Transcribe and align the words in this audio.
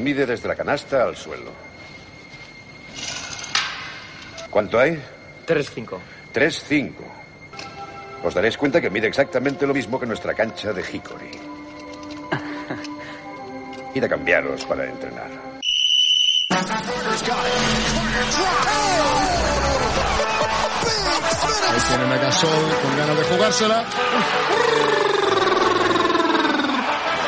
Mide 0.00 0.24
desde 0.24 0.48
la 0.48 0.56
canasta 0.56 1.02
al 1.02 1.14
suelo. 1.14 1.52
¿Cuánto 4.48 4.78
hay? 4.78 4.98
3-5. 5.46 5.98
3-5. 6.32 6.94
Os 8.24 8.34
daréis 8.34 8.56
cuenta 8.56 8.80
que 8.80 8.88
mide 8.88 9.08
exactamente 9.08 9.66
lo 9.66 9.74
mismo 9.74 10.00
que 10.00 10.06
nuestra 10.06 10.32
cancha 10.32 10.72
de 10.72 10.80
Hickory. 10.80 11.30
Id 13.94 14.04
a 14.04 14.08
cambiaros 14.08 14.64
para 14.64 14.86
entrenar. 14.86 15.30
Ahí 21.68 21.80
tienen 21.88 22.12
a 22.12 22.16
Gasol 22.16 22.78
con 22.82 22.96
ganas 22.96 23.18
de 23.18 23.24
jugársela. 23.24 23.84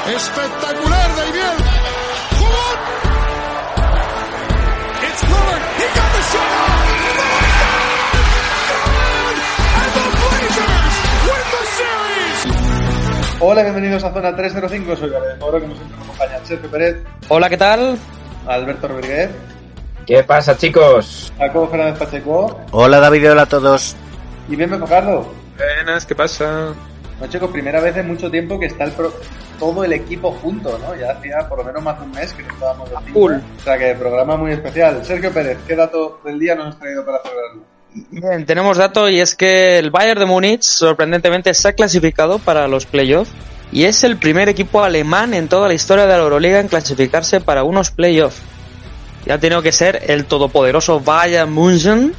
Espectacular, 0.07 1.17
Daimiel. 1.17 1.92
Hola, 13.45 13.63
bienvenidos 13.63 14.05
a 14.05 14.13
Zona 14.13 14.35
305, 14.37 14.97
soy 14.97 15.11
Gabriel 15.11 15.39
Moro, 15.39 15.61
como 15.61 15.75
siempre 15.75 15.97
me 15.97 16.05
acompaña 16.05 16.45
Sergio 16.45 16.71
Pérez, 16.71 16.97
Hola, 17.29 17.49
¿qué 17.49 17.57
tal? 17.57 17.99
Alberto 18.47 18.89
Rodríguez, 18.89 19.31
¿Qué 20.07 20.23
pasa, 20.23 20.57
chicos? 20.57 21.33
Jacobo 21.39 21.69
Fernández 21.69 21.99
Pacheco 21.99 22.61
Hola 22.71 23.01
David, 23.01 23.33
hola 23.33 23.43
a 23.43 23.47
todos. 23.47 23.97
y 24.49 24.57
bienvenido 24.57 24.87
Carlos. 24.87 25.27
Buenas, 25.57 26.07
¿qué 26.07 26.15
pasa? 26.15 26.73
No, 27.21 27.27
chicos, 27.29 27.51
primera 27.51 27.81
vez 27.81 27.97
en 27.97 28.09
mucho 28.09 28.31
tiempo 28.31 28.59
que 28.61 28.67
está 28.67 28.85
el 28.85 28.93
pro- 28.93 29.13
todo 29.59 29.85
el 29.85 29.93
equipo 29.93 30.33
junto, 30.33 30.77
¿no? 30.79 30.95
Ya 30.97 31.13
hacía 31.13 31.49
por 31.49 31.59
lo 31.59 31.65
menos 31.65 31.83
más 31.83 31.99
de 31.99 32.05
un 32.07 32.11
mes 32.13 32.33
que 32.33 32.43
no 32.43 32.53
estábamos 32.53 32.91
full. 33.13 33.33
O 33.35 33.61
sea 33.63 33.79
que 33.79 33.95
programa 33.95 34.37
muy 34.37 34.53
especial. 34.53 35.05
Sergio 35.05 35.31
Pérez, 35.33 35.59
¿qué 35.69 35.77
dato 35.77 36.21
del 36.25 36.39
día 36.41 36.57
nos 36.57 36.69
has 36.75 36.79
traído 36.81 37.05
para 37.05 37.19
celebrarlo? 37.23 37.63
Bien, 37.95 38.47
tenemos 38.47 38.79
dato 38.79 39.09
y 39.09 39.21
es 39.21 39.35
que 39.35 39.79
el 39.79 39.91
Bayern 39.91 40.21
de 40.21 40.27
Múnich 40.27 40.63
sorprendentemente 40.63 41.53
se 41.53 41.69
ha 41.69 41.73
clasificado 41.75 42.39
para 42.39 42.67
los 42.69 42.87
playoffs 42.87 43.31
y 43.71 43.85
es 43.85 44.05
el 44.05 44.17
primer 44.17 44.49
equipo 44.49 44.83
alemán 44.83 45.35
en 45.35 45.49
toda 45.49 45.69
la 45.69 45.75
historia 45.75 46.07
de 46.07 46.13
la 46.13 46.23
Euroliga 46.23 46.61
en 46.61 46.69
clasificarse 46.69 47.41
para 47.41 47.65
unos 47.65 47.91
playoffs. 47.91 48.41
Ya 49.27 49.35
ha 49.35 49.39
tenido 49.39 49.63
que 49.63 49.73
ser 49.73 50.03
el 50.07 50.25
todopoderoso 50.25 51.01
Bayern 51.01 51.53
München 51.53 52.15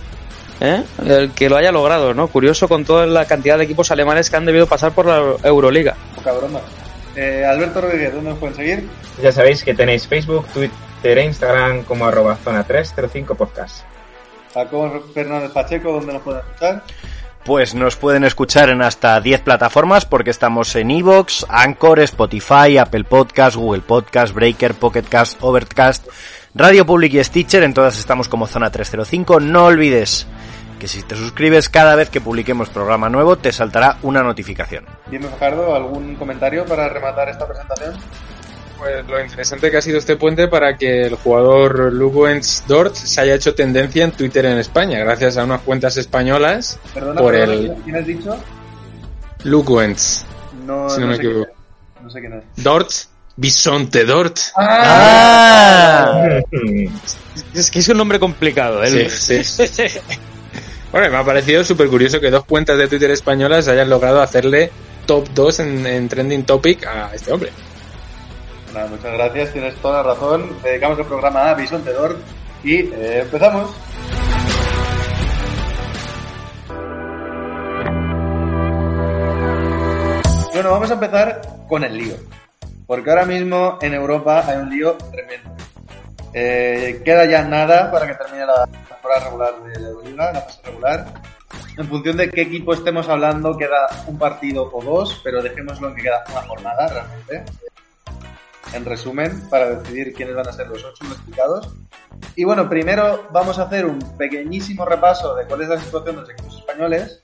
¿eh? 0.61 0.83
el 1.05 1.31
que 1.31 1.49
lo 1.49 1.57
haya 1.57 1.71
logrado, 1.71 2.13
¿no? 2.13 2.27
Curioso 2.27 2.67
con 2.67 2.85
toda 2.85 3.05
la 3.05 3.25
cantidad 3.25 3.57
de 3.57 3.65
equipos 3.65 3.91
alemanes 3.91 4.29
que 4.29 4.37
han 4.37 4.45
debido 4.45 4.67
pasar 4.67 4.93
por 4.93 5.05
la 5.05 5.35
Euroliga. 5.43 5.95
Poca 6.15 6.31
broma. 6.33 6.61
Eh, 7.15 7.45
Alberto 7.45 7.81
Rodríguez, 7.81 8.13
¿dónde 8.13 8.31
nos 8.31 8.39
pueden 8.39 8.55
seguir? 8.55 8.87
Ya 9.21 9.31
sabéis 9.31 9.63
que 9.63 9.73
tenéis 9.73 10.07
Facebook, 10.07 10.47
Twitter 10.53 11.17
e 11.17 11.25
Instagram 11.25 11.83
como 11.83 12.05
arroba 12.05 12.35
zona 12.37 12.63
305 12.63 13.35
podcast. 13.35 13.83
Jacobo 14.53 15.01
Fernández 15.13 15.51
Pacheco, 15.51 15.91
¿dónde 15.91 16.13
nos 16.13 16.21
pueden 16.21 16.41
escuchar? 16.41 16.83
Pues 17.45 17.75
nos 17.75 17.97
pueden 17.97 18.23
escuchar 18.23 18.69
en 18.69 18.81
hasta 18.81 19.19
10 19.19 19.41
plataformas 19.41 20.05
porque 20.05 20.29
estamos 20.29 20.75
en 20.77 20.91
Evox, 20.91 21.45
Anchor, 21.49 21.99
Spotify, 21.99 22.77
Apple 22.77 23.03
Podcast, 23.03 23.57
Google 23.57 23.81
Podcast, 23.81 24.33
Breaker, 24.33 24.75
Pocket 24.75 25.03
Cast, 25.03 25.37
Overcast, 25.41 26.07
Radio 26.55 26.85
Public 26.85 27.15
y 27.15 27.23
Stitcher. 27.23 27.63
En 27.63 27.73
todas 27.73 27.99
estamos 27.99 28.29
como 28.29 28.47
Zona 28.47 28.69
305. 28.69 29.41
No 29.41 29.65
olvides 29.65 30.25
que 30.79 30.87
si 30.87 31.03
te 31.03 31.17
suscribes 31.17 31.67
cada 31.67 31.95
vez 31.95 32.09
que 32.09 32.21
publiquemos 32.21 32.69
programa 32.69 33.09
nuevo 33.09 33.37
te 33.37 33.51
saltará 33.51 33.97
una 34.03 34.23
notificación. 34.23 34.85
Bien, 35.07 35.23
Fajardo, 35.23 35.75
¿algún 35.75 36.15
comentario 36.15 36.65
para 36.65 36.87
rematar 36.87 37.27
esta 37.27 37.45
presentación? 37.45 37.95
Pues 38.83 39.07
lo 39.07 39.21
interesante 39.21 39.71
que 39.71 39.77
ha 39.77 39.81
sido 39.81 39.97
este 39.97 40.17
puente 40.17 40.49
para 40.49 40.75
que 40.75 41.03
el 41.03 41.15
jugador 41.15 41.93
Luguens 41.93 42.65
Dort 42.67 42.93
se 42.93 43.21
haya 43.21 43.35
hecho 43.35 43.55
tendencia 43.55 44.03
en 44.03 44.11
Twitter 44.11 44.45
en 44.45 44.57
España, 44.57 44.99
gracias 44.99 45.37
a 45.37 45.45
unas 45.45 45.61
cuentas 45.61 45.95
españolas 45.95 46.77
Perdona, 46.93 47.21
por 47.21 47.31
perdona, 47.31 47.53
el 47.53 47.73
¿quién 47.85 47.95
has 47.95 48.05
dicho? 48.05 48.37
Luguens. 49.45 50.25
No, 50.65 50.89
Si 50.89 50.99
no 50.99 51.07
me 51.07 51.15
sé 51.15 51.21
equivoco. 51.21 51.51
No 52.01 52.09
sé 52.09 52.19
quién 52.19 52.33
es. 52.33 52.43
Dort, 52.61 52.89
Bisonte 53.37 54.03
Dort. 54.03 54.37
¡Ah! 54.57 56.41
Es 57.53 57.71
que 57.71 57.79
es 57.79 57.87
un 57.87 57.97
nombre 57.97 58.19
complicado, 58.19 58.83
¿eh? 58.83 59.09
Sí, 59.09 59.43
sí. 59.45 59.85
Bueno, 60.91 61.09
me 61.09 61.17
ha 61.17 61.23
parecido 61.23 61.63
súper 61.63 61.87
curioso 61.87 62.19
que 62.19 62.29
dos 62.29 62.43
cuentas 62.45 62.77
de 62.77 62.87
Twitter 62.87 63.09
españolas 63.11 63.67
hayan 63.69 63.89
logrado 63.89 64.21
hacerle 64.21 64.69
top 65.07 65.27
2 65.33 65.59
en, 65.61 65.87
en 65.87 66.07
Trending 66.09 66.43
Topic 66.43 66.85
a 66.85 67.09
este 67.15 67.31
hombre. 67.31 67.51
Nada, 68.73 68.87
muchas 68.87 69.13
gracias, 69.13 69.53
tienes 69.53 69.75
toda 69.75 69.97
la 69.97 70.13
razón. 70.13 70.49
Dedicamos 70.63 70.97
el 70.97 71.05
programa 71.05 71.51
a 71.51 71.53
Bisonte 71.53 71.93
Dort 71.93 72.17
y 72.63 72.77
eh, 72.77 73.19
empezamos. 73.21 73.69
Bueno, 80.53 80.71
vamos 80.71 80.89
a 80.89 80.93
empezar 80.95 81.41
con 81.69 81.83
el 81.83 81.95
lío. 81.95 82.15
Porque 82.87 83.11
ahora 83.11 83.25
mismo 83.25 83.77
en 83.79 83.93
Europa 83.93 84.43
hay 84.47 84.57
un 84.57 84.69
lío 84.71 84.97
tremendo. 85.11 85.51
Eh, 86.33 86.99
queda 87.05 87.25
ya 87.25 87.43
nada 87.43 87.91
para 87.91 88.07
que 88.07 88.15
termine 88.15 88.47
la 88.47 88.65
temporada 88.65 89.25
regular 89.25 89.53
de 89.61 89.79
la 89.79 89.89
Euroliga, 89.89 90.31
la 90.33 90.41
fase 90.41 90.61
regular. 90.63 91.05
En 91.77 91.87
función 91.87 92.17
de 92.17 92.29
qué 92.31 92.41
equipo 92.41 92.73
estemos 92.73 93.07
hablando, 93.07 93.55
queda 93.55 93.87
un 94.07 94.17
partido 94.17 94.67
o 94.73 94.83
dos, 94.83 95.21
pero 95.23 95.43
dejémoslo 95.43 95.89
en 95.89 95.95
que 95.95 96.01
queda 96.01 96.23
una 96.31 96.41
jornada 96.41 96.87
realmente 96.87 97.43
en 98.73 98.85
resumen, 98.85 99.41
para 99.49 99.69
decidir 99.69 100.13
quiénes 100.13 100.35
van 100.35 100.47
a 100.47 100.53
ser 100.53 100.67
los 100.67 100.83
ocho 100.83 101.05
clasificados. 101.05 101.73
Y 102.35 102.43
bueno, 102.43 102.69
primero 102.69 103.27
vamos 103.31 103.59
a 103.59 103.63
hacer 103.63 103.85
un 103.85 103.99
pequeñísimo 104.17 104.85
repaso 104.85 105.35
de 105.35 105.45
cuál 105.45 105.61
es 105.61 105.69
la 105.69 105.79
situación 105.79 106.15
de 106.15 106.21
los 106.21 106.29
equipos 106.31 106.57
españoles. 106.57 107.23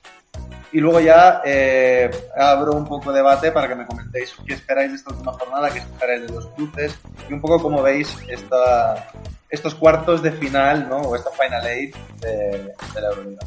Y 0.72 0.78
luego 0.78 1.00
ya 1.00 1.42
eh, 1.44 2.08
abro 2.36 2.72
un 2.74 2.86
poco 2.86 3.10
de 3.10 3.16
debate 3.16 3.50
para 3.50 3.66
que 3.66 3.74
me 3.74 3.86
comentéis 3.86 4.34
qué 4.46 4.54
esperáis 4.54 4.90
de 4.90 4.96
esta 4.98 5.12
última 5.12 5.32
jornada, 5.32 5.68
qué 5.70 5.80
esperáis 5.80 6.22
de 6.22 6.32
los 6.32 6.46
cruces 6.48 6.96
y 7.28 7.32
un 7.32 7.40
poco 7.40 7.60
cómo 7.60 7.82
veis 7.82 8.16
esta, 8.28 9.10
estos 9.48 9.74
cuartos 9.74 10.22
de 10.22 10.30
final, 10.30 10.88
¿no? 10.88 10.98
O 10.98 11.16
esta 11.16 11.30
Final 11.30 11.66
Eight 11.66 11.96
de, 12.20 12.72
de 12.94 13.00
la 13.00 13.08
Euroliga. 13.08 13.40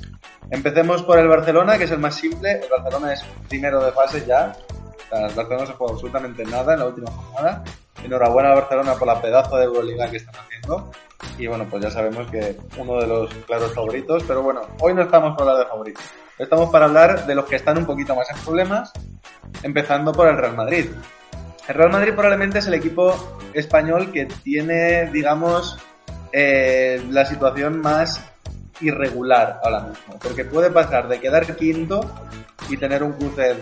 Empecemos 0.49 1.01
por 1.03 1.17
el 1.17 1.29
Barcelona, 1.29 1.77
que 1.77 1.85
es 1.85 1.91
el 1.91 1.99
más 1.99 2.15
simple. 2.15 2.59
El 2.61 2.69
Barcelona 2.69 3.13
es 3.13 3.23
primero 3.47 3.83
de 3.83 3.93
fase 3.93 4.25
ya. 4.27 4.53
El 5.11 5.35
Barcelona 5.35 5.61
no 5.61 5.67
se 5.67 5.73
juega 5.73 5.93
absolutamente 5.93 6.43
nada 6.45 6.73
en 6.73 6.79
la 6.79 6.85
última 6.85 7.11
jornada. 7.11 7.63
Enhorabuena 8.03 8.51
a 8.51 8.55
Barcelona 8.55 8.95
por 8.95 9.07
la 9.07 9.21
pedazo 9.21 9.57
de 9.57 9.65
Euroliga 9.65 10.09
que 10.09 10.17
están 10.17 10.35
haciendo. 10.35 10.91
Y 11.37 11.47
bueno, 11.47 11.65
pues 11.69 11.83
ya 11.83 11.91
sabemos 11.91 12.29
que 12.29 12.57
uno 12.77 12.99
de 12.99 13.07
los 13.07 13.33
claros 13.45 13.73
favoritos. 13.73 14.23
Pero 14.27 14.41
bueno, 14.41 14.61
hoy 14.79 14.93
no 14.93 15.03
estamos 15.03 15.37
para 15.37 15.51
hablar 15.51 15.65
de 15.65 15.69
favoritos. 15.69 16.03
Estamos 16.37 16.69
para 16.69 16.85
hablar 16.85 17.25
de 17.25 17.35
los 17.35 17.45
que 17.45 17.55
están 17.55 17.77
un 17.77 17.85
poquito 17.85 18.15
más 18.15 18.29
en 18.29 18.37
problemas. 18.37 18.91
Empezando 19.61 20.11
por 20.11 20.27
el 20.27 20.37
Real 20.37 20.55
Madrid. 20.55 20.89
El 21.67 21.75
Real 21.75 21.91
Madrid 21.91 22.13
probablemente 22.13 22.59
es 22.59 22.67
el 22.67 22.73
equipo 22.73 23.39
español 23.53 24.11
que 24.11 24.25
tiene, 24.25 25.09
digamos, 25.11 25.77
eh, 26.31 27.01
la 27.09 27.25
situación 27.25 27.79
más 27.79 28.32
irregular 28.81 29.59
ahora 29.63 29.81
mismo. 29.81 30.19
Porque 30.21 30.45
puede 30.45 30.69
pasar 30.71 31.07
de 31.07 31.19
quedar 31.19 31.55
quinto 31.55 32.01
y 32.69 32.77
tener 32.77 33.03
un 33.03 33.13
cruce 33.13 33.55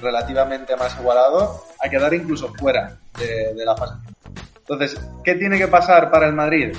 relativamente 0.00 0.76
más 0.76 0.98
igualado 0.98 1.64
a 1.80 1.88
quedar 1.88 2.12
incluso 2.14 2.52
fuera 2.54 2.96
de, 3.18 3.64
la 3.64 3.76
fase. 3.76 3.94
Entonces, 4.58 5.00
¿qué 5.22 5.34
tiene 5.34 5.58
que 5.58 5.68
pasar 5.68 6.10
para 6.10 6.26
el 6.26 6.34
Madrid? 6.34 6.76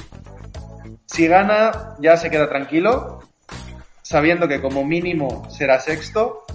Si 1.06 1.28
gana, 1.28 1.96
ya 2.00 2.18
se 2.18 2.30
queda 2.30 2.50
tranquilo, 2.50 3.22
sabiendo 4.02 4.48
que 4.48 4.62
como 4.62 4.84
mínimo 4.84 5.48
será 5.50 5.80
sexto 5.80 6.46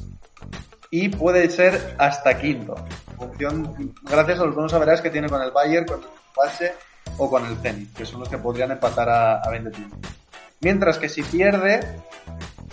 y 0.90 1.08
puede 1.08 1.49
ser 1.50 1.94
hasta 1.99 2.38
quinto. 2.38 2.75
Función, 3.17 3.94
gracias 4.02 4.40
a 4.40 4.44
los 4.44 4.55
buenos 4.55 4.72
saberás 4.72 5.00
que 5.00 5.11
tiene 5.11 5.28
con 5.28 5.43
el 5.43 5.50
Bayern, 5.50 5.87
con 5.87 6.00
el 6.00 6.06
Pache 6.34 6.72
o 7.17 7.28
con 7.28 7.44
el 7.46 7.56
Zenit, 7.58 7.94
que 7.94 8.06
son 8.06 8.20
los 8.20 8.28
que 8.28 8.38
podrían 8.38 8.70
empatar 8.72 9.08
a, 9.08 9.40
a 9.40 9.50
20 9.50 9.70
puntos. 9.70 10.19
Mientras 10.60 10.98
que 10.98 11.08
si 11.08 11.22
pierde, 11.22 11.80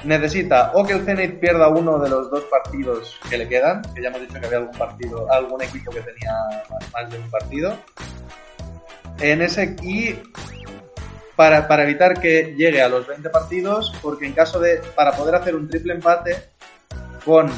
necesita 0.04 0.72
o 0.74 0.86
que 0.86 0.94
el 0.94 1.06
Zenit 1.06 1.40
pierda 1.40 1.70
uno 1.70 2.00
de 2.00 2.10
los 2.10 2.30
dos 2.30 2.44
partidos 2.46 3.18
que 3.30 3.38
le 3.38 3.48
quedan, 3.48 3.82
que 3.96 4.02
ya 4.02 4.10
hemos 4.10 4.22
dicho 4.22 4.40
que 4.40 4.46
había 4.46 4.58
algún 4.58 4.78
partido, 4.78 5.32
algún 5.32 5.62
equipo 5.62 5.92
que 5.92 6.02
tenía 6.02 6.34
más 6.94 7.10
de 7.10 7.18
un 7.18 7.30
partido, 7.30 7.78
En 9.20 9.42
ese 9.42 9.76
y 9.82 10.16
para, 11.36 11.68
para 11.68 11.84
evitar 11.84 12.20
que 12.20 12.56
llegue 12.58 12.82
a 12.82 12.90
los 12.90 13.08
20 13.08 13.30
partidos, 13.30 13.94
porque 14.02 14.26
en 14.26 14.34
caso 14.34 14.60
de 14.60 14.82
para 14.96 15.14
poder 15.14 15.36
hacer 15.36 15.56
un 15.56 15.70
triple 15.70 15.94
empate 15.94 16.36
con 17.24 17.50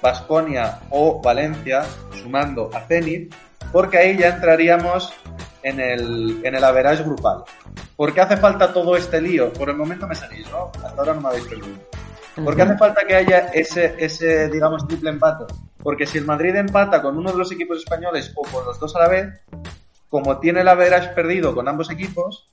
Basconia 0.00 0.80
o 0.90 1.20
Valencia, 1.20 1.84
sumando 2.22 2.70
a 2.72 2.80
Zenit, 2.82 3.34
porque 3.72 3.98
ahí 3.98 4.16
ya 4.16 4.28
entraríamos 4.28 5.12
en 5.62 5.80
el, 5.80 6.40
en 6.44 6.54
el 6.54 6.64
average 6.64 7.02
grupal. 7.04 7.44
¿Por 7.96 8.12
qué 8.12 8.20
hace 8.20 8.36
falta 8.36 8.72
todo 8.72 8.96
este 8.96 9.20
lío? 9.20 9.52
Por 9.52 9.70
el 9.70 9.76
momento 9.76 10.06
me 10.06 10.14
salís, 10.14 10.50
¿no? 10.50 10.70
Hasta 10.74 11.00
ahora 11.00 11.14
no 11.14 11.20
me 11.20 11.28
habéis 11.28 11.46
perdido. 11.46 11.78
¿Por 12.44 12.56
qué 12.56 12.62
hace 12.62 12.78
falta 12.78 13.02
que 13.06 13.14
haya 13.14 13.50
ese, 13.52 13.94
ese, 13.98 14.48
digamos, 14.48 14.86
triple 14.88 15.10
empate? 15.10 15.44
Porque 15.82 16.06
si 16.06 16.18
el 16.18 16.24
Madrid 16.24 16.54
empata 16.56 17.02
con 17.02 17.16
uno 17.18 17.30
de 17.30 17.38
los 17.38 17.52
equipos 17.52 17.78
españoles 17.78 18.32
o 18.34 18.42
con 18.42 18.64
los 18.64 18.78
dos 18.80 18.96
a 18.96 19.00
la 19.00 19.08
vez, 19.08 19.40
como 20.08 20.38
tiene 20.38 20.60
el 20.60 20.68
average 20.68 21.10
perdido 21.10 21.54
con 21.54 21.68
ambos 21.68 21.90
equipos, 21.90 22.50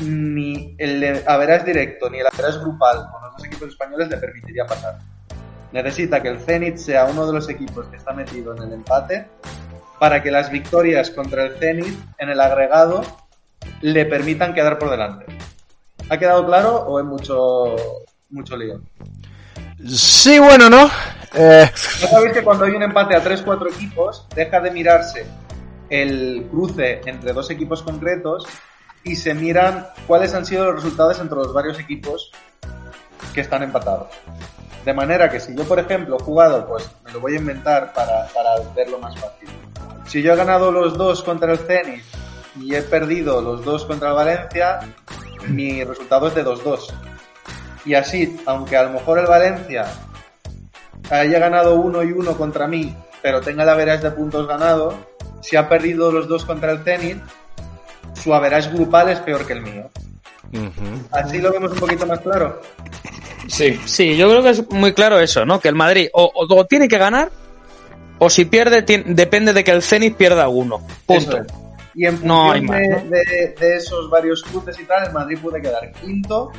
ni 0.00 0.74
el 0.78 1.22
average 1.26 1.64
directo 1.64 2.10
ni 2.10 2.18
el 2.18 2.26
average 2.26 2.58
grupal 2.58 3.08
con 3.10 3.22
los 3.22 3.36
dos 3.36 3.44
equipos 3.44 3.68
españoles 3.68 4.08
le 4.08 4.16
permitiría 4.16 4.66
pasar. 4.66 4.98
Necesita 5.72 6.22
que 6.22 6.28
el 6.28 6.40
Zenit 6.40 6.76
sea 6.76 7.04
uno 7.06 7.26
de 7.26 7.32
los 7.32 7.48
equipos 7.48 7.86
que 7.86 7.96
está 7.96 8.12
metido 8.12 8.54
en 8.56 8.62
el 8.62 8.72
empate 8.72 9.28
para 9.98 10.22
que 10.22 10.30
las 10.30 10.50
victorias 10.50 11.10
contra 11.10 11.44
el 11.44 11.56
Zenit 11.58 11.98
en 12.18 12.28
el 12.28 12.40
agregado 12.40 13.02
le 13.80 14.04
permitan 14.06 14.54
quedar 14.54 14.78
por 14.78 14.90
delante. 14.90 15.26
¿Ha 16.08 16.18
quedado 16.18 16.46
claro 16.46 16.76
o 16.76 17.00
es 17.00 17.04
mucho, 17.04 17.76
mucho 18.30 18.56
lío? 18.56 18.80
Sí, 19.86 20.38
bueno, 20.38 20.70
¿no? 20.70 20.90
Eh, 21.34 21.70
¿No 22.00 22.08
sabéis 22.08 22.32
que 22.32 22.42
cuando 22.42 22.64
hay 22.64 22.72
un 22.72 22.82
empate 22.82 23.14
a 23.14 23.22
3-4 23.22 23.74
equipos, 23.74 24.26
deja 24.34 24.60
de 24.60 24.70
mirarse 24.70 25.26
el 25.90 26.46
cruce 26.50 27.02
entre 27.06 27.32
dos 27.32 27.50
equipos 27.50 27.82
concretos 27.82 28.46
y 29.04 29.16
se 29.16 29.34
miran 29.34 29.86
cuáles 30.06 30.34
han 30.34 30.46
sido 30.46 30.64
los 30.64 30.76
resultados 30.76 31.20
entre 31.20 31.36
los 31.36 31.52
varios 31.52 31.78
equipos 31.78 32.30
que 33.34 33.40
están 33.40 33.62
empatados? 33.62 34.08
De 34.84 34.94
manera 34.94 35.28
que 35.28 35.40
si 35.40 35.54
yo, 35.54 35.64
por 35.64 35.78
ejemplo, 35.78 36.16
he 36.18 36.22
jugado, 36.22 36.66
pues 36.66 36.88
me 37.04 37.12
lo 37.12 37.20
voy 37.20 37.34
a 37.34 37.38
inventar 37.38 37.92
para, 37.92 38.26
para 38.28 38.50
verlo 38.74 38.98
más 38.98 39.14
fácil. 39.18 39.48
Si 40.06 40.22
yo 40.22 40.32
he 40.32 40.36
ganado 40.36 40.70
los 40.70 40.96
dos 40.96 41.22
contra 41.22 41.52
el 41.52 41.58
Zenit 41.58 42.02
y 42.60 42.74
he 42.74 42.82
perdido 42.82 43.40
los 43.40 43.64
dos 43.64 43.84
contra 43.84 44.10
el 44.10 44.14
Valencia, 44.14 44.80
mi 45.48 45.82
resultado 45.84 46.28
es 46.28 46.34
de 46.34 46.44
2-2. 46.44 46.92
Y 47.84 47.94
así, 47.94 48.36
aunque 48.46 48.76
a 48.76 48.84
lo 48.84 48.90
mejor 48.90 49.18
el 49.18 49.26
Valencia 49.26 49.86
haya 51.10 51.38
ganado 51.38 51.74
uno 51.76 52.02
y 52.02 52.12
uno 52.12 52.36
contra 52.36 52.66
mí, 52.66 52.94
pero 53.22 53.40
tenga 53.40 53.62
el 53.62 53.68
average 53.68 54.04
de 54.04 54.10
puntos 54.12 54.46
ganado, 54.48 54.94
si 55.42 55.56
ha 55.56 55.68
perdido 55.68 56.10
los 56.10 56.26
dos 56.28 56.44
contra 56.44 56.72
el 56.72 56.82
Zenit, 56.82 57.18
su 58.14 58.34
average 58.34 58.70
grupal 58.70 59.08
es 59.10 59.20
peor 59.20 59.46
que 59.46 59.52
el 59.52 59.62
mío. 59.62 59.90
Así 61.10 61.38
lo 61.38 61.52
vemos 61.52 61.72
un 61.72 61.78
poquito 61.78 62.06
más 62.06 62.20
claro. 62.20 62.60
Sí. 63.48 63.78
Sí, 63.84 64.16
yo 64.16 64.28
creo 64.30 64.42
que 64.42 64.50
es 64.50 64.70
muy 64.70 64.92
claro 64.92 65.18
eso, 65.20 65.44
¿no? 65.44 65.60
Que 65.60 65.68
el 65.68 65.74
Madrid 65.74 66.08
o, 66.12 66.24
o- 66.34 66.54
o 66.56 66.64
tiene 66.66 66.88
que 66.88 66.98
ganar, 66.98 67.30
o 68.18 68.30
si 68.30 68.44
pierde, 68.46 68.82
depende 68.82 69.52
de 69.52 69.64
que 69.64 69.70
el 69.72 69.82
Zenit 69.82 70.16
pierda 70.16 70.48
uno. 70.48 70.80
Punto. 71.06 71.38
Es. 71.38 71.46
Y 71.94 72.04
en 72.04 72.12
función 72.18 72.28
No 72.28 72.52
hay 72.52 72.60
más, 72.60 72.78
de, 72.80 72.88
¿no? 72.88 73.00
de- 73.10 73.54
de 73.58 73.76
esos 73.76 74.10
varios 74.10 74.42
cruces 74.42 74.78
y 74.78 74.84
tal, 74.84 75.06
el 75.06 75.12
Madrid 75.14 75.38
puede 75.40 75.62
quedar 75.62 75.90
quinto, 75.92 76.52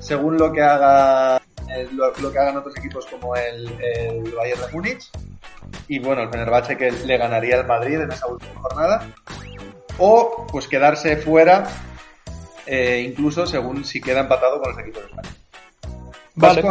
según 0.00 0.36
lo 0.36 0.52
que 0.52 0.60
haga 0.60 1.40
eh, 1.74 1.88
lo, 1.92 2.12
lo 2.18 2.30
que 2.30 2.38
hagan 2.38 2.58
otros 2.58 2.76
equipos 2.76 3.06
como 3.06 3.34
el, 3.34 3.66
el 3.80 4.32
Bayern 4.34 4.60
de 4.60 4.66
Múnich. 4.72 5.10
Y 5.88 5.98
bueno, 5.98 6.22
el 6.22 6.28
Fenerbahce 6.30 6.76
que 6.76 6.90
le 6.92 7.16
ganaría 7.16 7.58
al 7.60 7.66
Madrid 7.66 8.00
en 8.00 8.12
esa 8.12 8.26
última 8.26 8.60
jornada. 8.60 9.06
O 9.98 10.46
pues 10.52 10.68
quedarse 10.68 11.16
fuera, 11.16 11.66
eh, 12.66 13.06
incluso 13.08 13.46
según 13.46 13.84
si 13.86 14.00
queda 14.00 14.20
empatado 14.20 14.60
con 14.60 14.72
los 14.72 14.80
equipos 14.80 15.02
de 15.04 15.08
España. 15.08 15.30
Vale. 16.34 16.62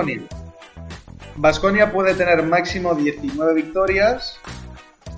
Baskonia 1.36 1.92
puede 1.92 2.14
tener 2.14 2.44
máximo 2.44 2.94
19 2.96 3.54
victorias, 3.54 4.40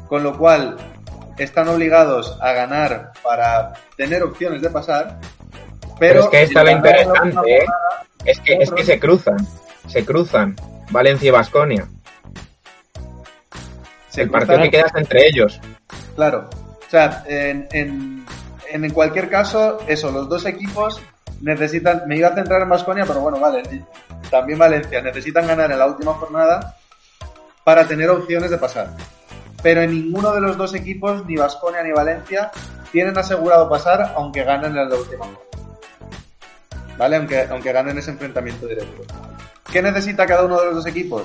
con 0.08 0.24
lo 0.24 0.38
cual 0.38 0.78
están 1.38 1.68
obligados 1.68 2.38
a 2.42 2.54
ganar 2.54 3.12
para 3.24 3.74
tener 3.98 4.24
opciones 4.24 4.62
de 4.62 4.70
pasar. 4.70 5.20
Pero, 5.98 5.98
Pero 6.00 6.20
es 6.22 6.28
que 6.28 6.38
ahí 6.38 6.44
está 6.46 6.64
lo 6.64 6.72
interesante, 6.72 7.56
¿eh? 7.56 7.66
jornada, 7.66 8.06
Es 8.26 8.40
que, 8.40 8.54
es 8.56 8.72
que 8.72 8.84
se 8.84 9.00
cruzan, 9.00 9.48
se 9.88 10.06
cruzan. 10.06 10.56
Valencia 10.92 11.28
y 11.28 11.32
Basconia. 11.32 11.88
se 14.10 14.24
El 14.24 14.30
partido 14.30 14.62
que 14.62 14.70
queda 14.70 14.86
es 14.86 14.96
entre 14.96 15.28
ellos. 15.28 15.60
Claro. 16.16 16.50
O 16.86 16.90
sea, 16.90 17.24
en, 17.28 17.68
en, 17.72 18.26
en 18.70 18.90
cualquier 18.92 19.30
caso, 19.30 19.80
eso, 19.88 20.12
los 20.12 20.30
dos 20.30 20.46
equipos 20.46 21.02
necesitan. 21.44 22.04
Me 22.08 22.18
iba 22.18 22.30
a 22.30 22.36
centrar 22.36 22.62
en 22.62 22.70
Vasconia, 22.70 23.06
pero 23.06 23.20
bueno, 23.20 23.40
vale. 23.40 23.64
También 24.32 24.58
Valencia. 24.58 25.02
Necesitan 25.02 25.46
ganar 25.46 25.72
en 25.72 25.80
la 25.80 25.88
última 25.88 26.14
jornada 26.14 26.78
para 27.64 27.88
tener 27.88 28.10
opciones 28.10 28.50
de 28.50 28.58
pasar. 28.58 28.90
Pero 29.62 29.82
en 29.82 29.92
ninguno 29.92 30.34
de 30.34 30.42
los 30.42 30.58
dos 30.58 30.74
equipos, 30.74 31.26
ni 31.26 31.36
Vasconia 31.36 31.84
ni 31.84 31.92
Valencia, 31.92 32.52
tienen 32.92 33.18
asegurado 33.18 33.70
pasar, 33.70 34.14
aunque 34.16 34.44
ganen 34.44 34.76
en 34.76 34.90
la 34.90 34.96
última 34.96 35.26
jornada. 35.26 35.44
¿Vale? 36.98 37.16
Aunque, 37.18 37.42
aunque 37.50 37.72
ganen 37.72 37.98
ese 37.98 38.12
enfrentamiento 38.12 38.68
directo. 38.68 39.04
¿Qué 39.72 39.82
necesita 39.82 40.26
cada 40.26 40.46
uno 40.46 40.60
de 40.60 40.66
los 40.68 40.76
dos 40.76 40.86
equipos? 40.86 41.24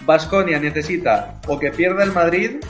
Vasconia 0.00 0.58
necesita 0.58 1.34
o 1.46 1.58
que 1.58 1.70
pierda 1.70 2.02
el 2.02 2.12
Madrid 2.12 2.60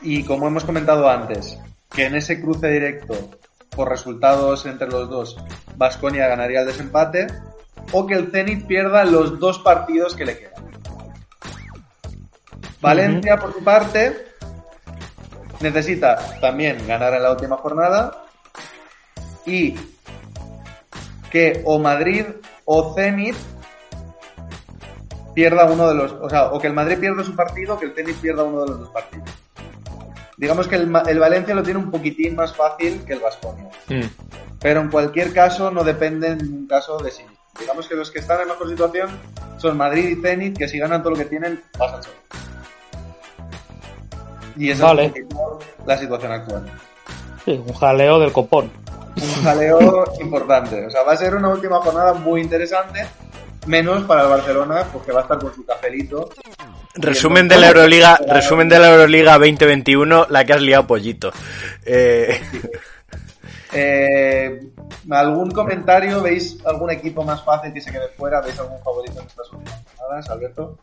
y 0.00 0.22
como 0.22 0.46
hemos 0.46 0.64
comentado 0.64 1.08
antes, 1.10 1.58
que 1.90 2.06
en 2.06 2.14
ese 2.14 2.40
cruce 2.40 2.68
directo 2.68 3.37
por 3.78 3.88
resultados 3.88 4.66
entre 4.66 4.88
los 4.88 5.08
dos, 5.08 5.36
Vasconia 5.76 6.26
ganaría 6.26 6.62
el 6.62 6.66
desempate, 6.66 7.28
o 7.92 8.08
que 8.08 8.14
el 8.14 8.32
Zenit 8.32 8.66
pierda 8.66 9.04
los 9.04 9.38
dos 9.38 9.60
partidos 9.60 10.16
que 10.16 10.24
le 10.24 10.36
quedan. 10.36 10.64
Valencia, 12.80 13.36
por 13.36 13.52
su 13.52 13.62
parte, 13.62 14.26
necesita 15.60 16.18
también 16.40 16.88
ganar 16.88 17.14
en 17.14 17.22
la 17.22 17.30
última 17.30 17.56
jornada 17.58 18.24
y 19.46 19.76
que 21.30 21.62
o 21.64 21.78
Madrid 21.78 22.24
o 22.64 22.94
Zenit 22.96 23.36
pierda 25.34 25.66
uno 25.66 25.86
de 25.86 25.94
los, 25.94 26.12
o 26.14 26.28
sea, 26.28 26.46
o 26.46 26.58
que 26.58 26.66
el 26.66 26.72
Madrid 26.72 26.98
pierda 26.98 27.22
su 27.22 27.36
partido 27.36 27.78
que 27.78 27.86
el 27.86 27.94
Zenit 27.94 28.16
pierda 28.16 28.42
uno 28.42 28.62
de 28.62 28.70
los 28.70 28.80
dos 28.80 28.88
partidos. 28.88 29.30
Digamos 30.38 30.68
que 30.68 30.76
el, 30.76 30.90
el 31.08 31.18
Valencia 31.18 31.54
lo 31.54 31.64
tiene 31.64 31.80
un 31.80 31.90
poquitín 31.90 32.36
más 32.36 32.54
fácil 32.54 33.04
que 33.04 33.14
el 33.14 33.20
Vasconia. 33.20 33.68
Mm. 33.88 34.06
Pero 34.60 34.80
en 34.80 34.88
cualquier 34.88 35.32
caso 35.32 35.70
no 35.72 35.82
depende 35.82 36.28
en 36.28 36.38
ningún 36.38 36.66
caso 36.68 36.96
de 36.98 37.10
sí. 37.10 37.24
Digamos 37.58 37.88
que 37.88 37.96
los 37.96 38.10
que 38.12 38.20
están 38.20 38.40
en 38.42 38.48
mejor 38.48 38.68
situación 38.68 39.10
son 39.58 39.76
Madrid 39.76 40.16
y 40.16 40.22
Zenit, 40.22 40.56
que 40.56 40.68
si 40.68 40.78
ganan 40.78 41.02
todo 41.02 41.10
lo 41.10 41.18
que 41.18 41.24
tienen, 41.24 41.60
pasan 41.76 42.04
solo. 42.04 42.16
Y 44.56 44.70
esa 44.70 44.86
Vale. 44.86 45.12
es 45.14 45.26
la 45.84 45.98
situación 45.98 46.32
actual. 46.32 46.70
Sí, 47.44 47.60
un 47.64 47.72
jaleo 47.74 48.20
del 48.20 48.32
copón. 48.32 48.70
Un 49.16 49.42
jaleo 49.42 50.04
importante. 50.20 50.86
O 50.86 50.90
sea, 50.90 51.02
va 51.02 51.12
a 51.12 51.16
ser 51.16 51.34
una 51.34 51.48
última 51.48 51.80
jornada 51.80 52.14
muy 52.14 52.42
interesante. 52.42 53.06
Menos 53.68 54.02
para 54.04 54.22
el 54.22 54.28
Barcelona, 54.28 54.84
porque 54.92 55.12
va 55.12 55.20
a 55.20 55.22
estar 55.22 55.38
con 55.38 55.54
su 55.54 55.64
cafelito. 55.64 56.30
Resumen 56.94 57.46
de 57.46 57.58
la 57.58 57.68
Euroliga, 57.68 58.18
resumen 58.26 58.68
de 58.68 58.78
la 58.78 58.90
Euroliga 58.90 59.34
2021, 59.34 60.26
la 60.30 60.44
que 60.44 60.52
has 60.54 60.62
liado 60.62 60.86
pollito. 60.86 61.30
Eh, 61.84 62.40
Eh, 63.72 64.60
¿Algún 65.10 65.50
comentario? 65.50 66.22
¿Veis 66.22 66.58
algún 66.64 66.90
equipo 66.90 67.22
más 67.24 67.42
fácil 67.42 67.72
que 67.72 67.80
se 67.80 67.90
quede 67.90 68.08
fuera? 68.16 68.40
¿Veis 68.40 68.58
algún 68.58 68.80
favorito 68.82 69.20
en 69.20 69.26
estas 69.26 69.52
últimas 69.52 69.82
jornadas, 69.96 70.30
Alberto? 70.30 70.78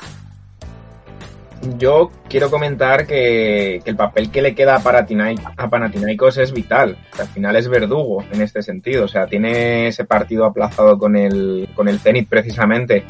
Yo 1.78 2.12
quiero 2.30 2.52
comentar 2.52 3.08
que, 3.08 3.82
el 3.84 3.96
papel 3.96 4.30
que 4.30 4.42
le 4.42 4.54
queda 4.54 4.76
a, 4.76 4.84
Panathinaik- 4.84 5.54
a 5.58 5.70
Panathinaikos 5.70 6.38
es 6.38 6.52
vital. 6.52 6.98
Al 7.18 7.28
final 7.28 7.56
es 7.56 7.68
verdugo 7.68 8.24
en 8.32 8.42
este 8.42 8.62
sentido. 8.62 9.06
O 9.06 9.08
sea, 9.08 9.26
tiene 9.28 9.88
ese 9.88 10.06
partido 10.06 10.46
aplazado 10.46 10.98
con 10.98 11.16
el, 11.16 11.70
con 11.76 11.88
el 11.88 12.00
Zenit 12.00 12.30
precisamente, 12.30 13.04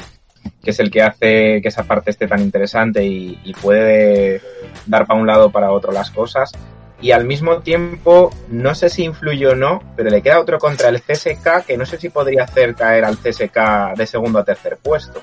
que 0.62 0.70
es 0.70 0.80
el 0.80 0.90
que 0.90 1.02
hace 1.02 1.60
que 1.60 1.68
esa 1.68 1.84
parte 1.84 2.10
esté 2.10 2.26
tan 2.26 2.40
interesante 2.40 3.04
y 3.04 3.54
puede 3.60 4.40
dar 4.86 5.06
para 5.06 5.20
un 5.20 5.26
lado 5.26 5.46
o 5.46 5.50
para 5.50 5.72
otro 5.72 5.92
las 5.92 6.10
cosas. 6.10 6.52
Y 7.00 7.10
al 7.10 7.26
mismo 7.26 7.58
tiempo, 7.58 8.30
no 8.48 8.74
sé 8.74 8.88
si 8.88 9.04
influye 9.04 9.46
o 9.48 9.54
no, 9.54 9.82
pero 9.96 10.08
le 10.08 10.22
queda 10.22 10.40
otro 10.40 10.58
contra 10.58 10.88
el 10.88 11.02
CSK 11.02 11.66
que 11.66 11.76
no 11.76 11.84
sé 11.84 11.98
si 11.98 12.08
podría 12.08 12.44
hacer 12.44 12.74
caer 12.74 13.04
al 13.04 13.18
CSK 13.18 13.94
de 13.96 14.06
segundo 14.06 14.38
a 14.38 14.44
tercer 14.44 14.78
puesto 14.82 15.20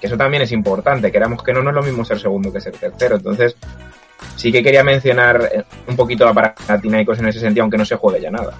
que 0.00 0.06
eso 0.06 0.16
también 0.16 0.42
es 0.42 0.52
importante, 0.52 1.10
queramos 1.12 1.42
que 1.42 1.52
no, 1.52 1.62
no 1.62 1.70
es 1.70 1.76
lo 1.76 1.82
mismo 1.82 2.04
ser 2.04 2.18
segundo 2.18 2.52
que 2.52 2.60
ser 2.60 2.76
tercero. 2.76 3.16
Entonces, 3.16 3.56
sí 4.36 4.50
que 4.52 4.62
quería 4.62 4.84
mencionar 4.84 5.48
eh, 5.52 5.64
un 5.86 5.96
poquito 5.96 6.26
a 6.28 6.34
Panathinaikos 6.34 7.18
en 7.18 7.28
ese 7.28 7.40
sentido, 7.40 7.62
aunque 7.64 7.78
no 7.78 7.84
se 7.84 7.96
juegue 7.96 8.20
ya 8.20 8.30
nada. 8.30 8.52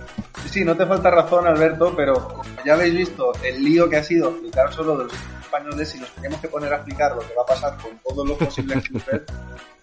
Sí, 0.47 0.65
no 0.65 0.77
te 0.77 0.87
falta 0.87 1.11
razón, 1.11 1.47
Alberto, 1.47 1.93
pero 1.97 2.15
como 2.29 2.43
ya 2.65 2.75
habéis 2.75 2.95
visto 2.95 3.33
el 3.45 3.63
lío 3.63 3.89
que 3.89 3.97
ha 3.97 4.03
sido 4.03 4.31
explicar 4.31 4.73
solo 4.73 4.97
de 4.97 5.05
los 5.05 5.13
españoles, 5.43 5.89
si 5.89 5.99
nos 6.01 6.11
tenemos 6.15 6.41
que 6.41 6.49
poner 6.49 6.73
a 6.73 6.77
explicar 6.77 7.15
lo 7.15 7.21
que 7.21 7.35
va 7.35 7.43
a 7.43 7.47
pasar 7.47 7.77
con 7.79 7.91
todos 7.99 8.27
los 8.27 8.37
posibles 8.39 8.83
clubes, 8.89 9.23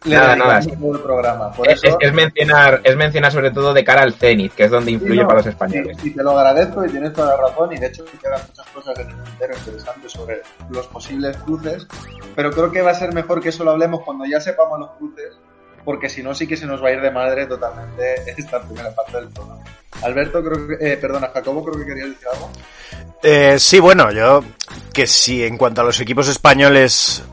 le 0.06 0.16
Nada, 0.16 0.36
nada. 0.36 0.60
todo 0.62 0.96
el 0.96 1.02
programa. 1.02 1.52
Por 1.52 1.68
Es, 1.68 1.84
eso, 1.84 1.98
es 2.00 2.14
mencionar, 2.14 2.80
es 2.84 2.96
mencionar 2.96 3.32
sobre 3.32 3.50
todo 3.50 3.74
de 3.74 3.84
cara 3.84 4.04
al 4.04 4.14
Zenit, 4.14 4.54
que 4.54 4.66
es 4.66 4.72
donde 4.72 4.92
Sí, 4.92 4.94
influye 4.94 5.22
no, 5.22 5.28
para 5.28 5.40
los 5.40 5.48
españoles. 5.48 5.98
Y, 6.04 6.10
y 6.10 6.12
te 6.12 6.22
lo 6.24 6.38
agradezco 6.38 6.86
y 6.86 6.90
tienes 6.90 7.12
toda 7.14 7.36
la 7.36 7.48
razón 7.48 7.74
y 7.74 7.78
de 7.80 7.88
hecho 7.88 8.06
quedan 8.22 8.40
muchas 8.48 8.68
cosas 8.68 9.00
en 9.00 9.10
el 9.10 9.16
tintero 9.24 9.54
interesantes 9.58 10.12
sobre 10.12 10.42
los 10.70 10.86
posibles 10.88 11.36
cruces, 11.38 11.88
pero 12.36 12.52
creo 12.52 12.72
que 12.72 12.84
va 12.84 12.92
a 12.92 12.96
ser 12.96 13.14
mejor 13.16 13.42
que 13.42 13.50
eso 13.50 13.64
lo 13.64 13.72
hablemos 13.72 14.02
cuando 14.06 14.26
ya 14.26 14.40
sepamos 14.40 14.80
los 14.80 14.92
cruces, 14.92 15.40
porque 15.86 16.10
si 16.10 16.22
no 16.24 16.34
sí 16.36 16.48
que 16.48 16.58
se 16.58 16.66
nos 16.66 16.84
va 16.84 16.90
a 16.90 16.92
ir 16.94 17.02
de 17.02 17.12
madre 17.12 17.46
totalmente 17.46 18.16
esta 18.38 18.62
primera 18.62 18.94
parte 18.94 19.18
del 19.18 19.30
programa. 19.30 19.64
Alberto, 20.02 20.44
creo 20.44 20.68
que, 20.68 20.94
eh, 20.94 20.98
perdona, 20.98 21.30
Jacobo, 21.34 21.64
creo 21.64 21.80
que 21.80 21.86
querías 21.86 22.10
decir 22.10 22.28
algo. 22.34 22.50
Eh, 23.24 23.58
sí, 23.60 23.80
bueno, 23.80 24.12
yo 24.12 24.44
que 24.92 25.08
si 25.08 25.44
en 25.46 25.58
cuanto 25.58 25.82
a 25.82 25.84
los 25.86 26.00
equipos 26.02 26.28
españoles 26.28 27.24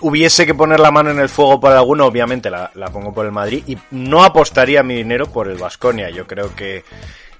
hubiese 0.00 0.46
que 0.46 0.54
poner 0.54 0.78
la 0.80 0.90
mano 0.90 1.10
en 1.10 1.18
el 1.18 1.28
fuego 1.28 1.58
por 1.60 1.72
alguno, 1.72 2.06
obviamente 2.06 2.50
la, 2.50 2.70
pongo 2.92 3.12
por 3.12 3.26
el 3.26 3.32
Madrid 3.32 3.64
y 3.66 3.76
no 3.90 4.22
apostaría 4.24 4.82
mi 4.82 4.94
dinero 4.94 5.26
por 5.26 5.48
el 5.48 5.58
Vasconia. 5.58 6.10
Yo 6.10 6.26
creo 6.26 6.54
que 6.54 6.84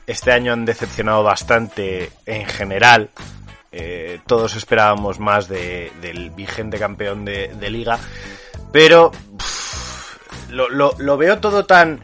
este 0.07 0.33
año 0.33 0.53
han 0.53 0.65
decepcionado 0.65 1.23
bastante 1.23 2.11
en 2.27 2.45
general. 2.47 3.11
Eh, 3.71 4.19
todos 4.27 4.57
esperábamos 4.57 5.21
más 5.21 5.47
de- 5.49 5.93
del 6.01 6.31
vigente 6.31 6.79
campeón 6.79 7.25
de, 7.25 7.71
liga, 7.71 7.99
pero 8.73 9.13
lo, 10.51 10.69
lo- 10.99 11.17
veo 11.17 11.39
todo 11.39 11.65
tan 11.67 12.01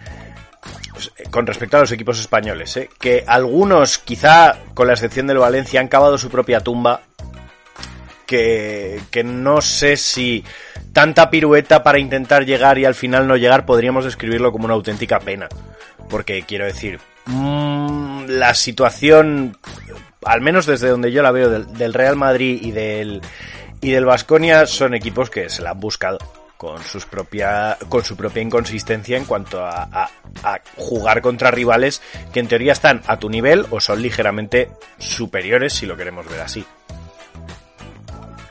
pues, 0.92 1.12
eh, 1.18 1.24
con 1.30 1.46
respecto 1.46 1.76
a 1.76 1.80
los 1.80 1.92
equipos 1.92 2.18
españoles, 2.20 2.76
¿eh? 2.76 2.88
que 3.00 3.24
algunos, 3.26 3.98
quizá 3.98 4.56
con 4.74 4.86
la 4.86 4.92
excepción 4.94 5.26
del 5.26 5.38
Valencia, 5.38 5.80
han 5.80 5.88
cavado 5.88 6.18
su 6.18 6.30
propia 6.30 6.60
tumba, 6.60 7.00
que, 8.26 9.00
que 9.10 9.22
no 9.24 9.60
sé 9.60 9.96
si 9.96 10.44
tanta 10.92 11.30
pirueta 11.30 11.82
para 11.82 11.98
intentar 11.98 12.44
llegar 12.46 12.78
y 12.78 12.84
al 12.84 12.94
final 12.94 13.26
no 13.26 13.36
llegar 13.36 13.66
podríamos 13.66 14.04
describirlo 14.04 14.52
como 14.52 14.64
una 14.64 14.74
auténtica 14.74 15.18
pena. 15.20 15.48
Porque 16.08 16.42
quiero 16.42 16.64
decir, 16.64 17.00
mm, 17.26 18.24
la 18.28 18.54
situación, 18.54 19.56
al 20.24 20.40
menos 20.40 20.66
desde 20.66 20.88
donde 20.88 21.12
yo 21.12 21.22
la 21.22 21.32
veo, 21.32 21.50
del, 21.50 21.72
del 21.74 21.94
Real 21.94 22.16
Madrid 22.16 22.58
y 22.62 22.70
del, 22.70 23.20
y 23.80 23.90
del 23.90 24.04
Vasconia, 24.04 24.66
son 24.66 24.94
equipos 24.94 25.28
que 25.30 25.48
se 25.50 25.62
la 25.62 25.70
han 25.70 25.80
buscado 25.80 26.18
con 26.64 26.82
sus 26.82 27.04
propia 27.04 27.76
con 27.90 28.02
su 28.04 28.16
propia 28.16 28.42
inconsistencia 28.42 29.16
en 29.18 29.24
cuanto 29.26 29.62
a, 29.64 29.82
a- 29.84 30.10
a 30.42 30.58
jugar 30.76 31.20
contra 31.20 31.50
rivales 31.50 32.00
que 32.32 32.40
en 32.40 32.48
teoría 32.48 32.72
están 32.72 33.02
a 33.06 33.18
tu 33.18 33.28
nivel 33.28 33.66
o 33.70 33.80
son 33.80 34.00
ligeramente 34.00 34.70
superiores 34.98 35.74
si 35.74 35.84
lo 35.86 35.96
queremos 35.96 36.26
ver 36.28 36.40
así. 36.40 36.64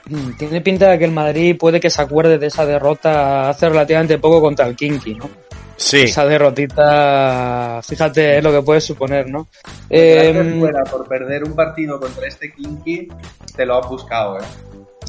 Mm, 0.06 0.34
Tiene 0.38 0.62
pinta 0.62 0.90
de 0.90 1.00
que 1.00 1.06
el 1.06 1.12
Madrid 1.12 1.58
puede 1.58 1.80
que 1.80 1.90
se 1.90 2.02
acuerde 2.02 2.38
de 2.38 2.48
esa 2.48 2.66
derrota 2.66 3.50
hace 3.50 3.70
relativamente 3.70 4.18
poco 4.20 4.42
contra 4.42 4.68
el 4.68 4.76
Kinky, 4.76 5.16
¿no? 5.16 5.30
Sí, 5.76 6.02
Esa 6.04 6.26
derrotita, 6.26 7.82
fíjate 7.84 8.42
lo 8.42 8.52
que 8.52 8.62
puede 8.62 8.80
suponer, 8.80 9.28
¿no? 9.30 9.48
Eh, 9.90 10.58
fuera 10.60 10.84
por 10.84 11.08
perder 11.08 11.44
un 11.44 11.56
partido 11.56 12.00
contra 12.00 12.28
este 12.28 12.54
Kinky, 12.54 13.08
te 13.56 13.66
lo 13.66 13.80
has 13.80 13.90
buscado, 13.90 14.38
¿eh? 14.40 14.44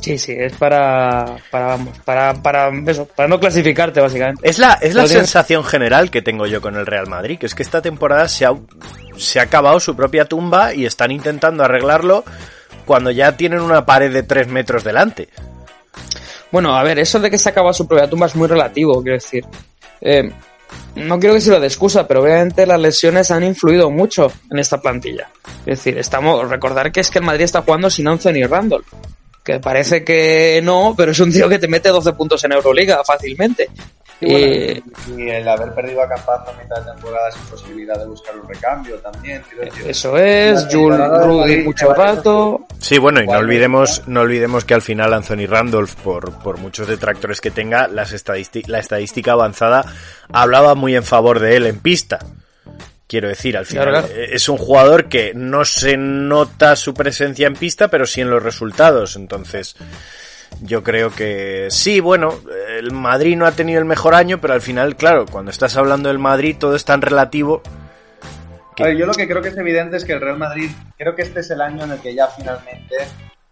Sí, 0.04 0.18
sí, 0.18 0.32
es 0.38 0.52
para, 0.54 1.36
para, 1.50 1.66
vamos, 1.66 1.98
para, 2.04 2.34
para, 2.34 2.70
eso, 2.90 3.06
para 3.06 3.28
no 3.28 3.40
clasificarte, 3.40 4.00
básicamente. 4.00 4.48
es 4.48 4.58
la, 4.58 4.74
es 4.74 4.94
la 4.94 5.04
tienes- 5.04 5.12
sensación 5.18 5.64
general 5.64 6.10
que 6.10 6.20
tengo 6.22 6.46
yo 6.46 6.60
con 6.60 6.76
el 6.76 6.84
Real 6.86 7.06
Madrid, 7.06 7.38
que 7.38 7.46
es 7.46 7.54
que 7.54 7.62
esta 7.62 7.80
temporada 7.82 8.28
se 8.28 8.44
ha, 8.44 8.52
se 9.16 9.40
ha 9.40 9.44
acabado 9.44 9.80
su 9.80 9.96
propia 9.96 10.26
tumba 10.26 10.74
y 10.74 10.84
están 10.86 11.10
intentando 11.10 11.64
arreglarlo 11.64 12.24
cuando 12.84 13.10
ya 13.10 13.36
tienen 13.36 13.60
una 13.60 13.86
pared 13.86 14.12
de 14.12 14.22
tres 14.22 14.46
metros 14.48 14.84
delante. 14.84 15.28
Bueno, 16.50 16.76
a 16.76 16.82
ver, 16.82 16.98
eso 16.98 17.18
de 17.18 17.30
que 17.30 17.38
se 17.38 17.48
acaba 17.48 17.72
su 17.72 17.88
propia 17.88 18.08
tumba 18.08 18.26
es 18.26 18.36
muy 18.36 18.46
relativo, 18.46 19.02
quiero 19.02 19.16
decir. 19.16 19.44
Eh, 20.00 20.30
no 20.96 21.18
quiero 21.18 21.34
que 21.34 21.40
sirva 21.40 21.58
de 21.60 21.66
excusa, 21.66 22.06
pero 22.06 22.22
obviamente 22.22 22.66
las 22.66 22.78
lesiones 22.80 23.30
han 23.30 23.42
influido 23.42 23.90
mucho 23.90 24.30
en 24.50 24.58
esta 24.58 24.80
plantilla. 24.80 25.28
Es 25.66 25.78
decir, 25.78 25.98
estamos, 25.98 26.48
recordar 26.48 26.92
que 26.92 27.00
es 27.00 27.10
que 27.10 27.18
el 27.20 27.24
Madrid 27.24 27.44
está 27.44 27.62
jugando 27.62 27.90
sin 27.90 28.06
Anthony 28.06 28.46
Randall. 28.48 28.84
Que 29.44 29.60
parece 29.60 30.02
que 30.02 30.60
no, 30.64 30.94
pero 30.96 31.12
es 31.12 31.20
un 31.20 31.30
tío 31.30 31.48
que 31.48 31.58
te 31.58 31.68
mete 31.68 31.90
12 31.90 32.14
puntos 32.14 32.42
en 32.44 32.52
Euroliga 32.52 33.04
fácilmente. 33.04 33.68
Y, 34.20 34.30
bueno, 34.30 34.82
y 35.18 35.28
el 35.28 35.46
haber 35.48 35.74
perdido 35.74 36.00
a 36.00 36.08
Campazzo 36.08 36.50
a 36.50 36.62
mitad 36.62 36.76
de 36.82 36.92
temporada 36.92 37.30
sin 37.32 37.42
posibilidad 37.42 37.98
de 37.98 38.06
buscar 38.06 38.34
un 38.38 38.48
recambio 38.48 38.96
también. 39.00 39.42
decir. 39.60 39.90
eso 39.90 40.16
es, 40.16 40.66
Jules 40.70 41.00
Rudy 41.24 41.58
mucho 41.64 41.92
rato. 41.92 42.66
Sí, 42.78 42.96
bueno, 42.98 43.20
y 43.22 43.26
no 43.26 43.38
olvidemos, 43.38 44.02
no 44.06 44.20
olvidemos 44.22 44.64
que 44.64 44.72
al 44.74 44.82
final 44.82 45.12
Anthony 45.12 45.46
Randolph, 45.46 45.94
por, 45.96 46.32
por 46.38 46.56
muchos 46.58 46.86
detractores 46.88 47.40
que 47.42 47.50
tenga, 47.50 47.86
las 47.88 48.14
estadisti- 48.14 48.66
la 48.66 48.78
estadística 48.78 49.32
avanzada 49.32 49.84
hablaba 50.32 50.74
muy 50.74 50.94
en 50.96 51.02
favor 51.04 51.38
de 51.40 51.56
él 51.56 51.66
en 51.66 51.80
pista. 51.80 52.18
Quiero 53.14 53.28
decir, 53.28 53.56
al 53.56 53.64
final 53.64 53.90
Claro, 53.90 54.08
claro. 54.08 54.22
es 54.24 54.48
un 54.48 54.56
jugador 54.56 55.08
que 55.08 55.34
no 55.36 55.64
se 55.64 55.96
nota 55.96 56.74
su 56.74 56.94
presencia 56.94 57.46
en 57.46 57.54
pista, 57.54 57.86
pero 57.86 58.06
sí 58.06 58.22
en 58.22 58.28
los 58.28 58.42
resultados. 58.42 59.14
Entonces, 59.14 59.76
yo 60.60 60.82
creo 60.82 61.10
que 61.10 61.68
sí, 61.70 62.00
bueno, 62.00 62.34
el 62.76 62.90
Madrid 62.90 63.36
no 63.36 63.46
ha 63.46 63.52
tenido 63.52 63.78
el 63.78 63.84
mejor 63.84 64.16
año, 64.16 64.40
pero 64.40 64.52
al 64.52 64.62
final, 64.62 64.96
claro, 64.96 65.26
cuando 65.30 65.52
estás 65.52 65.76
hablando 65.76 66.08
del 66.08 66.18
Madrid 66.18 66.56
todo 66.58 66.74
es 66.74 66.84
tan 66.84 67.02
relativo. 67.02 67.62
A 68.80 68.82
ver, 68.82 68.96
yo 68.96 69.06
lo 69.06 69.12
que 69.12 69.28
creo 69.28 69.40
que 69.40 69.50
es 69.50 69.56
evidente 69.56 69.96
es 69.96 70.04
que 70.04 70.14
el 70.14 70.20
Real 70.20 70.38
Madrid, 70.38 70.72
creo 70.98 71.14
que 71.14 71.22
este 71.22 71.38
es 71.38 71.50
el 71.52 71.60
año 71.60 71.84
en 71.84 71.92
el 71.92 72.00
que 72.00 72.16
ya 72.16 72.26
finalmente 72.26 72.96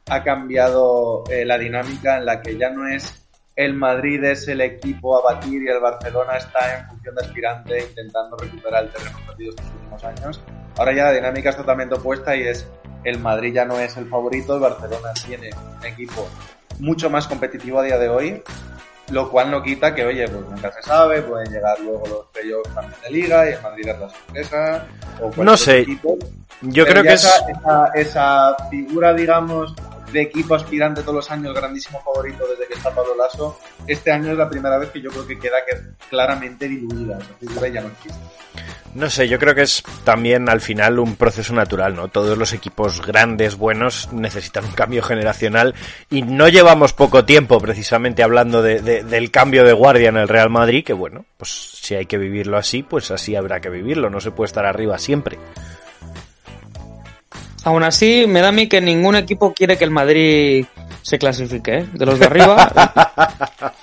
ha 0.09 0.25
cambiado 0.25 1.23
eh, 1.31 1.45
la 1.45 1.57
dinámica, 1.57 2.19
en 2.19 2.26
la 2.26 2.42
que 2.42 2.59
ya 2.59 2.71
no 2.71 2.88
es 2.88 3.22
el 3.56 3.75
Madrid 3.75 4.25
es 4.25 4.49
el 4.49 4.61
equipo 4.61 5.18
a 5.18 5.35
batir 5.35 5.62
y 5.62 5.68
el 5.68 5.80
Barcelona 5.80 6.37
está 6.37 6.78
en 6.78 6.88
función 6.88 7.14
de 7.14 7.21
aspirante 7.23 7.80
intentando 7.80 8.37
recuperar 8.37 8.85
el 8.85 8.90
terreno 8.90 9.18
perdido 9.26 9.50
estos 9.50 9.66
últimos 9.66 10.04
años. 10.04 10.40
Ahora 10.78 10.92
ya 10.92 11.04
la 11.04 11.12
dinámica 11.12 11.50
es 11.50 11.56
totalmente 11.56 11.94
opuesta 11.94 12.35
y 12.35 12.42
es 12.42 12.66
el 13.04 13.18
Madrid 13.18 13.52
ya 13.52 13.64
no 13.64 13.78
es 13.78 13.97
el 13.97 14.06
favorito, 14.06 14.54
el 14.54 14.61
Barcelona 14.61 15.12
tiene 15.26 15.50
un 15.78 15.87
equipo 15.87 16.28
mucho 16.78 17.11
más 17.11 17.26
competitivo 17.26 17.80
a 17.80 17.82
día 17.82 17.99
de 17.99 18.09
hoy, 18.09 18.42
lo 19.11 19.30
cual 19.30 19.50
no 19.50 19.62
quita 19.62 19.94
que, 19.94 20.04
oye, 20.04 20.26
pues 20.28 20.47
nunca 20.49 20.73
se 20.73 20.82
sabe, 20.82 21.21
pueden 21.23 21.52
llegar 21.52 21.78
luego 21.80 22.06
los 22.06 22.26
playoffs 22.32 22.75
también 22.75 23.00
de 23.02 23.11
liga 23.11 23.50
y 23.50 23.52
el 23.52 23.62
Madrid 23.62 23.88
es 23.88 23.99
la 23.99 24.09
sorpresa. 24.09 24.87
O 25.21 25.44
No 25.44 25.56
sé, 25.56 25.80
equipo. 25.80 26.16
Yo 26.62 26.85
Pero 26.85 27.00
creo 27.00 27.02
que 27.02 27.12
es... 27.14 27.42
esa 27.94 28.56
figura, 28.71 29.12
digamos, 29.12 29.75
de 30.12 30.23
equipo 30.23 30.54
aspirante 30.54 31.00
todos 31.02 31.14
los 31.16 31.31
años, 31.31 31.54
grandísimo 31.54 32.00
favorito 32.02 32.45
desde 32.47 32.66
que 32.69 32.75
está 32.75 32.95
Pablo 32.95 33.16
Lasso, 33.16 33.59
este 33.87 34.11
año 34.12 34.33
es 34.33 34.38
la 34.38 34.49
primera 34.49 34.78
vez 34.78 34.90
que 34.90 35.00
yo 35.00 35.11
creo 35.11 35.26
que 35.26 35.38
queda 35.38 35.57
que 35.69 35.76
claramente 36.09 36.69
diluida. 36.69 37.19
No. 37.40 37.90
No 38.95 39.09
sé, 39.09 39.26
yo 39.26 39.38
creo 39.38 39.54
que 39.54 39.62
es 39.62 39.83
también 40.04 40.50
al 40.50 40.61
final 40.61 40.99
un 40.99 41.16
proceso 41.16 41.54
natural, 41.54 41.97
¿no? 41.97 42.09
Todos 42.09 42.37
los 42.37 42.52
equipos 42.52 43.00
grandes, 43.04 43.57
buenos, 43.57 44.12
necesitan 44.12 44.66
un 44.66 44.73
cambio 44.73 45.02
generacional 45.02 45.75
y 46.11 46.21
no 46.21 46.47
llevamos 46.49 46.92
poco 46.92 47.25
tiempo 47.25 47.59
precisamente 47.59 48.23
hablando 48.23 48.61
de- 48.61 48.83
de- 48.83 49.02
del 49.04 49.31
cambio 49.31 49.64
de 49.64 49.73
guardia 49.73 50.11
en 50.11 50.19
el 50.19 50.28
Real 50.28 50.50
Madrid, 50.50 50.85
que 50.85 50.92
bueno, 50.92 51.25
pues 51.38 51.50
si 51.81 51.95
hay 51.95 52.04
que 52.04 52.19
vivirlo 52.19 52.59
así, 52.59 52.83
pues 52.83 53.11
así 53.11 53.35
habrá 53.35 53.61
que 53.61 53.71
vivirlo, 53.71 54.11
no 54.11 54.21
se 54.21 54.31
puede 54.31 54.49
estar 54.49 54.66
arriba 54.66 54.99
siempre. 54.99 55.38
Aún 57.64 57.85
así, 57.85 58.25
me 58.26 58.40
da 58.40 58.49
a 58.49 58.52
mí 58.52 58.69
que 58.69 58.81
ningún 58.81 59.14
equipo 59.14 59.52
quiere 59.54 59.78
que 59.78 59.85
el 59.85 59.90
Madrid 59.90 60.66
se 61.02 61.19
clasifique, 61.19 61.78
¿eh? 61.78 61.87
De 61.92 62.07
los 62.07 62.19
de 62.19 62.26
arriba. 62.26 62.73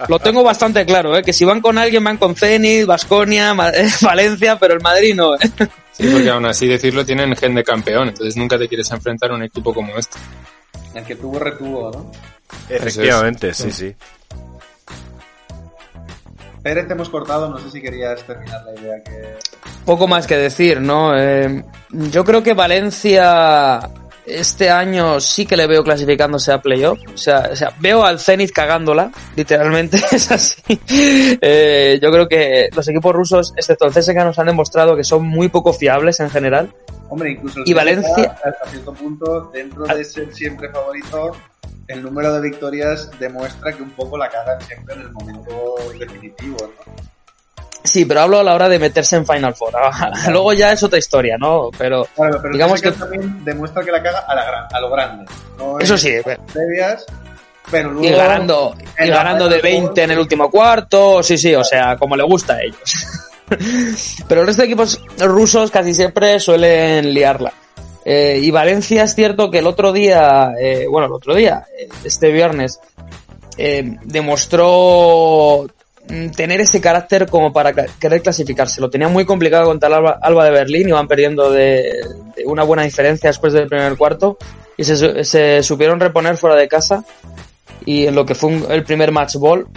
lo 0.08 0.20
tengo 0.20 0.44
bastante 0.44 0.86
claro, 0.86 1.16
¿eh? 1.18 1.24
Que 1.24 1.32
si 1.32 1.46
van 1.46 1.62
con 1.62 1.78
alguien, 1.78 2.04
van 2.04 2.18
con 2.18 2.36
Zenit, 2.36 2.86
Basconia, 2.86 3.54
Valencia, 4.02 4.58
pero 4.60 4.74
el 4.74 4.82
Madrid 4.82 5.16
no, 5.16 5.36
¿eh? 5.36 5.40
Sí, 5.92 6.08
porque 6.12 6.30
aún 6.30 6.46
así 6.46 6.68
decirlo 6.68 7.06
tienen 7.06 7.36
gen 7.36 7.56
de 7.56 7.64
campeón, 7.64 8.10
entonces 8.10 8.36
nunca 8.38 8.58
te 8.58 8.68
quieres 8.68 8.90
enfrentar 8.92 9.32
a 9.32 9.36
un 9.36 9.44
equipo 9.44 9.74
como 9.74 9.98
este. 9.98 10.18
El 10.94 11.04
que 11.04 11.16
tuvo, 11.16 11.40
retuvo, 11.40 11.92
¿no? 11.92 12.12
Efectivamente, 12.70 13.54
sí, 13.54 13.72
sí. 13.72 13.96
Pérez, 16.62 16.88
te 16.88 16.94
hemos 16.94 17.10
cortado, 17.10 17.50
no 17.50 17.58
sé 17.60 17.72
si 17.72 17.82
querías 17.82 18.22
terminar 18.24 18.64
la 18.66 18.80
idea 18.82 19.04
que... 19.04 19.36
Poco 19.86 20.08
más 20.08 20.28
que 20.28 20.38
decir, 20.38 20.82
¿no? 20.82 21.18
Eh, 21.18 21.64
yo 21.92 22.24
creo 22.26 22.44
que 22.44 22.54
Valencia 22.54 23.90
este 24.26 24.70
año 24.70 25.20
sí 25.20 25.46
que 25.46 25.58
le 25.58 25.66
veo 25.66 25.84
clasificándose 25.84 26.52
a 26.52 26.62
playoff. 26.62 27.00
O 27.14 27.18
sea, 27.18 27.50
o 27.52 27.56
sea 27.56 27.74
veo 27.80 28.04
al 28.06 28.20
Zenit 28.20 28.52
cagándola, 28.52 29.12
literalmente 29.36 29.98
es 30.12 30.32
así. 30.32 30.62
Eh, 31.42 32.00
yo 32.02 32.12
creo 32.12 32.28
que 32.28 32.70
los 32.76 32.88
equipos 32.88 33.14
rusos, 33.16 33.54
excepto 33.56 33.86
el 33.86 33.94
CSKA, 33.94 34.26
nos 34.26 34.38
han 34.38 34.46
demostrado 34.48 34.96
que 34.96 35.04
son 35.04 35.26
muy 35.26 35.50
poco 35.50 35.74
fiables 35.74 36.20
en 36.20 36.30
general. 36.30 36.70
Hombre, 37.10 37.32
incluso 37.32 37.60
el 37.62 37.68
Y 37.68 37.74
Valencia- 37.74 38.36
hasta 38.44 38.70
cierto 38.70 38.94
punto, 38.94 39.50
dentro 39.52 39.86
de 39.86 40.04
ser 40.04 40.32
siempre 40.34 40.70
favorito, 40.70 41.32
el 41.90 42.04
número 42.04 42.32
de 42.34 42.42
victorias 42.42 43.10
demuestra 43.20 43.74
que 43.74 43.82
un 43.82 43.90
poco 43.92 44.18
la 44.18 44.30
cagan 44.30 44.62
siempre 44.62 44.94
en 44.94 45.02
el 45.02 45.12
momento 45.12 45.76
definitivo, 45.98 46.58
¿no? 46.62 46.94
Sí, 47.84 48.06
pero 48.06 48.22
hablo 48.22 48.40
a 48.40 48.44
la 48.44 48.54
hora 48.54 48.70
de 48.70 48.78
meterse 48.78 49.16
en 49.16 49.26
Final 49.26 49.56
Four. 49.56 49.74
Luego 50.30 50.54
ya 50.54 50.72
es 50.72 50.84
otra 50.84 51.00
historia, 51.00 51.38
¿no? 51.40 51.70
Pero, 51.78 52.08
Claro, 52.16 52.40
pero 52.42 52.54
digamos 52.54 52.82
que 52.82 52.92
también 52.92 53.44
demuestra 53.44 53.84
que 53.84 53.92
la 53.92 54.04
caga 54.04 54.20
a, 54.20 54.36
la 54.36 54.46
gran, 54.46 54.68
a 54.72 54.80
lo 54.80 54.92
grande. 54.92 55.26
No 55.58 55.80
eso 55.80 55.98
sí, 55.98 56.12
previas, 56.54 57.06
pero 57.72 57.92
luego 57.92 58.08
y 58.08 58.12
ganando, 58.12 58.76
y 59.00 59.08
ganando 59.08 59.50
de 59.50 59.60
Final 59.60 59.82
Four, 59.82 59.96
20 59.96 60.04
en 60.04 60.12
el 60.12 60.20
último 60.20 60.52
cuarto, 60.52 61.24
sí, 61.24 61.38
sí, 61.38 61.56
o 61.56 61.64
sea, 61.64 61.98
como 61.98 62.16
le 62.16 62.24
gusta 62.24 62.54
a 62.54 62.62
ellos. 62.62 63.08
Pero 64.28 64.42
el 64.42 64.48
resto 64.48 64.62
de 64.62 64.68
equipos 64.68 65.02
rusos 65.18 65.72
casi 65.72 65.96
siempre 65.96 66.40
suelen 66.40 67.12
liarla. 67.12 67.52
Eh, 68.06 68.40
y 68.42 68.50
Valencia 68.52 69.04
es 69.04 69.14
cierto 69.16 69.52
que 69.52 69.60
el 69.60 69.68
otro 69.68 69.92
día, 69.92 70.54
eh, 70.60 70.88
bueno, 70.90 71.08
el 71.08 71.14
otro 71.14 71.36
día, 71.36 71.66
eh, 71.78 71.90
este 72.04 72.32
viernes, 72.32 72.80
eh, 73.58 73.98
demostró 74.04 75.68
mm, 76.08 76.30
tener 76.32 76.62
ese 76.62 76.82
carácter 76.82 77.28
como 77.28 77.52
para 77.54 77.74
querer 77.74 78.22
clasificarse. 78.22 78.82
Lo 78.82 78.90
tenía 78.90 79.10
muy 79.10 79.26
complicado 79.26 79.66
contra 79.66 79.90
el 79.90 80.06
Alba, 80.22 80.46
de 80.46 80.52
Berlín, 80.52 80.90
iban 80.90 81.08
perdiendo 81.08 81.52
de, 81.52 81.92
una 82.46 82.64
buena 82.64 82.84
diferencia 82.84 83.30
después 83.30 83.54
del 83.54 83.68
primer 83.68 83.96
cuarto 83.98 84.38
y 84.78 84.84
se 84.86 85.62
supieron 85.62 86.00
reponer 86.00 86.38
fuera 86.38 86.56
de 86.56 86.68
casa 86.70 87.04
y 87.86 88.08
en 88.08 88.16
lo 88.16 88.26
que 88.26 88.34
fue 88.34 88.50
un- 88.50 88.66
el 88.70 88.84
primer 88.84 89.12
match 89.12 89.36
ball, 89.36 89.68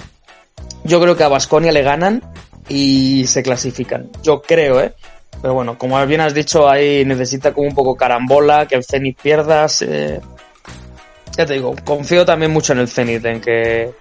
yo 0.85 1.01
creo 1.01 1.17
que 1.17 1.25
a 1.25 1.29
Basconia 1.29 1.73
le 1.73 1.83
ganan 1.83 2.23
y 2.69 3.27
se 3.27 3.43
clasifican. 3.43 4.09
Yo 4.23 4.43
creo, 4.43 4.81
¿eh? 4.81 4.95
Pero 5.43 5.55
bueno, 5.55 5.77
como 5.77 6.05
bien 6.07 6.21
has 6.21 6.33
dicho, 6.33 6.71
ahí 6.71 7.05
necesita 7.05 7.53
como 7.53 7.67
un 7.67 7.75
poco 7.75 7.97
carambola, 7.97 8.67
que 8.67 8.77
el 8.77 8.85
Zenit 8.85 9.21
pierdas. 9.21 9.81
Ya 9.81 11.47
te 11.47 11.55
digo, 11.55 11.75
confío 11.85 12.25
también 12.25 12.53
mucho 12.53 12.73
en 12.73 12.79
el 12.79 12.89
Zenit, 12.89 13.25
en 13.25 13.41
que, 13.41 13.93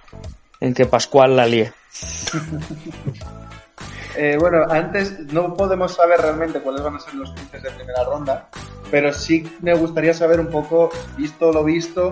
en 0.60 0.72
que 0.72 0.86
Pascual 0.86 1.36
la 1.36 1.46
líe. 1.46 1.72
Eh, 4.14 4.36
bueno, 4.38 4.66
antes 4.68 5.18
no 5.32 5.54
podemos 5.54 5.94
saber 5.94 6.20
realmente 6.20 6.60
cuáles 6.60 6.82
van 6.82 6.96
a 6.96 7.00
ser 7.00 7.14
los 7.14 7.32
cruces 7.32 7.62
de 7.62 7.70
primera 7.70 8.04
ronda, 8.04 8.48
pero 8.90 9.10
sí 9.10 9.50
me 9.62 9.72
gustaría 9.72 10.12
saber 10.12 10.38
un 10.38 10.48
poco, 10.48 10.90
visto 11.16 11.50
lo 11.50 11.64
visto, 11.64 12.10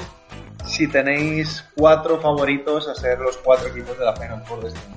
si 0.64 0.88
tenéis 0.88 1.62
cuatro 1.74 2.18
favoritos 2.18 2.88
a 2.88 2.94
ser 2.94 3.18
los 3.18 3.36
cuatro 3.36 3.68
equipos 3.68 3.98
de 3.98 4.04
la 4.06 4.16
Final 4.16 4.42
Four 4.46 4.62
de 4.62 4.68
este 4.68 4.80
año. 4.80 4.96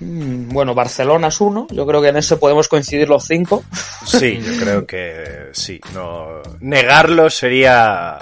Mm, 0.00 0.48
Bueno, 0.50 0.74
Barcelona 0.74 1.28
es 1.28 1.40
uno, 1.40 1.66
yo 1.70 1.86
creo 1.86 2.00
que 2.00 2.08
en 2.08 2.16
eso 2.16 2.38
podemos 2.38 2.68
coincidir 2.68 3.08
los 3.08 3.24
cinco. 3.24 3.64
Sí, 4.06 4.38
yo 4.44 4.60
creo 4.62 4.86
que 4.86 5.48
sí. 5.52 5.80
No 5.94 6.40
negarlo 6.60 7.28
sería 7.30 8.18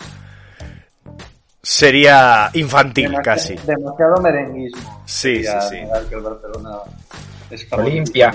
sería 1.62 2.50
infantil 2.54 3.11
Demasi- 3.12 3.23
casi. 3.23 3.54
Demasiado 3.66 4.16
merenguismo. 4.23 5.02
Sí, 5.06 5.42
sí, 5.45 5.50
sí. 5.71 5.76
que 6.09 6.14
el 6.14 6.21
Barcelona 6.23 6.76
es. 7.50 7.66
Olimpia. 7.73 8.33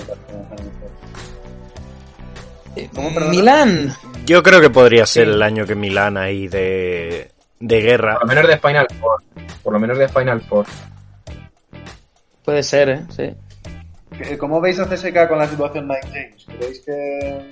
¿Cómo, 2.94 3.12
perdona? 3.12 3.30
Milán, 3.30 3.94
Yo 4.24 4.42
creo 4.42 4.60
que 4.60 4.70
podría 4.70 5.04
ser 5.04 5.28
el 5.28 5.42
año 5.42 5.66
que 5.66 5.74
Milán 5.74 6.16
ahí 6.16 6.48
de 6.48 7.30
de 7.60 7.80
guerra. 7.80 8.14
Por 8.14 8.22
lo 8.22 8.34
menos 8.34 8.48
de 8.48 8.58
Final 8.58 8.86
Four. 9.00 9.22
Por 9.62 9.72
lo 9.74 9.78
menos 9.78 9.98
de 9.98 10.08
Final 10.08 10.40
Four. 10.42 10.66
Puede 12.44 12.62
ser, 12.62 12.88
¿eh? 12.90 13.00
Sí. 13.14 13.34
¿Qué- 14.16 14.36
¿Cómo 14.38 14.60
veis 14.60 14.78
a 14.78 14.86
CSK 14.86 15.28
con 15.28 15.38
la 15.38 15.48
situación 15.48 15.86
Mike 15.88 16.08
James? 16.08 16.46
¿Creéis 16.46 16.80
que 16.80 17.50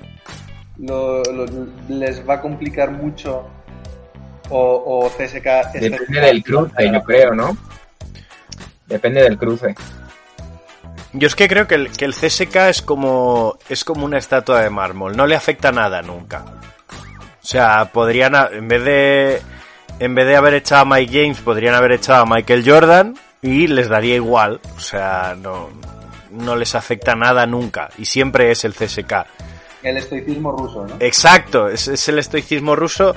lo- 0.79 1.23
lo- 1.25 1.47
les 1.89 2.29
va 2.29 2.35
a 2.35 2.41
complicar 2.41 2.91
mucho? 2.91 3.45
¿O, 4.51 5.05
o 5.05 5.11
CSK 5.11 5.73
Depende 5.75 6.21
del 6.21 6.43
cruce, 6.43 6.93
yo 6.93 7.03
creo, 7.05 7.35
¿no? 7.35 7.57
Depende 8.87 9.23
del 9.23 9.39
cruce. 9.39 9.75
Yo 11.13 11.27
es 11.29 11.35
que 11.37 11.49
creo 11.49 11.67
que 11.69 11.77
el, 11.77 11.91
que 11.93 12.05
el 12.05 12.15
CSK 12.15 12.57
es 12.69 12.83
como 12.83 13.57
es 13.69 13.85
como 13.85 14.05
una 14.05 14.19
estatua 14.19 14.61
de 14.63 14.71
mármol, 14.71 15.17
no 15.17 15.27
le 15.27 15.35
afecta 15.37 15.71
nada 15.73 16.03
nunca. 16.03 16.45
O 17.43 17.47
sea, 17.47 17.91
podrían 17.93 18.35
en 18.53 18.69
vez 18.69 18.85
de 18.85 19.43
en 20.01 20.15
vez 20.15 20.27
de 20.27 20.37
haber 20.37 20.55
echado 20.55 20.83
a 20.83 20.85
Mike 20.85 21.13
James, 21.23 21.41
podrían 21.41 21.75
haber 21.75 21.93
echado 21.93 22.23
a 22.23 22.27
Michael 22.27 22.65
Jordan 22.67 23.15
y 23.43 23.67
les 23.67 23.89
daría 23.89 24.17
igual, 24.17 24.61
o 24.77 24.81
sea, 24.81 25.37
no 25.39 25.69
no 26.31 26.57
les 26.57 26.75
afecta 26.75 27.15
nada 27.15 27.47
nunca 27.47 27.91
y 27.99 28.05
siempre 28.05 28.51
es 28.51 28.65
el 28.65 28.75
CSK. 28.75 29.27
El 29.83 29.97
estoicismo 29.97 30.53
ruso, 30.53 30.87
¿no? 30.87 30.97
Exacto, 31.01 31.69
es, 31.69 31.89
es 31.89 32.07
el 32.09 32.19
estoicismo 32.19 32.77
ruso, 32.77 33.17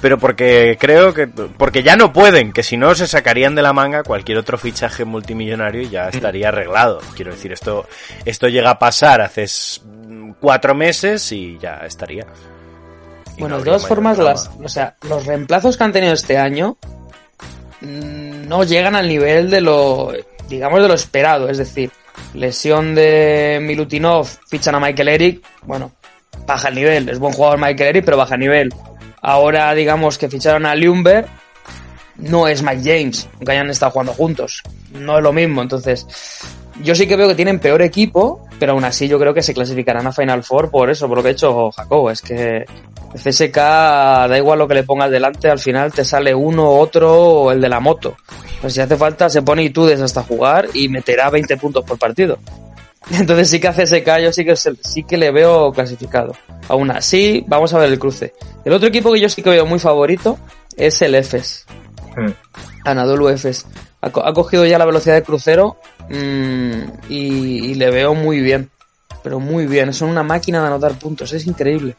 pero 0.00 0.16
porque 0.16 0.76
creo 0.78 1.12
que 1.12 1.26
porque 1.26 1.82
ya 1.82 1.96
no 1.96 2.12
pueden, 2.12 2.52
que 2.52 2.62
si 2.62 2.76
no 2.76 2.94
se 2.94 3.08
sacarían 3.08 3.56
de 3.56 3.62
la 3.62 3.72
manga 3.72 4.04
cualquier 4.04 4.38
otro 4.38 4.56
fichaje 4.56 5.04
multimillonario 5.04 5.82
y 5.82 5.88
ya 5.88 6.08
estaría 6.08 6.48
arreglado. 6.48 7.00
Quiero 7.16 7.32
decir, 7.32 7.52
esto 7.52 7.88
esto 8.24 8.46
llega 8.46 8.70
a 8.70 8.78
pasar 8.78 9.22
hace 9.22 9.46
cuatro 10.38 10.74
meses 10.76 11.32
y 11.32 11.58
ya 11.58 11.78
estaría. 11.78 12.26
Y 13.36 13.40
Bueno, 13.40 13.56
no 13.56 13.64
de 13.64 13.70
todas 13.70 13.86
formas, 13.88 14.16
las, 14.18 14.52
o 14.62 14.68
sea, 14.68 14.94
los 15.08 15.26
reemplazos 15.26 15.76
que 15.76 15.82
han 15.82 15.92
tenido 15.92 16.14
este 16.14 16.38
año 16.38 16.76
mm, 17.80 18.23
no 18.46 18.64
llegan 18.64 18.94
al 18.94 19.08
nivel 19.08 19.50
de 19.50 19.60
lo, 19.60 20.12
digamos, 20.48 20.82
de 20.82 20.88
lo 20.88 20.94
esperado. 20.94 21.48
Es 21.48 21.58
decir, 21.58 21.90
lesión 22.34 22.94
de 22.94 23.58
Milutinov, 23.62 24.28
fichan 24.48 24.74
a 24.74 24.80
Michael 24.80 25.08
Eric, 25.08 25.44
bueno, 25.62 25.92
baja 26.46 26.68
el 26.68 26.74
nivel. 26.74 27.08
Es 27.08 27.18
buen 27.18 27.32
jugador 27.32 27.58
Michael 27.58 27.90
Eric, 27.90 28.04
pero 28.04 28.16
baja 28.16 28.36
nivel. 28.36 28.72
Ahora, 29.20 29.74
digamos 29.74 30.18
que 30.18 30.28
ficharon 30.28 30.66
a 30.66 30.74
Lumber, 30.74 31.26
no 32.16 32.46
es 32.46 32.62
Mike 32.62 32.82
James, 32.84 33.28
aunque 33.34 33.52
hayan 33.52 33.70
estado 33.70 33.92
jugando 33.92 34.12
juntos. 34.12 34.62
No 34.92 35.16
es 35.16 35.22
lo 35.22 35.32
mismo, 35.32 35.62
entonces 35.62 36.06
yo 36.82 36.94
sí 36.94 37.06
que 37.06 37.16
veo 37.16 37.28
que 37.28 37.34
tienen 37.34 37.58
peor 37.58 37.82
equipo, 37.82 38.46
pero 38.58 38.72
aún 38.72 38.84
así 38.84 39.08
yo 39.08 39.18
creo 39.18 39.34
que 39.34 39.42
se 39.42 39.54
clasificarán 39.54 40.06
a 40.06 40.12
Final 40.12 40.42
Four 40.42 40.70
por 40.70 40.90
eso, 40.90 41.08
por 41.08 41.18
lo 41.18 41.22
que 41.22 41.30
ha 41.30 41.32
hecho 41.32 41.70
Jacobo. 41.70 42.10
Es 42.10 42.22
que 42.22 42.64
CSK, 43.14 43.56
da 43.56 44.38
igual 44.38 44.58
lo 44.58 44.68
que 44.68 44.74
le 44.74 44.84
pongas 44.84 45.10
delante, 45.10 45.50
al 45.50 45.58
final 45.58 45.92
te 45.92 46.04
sale 46.04 46.34
uno, 46.34 46.68
otro 46.68 47.12
o 47.12 47.52
el 47.52 47.60
de 47.60 47.68
la 47.68 47.80
moto. 47.80 48.16
Pues 48.60 48.74
si 48.74 48.80
hace 48.80 48.96
falta, 48.96 49.28
se 49.28 49.42
pone 49.42 49.62
Itudes 49.62 50.00
hasta 50.00 50.22
jugar 50.22 50.68
y 50.74 50.88
meterá 50.88 51.30
20 51.30 51.56
puntos 51.56 51.84
por 51.84 51.98
partido. 51.98 52.38
Entonces 53.10 53.50
sí 53.50 53.60
que 53.60 53.68
a 53.68 53.72
CSK 53.72 54.20
yo 54.22 54.32
sí 54.32 54.44
que, 54.44 54.56
sí 54.56 55.04
que 55.04 55.16
le 55.16 55.30
veo 55.30 55.72
clasificado. 55.72 56.34
Aún 56.68 56.90
así, 56.90 57.44
vamos 57.46 57.74
a 57.74 57.78
ver 57.78 57.90
el 57.90 57.98
cruce. 57.98 58.32
El 58.64 58.72
otro 58.72 58.88
equipo 58.88 59.12
que 59.12 59.20
yo 59.20 59.28
sí 59.28 59.42
que 59.42 59.50
veo 59.50 59.66
muy 59.66 59.78
favorito 59.78 60.38
es 60.76 61.00
el 61.02 61.14
EFES. 61.14 61.66
Hmm. 62.16 62.32
Anadolu 62.84 63.28
Efes. 63.28 63.66
Ha, 64.04 64.10
co- 64.10 64.24
ha 64.26 64.32
cogido 64.34 64.64
ya 64.66 64.78
la 64.78 64.84
velocidad 64.84 65.14
de 65.14 65.22
crucero 65.22 65.78
mm, 66.08 66.82
y, 67.08 67.16
y 67.70 67.74
le 67.74 67.90
veo 67.90 68.14
muy 68.14 68.40
bien. 68.40 68.70
Pero 69.22 69.40
muy 69.40 69.66
bien. 69.66 69.92
Son 69.94 70.08
una 70.10 70.22
máquina 70.22 70.60
de 70.60 70.66
anotar 70.66 70.92
puntos. 70.98 71.32
Es 71.32 71.46
increíble. 71.46 71.96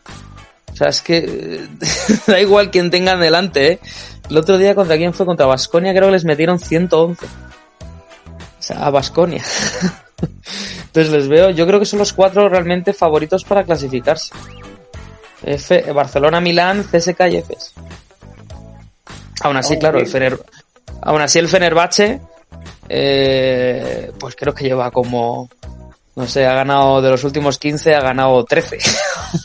O 0.71 0.75
sea, 0.75 0.87
es 0.89 1.01
que 1.01 1.65
da 2.27 2.39
igual 2.39 2.69
quien 2.69 2.91
tengan 2.91 3.19
delante, 3.19 3.71
¿eh? 3.73 3.79
El 4.29 4.37
otro 4.37 4.57
día 4.57 4.75
contra 4.75 4.97
quién 4.97 5.13
fue? 5.13 5.25
Contra 5.25 5.45
Basconia 5.45 5.93
creo 5.93 6.07
que 6.07 6.13
les 6.13 6.25
metieron 6.25 6.59
111. 6.59 7.25
O 7.25 7.29
sea, 8.59 8.85
a 8.85 8.89
Basconia. 8.89 9.43
Entonces 10.85 11.11
les 11.11 11.27
veo, 11.27 11.49
yo 11.49 11.67
creo 11.67 11.79
que 11.79 11.85
son 11.85 11.99
los 11.99 12.13
cuatro 12.13 12.47
realmente 12.49 12.93
favoritos 12.93 13.43
para 13.43 13.63
clasificarse. 13.63 14.31
F, 15.43 15.91
Barcelona, 15.93 16.39
Milán, 16.41 16.83
CSK 16.83 17.19
y 17.31 17.35
Efes. 17.37 17.73
Aún 19.41 19.57
así, 19.57 19.73
Ok. 19.73 19.79
claro, 19.79 19.99
el 19.99 20.07
Fener, 20.07 20.39
aún 21.05 21.21
así 21.21 21.39
el 21.39 21.47
Fenerbahce, 21.47 22.19
eh, 22.89 24.11
pues 24.19 24.35
creo 24.35 24.53
que 24.53 24.65
lleva 24.65 24.91
como, 24.91 25.49
no 26.15 26.27
sé, 26.27 26.45
ha 26.45 26.53
ganado 26.53 27.01
de 27.01 27.11
los 27.11 27.23
últimos 27.23 27.57
15, 27.57 27.95
ha 27.95 28.01
ganado 28.01 28.43
13, 28.43 28.77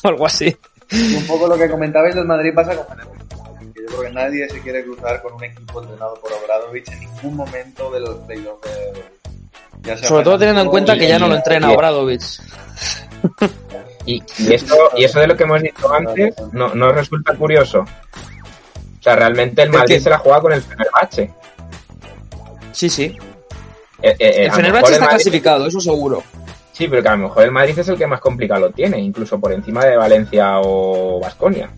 o 0.02 0.08
algo 0.08 0.26
así. 0.26 0.56
Y 0.90 1.14
un 1.14 1.26
poco 1.26 1.46
lo 1.46 1.56
que 1.56 1.70
comentabais 1.70 2.14
del 2.14 2.24
Madrid 2.24 2.52
pasa 2.54 2.74
con 2.74 2.86
Fenerbahce. 2.88 3.20
Yo 3.74 3.86
creo 3.86 4.02
que 4.02 4.10
nadie 4.10 4.48
se 4.48 4.60
quiere 4.60 4.84
cruzar 4.84 5.22
con 5.22 5.34
un 5.34 5.44
equipo 5.44 5.82
entrenado 5.82 6.14
por 6.20 6.32
Obradovich 6.32 6.88
en 6.90 7.00
ningún 7.00 7.36
momento 7.36 7.90
de 7.90 8.00
los 8.00 8.16
playoffs 8.26 8.68
de 9.78 9.96
Sobre 9.96 10.24
todo 10.24 10.38
teniendo 10.38 10.62
en 10.62 10.68
cuenta 10.68 10.96
que 10.96 11.08
ya 11.08 11.18
no 11.18 11.28
lo 11.28 11.36
entrena 11.36 11.70
Obradovich. 11.70 12.40
Y, 14.06 14.22
y 14.38 14.54
eso, 14.54 14.76
y 14.96 15.04
eso 15.04 15.20
de 15.20 15.26
lo 15.26 15.36
que 15.36 15.44
hemos 15.44 15.62
dicho 15.62 15.92
antes, 15.92 16.34
¿no, 16.52 16.74
no 16.74 16.90
resulta 16.90 17.34
curioso? 17.34 17.84
O 19.00 19.02
sea, 19.02 19.16
realmente 19.16 19.62
el 19.62 19.68
¿El 19.68 19.74
Madrid 19.78 19.98
se 19.98 20.10
la 20.10 20.18
juega 20.18 20.40
con 20.42 20.52
el 20.52 20.62
Fenerbahce. 20.62 21.30
Sí, 22.72 22.88
sí. 22.90 23.04
Eh, 24.02 24.10
eh, 24.10 24.14
eh, 24.18 24.44
El 24.44 24.52
Fenerbahce 24.52 24.88
el 24.88 24.92
está 24.92 25.04
Madrid- 25.06 25.16
clasificado, 25.16 25.66
eso 25.66 25.80
seguro. 25.80 26.22
Sí, 26.72 26.86
pero 26.88 27.02
que 27.02 27.08
a 27.08 27.16
lo 27.16 27.24
mejor 27.28 27.42
el 27.44 27.50
Madrid 27.50 27.78
es 27.78 27.88
el 27.88 27.96
que 27.98 28.06
más 28.06 28.20
complicado 28.20 28.60
lo 28.60 28.70
tiene, 28.70 28.98
incluso 28.98 29.38
por 29.40 29.52
encima 29.52 29.84
de 29.84 29.96
Valencia 29.96 30.60
o 30.60 31.18
Vasconia. 31.20 31.68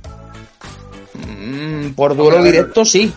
Mm, 1.14 1.90
por 1.90 2.16
duelo 2.16 2.42
directo, 2.42 2.84
sí. 2.84 3.12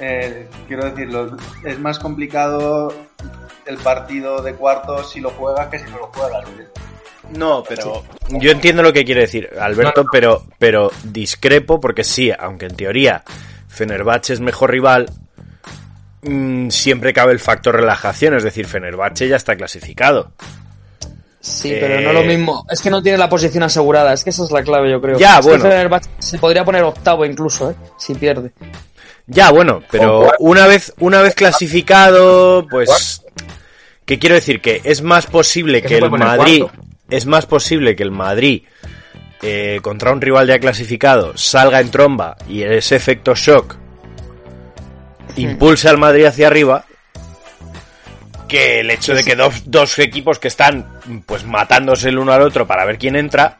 Eh, 0.00 0.48
quiero 0.66 0.84
decirlo, 0.90 1.36
es 1.64 1.78
más 1.78 1.98
complicado 1.98 2.92
el 3.66 3.76
partido 3.78 4.42
de 4.42 4.54
cuartos 4.54 5.10
si 5.12 5.20
lo 5.20 5.30
juegas 5.30 5.68
que 5.68 5.78
si 5.78 5.90
no 5.90 5.98
lo 5.98 6.06
juegas. 6.08 6.44
No, 7.32 7.64
pero 7.68 8.04
yo 8.28 8.50
entiendo 8.50 8.82
lo 8.82 8.92
que 8.92 9.04
quiere 9.04 9.22
decir 9.22 9.50
Alberto, 9.60 10.02
No, 10.02 10.04
no. 10.04 10.10
pero 10.12 10.44
pero 10.58 10.90
discrepo 11.04 11.80
porque 11.80 12.04
sí, 12.04 12.30
aunque 12.38 12.66
en 12.66 12.76
teoría 12.76 13.22
Fenerbahce 13.68 14.34
es 14.34 14.40
mejor 14.40 14.70
rival, 14.70 15.10
mm, 16.22 16.68
siempre 16.70 17.12
cabe 17.12 17.32
el 17.32 17.40
factor 17.40 17.74
relajación, 17.74 18.34
es 18.34 18.44
decir, 18.44 18.66
Fenerbahce 18.66 19.26
ya 19.28 19.36
está 19.36 19.56
clasificado. 19.56 20.30
Sí, 21.40 21.72
Eh, 21.72 21.78
pero 21.80 22.00
no 22.00 22.12
lo 22.14 22.22
mismo. 22.24 22.64
Es 22.70 22.80
que 22.80 22.88
no 22.90 23.02
tiene 23.02 23.18
la 23.18 23.28
posición 23.28 23.64
asegurada. 23.64 24.14
Es 24.14 24.24
que 24.24 24.30
esa 24.30 24.44
es 24.44 24.50
la 24.50 24.62
clave, 24.62 24.90
yo 24.90 24.98
creo. 25.00 25.18
Ya, 25.18 25.40
Es 25.40 25.44
bueno. 25.44 25.62
Fenerbahce 25.64 26.08
se 26.18 26.38
podría 26.38 26.64
poner 26.64 26.82
octavo 26.84 27.26
incluso, 27.26 27.70
¿eh? 27.70 27.74
Si 27.98 28.14
pierde. 28.14 28.52
Ya, 29.26 29.50
bueno, 29.50 29.82
pero 29.90 30.32
una 30.38 30.66
vez, 30.66 30.94
una 31.00 31.20
vez 31.20 31.34
clasificado, 31.34 32.66
pues. 32.70 33.20
¿Qué 34.06 34.18
quiero 34.18 34.34
decir? 34.36 34.60
Que 34.62 34.80
es 34.84 35.02
más 35.02 35.26
posible 35.26 35.82
Que 35.82 35.98
el 35.98 36.10
Madrid. 36.10 36.62
cuarto. 36.62 36.82
Es 37.10 37.26
más 37.26 37.46
posible 37.46 37.94
que 37.96 38.02
el 38.02 38.10
Madrid, 38.10 38.62
eh, 39.42 39.78
contra 39.82 40.12
un 40.12 40.20
rival 40.20 40.46
ya 40.46 40.58
clasificado, 40.58 41.36
salga 41.36 41.80
en 41.80 41.90
tromba 41.90 42.36
y 42.48 42.62
ese 42.62 42.96
efecto 42.96 43.34
shock 43.34 43.76
impulse 45.36 45.88
al 45.88 45.98
Madrid 45.98 46.24
hacia 46.26 46.46
arriba. 46.46 46.84
Que 48.48 48.80
el 48.80 48.90
hecho 48.90 49.14
de 49.14 49.24
que 49.24 49.34
dos, 49.36 49.62
dos 49.66 49.98
equipos 49.98 50.38
que 50.38 50.48
están 50.48 51.00
pues 51.26 51.44
matándose 51.44 52.08
el 52.08 52.18
uno 52.18 52.32
al 52.32 52.42
otro 52.42 52.66
para 52.66 52.84
ver 52.84 52.98
quién 52.98 53.16
entra. 53.16 53.58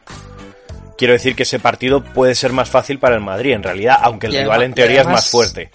Quiero 0.97 1.13
decir 1.13 1.35
que 1.35 1.43
ese 1.43 1.59
partido 1.59 2.01
puede 2.03 2.35
ser 2.35 2.53
más 2.53 2.69
fácil 2.69 2.99
para 2.99 3.15
el 3.15 3.21
Madrid, 3.21 3.51
en 3.53 3.63
realidad, 3.63 3.97
aunque 4.01 4.27
el 4.27 4.33
Y 4.35 4.37
rival 4.37 4.51
además- 4.51 4.65
en 4.65 4.73
teoría 4.73 5.01
es 5.01 5.07
más 5.07 5.29
fuerte. 5.29 5.69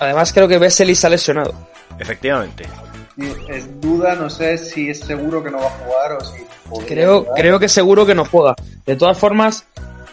Además, 0.00 0.32
creo 0.32 0.48
que 0.48 0.58
Vesely 0.58 0.94
se 0.94 1.06
ha 1.06 1.10
lesionado. 1.10 1.68
Efectivamente. 1.98 2.66
Es 3.48 3.80
duda, 3.80 4.14
no 4.14 4.30
sé 4.30 4.58
si 4.58 4.90
es 4.90 5.00
seguro 5.00 5.42
que 5.42 5.50
no 5.50 5.58
va 5.58 5.66
a 5.66 5.70
jugar 5.70 6.12
o 6.12 6.24
si. 6.24 6.86
Creo, 6.86 7.20
jugar. 7.20 7.34
creo 7.34 7.58
que 7.58 7.68
seguro 7.68 8.06
que 8.06 8.14
no 8.14 8.24
juega. 8.24 8.54
De 8.86 8.94
todas 8.94 9.18
formas, 9.18 9.64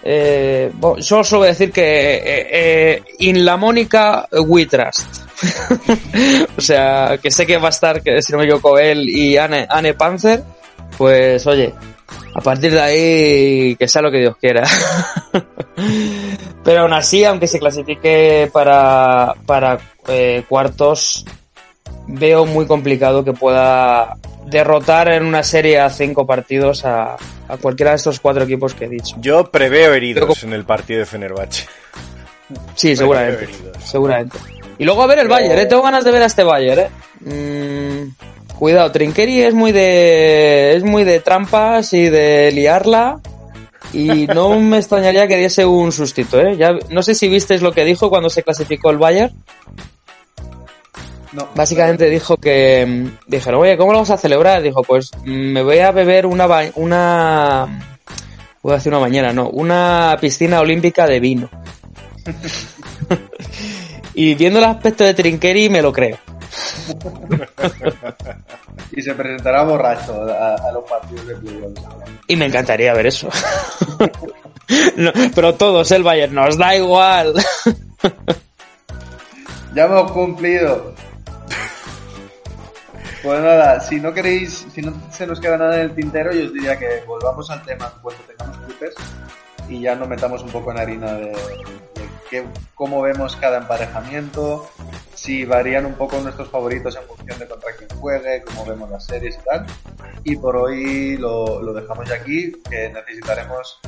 eh, 0.03 0.71
yo 0.99 1.23
solo 1.23 1.39
voy 1.39 1.47
a 1.47 1.51
decir 1.51 1.71
que 1.71 2.15
eh, 2.15 2.47
eh, 2.51 3.03
in 3.19 3.45
la 3.45 3.57
Mónica 3.57 4.27
we 4.31 4.65
trust. 4.65 5.07
o 6.57 6.61
sea, 6.61 7.19
que 7.21 7.29
sé 7.29 7.45
que 7.45 7.57
va 7.57 7.67
a 7.67 7.69
estar, 7.69 8.01
que 8.01 8.21
si 8.21 8.31
no 8.31 8.39
me 8.39 8.45
equivoco, 8.45 8.79
él 8.79 9.09
y 9.09 9.37
Anne, 9.37 9.67
Anne 9.69 9.93
Panzer. 9.93 10.43
Pues 10.97 11.45
oye, 11.45 11.73
a 12.33 12.41
partir 12.41 12.71
de 12.71 12.81
ahí, 12.81 13.75
que 13.75 13.87
sea 13.87 14.01
lo 14.01 14.11
que 14.11 14.19
Dios 14.19 14.37
quiera. 14.37 14.63
Pero 16.63 16.81
aún 16.81 16.93
así, 16.93 17.23
aunque 17.23 17.47
se 17.47 17.59
clasifique 17.59 18.49
para, 18.51 19.33
para 19.45 19.79
eh, 20.07 20.43
cuartos, 20.47 21.25
veo 22.07 22.45
muy 22.45 22.65
complicado 22.67 23.23
que 23.23 23.33
pueda 23.33 24.17
derrotar 24.45 25.07
en 25.11 25.25
una 25.25 25.43
serie 25.43 25.79
a 25.79 25.89
cinco 25.89 26.25
partidos 26.27 26.85
a, 26.85 27.15
a 27.47 27.57
cualquiera 27.59 27.91
de 27.91 27.97
estos 27.97 28.19
cuatro 28.19 28.43
equipos 28.43 28.73
que 28.73 28.85
he 28.85 28.89
dicho. 28.89 29.15
Yo 29.19 29.49
preveo 29.51 29.93
heridos 29.93 30.37
Pero- 30.39 30.47
en 30.47 30.53
el 30.53 30.65
partido 30.65 30.99
de 30.99 31.05
Fenerbahce. 31.05 31.65
Sí, 32.75 32.95
seguramente. 32.95 33.49
Seguramente. 33.83 34.37
Y 34.77 34.85
luego 34.85 35.01
a 35.01 35.07
ver 35.07 35.19
el 35.19 35.27
Bayern, 35.27 35.57
¿eh? 35.59 35.65
Tengo 35.65 35.81
ganas 35.81 36.03
de 36.03 36.11
ver 36.11 36.21
a 36.21 36.25
este 36.27 36.43
Bayern, 36.43 36.81
¿eh? 36.81 36.89
Mm, 37.21 38.55
cuidado, 38.57 38.91
Trinqueri 38.91 39.41
es 39.41 39.53
muy 39.53 39.71
de... 39.71 40.75
es 40.75 40.83
muy 40.83 41.03
de 41.05 41.21
trampas 41.21 41.91
y 41.93 42.09
de 42.09 42.51
liarla. 42.51 43.19
Y 43.93 44.27
no 44.27 44.59
me 44.59 44.77
extrañaría 44.77 45.27
que 45.27 45.37
diese 45.37 45.65
un 45.65 45.91
sustito, 45.91 46.39
¿eh? 46.39 46.55
Ya, 46.57 46.73
no 46.89 47.01
sé 47.01 47.15
si 47.15 47.27
visteis 47.29 47.61
lo 47.63 47.71
que 47.71 47.83
dijo 47.85 48.09
cuando 48.11 48.29
se 48.29 48.43
clasificó 48.43 48.91
el 48.91 48.97
Bayern. 48.97 49.33
No. 51.35 51.49
Básicamente 51.53 52.09
dijo 52.09 52.37
que 52.37 52.85
mm, 52.85 53.17
dijeron, 53.27 53.59
oye, 53.61 53.75
¿cómo 53.77 53.91
lo 53.91 53.97
vamos 53.97 54.09
a 54.11 54.17
celebrar? 54.17 54.61
Dijo, 54.61 54.81
pues 54.83 55.11
mm, 55.25 55.51
me 55.51 55.61
voy 55.63 55.79
a 55.79 55.91
beber 55.91 56.25
una 56.25 56.47
ba- 56.47 56.71
una 56.75 57.85
voy 58.61 58.71
a 58.71 58.75
decir 58.75 58.91
una 58.93 58.99
bañera, 59.01 59.33
no, 59.33 59.49
una 59.49 60.17
piscina 60.21 60.61
olímpica 60.61 61.05
de 61.05 61.19
vino. 61.19 61.49
y 64.13 64.33
viendo 64.35 64.59
el 64.59 64.65
aspecto 64.65 65.03
de 65.03 65.13
Trinqueri 65.13 65.69
me 65.69 65.81
lo 65.81 65.91
creo. 65.91 66.17
Y 68.91 69.01
se 69.01 69.13
presentará 69.13 69.63
borracho 69.63 70.21
a, 70.23 70.55
a 70.55 70.71
los 70.71 70.83
partidos 70.85 71.27
de 71.27 71.35
playoffs. 71.35 71.81
Y 72.27 72.35
me 72.35 72.45
encantaría 72.45 72.93
ver 72.93 73.07
eso. 73.07 73.27
No, 74.95 75.11
pero 75.35 75.53
todos 75.53 75.91
el 75.91 76.01
Bayern 76.01 76.33
nos 76.33 76.57
da 76.57 76.75
igual. 76.75 77.35
Ya 79.75 79.83
hemos 79.85 80.11
cumplido. 80.11 80.95
Pues 83.25 83.41
nada, 83.41 83.79
si 83.79 83.99
no 83.99 84.13
queréis, 84.13 84.67
si 84.71 84.83
no 84.83 84.93
se 85.11 85.25
nos 85.25 85.39
queda 85.39 85.57
nada 85.57 85.75
en 85.77 85.81
el 85.81 85.95
tintero, 85.95 86.31
yo 86.31 86.45
os 86.45 86.53
diría 86.53 86.77
que 86.77 87.01
volvamos 87.07 87.49
al 87.49 87.63
tema 87.63 87.91
cuando 88.01 88.21
tengamos 88.23 88.55
cruces 88.57 88.93
y 89.67 89.81
ya 89.81 89.95
nos 89.95 90.07
metamos 90.07 90.43
un 90.43 90.49
poco 90.51 90.69
en 90.71 90.77
harina 90.77 91.13
de, 91.13 91.25
de 91.29 92.09
qué- 92.29 92.45
cómo 92.75 93.01
vemos 93.01 93.35
cada 93.37 93.57
emparejamiento, 93.57 94.69
si 95.15 95.43
varían 95.43 95.87
un 95.87 95.95
poco 95.95 96.19
nuestros 96.19 96.49
favoritos 96.49 96.95
en 96.97 97.03
función 97.07 97.39
de 97.39 97.47
contra 97.47 97.71
quién 97.75 97.89
juegue, 97.99 98.43
cómo 98.43 98.63
vemos 98.63 98.91
las 98.91 99.03
series 99.07 99.39
y 99.41 99.43
tal. 99.43 99.65
Y 100.23 100.35
por 100.35 100.55
hoy 100.57 101.17
lo, 101.17 101.63
lo 101.63 101.73
dejamos 101.73 102.07
ya 102.07 102.15
aquí, 102.17 102.51
que 102.69 102.89
necesitaremos 102.89 103.79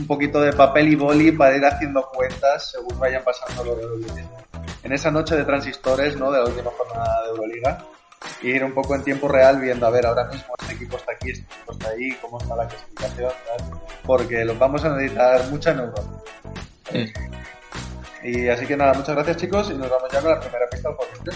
un 0.00 0.06
poquito 0.08 0.40
de 0.40 0.52
papel 0.52 0.88
y 0.88 0.96
boli 0.96 1.30
para 1.30 1.56
ir 1.56 1.64
haciendo 1.64 2.08
cuentas 2.12 2.72
según 2.72 2.98
vayan 2.98 3.22
pasando 3.22 3.62
los. 3.64 3.78
En 4.82 4.92
esa 4.92 5.12
noche 5.12 5.36
de 5.36 5.44
transistores, 5.44 6.16
¿no? 6.16 6.32
De 6.32 6.40
la 6.40 6.44
última 6.46 6.70
jornada 6.76 7.22
de 7.22 7.28
Euroliga. 7.30 7.78
Ir 8.44 8.62
un 8.62 8.74
poco 8.74 8.94
en 8.94 9.02
tiempo 9.02 9.26
real 9.26 9.60
viendo, 9.60 9.86
a 9.86 9.90
ver, 9.90 10.04
ahora 10.04 10.26
mismo 10.26 10.54
este 10.60 10.74
equipo 10.74 10.96
está 10.96 11.12
aquí, 11.12 11.30
este 11.30 11.44
equipo 11.44 11.72
está 11.72 11.88
ahí, 11.88 12.10
cómo 12.20 12.38
está 12.38 12.54
la 12.54 12.68
clasificación. 12.68 13.32
Porque 14.04 14.44
los 14.44 14.58
vamos 14.58 14.84
a 14.84 14.90
necesitar 14.90 15.48
mucha 15.48 15.72
neurona. 15.72 16.18
Y 18.22 18.48
así 18.48 18.66
que 18.66 18.76
nada, 18.76 18.94
muchas 18.94 19.14
gracias 19.14 19.38
chicos 19.38 19.70
y 19.70 19.74
nos 19.74 19.88
vamos 19.88 20.10
ya 20.12 20.20
con 20.20 20.30
la 20.30 20.40
primera 20.40 20.66
pista 20.70 20.90
del 20.90 21.34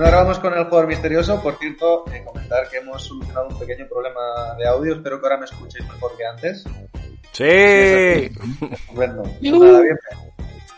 Bueno, 0.00 0.16
ahora 0.16 0.24
vamos 0.24 0.38
con 0.38 0.54
el 0.54 0.64
jugador 0.64 0.86
misterioso. 0.86 1.42
Por 1.42 1.58
cierto, 1.58 2.06
eh, 2.10 2.24
comentar 2.24 2.66
que 2.70 2.78
hemos 2.78 3.04
solucionado 3.04 3.48
un 3.48 3.58
pequeño 3.58 3.86
problema 3.86 4.54
de 4.56 4.66
audio. 4.66 4.94
Espero 4.94 5.20
que 5.20 5.26
ahora 5.26 5.36
me 5.36 5.44
escuchéis 5.44 5.86
mejor 5.86 6.16
que 6.16 6.24
antes. 6.24 6.64
Sí. 7.32 7.44
Estupendo. 8.72 9.24
Nada, 9.42 9.80
bien. 9.82 9.98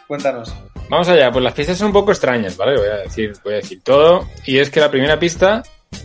Cuéntanos. 0.09 0.53
Vamos 0.89 1.09
allá, 1.09 1.31
pues 1.31 1.45
las 1.45 1.55
pistas 1.55 1.79
son 1.79 1.87
un 1.87 1.93
poco 1.93 2.11
extrañas, 2.11 2.57
¿vale? 2.57 2.77
Voy 2.77 2.89
a 2.89 2.97
decir, 2.97 3.33
voy 3.45 3.53
a 3.53 3.57
decir 3.59 3.81
todo. 3.85 4.27
Y 4.45 4.59
es 4.59 4.71
que 4.71 4.81
la 4.81 4.91
primera 4.91 5.21
pista 5.21 5.63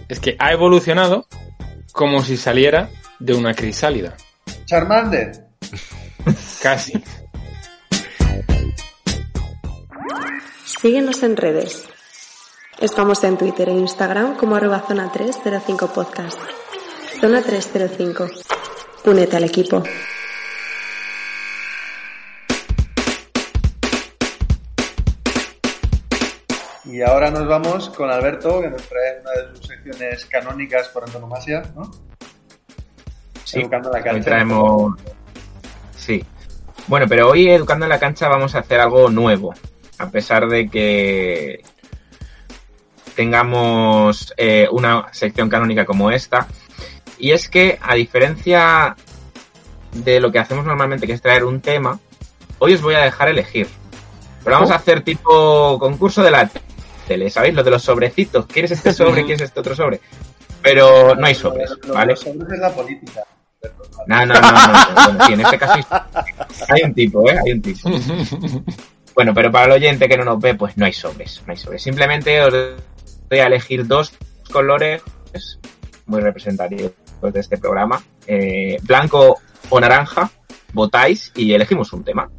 es 0.07 0.19
que 0.19 0.35
ha 0.37 0.51
evolucionado 0.51 1.25
como 1.93 2.21
si 2.21 2.37
saliera 2.37 2.91
de 3.17 3.33
una 3.33 3.55
crisálida. 3.55 4.15
Charmander. 4.65 5.31
Casi. 6.61 7.03
Síguenos 10.65 11.23
en 11.23 11.35
redes. 11.35 11.89
Estamos 12.79 13.23
en 13.23 13.37
Twitter 13.37 13.69
e 13.69 13.73
Instagram 13.73 14.35
como 14.37 14.55
arroba 14.55 14.79
zona 14.87 15.11
305 15.11 15.87
podcast. 15.93 16.39
Zona 17.19 17.41
305. 17.41 18.27
Únete 19.05 19.37
al 19.37 19.43
equipo. 19.45 19.83
Y 26.85 27.01
ahora 27.01 27.29
nos 27.31 27.47
vamos 27.47 27.89
con 27.89 28.09
Alberto, 28.09 28.61
que 28.61 28.69
nos 28.69 28.81
trae 28.83 29.19
una 29.21 29.31
de 29.31 29.55
sus 29.57 29.67
secciones 29.67 30.25
canónicas 30.25 30.87
por 30.89 31.03
antonomasia, 31.03 31.63
¿no? 31.75 31.91
Sí, 33.43 33.59
Educando 33.59 33.91
la 33.91 33.97
hoy 33.97 34.03
cancha. 34.03 34.23
traemos... 34.29 34.93
Sí. 35.95 36.23
Bueno, 36.87 37.05
pero 37.09 37.29
hoy 37.29 37.49
Educando 37.49 37.85
en 37.85 37.89
la 37.89 37.99
Cancha 37.99 38.29
vamos 38.29 38.55
a 38.55 38.59
hacer 38.59 38.79
algo 38.79 39.09
nuevo. 39.09 39.53
A 39.99 40.09
pesar 40.09 40.47
de 40.47 40.69
que 40.69 41.61
tengamos 43.17 44.31
eh, 44.37 44.67
una 44.71 45.07
sección 45.11 45.49
canónica 45.49 45.85
como 45.85 46.11
esta. 46.11 46.47
Y 47.17 47.31
es 47.31 47.49
que, 47.49 47.79
a 47.81 47.95
diferencia 47.95 48.95
de 49.91 50.19
lo 50.19 50.31
que 50.31 50.37
hacemos 50.37 50.65
normalmente, 50.65 51.07
que 51.07 51.13
es 51.13 51.21
traer 51.21 51.43
un 51.43 51.59
tema, 51.59 51.99
hoy 52.59 52.75
os 52.75 52.81
voy 52.81 52.93
a 52.93 52.99
dejar 52.99 53.27
elegir. 53.29 53.67
Pero 54.43 54.55
vamos 54.55 54.69
Oh. 54.69 54.73
a 54.73 54.77
hacer 54.77 55.01
tipo 55.01 55.79
concurso 55.79 56.21
de 56.21 56.29
la 56.31 56.49
tele, 57.07 57.29
¿sabéis? 57.31 57.55
Lo 57.55 57.63
de 57.63 57.71
los 57.71 57.81
sobrecitos. 57.83 58.45
¿Quieres 58.45 58.71
este 58.71 58.93
sobre? 58.93 59.25
¿Quieres 59.25 59.41
este 59.41 59.59
otro 59.59 59.75
sobre? 59.75 59.99
Pero 60.61 61.15
no 61.15 61.25
hay 61.25 61.33
sobres, 61.35 61.73
¿vale? 61.91 62.11
Los 62.11 62.19
sobres 62.19 62.51
es 62.53 62.59
la 62.59 62.69
política. 62.69 63.21
No, 64.05 64.25
no, 64.27 64.33
no, 64.35 64.41
no. 64.51 65.03
Bueno, 65.05 65.25
sí, 65.25 65.33
en 65.33 65.41
este 65.41 65.57
caso 65.57 65.79
hay 66.69 66.81
un 66.83 66.93
tipo, 66.93 67.27
¿eh? 67.29 67.37
Hay 67.43 67.51
un 67.51 67.61
tipo. 67.63 67.89
Bueno, 69.17 69.33
pero 69.33 69.51
para 69.51 69.65
el 69.65 69.71
oyente 69.71 70.07
que 70.07 70.15
no 70.15 70.23
nos 70.23 70.39
ve, 70.39 70.53
pues 70.53 70.77
no 70.77 70.85
hay 70.85 70.93
sobres, 70.93 71.41
no 71.47 71.51
hay 71.51 71.57
sobres. 71.57 71.81
Simplemente 71.81 72.39
os 72.39 72.53
voy 73.29 73.39
a 73.39 73.47
elegir 73.47 73.85
dos 73.87 74.13
colores 74.51 75.01
muy 76.05 76.21
representativos 76.21 76.91
de 77.21 77.39
este 77.39 77.57
programa. 77.57 78.01
Eh, 78.25 78.77
blanco 78.83 79.39
o 79.69 79.79
naranja, 79.79 80.29
votáis 80.73 81.31
y 81.35 81.53
elegimos 81.53 81.91
un 81.93 82.03
tema. 82.03 82.29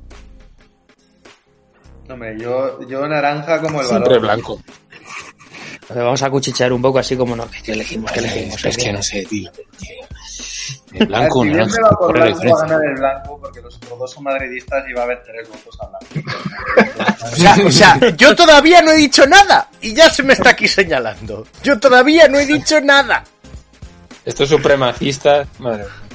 Hombre, 2.09 2.39
yo, 2.41 2.81
yo 2.89 3.07
naranja 3.07 3.61
como 3.61 3.81
el 3.83 3.87
Siempre 3.87 4.19
balón. 4.19 4.23
blanco. 4.23 4.63
Vamos 5.95 6.23
a 6.23 6.31
cuchichear 6.31 6.73
un 6.73 6.83
poco 6.83 6.99
así 6.99 7.17
como 7.17 7.35
no, 7.35 7.47
que 7.51 7.73
elegimos, 7.73 8.13
que 8.13 8.21
elegimos. 8.21 8.65
Es 8.65 8.77
que 8.77 8.93
no 8.93 9.03
sé, 9.03 9.25
tío. 9.25 9.51
El 10.93 11.07
blanco, 11.07 11.43
si 11.43 11.49
bien 11.49 11.59
naranja, 11.59 11.77
me 11.77 11.83
va 11.83 11.91
por 11.91 12.13
¿cuál 12.13 12.29
es 12.29 12.39
va 12.39 12.41
a 12.41 12.63
ganar 12.63 12.85
el 12.85 12.95
blanco 12.95 13.41
porque 13.41 13.61
los 13.61 13.77
otros 13.77 13.99
dos 13.99 14.13
son 14.13 14.25
madridistas 14.25 14.85
y 14.89 14.93
va 14.93 15.01
a 15.01 15.05
haber 15.05 15.23
tres 15.23 15.49
votos 15.49 15.79
a 15.81 15.87
blanco. 15.87 16.31
O 17.21 17.37
sea, 17.37 17.57
o 17.67 17.71
sea, 17.71 17.99
yo 18.17 18.35
todavía 18.35 18.81
no 18.81 18.91
he 18.91 18.97
dicho 18.97 19.27
nada 19.27 19.69
y 19.81 19.95
ya 19.95 20.11
se 20.11 20.23
me 20.23 20.33
está 20.33 20.51
aquí 20.51 20.67
señalando. 20.67 21.47
Yo 21.63 21.79
todavía 21.79 22.27
no 22.27 22.39
he 22.39 22.47
dicho 22.47 22.81
nada. 22.81 23.23
Estos 24.25 24.49
supremacistas, 24.49 25.47
madre 25.59 25.85
mía. 25.85 26.09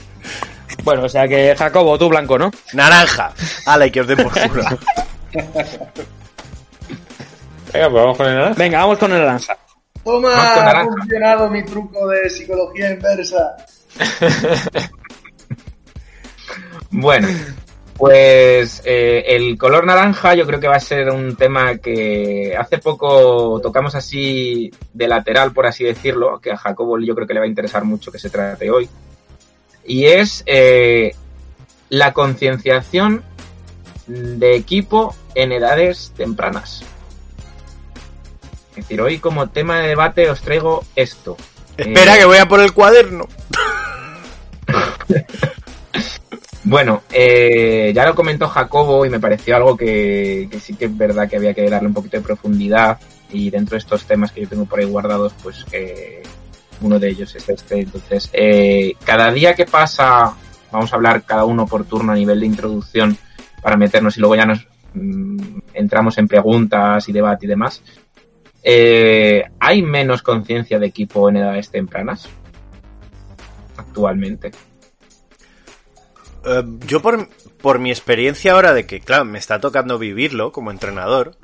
Bueno, 0.84 1.04
o 1.04 1.10
sea 1.10 1.28
que 1.28 1.56
Jacobo, 1.58 1.98
tú 1.98 2.10
blanco, 2.10 2.38
¿no? 2.38 2.52
Naranja. 2.74 3.32
Ala, 3.66 3.88
y 3.88 3.92
que 3.92 4.02
os 4.02 4.08
den 4.08 4.18
por 4.18 4.32
culo. 4.50 4.64
Venga, 7.72 7.90
pues 7.90 8.04
vamos 8.04 8.18
con 8.18 8.28
el 8.28 8.36
naranja. 8.36 8.56
Venga, 8.58 8.80
vamos 8.80 8.98
con 8.98 9.12
el 9.14 9.20
naranja. 9.20 9.58
Toma, 10.04 10.34
ha 10.34 10.84
funcionado 10.84 11.50
mi 11.50 11.64
truco 11.64 12.08
de 12.08 12.30
psicología 12.30 12.92
inversa. 12.92 13.56
Bueno, 16.96 17.28
pues 17.98 18.84
eh, 18.86 19.24
el 19.30 19.58
color 19.58 19.84
naranja 19.88 20.36
yo 20.36 20.46
creo 20.46 20.60
que 20.60 20.68
va 20.68 20.76
a 20.76 20.80
ser 20.80 21.10
un 21.10 21.36
tema 21.36 21.78
que 21.80 22.56
hace 22.56 22.78
poco 22.78 23.60
tocamos 23.64 23.96
así 23.96 24.72
de 24.94 25.08
lateral, 25.08 25.54
por 25.54 25.66
así 25.66 25.84
decirlo, 25.84 26.40
que 26.40 26.52
a 26.52 26.58
Jacobo 26.58 27.00
yo 27.00 27.16
creo 27.16 27.26
que 27.26 27.34
le 27.34 27.40
va 27.40 27.48
a 27.48 27.50
interesar 27.50 27.84
mucho 27.84 28.12
que 28.12 28.20
se 28.20 28.30
trate 28.30 28.70
hoy. 28.70 28.88
Y 29.86 30.06
es 30.06 30.44
eh, 30.46 31.16
la 31.90 32.14
concienciación 32.14 33.24
de 34.06 34.56
equipo 34.56 35.16
en 35.34 35.52
edades 35.52 36.14
tempranas. 36.16 36.84
Es 38.70 38.76
decir, 38.76 39.02
hoy 39.02 39.18
como 39.18 39.50
tema 39.50 39.80
de 39.80 39.88
debate 39.88 40.30
os 40.30 40.42
traigo 40.42 40.84
esto. 40.96 41.38
Espera, 41.76 42.16
Eh, 42.16 42.20
que 42.20 42.26
voy 42.26 42.38
a 42.38 42.48
por 42.48 42.60
el 42.60 42.72
cuaderno. 42.72 43.28
Bueno, 46.66 47.04
eh, 47.12 47.92
ya 47.94 48.06
lo 48.06 48.16
comentó 48.16 48.48
Jacobo 48.48 49.06
y 49.06 49.10
me 49.10 49.20
pareció 49.20 49.56
algo 49.58 49.76
que, 49.76 50.48
sí 50.62 50.76
que 50.76 50.86
es 50.86 50.98
verdad 50.98 51.30
que 51.30 51.36
había 51.36 51.54
que 51.54 51.70
darle 51.70 51.90
un 51.90 51.94
poquito 51.94 52.18
de 52.18 52.24
profundidad 52.24 53.00
y 53.30 53.50
dentro 53.50 53.76
de 53.76 53.80
estos 53.80 54.06
temas 54.06 54.32
que 54.32 54.42
yo 54.42 54.48
tengo 54.48 54.66
por 54.66 54.80
ahí 54.80 54.86
guardados, 54.86 55.34
pues 55.44 55.66
eh, 55.74 56.24
uno 56.80 57.00
de 57.00 57.10
ellos 57.10 57.36
es 57.36 57.50
este. 57.50 57.82
Entonces, 57.82 58.30
eh, 58.32 58.94
cada 59.04 59.32
día 59.34 59.56
que 59.56 59.66
pasa, 59.66 60.34
vamos 60.72 60.94
a 60.94 60.96
hablar 60.96 61.24
cada 61.24 61.44
uno 61.44 61.66
por 61.66 61.84
turno 61.84 62.14
a 62.14 62.16
nivel 62.16 62.40
de 62.40 62.46
introducción 62.46 63.18
para 63.62 63.76
meternos 63.76 64.16
y 64.16 64.22
luego 64.22 64.36
ya 64.36 64.46
nos 64.46 64.66
mm, 64.94 65.60
entramos 65.74 66.18
en 66.18 66.30
preguntas 66.30 67.10
y 67.10 67.12
debate 67.12 67.46
y 67.46 67.50
demás. 67.50 67.84
Eh, 68.64 69.44
¿Hay 69.60 69.82
menos 69.82 70.22
conciencia 70.22 70.80
de 70.80 70.88
equipo 70.88 71.28
en 71.28 71.38
edades 71.38 71.70
tempranas 71.70 72.30
actualmente? 73.76 74.52
Eh, 76.46 76.64
yo 76.86 77.02
por, 77.02 77.28
por 77.62 77.80
mi 77.80 77.92
experiencia 77.92 78.54
ahora 78.54 78.74
de 78.74 78.86
que, 78.86 79.00
claro, 79.00 79.26
me 79.26 79.40
está 79.40 79.60
tocando 79.60 79.98
vivirlo 79.98 80.52
como 80.52 80.72
entrenador, 80.72 81.36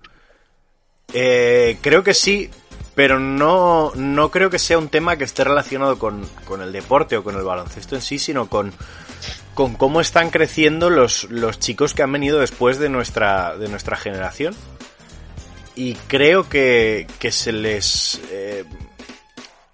eh, 1.14 1.78
creo 1.82 2.04
que 2.04 2.14
sí, 2.14 2.50
pero 2.96 3.20
no, 3.20 3.92
no 3.96 4.30
creo 4.30 4.50
que 4.50 4.60
sea 4.60 4.78
un 4.78 4.90
tema 4.90 5.18
que 5.18 5.24
esté 5.24 5.44
relacionado 5.44 5.98
con, 5.98 6.28
con 6.46 6.62
el 6.62 6.72
deporte 6.72 7.18
o 7.18 7.24
con 7.24 7.36
el 7.36 7.44
baloncesto 7.44 7.96
en 7.96 8.02
sí, 8.02 8.20
sino 8.20 8.50
con, 8.50 8.74
con 9.54 9.76
cómo 9.76 10.02
están 10.02 10.30
creciendo 10.30 10.90
los, 10.90 11.26
los 11.30 11.60
chicos 11.60 11.94
que 11.94 12.04
han 12.04 12.12
venido 12.12 12.40
después 12.40 12.78
de 12.78 12.90
nuestra, 12.90 13.58
de 13.58 13.70
nuestra 13.70 13.96
generación. 13.96 14.56
Y 15.76 15.94
creo 15.94 16.50
que, 16.50 17.08
que 17.20 17.32
se 17.32 17.54
les 17.54 18.20
eh, 18.32 18.66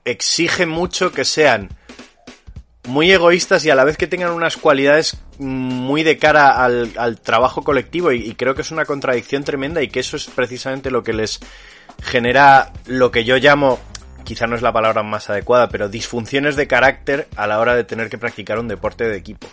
exige 0.06 0.68
mucho 0.68 1.12
que 1.12 1.26
sean 1.26 1.70
muy 2.86 3.12
egoístas 3.12 3.66
y 3.66 3.70
a 3.70 3.76
la 3.76 3.84
vez 3.84 3.98
que 3.98 4.08
tengan 4.08 4.32
unas 4.32 4.58
cualidades 4.58 5.18
muy 5.40 6.04
de 6.04 6.18
cara 6.18 6.64
al, 6.64 6.92
al 6.98 7.20
trabajo 7.20 7.64
colectivo 7.64 8.12
y, 8.12 8.22
y 8.22 8.36
creo 8.36 8.56
que 8.56 8.62
es 8.62 8.72
una 8.72 8.86
contradicción 8.86 9.44
tremenda 9.44 9.82
y 9.82 9.88
que 9.90 10.00
eso 10.00 10.18
es 10.18 10.28
precisamente 10.28 10.92
lo 10.92 11.04
que 11.04 11.14
les 11.14 11.40
genera 12.02 12.72
lo 12.86 13.12
que 13.12 13.24
yo 13.24 13.38
llamo, 13.38 13.80
quizá 14.24 14.48
no 14.48 14.56
es 14.56 14.62
la 14.62 14.74
palabra 14.74 15.04
más 15.04 15.30
adecuada, 15.30 15.70
pero 15.70 15.90
disfunciones 15.90 16.56
de 16.56 16.68
carácter 16.68 17.28
a 17.36 17.48
la 17.48 17.60
hora 17.60 17.76
de 17.76 17.84
tener 17.84 18.10
que 18.10 18.18
practicar 18.18 18.60
un 18.60 18.68
deporte 18.68 19.06
de 19.06 19.18
equipo. 19.18 19.48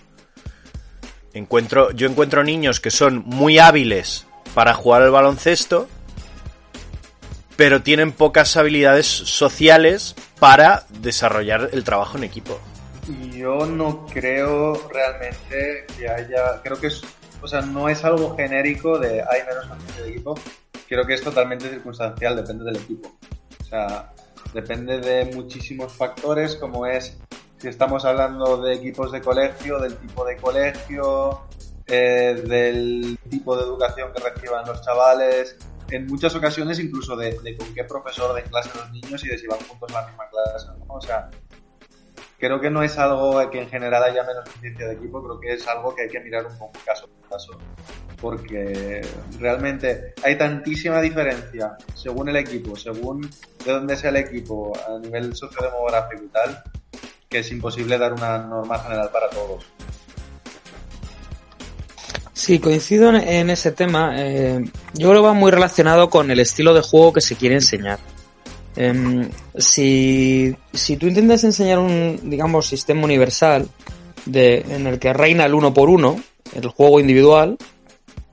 Encuentro, 1.35 1.92
yo 1.92 2.09
encuentro 2.09 2.45
niños 2.45 2.81
que 2.81 2.90
son 2.90 3.23
muy 3.25 3.59
hábiles 3.59 4.27
para 4.55 4.75
jugar 4.75 5.03
al 5.03 5.11
baloncesto, 5.11 5.88
pero 7.57 7.83
tienen 7.83 8.12
pocas 8.12 8.57
habilidades 8.57 9.07
sociales 9.07 10.14
para 10.38 10.85
desarrollar 10.88 11.71
el 11.73 11.85
trabajo 11.85 12.18
en 12.18 12.25
equipo. 12.25 12.61
Yo 13.33 13.67
no 13.67 14.07
creo 14.07 14.75
realmente 14.88 15.87
que 15.97 16.09
haya. 16.09 16.62
Creo 16.62 16.79
que 16.79 16.87
es. 16.88 17.03
O 17.41 17.49
sea, 17.49 17.61
no 17.61 17.88
es 17.88 18.05
algo 18.05 18.37
genérico 18.37 18.99
de 18.99 19.21
hay 19.23 19.43
menos 19.49 19.67
conciencia 19.67 20.05
de 20.05 20.11
equipo. 20.11 20.35
Creo 20.88 21.05
que 21.05 21.15
es 21.15 21.23
totalmente 21.23 21.69
circunstancial, 21.69 22.37
depende 22.37 22.65
del 22.65 22.77
equipo. 22.77 23.12
O 23.61 23.65
sea, 23.65 24.12
depende 24.55 25.01
de 25.01 25.25
muchísimos 25.35 25.93
factores, 25.93 26.55
como 26.57 26.87
es 26.87 27.19
si 27.59 27.69
estamos 27.69 28.05
hablando 28.05 28.61
de 28.61 28.75
equipos 28.75 29.11
de 29.11 29.21
colegio, 29.21 29.79
del 29.79 29.97
tipo 29.97 30.25
de 30.25 30.37
colegio, 30.37 31.43
eh, 31.87 32.43
del 32.47 33.19
tipo 33.29 33.57
de 33.57 33.62
educación 33.62 34.12
que 34.12 34.23
reciban 34.23 34.67
los 34.67 34.83
chavales, 34.83 35.57
en 35.91 36.07
muchas 36.07 36.35
ocasiones 36.35 36.79
incluso 36.79 37.17
de, 37.17 37.38
de 37.41 37.57
con 37.57 37.73
qué 37.75 37.85
profesor 37.85 38.35
de 38.35 38.43
clase 38.43 38.71
los 38.77 38.91
niños 38.91 39.25
y 39.25 39.29
de 39.29 39.38
si 39.38 39.47
van 39.47 39.61
juntos 39.61 39.91
a 39.95 40.01
la 40.01 40.09
misma 40.09 40.29
clase. 40.29 40.67
¿no? 40.79 40.95
O 40.95 41.01
sea, 41.01 41.31
creo 42.42 42.61
que 42.61 42.70
no 42.70 42.83
es 42.83 42.98
algo 42.98 43.48
que 43.50 43.61
en 43.61 43.68
general 43.68 44.02
haya 44.02 44.24
menos 44.24 44.44
conciencia 44.50 44.88
de 44.88 44.94
equipo, 44.94 45.22
creo 45.22 45.38
que 45.38 45.52
es 45.52 45.68
algo 45.68 45.94
que 45.94 46.02
hay 46.02 46.09
que 46.09 46.18
mirar 46.18 46.44
un 46.44 46.59
poco 46.59 46.72
caso 46.85 47.07
por 47.07 47.28
caso. 47.28 47.57
Porque 48.20 49.00
realmente 49.38 50.12
hay 50.24 50.37
tantísima 50.37 51.00
diferencia 51.00 51.76
según 51.94 52.31
el 52.31 52.37
equipo, 52.37 52.74
según 52.74 53.31
de 53.64 53.72
dónde 53.72 53.96
sea 53.96 54.11
el 54.11 54.16
equipo, 54.16 54.72
a 54.88 54.98
nivel 54.98 55.37
sociodemográfico 55.37 56.24
y 56.24 56.28
tal, 56.28 56.64
que 57.28 57.38
es 57.38 57.52
imposible 57.52 57.96
dar 57.96 58.12
una 58.12 58.38
norma 58.38 58.76
general 58.81 59.09
para 59.12 59.31
todos. 59.31 59.64
Sí, 62.33 62.59
coincido 62.59 63.14
en 63.14 63.50
ese 63.50 63.70
tema. 63.70 64.20
Eh, 64.20 64.64
yo 64.94 65.11
creo 65.11 65.22
que 65.22 65.28
va 65.28 65.33
muy 65.33 65.52
relacionado 65.52 66.11
con 66.11 66.28
el 66.33 66.40
estilo 66.40 66.74
de 66.74 66.81
juego 66.81 67.12
que 67.12 67.20
se 67.20 67.37
quiere 67.37 67.55
enseñar. 67.55 68.00
Em, 68.77 69.29
si, 69.57 70.55
si 70.73 70.97
tú 70.97 71.07
intentas 71.07 71.45
enseñar 71.45 71.79
un, 71.79 72.19
digamos, 72.25 72.67
sistema 72.67 73.05
universal 73.05 73.69
de, 74.25 74.65
en 74.71 74.87
el 74.87 74.99
que 74.99 75.13
reina 75.13 75.45
el 75.45 75.55
uno 75.55 75.75
por 75.75 75.91
uno, 75.91 76.21
el 76.55 76.67
juego 76.69 77.01
individual, 77.01 77.59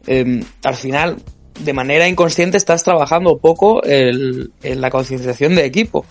em, 0.08 0.44
al 0.64 0.76
final, 0.76 1.18
de 1.60 1.74
manera 1.74 2.08
inconsciente, 2.08 2.58
estás 2.58 2.84
trabajando 2.84 3.38
poco 3.38 3.84
el, 3.84 4.52
en 4.64 4.82
la 4.82 4.90
concienciación 4.90 5.56
de 5.56 5.66
equipo, 5.66 6.06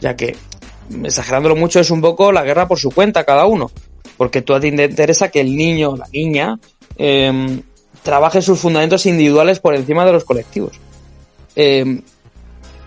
ya 0.00 0.14
que, 0.14 0.36
exagerándolo 1.02 1.56
mucho, 1.56 1.80
es 1.80 1.90
un 1.90 2.00
poco 2.00 2.30
la 2.30 2.44
guerra 2.44 2.68
por 2.68 2.78
su 2.78 2.90
cuenta 2.90 3.24
cada 3.24 3.46
uno, 3.46 3.70
porque 4.16 4.42
tú 4.42 4.54
a 4.54 4.60
ti 4.60 4.70
te 4.70 4.84
interesa 4.84 5.30
que 5.30 5.40
el 5.40 5.56
niño 5.56 5.90
o 5.90 5.96
la 5.96 6.06
niña 6.12 6.60
em, 6.96 7.62
trabaje 8.04 8.40
sus 8.40 8.60
fundamentos 8.60 9.04
individuales 9.06 9.58
por 9.58 9.74
encima 9.74 10.04
de 10.04 10.12
los 10.12 10.24
colectivos. 10.24 10.78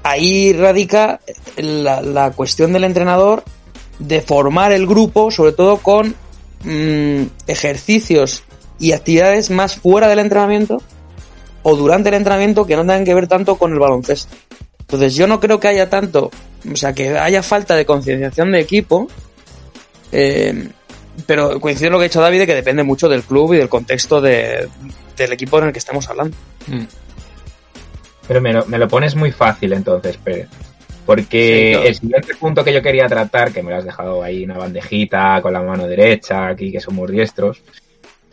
Ahí 0.03 0.53
radica 0.53 1.19
la, 1.57 2.01
la 2.01 2.31
cuestión 2.31 2.73
del 2.73 2.83
entrenador 2.83 3.43
de 3.99 4.21
formar 4.21 4.71
el 4.71 4.85
grupo, 4.87 5.31
sobre 5.31 5.51
todo 5.53 5.77
con 5.77 6.15
mm, 6.63 7.21
ejercicios 7.47 8.43
y 8.79 8.91
actividades 8.91 9.49
más 9.49 9.75
fuera 9.77 10.07
del 10.07 10.19
entrenamiento 10.19 10.81
o 11.63 11.75
durante 11.75 12.09
el 12.09 12.15
entrenamiento 12.15 12.65
que 12.65 12.75
no 12.75 12.81
tengan 12.83 13.03
que 13.05 13.13
ver 13.13 13.27
tanto 13.27 13.55
con 13.57 13.73
el 13.73 13.79
baloncesto. 13.79 14.35
Entonces 14.79 15.15
yo 15.15 15.27
no 15.27 15.39
creo 15.39 15.59
que 15.59 15.67
haya 15.67 15.89
tanto, 15.89 16.31
o 16.71 16.75
sea, 16.75 16.93
que 16.93 17.17
haya 17.17 17.43
falta 17.43 17.75
de 17.75 17.85
concienciación 17.85 18.51
de 18.53 18.59
equipo, 18.61 19.07
eh, 20.11 20.69
pero 21.25 21.59
coincido 21.59 21.87
en 21.87 21.93
lo 21.93 21.97
que 21.99 22.05
ha 22.05 22.07
dicho 22.07 22.21
David, 22.21 22.45
que 22.45 22.55
depende 22.55 22.83
mucho 22.83 23.09
del 23.09 23.23
club 23.23 23.53
y 23.53 23.57
del 23.57 23.67
contexto 23.69 24.21
de- 24.21 24.69
del 25.17 25.33
equipo 25.33 25.57
en 25.59 25.65
el 25.65 25.73
que 25.73 25.79
estamos 25.79 26.07
hablando. 26.07 26.37
Pero 28.27 28.41
me 28.41 28.53
lo, 28.53 28.65
me 28.65 28.77
lo 28.77 28.87
pones 28.87 29.15
muy 29.15 29.31
fácil 29.31 29.73
entonces, 29.73 30.17
Pérez. 30.17 30.49
Porque 31.05 31.79
Sí, 31.81 31.87
el 31.87 31.95
siguiente 31.95 32.35
punto 32.35 32.63
que 32.63 32.73
yo 32.73 32.81
quería 32.81 33.07
tratar, 33.07 33.53
que 33.53 33.63
me 33.63 33.71
lo 33.71 33.77
has 33.77 33.85
dejado 33.85 34.21
ahí 34.21 34.43
una 34.43 34.57
bandejita 34.57 35.41
con 35.41 35.53
la 35.53 35.61
mano 35.61 35.87
derecha, 35.87 36.47
aquí 36.47 36.69
que 36.71 36.81
somos 36.81 37.09
diestros, 37.09 37.63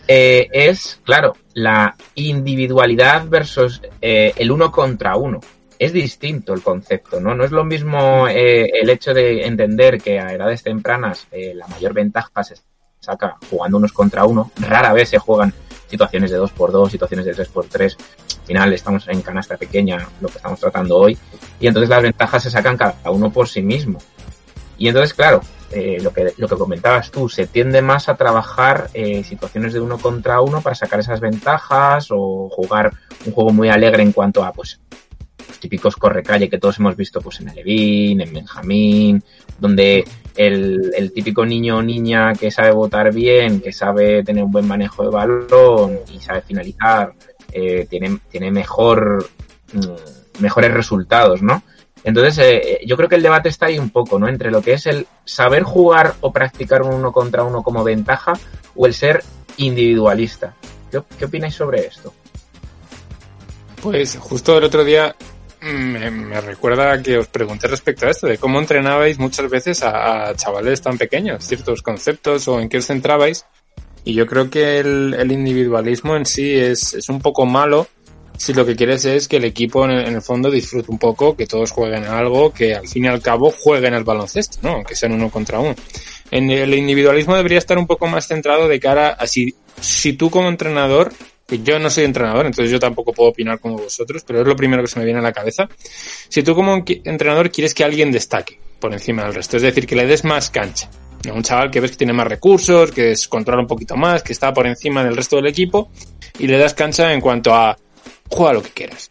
eh, 0.06 0.48
es, 0.52 1.00
claro, 1.04 1.34
la 1.54 1.94
individualidad 2.14 3.26
versus 3.28 3.80
eh, 4.00 4.32
el 4.36 4.50
uno 4.50 4.70
contra 4.70 5.16
uno. 5.16 5.40
Es 5.78 5.92
distinto 5.92 6.52
el 6.52 6.62
concepto, 6.62 7.20
¿no? 7.20 7.34
No 7.34 7.44
es 7.44 7.50
lo 7.50 7.64
mismo 7.64 8.28
eh, 8.28 8.70
el 8.80 8.90
hecho 8.90 9.12
de 9.14 9.46
entender 9.46 10.00
que 10.00 10.20
a 10.20 10.32
edades 10.32 10.62
tempranas 10.62 11.26
eh, 11.30 11.52
la 11.54 11.66
mayor 11.66 11.92
ventaja 11.94 12.44
se 12.44 12.56
saca 13.00 13.36
jugando 13.50 13.78
unos 13.78 13.92
contra 13.92 14.24
uno. 14.24 14.50
Rara 14.60 14.92
vez 14.92 15.08
se 15.10 15.18
juegan 15.18 15.52
situaciones 15.94 16.30
de 16.30 16.36
2 16.36 16.50
por 16.52 16.72
2 16.72 16.90
situaciones 16.90 17.24
de 17.26 17.32
3 17.32 17.48
por 17.48 17.66
3 17.66 17.96
Al 18.40 18.46
final 18.46 18.72
estamos 18.72 19.08
en 19.08 19.22
canasta 19.22 19.56
pequeña, 19.56 20.08
lo 20.20 20.28
que 20.28 20.36
estamos 20.36 20.58
tratando 20.58 20.96
hoy, 20.96 21.16
y 21.60 21.66
entonces 21.66 21.88
las 21.88 22.02
ventajas 22.02 22.42
se 22.42 22.50
sacan 22.50 22.76
cada 22.76 23.10
uno 23.10 23.30
por 23.32 23.48
sí 23.48 23.62
mismo. 23.62 23.98
Y 24.76 24.88
entonces, 24.88 25.14
claro, 25.14 25.40
eh, 25.70 25.98
lo, 26.02 26.12
que, 26.12 26.34
lo 26.36 26.48
que 26.48 26.56
comentabas 26.56 27.10
tú, 27.10 27.28
se 27.28 27.46
tiende 27.46 27.80
más 27.82 28.08
a 28.08 28.16
trabajar 28.16 28.90
eh, 28.94 29.24
situaciones 29.24 29.72
de 29.72 29.80
uno 29.80 29.98
contra 29.98 30.40
uno 30.40 30.60
para 30.60 30.74
sacar 30.74 31.00
esas 31.00 31.20
ventajas 31.20 32.08
o 32.10 32.48
jugar 32.50 32.92
un 33.24 33.32
juego 33.32 33.52
muy 33.52 33.68
alegre 33.68 34.02
en 34.02 34.12
cuanto 34.12 34.44
a 34.44 34.52
pues 34.52 34.80
los 35.48 35.58
típicos 35.58 35.96
correcalle 35.96 36.48
que 36.48 36.58
todos 36.58 36.78
hemos 36.78 36.96
visto 36.96 37.20
pues 37.20 37.40
en 37.40 37.54
Levin, 37.54 38.20
en 38.20 38.32
Benjamín, 38.32 39.24
donde 39.58 40.04
el, 40.36 40.92
el 40.96 41.12
típico 41.12 41.46
niño 41.46 41.78
o 41.78 41.82
niña 41.82 42.32
que 42.34 42.50
sabe 42.50 42.72
votar 42.72 43.12
bien, 43.12 43.60
que 43.60 43.72
sabe 43.72 44.22
tener 44.24 44.44
un 44.44 44.50
buen 44.50 44.66
manejo 44.66 45.04
de 45.04 45.10
balón 45.10 46.00
y 46.12 46.18
sabe 46.18 46.42
finalizar, 46.42 47.12
eh, 47.52 47.86
tiene, 47.88 48.18
tiene 48.30 48.50
mejor, 48.50 49.28
mm, 49.72 50.42
mejores 50.42 50.72
resultados, 50.72 51.42
¿no? 51.42 51.62
Entonces, 52.02 52.38
eh, 52.38 52.80
yo 52.84 52.96
creo 52.96 53.08
que 53.08 53.14
el 53.14 53.22
debate 53.22 53.48
está 53.48 53.66
ahí 53.66 53.78
un 53.78 53.90
poco, 53.90 54.18
¿no? 54.18 54.28
Entre 54.28 54.50
lo 54.50 54.60
que 54.60 54.74
es 54.74 54.86
el 54.86 55.06
saber 55.24 55.62
jugar 55.62 56.14
o 56.20 56.32
practicar 56.32 56.82
un 56.82 56.94
uno 56.94 57.12
contra 57.12 57.44
uno 57.44 57.62
como 57.62 57.82
ventaja 57.82 58.34
o 58.74 58.86
el 58.86 58.94
ser 58.94 59.22
individualista. 59.56 60.54
¿Qué, 60.90 61.00
qué 61.18 61.24
opináis 61.24 61.54
sobre 61.54 61.86
esto? 61.86 62.12
Pues 63.80 64.18
justo 64.18 64.58
el 64.58 64.64
otro 64.64 64.84
día 64.84 65.14
me, 65.64 66.40
recuerda 66.40 67.02
que 67.02 67.18
os 67.18 67.26
pregunté 67.28 67.66
respecto 67.68 68.06
a 68.06 68.10
esto, 68.10 68.26
de 68.26 68.38
cómo 68.38 68.58
entrenabais 68.58 69.18
muchas 69.18 69.48
veces 69.50 69.82
a, 69.82 70.34
chavales 70.36 70.82
tan 70.82 70.98
pequeños, 70.98 71.44
ciertos 71.44 71.82
conceptos 71.82 72.46
o 72.48 72.60
en 72.60 72.68
qué 72.68 72.78
os 72.78 72.86
centrabais. 72.86 73.46
Y 74.04 74.12
yo 74.14 74.26
creo 74.26 74.50
que 74.50 74.78
el, 74.78 75.32
individualismo 75.32 76.16
en 76.16 76.26
sí 76.26 76.54
es, 76.54 76.94
es, 76.94 77.08
un 77.08 77.20
poco 77.20 77.46
malo 77.46 77.88
si 78.36 78.52
lo 78.52 78.66
que 78.66 78.74
quieres 78.74 79.04
es 79.04 79.28
que 79.28 79.36
el 79.36 79.44
equipo 79.44 79.84
en 79.84 79.92
el, 79.92 80.22
fondo 80.22 80.50
disfrute 80.50 80.90
un 80.90 80.98
poco, 80.98 81.36
que 81.36 81.46
todos 81.46 81.70
jueguen 81.70 82.04
algo, 82.04 82.52
que 82.52 82.74
al 82.74 82.88
fin 82.88 83.04
y 83.04 83.08
al 83.08 83.22
cabo 83.22 83.50
jueguen 83.50 83.94
el 83.94 84.04
baloncesto, 84.04 84.58
¿no? 84.62 84.82
Que 84.82 84.96
sean 84.96 85.12
uno 85.12 85.30
contra 85.30 85.60
uno. 85.60 85.74
En 86.30 86.50
el 86.50 86.74
individualismo 86.74 87.36
debería 87.36 87.58
estar 87.58 87.78
un 87.78 87.86
poco 87.86 88.06
más 88.06 88.26
centrado 88.26 88.66
de 88.66 88.80
cara 88.80 89.10
a 89.10 89.26
si, 89.26 89.54
si 89.80 90.14
tú 90.14 90.30
como 90.30 90.48
entrenador 90.48 91.12
yo 91.48 91.78
no 91.78 91.90
soy 91.90 92.04
entrenador, 92.04 92.46
entonces 92.46 92.70
yo 92.70 92.80
tampoco 92.80 93.12
puedo 93.12 93.30
opinar 93.30 93.60
como 93.60 93.76
vosotros, 93.76 94.24
pero 94.26 94.40
es 94.40 94.46
lo 94.46 94.56
primero 94.56 94.82
que 94.82 94.88
se 94.88 94.98
me 94.98 95.04
viene 95.04 95.20
a 95.20 95.22
la 95.22 95.32
cabeza. 95.32 95.68
Si 96.28 96.42
tú 96.42 96.54
como 96.54 96.82
entrenador 96.86 97.50
quieres 97.50 97.74
que 97.74 97.84
alguien 97.84 98.10
destaque 98.10 98.58
por 98.80 98.92
encima 98.92 99.24
del 99.24 99.34
resto, 99.34 99.56
es 99.56 99.62
decir, 99.62 99.86
que 99.86 99.96
le 99.96 100.06
des 100.06 100.24
más 100.24 100.50
cancha. 100.50 100.88
A 101.28 101.32
un 101.32 101.42
chaval 101.42 101.70
que 101.70 101.80
ves 101.80 101.92
que 101.92 101.96
tiene 101.96 102.12
más 102.12 102.26
recursos, 102.26 102.90
que 102.90 103.14
controla 103.28 103.62
un 103.62 103.66
poquito 103.66 103.96
más, 103.96 104.22
que 104.22 104.32
está 104.32 104.52
por 104.52 104.66
encima 104.66 105.02
del 105.02 105.16
resto 105.16 105.36
del 105.36 105.46
equipo, 105.46 105.90
y 106.38 106.46
le 106.46 106.58
das 106.58 106.74
cancha 106.74 107.12
en 107.12 107.20
cuanto 107.20 107.54
a 107.54 107.76
juega 108.28 108.52
lo 108.54 108.62
que 108.62 108.70
quieras. 108.70 109.08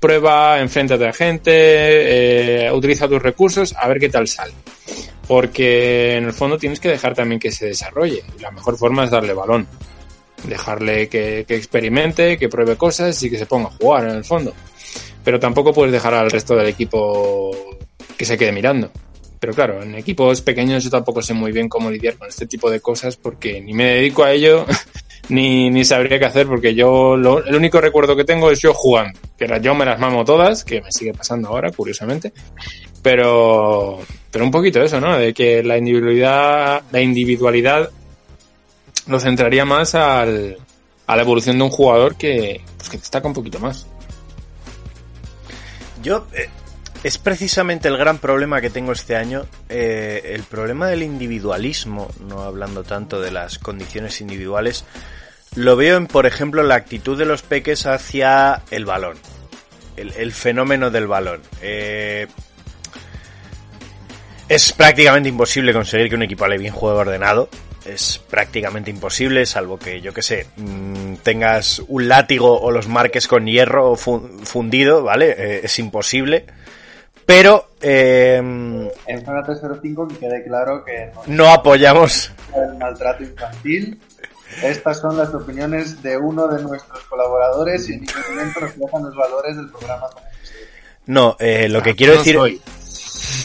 Prueba, 0.00 0.60
enfréntate 0.60 1.08
a 1.08 1.12
gente, 1.12 2.66
eh, 2.66 2.72
utiliza 2.72 3.08
tus 3.08 3.22
recursos, 3.22 3.74
a 3.74 3.88
ver 3.88 3.98
qué 3.98 4.10
tal 4.10 4.28
sale. 4.28 4.52
Porque 5.26 6.16
en 6.16 6.24
el 6.24 6.32
fondo 6.32 6.58
tienes 6.58 6.78
que 6.78 6.88
dejar 6.88 7.14
también 7.14 7.40
que 7.40 7.50
se 7.50 7.66
desarrolle. 7.66 8.22
La 8.40 8.50
mejor 8.50 8.76
forma 8.76 9.04
es 9.04 9.10
darle 9.10 9.32
balón 9.32 9.66
dejarle 10.44 11.08
que, 11.08 11.40
experimente, 11.48 12.38
que 12.38 12.48
pruebe 12.48 12.76
cosas 12.76 13.20
y 13.22 13.30
que 13.30 13.38
se 13.38 13.46
ponga 13.46 13.68
a 13.68 13.72
jugar 13.72 14.04
en 14.04 14.16
el 14.16 14.24
fondo. 14.24 14.52
Pero 15.24 15.40
tampoco 15.40 15.72
puedes 15.72 15.92
dejar 15.92 16.14
al 16.14 16.30
resto 16.30 16.54
del 16.54 16.68
equipo 16.68 17.50
que 18.16 18.24
se 18.24 18.38
quede 18.38 18.52
mirando. 18.52 18.90
Pero 19.40 19.52
claro, 19.52 19.82
en 19.82 19.94
equipos 19.94 20.40
pequeños 20.40 20.84
yo 20.84 20.90
tampoco 20.90 21.20
sé 21.20 21.34
muy 21.34 21.52
bien 21.52 21.68
cómo 21.68 21.90
lidiar 21.90 22.16
con 22.16 22.28
este 22.28 22.46
tipo 22.46 22.70
de 22.70 22.80
cosas 22.80 23.16
porque 23.16 23.60
ni 23.60 23.74
me 23.74 23.84
dedico 23.84 24.24
a 24.24 24.32
ello 24.32 24.64
ni, 25.28 25.70
ni 25.70 25.84
sabría 25.84 26.18
qué 26.18 26.24
hacer 26.24 26.46
porque 26.46 26.74
yo 26.74 27.16
lo, 27.16 27.44
el 27.44 27.54
único 27.54 27.80
recuerdo 27.80 28.16
que 28.16 28.24
tengo 28.24 28.50
es 28.50 28.60
yo 28.60 28.72
jugando. 28.72 29.18
Que 29.36 29.46
yo 29.60 29.74
me 29.74 29.84
las 29.84 29.98
mamo 29.98 30.24
todas, 30.24 30.64
que 30.64 30.80
me 30.80 30.90
sigue 30.90 31.12
pasando 31.12 31.48
ahora, 31.48 31.70
curiosamente. 31.70 32.32
Pero, 33.02 33.98
pero 34.30 34.44
un 34.44 34.50
poquito 34.50 34.82
eso, 34.82 35.00
¿no? 35.00 35.16
De 35.16 35.34
que 35.34 35.62
la 35.62 35.76
individualidad, 35.76 36.82
la 36.90 37.00
individualidad 37.00 37.90
lo 39.06 39.20
centraría 39.20 39.64
más 39.64 39.94
al, 39.94 40.56
a 41.06 41.16
la 41.16 41.22
evolución 41.22 41.58
de 41.58 41.64
un 41.64 41.70
jugador 41.70 42.16
que, 42.16 42.62
pues, 42.76 42.88
que 42.88 42.98
destaca 42.98 43.28
un 43.28 43.34
poquito 43.34 43.58
más. 43.58 43.86
Yo, 46.02 46.26
eh, 46.32 46.48
es 47.02 47.18
precisamente 47.18 47.88
el 47.88 47.96
gran 47.96 48.18
problema 48.18 48.60
que 48.60 48.70
tengo 48.70 48.92
este 48.92 49.16
año, 49.16 49.46
eh, 49.68 50.32
el 50.34 50.42
problema 50.42 50.88
del 50.88 51.02
individualismo, 51.02 52.08
no 52.28 52.42
hablando 52.42 52.84
tanto 52.84 53.20
de 53.20 53.30
las 53.30 53.58
condiciones 53.58 54.20
individuales, 54.20 54.84
lo 55.54 55.76
veo 55.76 55.96
en, 55.96 56.06
por 56.06 56.26
ejemplo, 56.26 56.62
la 56.62 56.74
actitud 56.74 57.16
de 57.16 57.24
los 57.24 57.42
peques 57.42 57.86
hacia 57.86 58.62
el 58.70 58.84
balón, 58.84 59.16
el, 59.96 60.12
el 60.12 60.32
fenómeno 60.32 60.90
del 60.90 61.06
balón. 61.06 61.42
Eh, 61.62 62.26
es 64.48 64.72
prácticamente 64.72 65.28
imposible 65.28 65.72
conseguir 65.72 66.08
que 66.08 66.14
un 66.14 66.22
equipo 66.22 66.46
bien 66.48 66.72
juegue 66.72 66.98
ordenado, 66.98 67.48
es 67.88 68.18
prácticamente 68.18 68.90
imposible, 68.90 69.46
salvo 69.46 69.78
que, 69.78 70.00
yo 70.00 70.12
que 70.12 70.22
sé, 70.22 70.46
mmm, 70.56 71.14
tengas 71.22 71.82
un 71.88 72.08
látigo 72.08 72.60
o 72.60 72.70
los 72.70 72.88
marques 72.88 73.28
con 73.28 73.46
hierro 73.46 73.96
fundido, 73.96 75.02
¿vale? 75.02 75.34
Eh, 75.38 75.60
es 75.64 75.78
imposible. 75.78 76.46
Pero... 77.24 77.70
Eh, 77.80 78.36
en 78.36 79.24
zona 79.24 79.42
305 79.42 80.08
que 80.08 80.18
quede 80.18 80.44
claro 80.44 80.84
que 80.84 81.10
no, 81.14 81.22
no 81.26 81.48
apoyamos 81.48 82.30
el 82.54 82.76
maltrato 82.78 83.24
infantil. 83.24 84.00
Estas 84.62 85.00
son 85.00 85.16
las 85.16 85.34
opiniones 85.34 86.02
de 86.02 86.16
uno 86.16 86.46
de 86.48 86.62
nuestros 86.62 87.02
colaboradores 87.04 87.88
y 87.88 87.94
en 87.94 88.00
ningún 88.00 88.22
momento 88.30 88.60
reflejan 88.60 89.02
los 89.02 89.14
valores 89.14 89.56
del 89.56 89.68
programa. 89.68 90.06
No, 91.06 91.36
eh, 91.38 91.68
lo 91.68 91.82
que 91.82 91.94
quiero 91.94 92.14
no 92.14 92.18
decir 92.20 92.60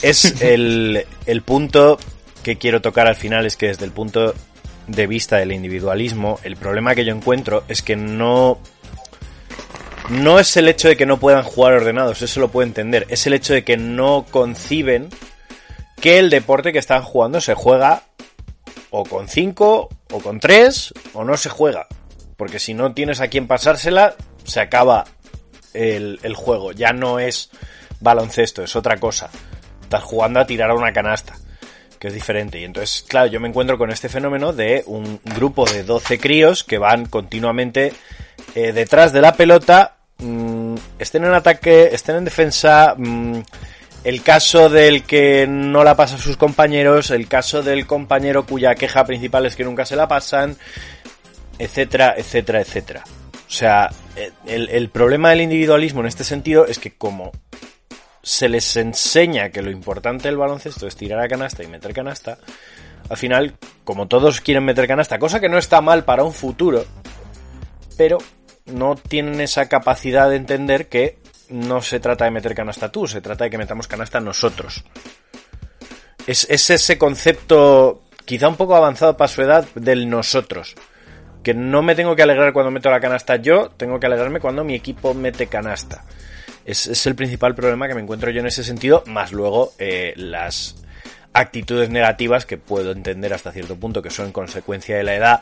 es 0.01 0.41
el, 0.41 1.05
el 1.25 1.41
punto 1.41 1.97
que 2.43 2.57
quiero 2.57 2.81
tocar 2.81 3.07
al 3.07 3.15
final 3.15 3.45
es 3.45 3.57
que 3.57 3.67
desde 3.67 3.85
el 3.85 3.91
punto 3.91 4.33
de 4.87 5.07
vista 5.07 5.37
del 5.37 5.51
individualismo, 5.51 6.39
el 6.43 6.55
problema 6.55 6.95
que 6.95 7.05
yo 7.05 7.13
encuentro 7.13 7.63
es 7.67 7.81
que 7.81 7.95
no 7.95 8.59
no 10.09 10.39
es 10.39 10.57
el 10.57 10.67
hecho 10.67 10.89
de 10.89 10.97
que 10.97 11.05
no 11.05 11.19
puedan 11.19 11.43
jugar 11.43 11.73
ordenados, 11.73 12.21
eso 12.21 12.39
lo 12.39 12.51
puedo 12.51 12.67
entender, 12.67 13.05
es 13.09 13.25
el 13.27 13.33
hecho 13.33 13.53
de 13.53 13.63
que 13.63 13.77
no 13.77 14.25
conciben 14.29 15.09
que 15.95 16.19
el 16.19 16.29
deporte 16.29 16.73
que 16.73 16.79
están 16.79 17.03
jugando 17.03 17.39
se 17.39 17.53
juega 17.53 18.03
o 18.89 19.05
con 19.05 19.29
5 19.29 19.89
o 20.11 20.19
con 20.19 20.39
3 20.39 20.93
o 21.13 21.23
no 21.23 21.37
se 21.37 21.49
juega. 21.49 21.87
Porque 22.35 22.59
si 22.59 22.73
no 22.73 22.93
tienes 22.93 23.21
a 23.21 23.27
quien 23.27 23.47
pasársela, 23.47 24.15
se 24.43 24.59
acaba 24.59 25.05
el, 25.73 26.19
el 26.23 26.33
juego. 26.33 26.71
Ya 26.71 26.91
no 26.91 27.19
es 27.19 27.51
baloncesto, 27.99 28.63
es 28.63 28.75
otra 28.75 28.97
cosa. 28.97 29.29
Estás 29.83 30.03
jugando 30.03 30.39
a 30.39 30.47
tirar 30.47 30.71
a 30.71 30.75
una 30.75 30.91
canasta 30.91 31.35
que 32.01 32.07
es 32.07 32.15
diferente. 32.15 32.59
Y 32.59 32.63
entonces, 32.63 33.05
claro, 33.07 33.27
yo 33.27 33.39
me 33.39 33.47
encuentro 33.47 33.77
con 33.77 33.91
este 33.91 34.09
fenómeno 34.09 34.53
de 34.53 34.83
un 34.87 35.21
grupo 35.35 35.65
de 35.65 35.83
12 35.83 36.19
críos 36.19 36.63
que 36.63 36.79
van 36.79 37.05
continuamente 37.05 37.93
eh, 38.55 38.73
detrás 38.73 39.13
de 39.13 39.21
la 39.21 39.35
pelota, 39.35 39.97
mmm, 40.17 40.75
estén 40.97 41.25
en 41.25 41.33
ataque, 41.35 41.89
estén 41.91 42.15
en 42.15 42.25
defensa, 42.25 42.95
mmm, 42.97 43.41
el 44.03 44.23
caso 44.23 44.67
del 44.67 45.03
que 45.03 45.45
no 45.47 45.83
la 45.83 45.95
pasa 45.95 46.15
a 46.15 46.17
sus 46.17 46.37
compañeros, 46.37 47.11
el 47.11 47.27
caso 47.27 47.61
del 47.61 47.85
compañero 47.85 48.47
cuya 48.47 48.73
queja 48.73 49.05
principal 49.05 49.45
es 49.45 49.55
que 49.55 49.63
nunca 49.63 49.85
se 49.85 49.95
la 49.95 50.07
pasan, 50.07 50.57
etcétera, 51.59 52.15
etcétera, 52.17 52.61
etcétera. 52.61 53.03
O 53.47 53.53
sea, 53.53 53.91
el, 54.47 54.69
el 54.69 54.89
problema 54.89 55.29
del 55.29 55.41
individualismo 55.41 55.99
en 55.99 56.07
este 56.07 56.23
sentido 56.23 56.65
es 56.65 56.79
que 56.79 56.93
como 56.95 57.31
se 58.23 58.49
les 58.49 58.75
enseña 58.77 59.49
que 59.49 59.61
lo 59.61 59.71
importante 59.71 60.27
del 60.27 60.37
baloncesto 60.37 60.87
es 60.87 60.95
tirar 60.95 61.19
a 61.19 61.27
canasta 61.27 61.63
y 61.63 61.67
meter 61.67 61.93
canasta, 61.93 62.37
al 63.09 63.17
final, 63.17 63.55
como 63.83 64.07
todos 64.07 64.41
quieren 64.41 64.63
meter 64.63 64.87
canasta, 64.87 65.19
cosa 65.19 65.39
que 65.39 65.49
no 65.49 65.57
está 65.57 65.81
mal 65.81 66.05
para 66.05 66.23
un 66.23 66.33
futuro, 66.33 66.85
pero 67.97 68.19
no 68.65 68.95
tienen 68.95 69.41
esa 69.41 69.67
capacidad 69.67 70.29
de 70.29 70.37
entender 70.37 70.87
que 70.87 71.17
no 71.49 71.81
se 71.81 71.99
trata 71.99 72.25
de 72.25 72.31
meter 72.31 72.55
canasta 72.55 72.91
tú, 72.91 73.07
se 73.07 73.21
trata 73.21 73.43
de 73.43 73.49
que 73.49 73.57
metamos 73.57 73.87
canasta 73.87 74.19
nosotros. 74.19 74.85
Es, 76.25 76.47
es 76.49 76.69
ese 76.69 76.97
concepto 76.97 78.03
quizá 78.25 78.47
un 78.47 78.55
poco 78.55 78.75
avanzado 78.75 79.17
para 79.17 79.27
su 79.27 79.41
edad 79.41 79.65
del 79.75 80.09
nosotros. 80.09 80.75
Que 81.43 81.53
no 81.53 81.81
me 81.81 81.95
tengo 81.95 82.15
que 82.15 82.21
alegrar 82.21 82.53
cuando 82.53 82.71
meto 82.71 82.89
la 82.89 82.99
canasta 82.99 83.35
yo, 83.35 83.71
tengo 83.71 83.99
que 83.99 84.05
alegrarme 84.05 84.39
cuando 84.39 84.63
mi 84.63 84.75
equipo 84.75 85.13
mete 85.13 85.47
canasta. 85.47 86.05
Es, 86.65 86.87
es, 86.87 87.05
el 87.07 87.15
principal 87.15 87.55
problema 87.55 87.87
que 87.87 87.95
me 87.95 88.01
encuentro 88.01 88.31
yo 88.31 88.39
en 88.39 88.47
ese 88.47 88.63
sentido, 88.63 89.03
más 89.07 89.31
luego 89.31 89.73
eh, 89.79 90.13
las 90.15 90.75
actitudes 91.33 91.89
negativas 91.89 92.45
que 92.45 92.57
puedo 92.57 92.91
entender 92.91 93.33
hasta 93.33 93.51
cierto 93.51 93.75
punto 93.77 94.01
que 94.01 94.09
son 94.09 94.31
consecuencia 94.31 94.97
de 94.97 95.03
la 95.03 95.15
edad 95.15 95.41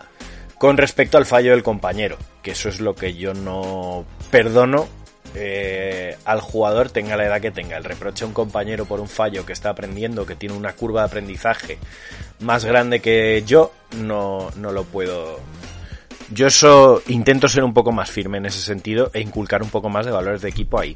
con 0.57 0.77
respecto 0.77 1.17
al 1.17 1.25
fallo 1.25 1.51
del 1.51 1.63
compañero, 1.63 2.17
que 2.43 2.51
eso 2.51 2.69
es 2.69 2.79
lo 2.79 2.93
que 2.93 3.15
yo 3.15 3.33
no 3.33 4.05
perdono 4.29 4.87
eh, 5.35 6.17
al 6.25 6.41
jugador 6.41 6.89
tenga 6.89 7.15
la 7.15 7.25
edad 7.25 7.41
que 7.41 7.51
tenga. 7.51 7.77
El 7.77 7.83
reproche 7.83 8.23
a 8.23 8.27
un 8.27 8.33
compañero 8.33 8.85
por 8.85 8.99
un 8.99 9.07
fallo 9.07 9.45
que 9.45 9.53
está 9.53 9.69
aprendiendo, 9.69 10.25
que 10.25 10.35
tiene 10.35 10.55
una 10.55 10.73
curva 10.73 11.01
de 11.01 11.07
aprendizaje 11.07 11.77
más 12.39 12.65
grande 12.65 12.99
que 12.99 13.43
yo, 13.45 13.71
no, 13.97 14.49
no 14.57 14.71
lo 14.71 14.83
puedo 14.83 15.39
Yo 16.31 16.47
eso 16.47 17.01
intento 17.07 17.47
ser 17.47 17.63
un 17.63 17.73
poco 17.73 17.91
más 17.91 18.11
firme 18.11 18.37
en 18.37 18.45
ese 18.45 18.61
sentido 18.61 19.09
e 19.13 19.21
inculcar 19.21 19.63
un 19.63 19.69
poco 19.69 19.89
más 19.89 20.05
de 20.05 20.11
valores 20.11 20.41
de 20.41 20.49
equipo 20.49 20.79
ahí. 20.79 20.95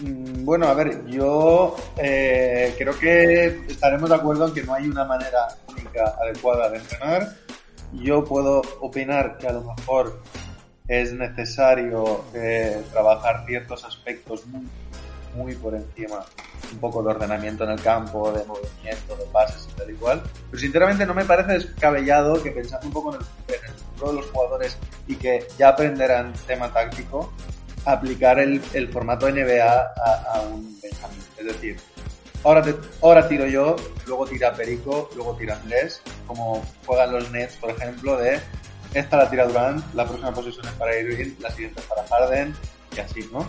Mm, 0.00 0.44
Bueno, 0.44 0.66
a 0.66 0.74
ver, 0.74 1.06
yo 1.06 1.76
eh, 1.98 2.74
creo 2.78 2.98
que 2.98 3.46
estaremos 3.68 4.08
de 4.08 4.16
acuerdo 4.16 4.48
en 4.48 4.54
que 4.54 4.62
no 4.62 4.74
hay 4.74 4.88
una 4.88 5.04
manera 5.04 5.48
única 5.68 6.16
adecuada 6.20 6.70
de 6.70 6.78
entrenar. 6.78 7.36
Yo 7.92 8.24
puedo 8.24 8.62
opinar 8.80 9.36
que 9.38 9.46
a 9.48 9.52
lo 9.52 9.62
mejor 9.62 10.22
es 10.88 11.12
necesario 11.12 12.24
eh, 12.34 12.82
trabajar 12.90 13.44
ciertos 13.46 13.84
aspectos 13.84 14.46
muy, 14.46 14.66
muy 15.34 15.54
por 15.54 15.74
encima, 15.74 16.24
un 16.72 16.78
poco 16.78 17.02
de 17.02 17.10
ordenamiento 17.10 17.64
en 17.64 17.70
el 17.70 17.80
campo, 17.80 18.32
de 18.32 18.44
movimiento, 18.44 19.16
de 19.16 19.24
pases 19.32 19.68
y 19.70 19.76
tal 19.76 19.90
y 19.90 19.94
cual. 19.94 20.22
Pero 20.50 20.60
sinceramente 20.60 21.06
no 21.06 21.14
me 21.14 21.24
parece 21.24 21.52
descabellado 21.52 22.42
que 22.42 22.50
pensando 22.50 22.86
un 22.86 22.92
poco 22.92 23.14
en 23.14 23.20
el, 23.20 23.74
futuro 23.74 24.12
de 24.12 24.20
los 24.20 24.30
jugadores 24.30 24.76
y 25.06 25.16
que 25.16 25.46
ya 25.58 25.70
aprenderán 25.70 26.32
tema 26.46 26.72
táctico, 26.72 27.32
aplicar 27.84 28.38
el, 28.38 28.60
formato 28.92 29.30
NBA 29.30 29.64
a, 29.64 30.40
un 30.42 30.78
Benjamín. 30.80 31.20
Es 31.36 31.46
decir, 31.46 31.76
ahora, 32.44 32.64
ahora 33.00 33.28
tiro 33.28 33.46
yo, 33.46 33.76
luego 34.06 34.26
tira 34.26 34.52
Perico, 34.52 35.10
luego 35.16 35.36
tira 35.36 35.56
Andrés, 35.56 36.02
como 36.26 36.62
juegan 36.86 37.12
los 37.12 37.30
Nets, 37.30 37.56
por 37.56 37.70
ejemplo, 37.70 38.16
de 38.16 38.40
esta 38.94 39.16
la 39.16 39.30
tira 39.30 39.46
Durant, 39.46 39.82
la 39.94 40.04
próxima 40.04 40.32
posición 40.32 40.66
es 40.66 40.72
para 40.72 40.98
Irving, 40.98 41.34
la 41.40 41.50
siguiente 41.50 41.80
es 41.80 41.86
para 41.86 42.06
Harden, 42.06 42.54
y 42.94 43.00
así, 43.00 43.28
¿no? 43.32 43.46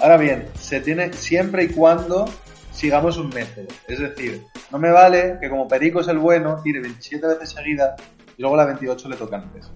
Ahora 0.00 0.16
bien, 0.16 0.48
se 0.58 0.80
tiene 0.80 1.12
siempre 1.12 1.64
y 1.64 1.68
cuando 1.68 2.26
sigamos 2.72 3.16
un 3.16 3.28
método. 3.30 3.66
Es 3.88 3.98
decir, 4.00 4.44
no 4.70 4.78
me 4.78 4.90
vale 4.90 5.38
que 5.40 5.48
como 5.48 5.68
Perico 5.68 6.00
es 6.00 6.08
el 6.08 6.18
bueno, 6.18 6.60
tire 6.62 6.80
27 6.80 7.26
veces 7.26 7.50
seguida 7.50 7.94
y 8.36 8.42
luego 8.42 8.56
la 8.56 8.64
28 8.66 9.08
le 9.08 9.16
toca 9.16 9.36
antes. 9.36 9.70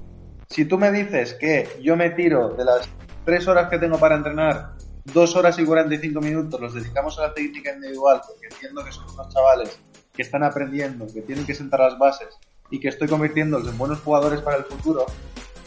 Si 0.51 0.64
tú 0.64 0.79
me 0.79 0.91
dices 0.91 1.35
que 1.35 1.69
yo 1.83 1.97
me 1.97 2.11
tiro 2.11 2.51
de 2.51 2.64
las 2.64 2.89
3 3.25 3.47
horas 3.49 3.69
que 3.71 3.79
tengo 3.79 3.99
para 3.99 4.16
entrenar, 4.16 4.73
2 5.05 5.37
horas 5.37 5.59
y 5.59 5.64
45 5.64 6.21
minutos 6.21 6.61
los 6.61 6.75
dedicamos 6.75 7.19
a 7.19 7.29
la 7.29 7.35
técnica 7.35 7.73
individual, 7.75 8.21
porque 8.27 8.49
entiendo 8.53 8.85
que 8.85 8.93
son 8.93 9.05
unos 9.14 9.33
chavales 9.33 9.79
que 10.12 10.23
están 10.23 10.43
aprendiendo, 10.43 11.07
que 11.07 11.23
tienen 11.23 11.47
que 11.47 11.55
sentar 11.55 11.81
las 11.81 11.99
bases 11.99 12.29
y 12.71 12.81
que 12.81 12.89
estoy 12.89 13.09
convirtiéndolos 13.09 13.69
en 13.69 13.79
buenos 13.79 14.01
jugadores 14.01 14.41
para 14.41 14.57
el 14.57 14.64
futuro, 14.64 15.07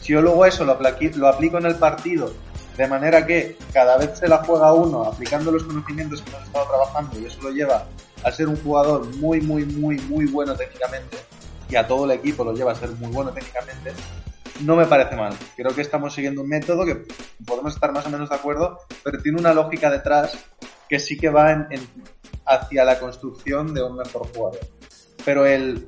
si 0.01 0.13
yo 0.13 0.21
luego 0.21 0.45
eso 0.45 0.65
lo, 0.65 0.77
aplaqui- 0.77 1.13
lo 1.15 1.27
aplico 1.27 1.57
en 1.57 1.65
el 1.67 1.75
partido 1.75 2.31
de 2.77 2.87
manera 2.87 3.25
que 3.25 3.57
cada 3.73 3.97
vez 3.97 4.17
se 4.17 4.27
la 4.27 4.37
juega 4.37 4.73
uno 4.73 5.03
aplicando 5.03 5.51
los 5.51 5.63
conocimientos 5.63 6.21
que 6.21 6.29
hemos 6.31 6.43
estado 6.43 6.65
trabajando 6.67 7.19
y 7.19 7.25
eso 7.25 7.41
lo 7.41 7.49
lleva 7.51 7.85
a 8.23 8.31
ser 8.31 8.47
un 8.47 8.55
jugador 8.61 9.05
muy, 9.17 9.41
muy, 9.41 9.65
muy, 9.65 9.97
muy 10.01 10.25
bueno 10.25 10.55
técnicamente 10.55 11.17
y 11.69 11.75
a 11.75 11.87
todo 11.87 12.05
el 12.05 12.11
equipo 12.11 12.43
lo 12.43 12.53
lleva 12.53 12.71
a 12.71 12.75
ser 12.75 12.89
muy 12.91 13.11
bueno 13.11 13.31
técnicamente, 13.31 13.93
no 14.61 14.75
me 14.75 14.85
parece 14.85 15.15
mal. 15.15 15.33
Creo 15.55 15.73
que 15.73 15.81
estamos 15.81 16.13
siguiendo 16.13 16.41
un 16.41 16.49
método 16.49 16.85
que 16.85 17.05
podemos 17.45 17.73
estar 17.73 17.91
más 17.91 18.05
o 18.05 18.09
menos 18.09 18.29
de 18.29 18.35
acuerdo, 18.35 18.79
pero 19.03 19.21
tiene 19.21 19.39
una 19.39 19.53
lógica 19.53 19.89
detrás 19.89 20.37
que 20.89 20.99
sí 20.99 21.17
que 21.17 21.29
va 21.29 21.51
en- 21.51 21.87
hacia 22.45 22.83
la 22.83 22.99
construcción 22.99 23.73
de 23.73 23.81
un 23.83 23.95
mejor 23.97 24.27
jugador. 24.35 24.59
Pero 25.23 25.45
el 25.45 25.87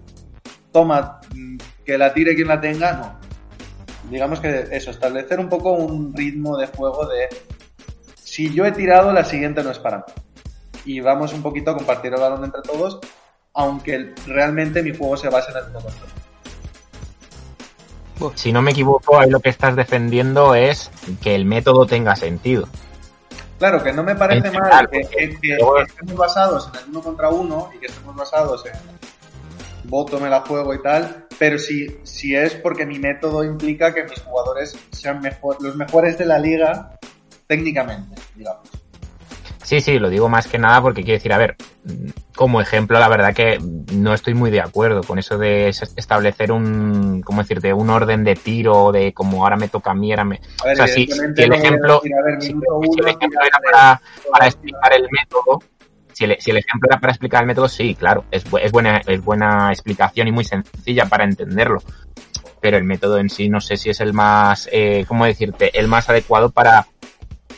toma, 0.72 1.20
mm, 1.36 1.58
que 1.86 1.98
la 1.98 2.14
tire 2.14 2.34
quien 2.36 2.48
la 2.48 2.62
tenga, 2.62 2.94
no. 2.94 3.20
Digamos 4.10 4.40
que 4.40 4.68
eso, 4.72 4.92
establecer 4.92 5.40
un 5.40 5.50
poco 5.50 5.72
un 5.72 6.14
ritmo 6.16 6.58
de 6.58 6.68
juego 6.68 7.06
de 7.08 7.30
si 8.34 8.54
yo 8.54 8.66
he 8.66 8.72
tirado, 8.72 9.14
la 9.14 9.24
siguiente 9.24 9.64
no 9.64 9.72
es 9.72 9.80
para 9.80 9.98
mí. 9.98 10.04
Y 10.86 11.00
vamos 11.00 11.34
un 11.34 11.42
poquito 11.42 11.72
a 11.72 11.76
compartir 11.76 12.14
el 12.14 12.20
balón 12.20 12.44
entre 12.44 12.62
todos, 12.62 13.00
aunque 13.54 14.14
realmente 14.26 14.82
mi 14.82 14.96
juego 14.96 15.16
se 15.18 15.30
base 15.30 15.52
en 15.52 15.58
el 15.58 15.64
control. 15.66 15.94
Si 18.36 18.52
no 18.52 18.62
me 18.62 18.72
equivoco, 18.72 19.20
ahí 19.20 19.30
lo 19.30 19.40
que 19.40 19.50
estás 19.50 19.76
defendiendo 19.76 20.56
es 20.56 20.90
que 21.22 21.36
el 21.36 21.46
método 21.46 21.86
tenga 21.86 22.16
sentido. 22.16 22.68
Claro, 23.60 23.84
que 23.84 23.94
no 23.94 24.04
me 24.04 24.16
parece 24.16 24.52
mal 24.52 24.90
que, 24.90 25.02
estemos 25.02 26.16
basados 26.18 26.70
en 26.74 26.80
el 26.80 26.90
uno 26.90 27.02
contra 27.02 27.30
uno 27.30 27.70
y 27.76 27.80
que 27.80 27.86
estemos 27.86 28.16
basados 28.16 28.66
en 28.66 28.74
voto, 29.84 30.20
me 30.20 30.30
la 30.30 30.42
juego 30.42 30.74
y 30.74 30.82
tal, 30.82 31.23
pero 31.40 31.58
si, 31.60 31.88
si 32.04 32.36
es 32.36 32.54
porque 32.56 32.86
mi 32.86 33.00
método 33.00 33.44
implica 33.44 33.94
que 33.94 34.04
mis 34.04 34.20
jugadores 34.22 34.78
sean 34.92 35.22
mejor, 35.22 35.62
los 35.62 35.76
mejores 35.76 36.18
de 36.18 36.26
la 36.26 36.40
liga 36.40 36.98
técnicamente, 37.48 38.22
digamos. 38.36 38.70
Sí, 39.64 39.80
sí, 39.80 39.98
lo 39.98 40.10
digo 40.10 40.28
más 40.28 40.48
que 40.48 40.58
nada 40.58 40.82
porque 40.82 41.04
quiero 41.04 41.18
decir, 41.18 41.32
a 41.32 41.38
ver, 41.38 41.56
como 42.36 42.60
ejemplo, 42.60 43.00
la 43.00 43.08
verdad 43.08 43.34
que 43.34 43.60
no 43.94 44.14
estoy 44.14 44.34
muy 44.34 44.52
de 44.52 44.60
acuerdo 44.60 45.04
con 45.04 45.20
eso 45.20 45.38
de 45.38 45.70
es- 45.70 45.94
establecer 45.96 46.52
un, 46.52 47.22
¿cómo 47.22 47.42
decirte? 47.42 47.74
Un 47.74 47.90
orden 47.90 48.26
de 48.26 48.36
tiro, 48.36 48.92
de 48.92 49.14
como 49.14 49.44
ahora 49.44 49.56
me 49.56 49.70
toca 49.70 49.92
a 49.92 49.96
mí, 49.96 50.12
ahora 50.12 50.26
me... 50.26 50.42
A 50.62 50.66
ver, 50.66 50.74
o 50.74 50.76
sea, 50.76 50.88
si, 50.88 51.08
si 51.08 51.44
el 51.44 51.54
ejemplo, 51.54 52.02
decir, 52.04 52.12
a 52.14 52.24
ver, 52.24 52.42
si, 52.42 52.48
minuto 52.50 52.80
si 52.82 53.00
el 53.00 53.02
uno, 53.06 53.08
ejemplo 53.08 53.40
era 53.42 53.60
para, 53.60 54.02
para 54.32 54.46
explicar 54.48 54.94
el 54.94 55.08
método, 55.10 55.64
si 56.14 56.26
el, 56.26 56.38
si 56.40 56.52
el 56.52 56.58
ejemplo 56.58 56.88
era 56.90 57.00
para 57.00 57.12
explicar 57.12 57.42
el 57.42 57.48
método, 57.48 57.68
sí, 57.68 57.96
claro, 57.96 58.26
es, 58.32 58.44
es 58.62 58.72
buena, 58.72 59.02
es 59.06 59.24
buena 59.24 59.70
explicación 59.72 60.28
y 60.28 60.32
muy 60.32 60.46
sencilla 60.46 61.06
para 61.08 61.24
entenderlo. 61.24 61.82
Pero 62.62 62.78
el 62.78 62.84
método 62.86 63.18
en 63.18 63.30
sí 63.30 63.50
no 63.50 63.60
sé 63.60 63.76
si 63.78 63.90
es 63.90 64.00
el 64.00 64.14
más, 64.14 64.70
eh, 64.72 65.04
¿cómo 65.08 65.26
decirte? 65.26 65.78
El 65.78 65.88
más 65.88 66.10
adecuado 66.10 66.50
para 66.50 66.86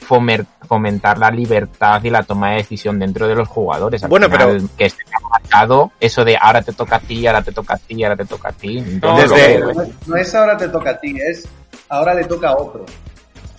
fomer- 0.08 0.45
fomentar 0.68 1.18
la 1.20 1.30
libertad 1.32 2.03
y 2.03 2.10
la 2.10 2.24
toma 2.24 2.51
de 2.51 2.56
decisión 2.58 2.97
dentro 2.99 3.28
de 3.28 3.36
los 3.36 3.47
jugadores. 3.47 4.03
Al 4.03 4.10
Bueno, 4.10 4.30
final, 4.30 4.47
pero- 4.58 4.70
que 4.78 4.86
esté 4.86 5.03
marcado 5.30 5.91
eso 5.99 6.24
de 6.26 6.38
ahora 6.39 6.62
te 6.64 6.74
toca 6.74 6.95
a 6.95 6.99
ti, 6.99 7.26
ahora 7.28 7.41
te 7.43 7.51
toca 7.51 7.76
a 7.76 7.78
ti, 7.78 8.03
ahora 8.03 8.16
te 8.16 8.26
toca 8.26 8.49
a 8.49 8.51
ti. 8.51 8.82
No, 9.01 9.18
desde- 9.18 9.36
veo. 9.58 9.74
No 9.74 9.82
es- 9.84 10.08
no 10.08 10.16
es 10.16 10.36
ahora 10.36 10.58
te 10.58 10.70
toca 10.70 10.89
a 10.91 10.99
ti, 10.99 11.16
es 11.20 11.47
ahora 11.89 12.14
le 12.16 12.24
toca 12.26 12.49
a 12.49 12.56
otro. 12.58 12.86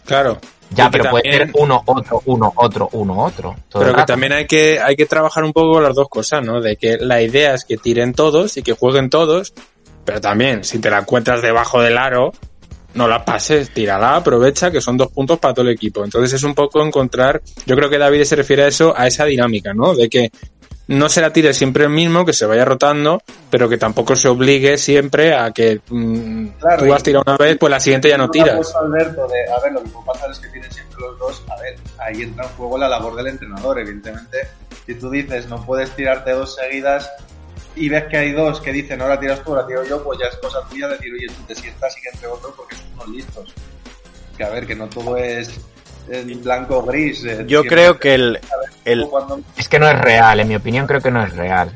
Claro. 0.07 0.39
Ya, 0.71 0.91
pero 0.91 1.11
puede 1.11 1.33
ser 1.33 1.51
uno, 1.55 1.83
otro, 1.87 2.23
uno, 2.25 2.53
otro, 2.57 2.89
uno, 2.93 3.25
otro. 3.25 3.55
Pero 3.73 3.95
que 3.95 4.03
también 4.05 4.33
hay 4.33 4.47
que, 4.47 4.81
hay 4.81 4.97
que 4.97 5.07
trabajar 5.07 5.45
un 5.45 5.53
poco 5.53 5.81
las 5.81 5.95
dos 5.95 6.09
cosas, 6.09 6.45
¿no? 6.45 6.61
De 6.61 6.77
que 6.77 6.97
la 6.99 7.23
idea 7.23 7.55
es 7.55 7.65
que 7.65 7.77
tiren 7.77 8.15
todos 8.15 8.57
y 8.57 8.63
que 8.63 8.73
jueguen 8.73 9.09
todos, 9.09 9.55
pero 10.05 10.21
también, 10.21 10.65
si 10.65 10.79
te 10.79 10.91
la 10.91 10.99
encuentras 10.99 11.41
debajo 11.41 11.81
del 11.81 11.99
aro, 11.99 12.33
no 12.95 13.07
la 13.07 13.25
pases, 13.25 13.71
tírala, 13.71 14.17
aprovecha, 14.17 14.71
que 14.71 14.81
son 14.81 14.97
dos 14.97 15.13
puntos 15.13 15.39
para 15.39 15.55
todo 15.55 15.67
el 15.67 15.75
equipo. 15.75 16.03
Entonces 16.03 16.33
es 16.33 16.43
un 16.43 16.55
poco 16.55 16.85
encontrar, 16.85 17.43
yo 17.67 17.77
creo 17.77 17.91
que 17.91 17.99
David 17.99 18.25
se 18.25 18.37
refiere 18.37 18.65
a 18.65 18.69
eso, 18.69 18.95
a 18.97 19.07
esa 19.07 19.25
dinámica, 19.25 19.73
¿no? 19.75 19.95
De 19.95 20.09
que 20.09 20.31
no 20.89 21.09
se 21.09 21.21
la 21.21 21.33
tire 21.33 21.53
siempre 21.53 21.85
el 21.85 21.91
mismo, 21.91 22.25
que 22.25 22.33
se 22.33 22.47
vaya 22.47 22.65
rotando, 22.65 23.23
pero 23.51 23.69
que 23.69 23.77
tampoco 23.77 24.15
se 24.15 24.29
obligue 24.29 24.79
siempre 24.79 25.35
a 25.35 25.51
que 25.51 25.81
mm, 25.89 26.47
Claro, 26.61 26.85
tú 26.85 26.95
has 26.95 27.03
tirado 27.03 27.25
una 27.27 27.37
vez, 27.37 27.57
pues 27.59 27.71
la 27.71 27.81
siguiente 27.81 28.09
ya 28.09 28.19
no 28.19 28.31
tiras. 28.31 28.75
Alberto 28.77 29.27
de, 29.27 29.53
a 29.53 29.61
ver, 29.61 29.73
lo 29.73 29.83
que 29.83 29.91
puede 29.91 30.07
pasar 30.07 30.31
es 30.31 30.39
que 30.39 30.49
tienen 30.49 30.71
siempre 30.71 30.97
los 31.01 31.19
dos, 31.19 31.45
a 31.51 31.61
ver, 31.61 31.77
ahí 31.99 32.23
entra 32.23 32.45
en 32.45 32.51
juego 32.53 32.79
la 32.79 32.89
labor 32.89 33.17
del 33.17 33.27
entrenador, 33.29 33.79
evidentemente. 33.81 34.49
Si 34.87 34.95
tú 34.95 35.11
dices, 35.11 35.49
no 35.49 35.65
puedes 35.65 35.91
tirarte 35.97 36.31
dos 36.31 36.55
seguidas 36.55 37.11
y 37.75 37.89
ves 37.89 38.05
que 38.05 38.17
hay 38.17 38.33
dos 38.33 38.61
que 38.61 38.73
dicen, 38.73 39.03
ahora 39.03 39.19
tiras 39.19 39.43
tú, 39.43 39.51
ahora 39.51 39.67
tiro 39.67 39.85
yo, 39.85 40.03
pues 40.05 40.19
ya 40.21 40.27
es 40.27 40.37
cosa 40.37 40.61
tuya 40.69 40.87
decir, 40.89 41.13
oye, 41.13 41.27
tú 41.27 41.43
te 41.49 41.55
sientas 41.55 41.97
y 41.99 42.03
que 42.03 42.09
entre 42.11 42.29
otro 42.29 42.55
porque 42.57 42.77
son 42.77 42.87
unos 42.95 43.09
listos. 43.09 43.55
Que 44.37 44.45
a 44.45 44.51
ver, 44.51 44.67
que 44.67 44.77
no 44.77 44.87
todo 44.89 45.17
es 45.17 45.61
en 46.11 46.43
blanco 46.43 46.83
gris. 46.83 47.25
eh, 47.25 47.45
Yo 47.47 47.65
creo 47.65 47.99
que 47.99 48.15
el, 48.15 48.39
el, 48.85 49.07
Es 49.57 49.69
que 49.69 49.79
no 49.79 49.89
es 49.89 49.99
real, 50.01 50.41
en 50.41 50.49
mi 50.49 50.57
opinión 50.57 50.87
creo 50.87 51.01
que 51.01 51.11
no 51.11 51.23
es 51.25 51.35
real. 51.35 51.71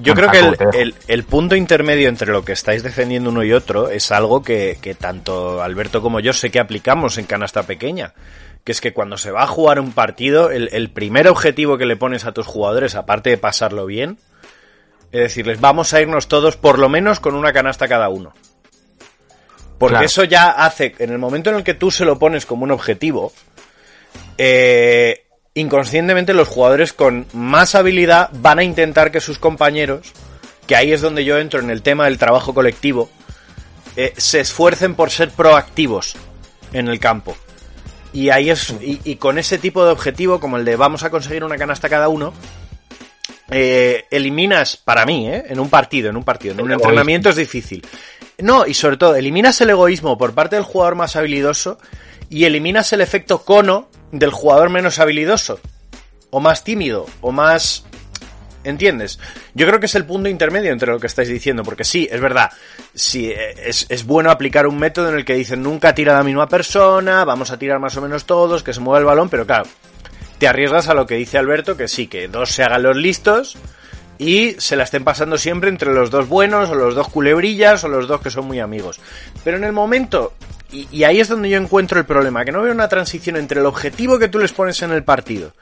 Yo 0.00 0.14
creo 0.14 0.30
que 0.30 0.38
el, 0.38 0.56
el- 0.74 0.94
el 1.08 1.24
punto 1.24 1.56
intermedio 1.56 2.08
entre 2.08 2.30
lo 2.30 2.44
que 2.44 2.52
estáis 2.52 2.82
defendiendo 2.84 3.30
uno 3.30 3.42
y 3.42 3.52
otro 3.52 3.88
es 3.90 4.12
algo 4.12 4.42
que, 4.42 4.78
que 4.80 4.94
tanto 4.94 5.60
Alberto 5.60 6.00
como 6.02 6.20
yo 6.20 6.32
sé 6.32 6.50
que 6.50 6.60
aplicamos 6.60 7.18
en 7.18 7.24
canasta 7.26 7.64
pequeña. 7.64 8.14
Que 8.62 8.72
es 8.72 8.80
que 8.80 8.92
cuando 8.92 9.16
se 9.16 9.30
va 9.32 9.42
a 9.42 9.46
jugar 9.48 9.80
un 9.80 9.92
partido, 9.92 10.50
el, 10.50 10.68
el 10.72 10.90
primer 10.90 11.26
objetivo 11.26 11.78
que 11.78 11.86
le 11.86 11.96
pones 11.96 12.26
a 12.26 12.32
tus 12.32 12.46
jugadores, 12.46 12.94
aparte 12.94 13.30
de 13.30 13.38
pasarlo 13.38 13.86
bien, 13.86 14.18
es 15.10 15.20
decirles, 15.22 15.60
vamos 15.60 15.92
a 15.94 16.00
irnos 16.00 16.28
todos 16.28 16.56
por 16.56 16.78
lo 16.78 16.88
menos 16.88 17.18
con 17.18 17.34
una 17.34 17.52
canasta 17.52 17.88
cada 17.88 18.08
uno. 18.08 18.34
Porque 19.78 19.92
Claro. 19.94 20.06
eso 20.06 20.24
ya 20.24 20.50
hace, 20.50 20.94
en 20.98 21.10
el 21.10 21.18
momento 21.18 21.50
en 21.50 21.56
el 21.56 21.64
que 21.64 21.74
tú 21.74 21.90
se 21.90 22.04
lo 22.04 22.18
pones 22.18 22.46
como 22.46 22.64
un 22.64 22.72
objetivo, 22.72 23.32
eh, 24.36 25.26
inconscientemente 25.54 26.34
los 26.34 26.48
jugadores 26.48 26.92
con 26.92 27.26
más 27.32 27.74
habilidad 27.74 28.30
van 28.34 28.58
a 28.58 28.64
intentar 28.64 29.10
que 29.10 29.20
sus 29.20 29.38
compañeros, 29.38 30.12
que 30.66 30.76
ahí 30.76 30.92
es 30.92 31.00
donde 31.00 31.24
yo 31.24 31.38
entro 31.38 31.60
en 31.60 31.70
el 31.70 31.82
tema 31.82 32.04
del 32.04 32.18
trabajo 32.18 32.54
colectivo, 32.54 33.10
eh, 33.96 34.12
se 34.16 34.40
esfuercen 34.40 34.94
por 34.94 35.10
ser 35.10 35.30
proactivos 35.30 36.14
en 36.72 36.88
el 36.88 37.00
campo. 37.00 37.36
Y 38.12 38.30
ahí 38.30 38.50
es, 38.50 38.70
y, 38.80 39.00
y 39.04 39.16
con 39.16 39.38
ese 39.38 39.58
tipo 39.58 39.84
de 39.84 39.92
objetivo, 39.92 40.40
como 40.40 40.56
el 40.56 40.64
de 40.64 40.76
vamos 40.76 41.02
a 41.02 41.10
conseguir 41.10 41.44
una 41.44 41.56
canasta 41.56 41.88
cada 41.88 42.08
uno, 42.08 42.32
eh, 43.50 44.04
eliminas, 44.10 44.76
para 44.76 45.06
mí, 45.06 45.28
¿eh? 45.28 45.44
en 45.48 45.58
un 45.58 45.70
partido, 45.70 46.10
en 46.10 46.16
un 46.16 46.24
partido, 46.24 46.54
en 46.54 46.60
un 46.60 46.72
entrenamiento 46.72 47.30
es 47.30 47.36
difícil. 47.36 47.86
No, 48.38 48.66
y 48.66 48.74
sobre 48.74 48.98
todo, 48.98 49.16
eliminas 49.16 49.60
el 49.62 49.70
egoísmo 49.70 50.18
por 50.18 50.34
parte 50.34 50.56
del 50.56 50.64
jugador 50.64 50.96
más 50.96 51.16
habilidoso 51.16 51.78
y 52.28 52.44
eliminas 52.44 52.92
el 52.92 53.00
efecto 53.00 53.42
cono 53.44 53.88
del 54.12 54.30
jugador 54.30 54.70
menos 54.70 54.98
habilidoso, 54.98 55.60
o 56.30 56.40
más 56.40 56.64
tímido, 56.64 57.06
o 57.20 57.32
más 57.32 57.84
¿Entiendes? 58.64 59.18
Yo 59.54 59.66
creo 59.66 59.78
que 59.80 59.86
es 59.86 59.94
el 59.94 60.04
punto 60.04 60.28
intermedio 60.28 60.72
entre 60.72 60.92
lo 60.92 60.98
que 60.98 61.06
estáis 61.06 61.28
diciendo, 61.28 61.62
porque 61.62 61.84
sí, 61.84 62.08
es 62.10 62.20
verdad, 62.20 62.50
sí, 62.92 63.30
eh, 63.30 63.54
es, 63.64 63.86
es 63.88 64.04
bueno 64.04 64.30
aplicar 64.30 64.66
un 64.66 64.78
método 64.78 65.10
en 65.10 65.14
el 65.14 65.24
que 65.24 65.34
dicen 65.34 65.62
nunca 65.62 65.94
tira 65.94 66.12
la 66.12 66.24
misma 66.24 66.48
persona, 66.48 67.24
vamos 67.24 67.50
a 67.50 67.58
tirar 67.58 67.78
más 67.78 67.96
o 67.96 68.02
menos 68.02 68.26
todos, 68.26 68.62
que 68.62 68.74
se 68.74 68.80
mueva 68.80 68.98
el 68.98 69.04
balón, 69.04 69.28
pero 69.30 69.46
claro, 69.46 69.64
te 70.38 70.48
arriesgas 70.48 70.88
a 70.88 70.94
lo 70.94 71.06
que 71.06 71.14
dice 71.14 71.38
Alberto, 71.38 71.76
que 71.76 71.88
sí, 71.88 72.08
que 72.08 72.28
dos 72.28 72.50
se 72.50 72.62
hagan 72.62 72.82
los 72.82 72.96
listos 72.96 73.56
y 74.18 74.56
se 74.58 74.76
la 74.76 74.84
estén 74.84 75.04
pasando 75.04 75.38
siempre 75.38 75.70
entre 75.70 75.94
los 75.94 76.10
dos 76.10 76.28
buenos, 76.28 76.68
o 76.70 76.74
los 76.74 76.94
dos 76.94 77.08
culebrillas, 77.08 77.84
o 77.84 77.88
los 77.88 78.08
dos 78.08 78.20
que 78.20 78.30
son 78.30 78.46
muy 78.46 78.58
amigos. 78.58 79.00
Pero 79.44 79.56
en 79.56 79.64
el 79.64 79.72
momento, 79.72 80.34
y, 80.70 81.04
ahí 81.04 81.20
es 81.20 81.28
donde 81.28 81.48
yo 81.48 81.58
encuentro 81.58 81.98
el 81.98 82.06
problema, 82.06 82.44
que 82.44 82.52
no 82.52 82.62
veo 82.62 82.72
una 82.72 82.88
transición 82.88 83.36
entre 83.36 83.60
el 83.60 83.66
objetivo 83.66 84.18
que 84.18 84.28
tú 84.28 84.38
les 84.38 84.52
pones 84.52 84.82
en 84.82 84.92
el 84.92 85.04
partido, 85.04 85.52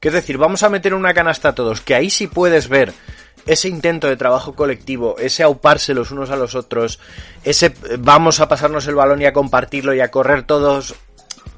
que 0.00 0.08
es 0.08 0.14
decir, 0.14 0.38
vamos 0.38 0.62
a 0.62 0.68
meter 0.68 0.94
una 0.94 1.14
canasta 1.14 1.50
a 1.50 1.54
todos, 1.54 1.80
que 1.80 1.94
ahí 1.94 2.10
sí 2.10 2.26
puedes 2.26 2.68
ver 2.68 2.92
ese 3.46 3.68
intento 3.68 4.08
de 4.08 4.16
trabajo 4.16 4.54
colectivo, 4.54 5.16
ese 5.18 5.42
auparse 5.42 5.94
los 5.94 6.10
unos 6.10 6.30
a 6.30 6.36
los 6.36 6.54
otros, 6.54 6.98
ese 7.44 7.66
eh, 7.66 7.96
vamos 7.98 8.40
a 8.40 8.48
pasarnos 8.48 8.86
el 8.86 8.94
balón 8.94 9.22
y 9.22 9.26
a 9.26 9.32
compartirlo 9.32 9.94
y 9.94 10.00
a 10.00 10.10
correr 10.10 10.42
todos, 10.42 10.94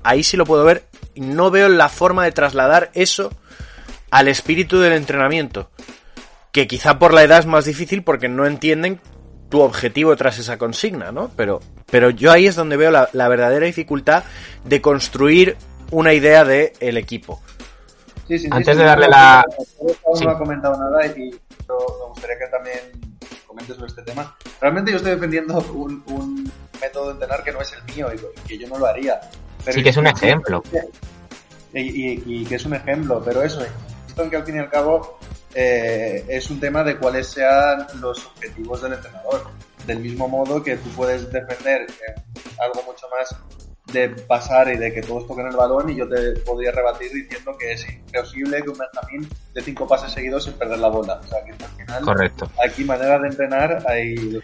ahí 0.03 0.23
sí 0.23 0.37
lo 0.37 0.45
puedo 0.45 0.65
ver 0.65 0.87
no 1.15 1.51
veo 1.51 1.69
la 1.69 1.89
forma 1.89 2.25
de 2.25 2.33
trasladar 2.33 2.91
eso 2.95 3.33
al 4.11 4.29
espíritu 4.29 4.79
del 4.79 4.93
entrenamiento, 4.93 5.71
que 6.53 6.67
quizá 6.67 6.99
por 6.99 7.15
la 7.15 7.23
edad 7.23 7.41
es 7.41 7.47
más 7.47 7.65
difícil 7.65 8.03
porque 8.03 8.29
no 8.29 8.47
entienden 8.47 9.01
tu 9.53 9.61
objetivo 9.61 10.17
tras 10.17 10.39
esa 10.39 10.57
consigna, 10.57 11.13
¿no? 11.13 11.31
Pero, 11.37 11.61
pero 11.91 12.09
yo 12.09 12.33
ahí 12.33 12.47
es 12.47 12.57
donde 12.57 12.79
veo 12.79 12.91
la, 12.91 13.11
la 13.13 13.29
verdadera 13.29 13.67
dificultad 13.67 14.25
de 14.65 14.81
construir 14.81 15.59
una 15.91 16.15
idea 16.15 16.43
del 16.45 16.73
el 16.81 16.97
equipo. 16.97 17.43
Sí, 18.27 18.39
sí, 18.39 18.49
Antes 18.51 18.69
sí, 18.75 18.79
de 18.79 18.85
sí, 18.85 18.87
darle 18.87 19.09
la- 19.09 19.45
no 20.25 20.31
ha 20.31 20.39
comentado 20.39 20.75
nada 20.79 21.07
y 21.07 21.31
yo 21.31 21.77
me 22.01 22.09
gustaría 22.09 22.39
que 22.39 22.47
también 22.51 22.81
comentes 23.47 23.77
sobre 23.77 23.89
este 23.89 24.03
tema. 24.03 24.35
Realmente 24.59 24.91
yo 24.91 24.97
estoy 24.97 25.13
defendiendo 25.13 25.59
un, 25.75 26.03
un 26.07 26.51
método 26.81 27.09
de 27.09 27.13
entrenar 27.13 27.45
que 27.45 27.53
no 27.53 27.61
es 27.61 27.73
el 27.75 27.95
mío 27.95 28.09
y 28.15 28.49
que 28.49 28.57
yo 28.57 28.67
no 28.69 28.79
lo 28.79 28.87
haría. 28.87 29.21
Pero 29.67 29.77
Sí 29.77 29.83
que 29.83 29.91
es 29.91 29.97
un 29.99 30.07
ejemplo. 30.07 30.63
Y, 31.75 31.81
y- 31.81 32.23
y 32.27 32.45
que 32.47 32.55
es 32.55 32.65
un 32.65 32.73
ejemplo, 32.75 33.23
pero 33.23 33.43
eso, 33.43 33.61
que 34.15 34.37
al 34.37 34.45
fin 34.45 34.57
y 34.57 34.59
al 34.59 34.71
cabo 34.71 35.19
eh, 35.55 36.25
es 36.29 36.51
un 36.51 36.61
tema 36.61 36.83
de 36.83 36.97
cuáles 36.97 37.29
sean 37.29 37.87
los 38.01 38.27
objetivos 38.27 38.83
del 38.83 38.95
entrenador. 38.95 39.45
Del 39.87 39.99
mismo 39.99 40.29
modo 40.29 40.63
que 40.63 40.77
tú 40.77 40.89
puedes 40.91 41.31
defender 41.33 41.83
eh, 41.83 42.15
algo 42.61 42.83
mucho 42.87 43.07
más 43.09 43.35
de 43.93 44.09
pasar 44.09 44.73
y 44.73 44.77
de 44.79 44.93
que 44.93 45.03
todos 45.03 45.27
toquen 45.27 45.49
el 45.49 45.57
balón 45.57 45.91
y 45.91 45.97
yo 45.97 46.09
te 46.09 46.41
podría 46.41 46.71
rebatir 46.71 47.11
diciendo 47.13 47.53
que 47.59 47.73
es 47.73 47.87
imposible 47.89 48.63
que 48.63 48.71
un 48.71 48.79
Benjamín 48.79 49.29
de 49.53 49.61
cinco 49.61 49.87
pases 49.87 50.13
seguidos 50.13 50.45
sin 50.45 50.55
perder 50.55 50.79
la 50.79 50.89
bola. 50.89 51.21
O 51.23 51.27
sea, 51.27 51.45
que 51.45 51.51
al 51.53 51.71
final 51.71 52.05
Correcto. 52.05 52.51
aquí 52.65 52.85
manera 52.85 53.19
de 53.19 53.29
entrenar 53.29 53.85
hay... 53.89 54.41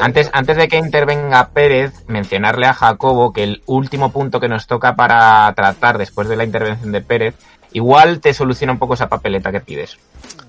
Antes, 0.00 0.30
antes 0.32 0.56
de 0.56 0.66
que 0.66 0.78
intervenga 0.78 1.50
Pérez, 1.50 1.92
mencionarle 2.08 2.66
a 2.66 2.74
Jacobo 2.74 3.32
que 3.32 3.44
el 3.44 3.62
último 3.66 4.10
punto 4.10 4.40
que 4.40 4.48
nos 4.48 4.66
toca 4.66 4.96
para 4.96 5.52
tratar 5.54 5.96
después 5.98 6.28
de 6.28 6.34
la 6.34 6.42
intervención 6.42 6.90
de 6.90 7.02
Pérez, 7.02 7.36
igual 7.76 8.20
te 8.20 8.32
soluciona 8.32 8.72
un 8.72 8.78
poco 8.78 8.94
esa 8.94 9.08
papeleta 9.08 9.52
que 9.52 9.60
pides. 9.60 9.98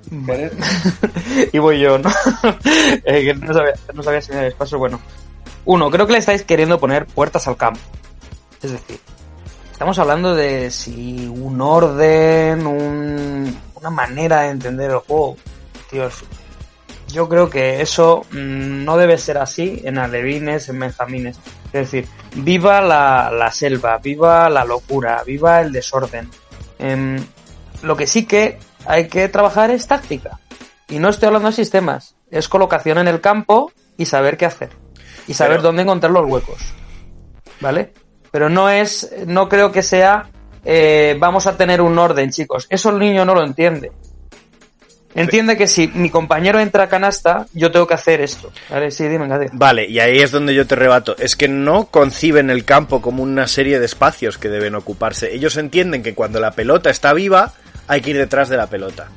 Y 1.53 1.59
voy 1.59 1.79
yo, 1.79 1.97
¿no? 1.97 2.09
Eh, 3.03 3.23
que 3.25 3.33
no 3.33 3.53
sabía, 3.53 3.73
no 3.93 4.01
sabía 4.03 4.21
si 4.21 4.31
me 4.31 4.39
habéis 4.39 4.53
paso. 4.55 4.77
Bueno, 4.77 4.99
uno, 5.65 5.89
creo 5.91 6.05
que 6.07 6.13
le 6.13 6.19
estáis 6.19 6.43
queriendo 6.43 6.79
poner 6.79 7.05
puertas 7.05 7.47
al 7.47 7.57
campo. 7.57 7.79
Es 8.61 8.71
decir, 8.71 8.99
estamos 9.71 9.99
hablando 9.99 10.33
de 10.35 10.71
si 10.71 11.27
un 11.27 11.59
orden, 11.61 12.65
un- 12.65 13.57
una 13.75 13.89
manera 13.89 14.41
de 14.43 14.49
entender 14.49 14.91
el 14.91 14.97
juego. 14.97 15.35
Tíos, 15.89 16.23
yo 17.09 17.27
creo 17.29 17.49
que 17.49 17.81
eso 17.81 18.25
mm, 18.31 18.83
no 18.85 18.97
debe 18.97 19.17
ser 19.17 19.37
así 19.37 19.81
en 19.83 19.97
alevines, 19.97 20.69
en 20.69 20.79
benjamines. 20.79 21.37
Es 21.67 21.91
decir, 21.91 22.07
viva 22.35 22.81
la, 22.81 23.29
la 23.31 23.51
selva, 23.51 23.97
viva 23.97 24.49
la 24.49 24.63
locura, 24.65 25.21
viva 25.25 25.59
el 25.61 25.71
desorden. 25.73 26.29
Em, 26.79 27.17
lo 27.83 27.95
que 27.95 28.07
sí 28.07 28.25
que 28.25 28.59
hay 28.85 29.07
que 29.07 29.27
trabajar 29.29 29.71
es 29.71 29.87
táctica. 29.87 30.39
Y 30.89 30.99
no 30.99 31.09
estoy 31.09 31.27
hablando 31.27 31.49
de 31.49 31.55
sistemas, 31.55 32.15
es 32.31 32.47
colocación 32.47 32.97
en 32.97 33.07
el 33.07 33.19
campo 33.21 33.71
y 33.97 34.05
saber 34.05 34.37
qué 34.37 34.45
hacer. 34.45 34.69
Y 35.27 35.33
saber 35.33 35.57
Pero- 35.57 35.63
dónde 35.69 35.81
encontrar 35.83 36.11
los 36.11 36.25
huecos. 36.25 36.57
¿Vale? 37.59 37.93
Pero 38.31 38.49
no 38.49 38.69
es, 38.69 39.11
no 39.25 39.49
creo 39.49 39.71
que 39.71 39.81
sea, 39.81 40.29
eh, 40.63 41.15
vamos 41.19 41.47
a 41.47 41.57
tener 41.57 41.81
un 41.81 41.97
orden, 41.97 42.29
chicos. 42.29 42.67
Eso 42.69 42.89
el 42.91 42.99
niño 42.99 43.25
no 43.25 43.33
lo 43.33 43.43
entiende. 43.43 43.91
Entiende 45.21 45.57
que 45.57 45.67
si 45.67 45.87
mi 45.89 46.09
compañero 46.09 46.59
entra 46.59 46.83
a 46.83 46.89
canasta, 46.89 47.45
yo 47.53 47.71
tengo 47.71 47.87
que 47.87 47.93
hacer 47.95 48.21
esto. 48.21 48.51
¿Vale? 48.69 48.91
Sí, 48.91 49.07
dime, 49.07 49.27
Gadir. 49.27 49.49
Vale, 49.53 49.85
y 49.87 49.99
ahí 49.99 50.19
es 50.19 50.31
donde 50.31 50.53
yo 50.53 50.65
te 50.67 50.75
rebato. 50.75 51.15
Es 51.17 51.35
que 51.35 51.47
no 51.47 51.87
conciben 51.87 52.49
el 52.49 52.63
campo 52.65 53.01
como 53.01 53.23
una 53.23 53.47
serie 53.47 53.79
de 53.79 53.85
espacios 53.85 54.37
que 54.37 54.49
deben 54.49 54.75
ocuparse. 54.75 55.33
Ellos 55.33 55.57
entienden 55.57 56.03
que 56.03 56.13
cuando 56.13 56.39
la 56.39 56.51
pelota 56.51 56.89
está 56.89 57.13
viva, 57.13 57.53
hay 57.87 58.01
que 58.01 58.11
ir 58.11 58.17
detrás 58.17 58.49
de 58.49 58.57
la 58.57 58.67
pelota. 58.67 59.07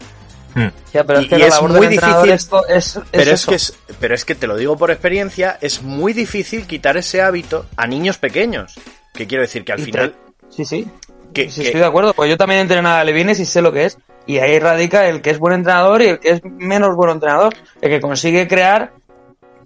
Ya, 0.93 1.05
pero 1.05 1.21
Y- 1.21 1.25
es 1.25 1.29
que 1.31 1.37
y 1.37 1.39
la 1.39 1.47
es 1.47 1.55
labor 1.55 1.71
muy 1.71 1.81
del 1.87 1.91
difícil- 2.01 2.31
esto 2.33 2.67
es, 2.67 2.97
es 2.97 3.03
Pero 3.13 3.23
es, 3.23 3.29
eso. 3.41 3.51
que 3.51 3.55
es, 3.55 3.75
pero 4.01 4.15
es 4.17 4.25
que 4.25 4.35
te 4.35 4.47
lo 4.49 4.57
digo 4.57 4.77
por 4.77 4.91
experiencia, 4.91 5.57
es 5.61 5.83
muy 5.83 6.13
difícil 6.13 6.67
quitar 6.67 6.97
ese 6.97 7.23
hábito 7.23 7.67
a 7.77 7.87
niños 7.87 8.19
pequeños. 8.19 8.75
Que 9.15 9.27
quiero 9.29 9.43
decir 9.43 9.65
que 9.65 9.73
al 9.73 9.81
Y 9.81 9.85
final... 9.85 10.15
Sí, 10.49 10.65
sí. 10.65 10.89
Que, 11.33 11.49
Sí, 11.49 11.61
que- 11.61 11.67
estoy 11.69 11.81
de 11.81 11.87
acuerdo, 11.87 12.15
pues 12.15 12.29
yo 12.29 12.37
también 12.37 12.63
entreno 12.63 12.89
a 12.89 13.05
Levines 13.05 13.39
y 13.39 13.45
sé 13.47 13.63
lo 13.63 13.73
que 13.73 13.85
es. 13.85 13.99
Y 14.27 14.39
ahí 14.39 14.59
radica 14.59 15.09
el 15.09 15.23
que 15.23 15.31
es 15.31 15.39
buen 15.39 15.55
entrenador 15.55 16.03
y 16.03 16.09
el 16.09 16.19
que 16.21 16.31
es 16.31 16.41
menos 16.45 16.95
buen 16.95 17.11
entrenador. 17.11 17.55
El 17.81 17.91
que 17.91 18.01
consigue 18.01 18.47
crear 18.47 18.93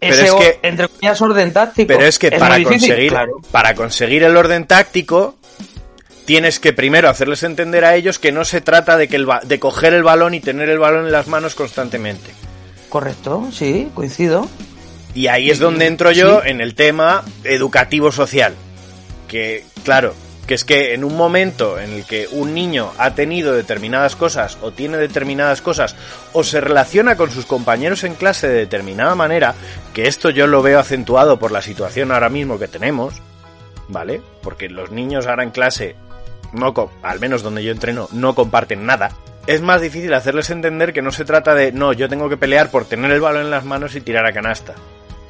Pero 0.00 0.14
ese, 0.14 0.24
es 0.26 0.34
que- 0.34 0.58
entre 0.62 0.88
comillas, 0.88 1.20
orden 1.20 1.52
táctico. 1.52 1.88
Pero 1.88 2.04
es 2.06 2.18
que 2.18 2.30
para, 2.30 2.56
difícil, 2.56 2.88
conseguir, 2.90 3.10
claro. 3.10 3.32
para 3.50 3.74
conseguir 3.74 4.22
el 4.22 4.36
orden 4.36 4.66
táctico, 4.66 5.36
tienes 6.24 6.60
que 6.60 6.72
primero 6.72 7.08
hacerles 7.10 7.42
entender 7.42 7.84
a 7.84 7.94
ellos 7.96 8.18
que 8.18 8.32
no 8.32 8.44
se 8.46 8.60
trata 8.62 8.96
de, 8.96 9.08
que 9.08 9.16
el 9.16 9.28
de 9.42 9.58
coger 9.58 9.92
el 9.92 10.02
balón 10.02 10.32
y 10.34 10.40
tener 10.40 10.68
el 10.70 10.78
balón 10.78 11.06
en 11.06 11.12
las 11.12 11.26
manos 11.26 11.54
constantemente. 11.54 12.30
Correcto, 12.88 13.48
sí, 13.52 13.90
coincido. 13.94 14.48
Y 15.14 15.26
ahí 15.26 15.50
es 15.50 15.58
donde 15.58 15.86
entro 15.86 16.10
yo 16.12 16.40
Sí. 16.42 16.48
en 16.50 16.60
el 16.60 16.74
tema 16.74 17.22
educativo-social. 17.44 18.54
Que, 19.28 19.64
claro, 19.84 20.14
que 20.46 20.54
es 20.54 20.64
que 20.64 20.94
en 20.94 21.04
un 21.04 21.16
momento 21.16 21.78
en 21.78 21.92
el 21.92 22.04
que 22.04 22.28
un 22.30 22.54
niño 22.54 22.92
ha 22.98 23.14
tenido 23.14 23.54
determinadas 23.54 24.16
cosas 24.16 24.58
o 24.62 24.72
tiene 24.72 24.98
determinadas 24.98 25.62
cosas 25.62 25.96
o 26.32 26.44
se 26.44 26.60
relaciona 26.60 27.16
con 27.16 27.30
sus 27.30 27.46
compañeros 27.46 28.04
en 28.04 28.14
clase 28.14 28.48
de 28.48 28.54
determinada 28.54 29.14
manera, 29.14 29.54
que 29.92 30.06
esto 30.06 30.30
yo 30.30 30.46
lo 30.46 30.62
veo 30.62 30.78
acentuado 30.78 31.38
por 31.38 31.52
la 31.52 31.62
situación 31.62 32.12
ahora 32.12 32.28
mismo 32.28 32.58
que 32.58 32.68
tenemos, 32.68 33.14
¿vale? 33.88 34.20
Porque 34.42 34.68
los 34.68 34.90
niños 34.90 35.26
ahora 35.26 35.44
en 35.44 35.50
clase, 35.50 35.96
no 36.52 36.74
al 37.02 37.20
menos 37.20 37.42
donde 37.42 37.64
yo 37.64 37.72
entreno, 37.72 38.08
no 38.12 38.34
comparten 38.34 38.86
nada. 38.86 39.10
Es 39.46 39.60
más 39.60 39.80
difícil 39.80 40.14
hacerles 40.14 40.48
entender 40.50 40.92
que 40.92 41.02
no 41.02 41.12
se 41.12 41.24
trata 41.24 41.54
de, 41.54 41.70
no, 41.70 41.92
yo 41.92 42.08
tengo 42.08 42.28
que 42.28 42.38
pelear 42.38 42.70
por 42.70 42.86
tener 42.86 43.10
el 43.10 43.20
balón 43.20 43.42
en 43.42 43.50
las 43.50 43.64
manos 43.64 43.94
y 43.94 44.00
tirar 44.00 44.24
a 44.26 44.32
canasta. 44.32 44.74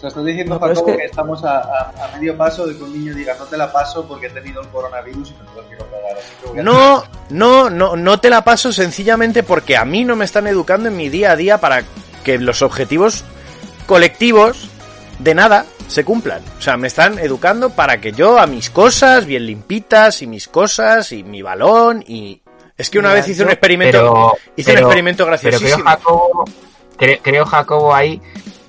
Estás 0.08 0.24
diciendo, 0.24 0.54
No, 0.54 0.60
pero 0.60 0.72
es 0.72 0.78
Jacobo, 0.78 0.92
que- 0.92 0.98
que... 1.00 1.04
estamos 1.06 1.44
a, 1.44 1.58
a- 1.58 1.92
a 2.04 2.16
medio 2.16 2.36
paso 2.36 2.66
de 2.66 2.76
que 2.76 2.82
un 2.82 2.92
niño 2.92 3.14
diga 3.14 3.34
no 3.38 3.44
te 3.44 3.56
la 3.56 3.72
paso 3.72 4.06
porque 4.06 4.26
he 4.26 4.30
tenido 4.30 4.60
el 4.62 4.68
coronavirus 4.68 5.30
y 5.30 5.32
me 5.34 5.54
lo 5.60 5.66
quiero 5.68 5.84
pegar. 5.86 6.16
Así 6.18 6.32
que 6.42 6.48
voy 6.50 6.58
a- 6.58 6.62
No, 6.62 7.04
no, 7.30 7.70
no, 7.70 7.96
no 7.96 8.20
te 8.20 8.30
la 8.30 8.42
paso 8.44 8.72
sencillamente 8.72 9.42
porque 9.42 9.76
a 9.76 9.84
mí 9.84 10.04
no 10.04 10.16
me 10.16 10.24
están 10.24 10.46
educando 10.46 10.88
en 10.88 10.96
mi 10.96 11.08
día 11.08 11.32
a 11.32 11.36
día 11.36 11.58
para 11.58 11.82
que 12.24 12.38
los 12.38 12.62
objetivos 12.62 13.24
colectivos 13.86 14.68
de 15.18 15.34
nada 15.34 15.66
se 15.88 16.04
cumplan. 16.04 16.42
O 16.58 16.60
sea, 16.62 16.76
me 16.76 16.88
están 16.88 17.18
educando 17.18 17.70
para 17.70 18.00
que 18.00 18.12
yo 18.12 18.38
a 18.38 18.46
mis 18.46 18.70
cosas 18.70 19.26
bien 19.26 19.46
limpitas 19.46 20.22
y 20.22 20.26
mis 20.26 20.48
cosas 20.48 21.12
y 21.12 21.22
mi 21.22 21.42
balón 21.42 22.02
y 22.06 22.40
es 22.76 22.90
que 22.90 22.98
una 22.98 23.08
Mira, 23.10 23.20
vez 23.20 23.28
hice 23.28 23.40
yo- 23.40 23.44
un 23.44 23.50
experimento, 23.52 23.98
Pero, 23.98 24.32
hice 24.56 24.72
un 24.72 24.78
experimento 24.78 25.24
Pero 25.24 25.26
graciosísimo. 25.28 25.76
creo, 25.76 25.84
Jacobo, 25.86 26.44
cre- 26.98 27.20
creo, 27.22 27.44
Jacobo, 27.46 27.94
ahí 27.94 28.20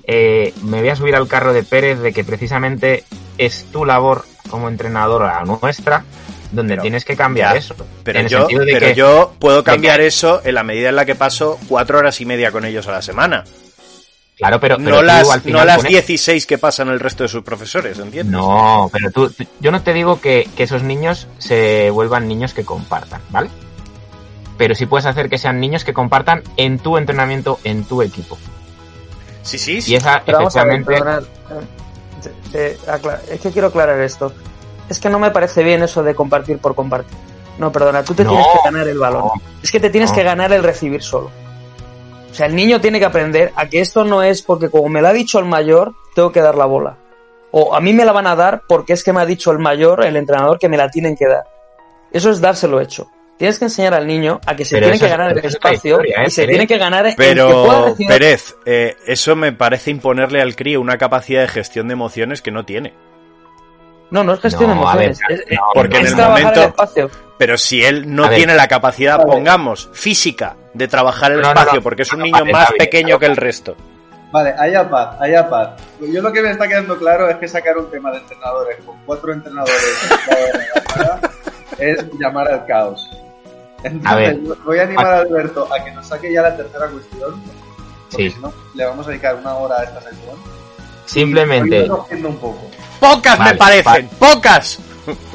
eh, 0.06 0.54
me 0.62 0.80
voy 0.80 0.88
a 0.90 0.96
subir 0.96 1.14
al 1.16 1.28
carro 1.28 1.52
de 1.52 1.62
Pérez 1.62 1.98
de 2.00 2.12
que 2.12 2.24
precisamente 2.24 3.04
es 3.38 3.64
tu 3.72 3.84
labor 3.84 4.24
como 4.50 4.68
entrenador 4.68 5.22
a 5.24 5.40
la 5.40 5.44
nuestra 5.44 6.04
donde 6.52 6.74
Pero- 6.74 6.82
tienes 6.82 7.04
que 7.04 7.16
cambiar 7.16 7.54
ya, 7.54 7.58
eso. 7.58 7.74
Pero, 8.04 8.20
en 8.20 8.28
yo, 8.28 8.38
sentido 8.40 8.64
de 8.64 8.72
pero 8.74 8.86
que- 8.86 8.94
yo 8.94 9.32
puedo 9.38 9.64
que- 9.64 9.72
cambiar 9.72 10.00
eso 10.00 10.40
en 10.44 10.54
la 10.54 10.62
medida 10.62 10.88
en 10.90 10.96
la 10.96 11.04
que 11.04 11.16
paso 11.16 11.58
cuatro 11.68 11.98
horas 11.98 12.20
y 12.20 12.24
media 12.24 12.52
con 12.52 12.64
ellos 12.64 12.86
a 12.86 12.92
la 12.92 13.02
semana. 13.02 13.44
Claro, 14.36 14.60
pero, 14.60 14.76
pero 14.76 14.90
no 14.90 14.96
tú 14.98 15.02
las, 15.02 15.30
al 15.30 15.40
final 15.40 15.60
no 15.60 15.64
las 15.66 15.76
pones- 15.78 15.90
16 15.92 16.46
que 16.46 16.58
pasan 16.58 16.88
el 16.88 17.00
resto 17.00 17.22
de 17.24 17.28
sus 17.30 17.42
profesores, 17.42 17.98
¿entiendes? 17.98 18.26
No, 18.32 18.88
pero 18.92 19.10
tú, 19.10 19.30
tú- 19.30 19.44
yo 19.60 19.70
no 19.72 19.82
te 19.82 19.92
digo 19.94 20.20
que, 20.20 20.46
que 20.56 20.62
esos 20.64 20.82
niños 20.82 21.26
se 21.38 21.88
vuelvan 21.90 22.28
niños 22.28 22.52
que 22.54 22.62
compartan, 22.64 23.22
¿vale? 23.30 23.48
Pero 24.58 24.74
sí 24.74 24.86
puedes 24.86 25.06
hacer 25.06 25.28
que 25.28 25.38
sean 25.38 25.58
niños 25.58 25.84
que 25.84 25.92
compartan 25.94 26.42
en 26.56 26.78
tu 26.78 26.96
entrenamiento, 26.98 27.58
en 27.64 27.84
tu 27.84 28.02
equipo. 28.02 28.38
Sí, 29.46 29.58
sí, 29.58 29.80
sí. 29.80 29.92
Y 29.92 29.96
esa, 29.96 30.22
Pero 30.26 30.38
vamos 30.38 30.56
a 30.56 30.64
ver, 30.64 30.84
eh, 32.52 32.76
es 33.30 33.40
que 33.40 33.50
quiero 33.52 33.68
aclarar 33.68 34.00
esto. 34.00 34.32
Es 34.88 34.98
que 34.98 35.08
no 35.08 35.18
me 35.18 35.30
parece 35.30 35.62
bien 35.62 35.82
eso 35.82 36.02
de 36.02 36.14
compartir 36.14 36.58
por 36.58 36.74
compartir. 36.74 37.16
No, 37.58 37.70
perdona, 37.72 38.02
tú 38.02 38.12
te 38.14 38.24
No, 38.24 38.30
tienes 38.30 38.46
que 38.48 38.58
ganar 38.64 38.88
el 38.88 38.98
balón. 38.98 39.22
no, 39.22 39.32
es 39.62 39.70
que 39.70 39.80
te 39.80 39.90
tienes 39.90 40.10
no. 40.10 40.16
que 40.16 40.22
ganar 40.24 40.52
el 40.52 40.62
recibir 40.62 41.02
solo. 41.02 41.30
sea, 42.32 42.46
el 42.46 42.56
niño 42.56 42.80
tiene 42.80 42.98
que 42.98 43.04
aprender 43.04 43.52
a 43.56 43.68
que 43.68 43.80
esto 43.80 44.04
no 44.04 44.22
es 44.22 44.42
porque 44.42 44.68
como 44.68 44.88
me 44.88 45.00
lo 45.00 45.08
ha 45.08 45.12
dicho 45.12 45.38
el 45.38 45.44
mayor, 45.44 45.94
tengo 46.14 46.32
que 46.32 46.40
dar 46.40 46.56
la 46.56 46.66
bola. 46.66 46.96
O 47.52 47.74
a 47.74 47.80
mí 47.80 47.92
me 47.92 48.04
la 48.04 48.12
van 48.12 48.26
a 48.26 48.34
dar 48.36 48.62
porque 48.68 48.92
es 48.92 49.04
que 49.04 49.12
me 49.12 49.20
ha 49.20 49.26
dicho 49.26 49.52
el 49.52 49.58
mayor, 49.60 50.04
el 50.04 50.16
entrenador, 50.16 50.58
que 50.58 50.68
me 50.68 50.76
la 50.76 50.90
tienen 50.90 51.16
que 51.16 51.26
dar. 51.26 51.44
Eso 52.10 52.30
es 52.30 52.40
dárselo 52.40 52.80
hecho. 52.80 53.08
Tienes 53.38 53.58
que 53.58 53.66
enseñar 53.66 53.92
al 53.94 54.06
niño 54.06 54.40
a 54.46 54.56
que 54.56 54.64
se 54.64 54.76
Pero 54.76 54.86
tiene 54.86 54.96
eso 54.96 55.04
que 55.04 55.10
ganar 55.10 55.28
el 55.28 55.34
pero 55.34 55.48
es 55.48 55.54
espacio 55.54 55.90
historia, 55.96 56.16
¿eh, 56.22 56.24
y 56.26 56.30
se 56.30 56.42
Pérez? 56.42 56.52
tiene 56.54 56.66
que 56.66 56.78
ganar 56.78 57.06
el 57.06 57.12
que 57.12 57.16
pueda 57.16 57.28
Pero, 57.34 57.86
recibir- 57.88 58.08
Pérez, 58.08 58.56
eh, 58.64 58.96
eso 59.06 59.36
me 59.36 59.52
parece 59.52 59.90
imponerle 59.90 60.40
al 60.40 60.56
crío 60.56 60.80
una 60.80 60.96
capacidad 60.96 61.42
de 61.42 61.48
gestión 61.48 61.88
de 61.88 61.92
emociones 61.92 62.40
que 62.40 62.50
no 62.50 62.64
tiene. 62.64 62.94
No, 64.10 64.24
no 64.24 64.32
es 64.34 64.40
gestión 64.40 64.70
No, 64.70 64.76
de 64.90 64.96
ver, 64.96 65.06
emociones. 65.08 65.20
es- 65.28 65.44
no, 65.58 65.62
Porque 65.74 65.98
en 65.98 66.06
el 66.06 66.16
momento- 66.16 66.62
espacio. 66.62 67.10
Pero 67.38 67.58
si 67.58 67.84
él 67.84 68.14
no 68.14 68.30
tiene 68.30 68.54
la 68.54 68.66
capacidad, 68.68 69.22
pongamos, 69.22 69.90
física, 69.92 70.56
de 70.72 70.88
trabajar 70.88 71.32
el 71.32 71.42
No, 71.42 71.48
no, 71.48 71.54
no. 71.54 71.60
espacio, 71.60 71.82
porque 71.82 72.02
es 72.02 72.12
un 72.14 72.20
No, 72.20 72.24
niño 72.24 72.38
vale, 72.40 72.52
más 72.52 72.72
pequeño 72.78 73.06
pero- 73.08 73.18
que 73.18 73.26
el 73.26 73.36
resto. 73.36 73.76
Vale, 74.32 74.54
haya 74.58 74.88
paz, 74.88 75.16
haya 75.20 75.48
paz. 75.48 75.70
Yo 76.00 76.22
lo 76.22 76.32
que 76.32 76.40
me 76.42 76.50
está 76.50 76.66
quedando 76.66 76.96
claro 76.98 77.28
es 77.28 77.36
que 77.36 77.46
sacar 77.48 77.76
un 77.76 77.90
tema 77.90 78.10
de 78.12 78.18
entrenadores 78.18 78.78
con 78.84 78.96
cuatro 79.04 79.32
entrenadores 79.32 79.74
es 81.78 82.04
llamar 82.18 82.48
al 82.50 82.64
caos. 82.66 83.08
Entonces, 83.86 84.06
A 84.12 84.14
ver. 84.16 84.38
voy 84.64 84.78
a 84.78 84.82
animar 84.82 85.06
a 85.06 85.18
Alberto 85.20 85.68
a 85.72 85.84
que 85.84 85.90
nos 85.92 86.06
saque 86.06 86.32
ya 86.32 86.42
la 86.42 86.56
tercera 86.56 86.86
cuestión. 86.88 87.40
Porque 88.10 88.30
Sí. 88.30 88.36
si 88.36 88.40
no, 88.40 88.52
le 88.74 88.84
vamos 88.84 89.06
a 89.06 89.10
dedicar 89.10 89.34
una 89.36 89.54
hora 89.54 89.76
a 89.80 89.84
esta 89.84 90.00
sección. 90.00 90.36
Simplemente, 91.04 91.88
un 91.90 92.36
poco. 92.36 92.70
Pocas 93.00 93.38
Vale, 93.38 93.52
me 93.52 93.56
parecen, 93.58 94.08
pocas. 94.18 94.78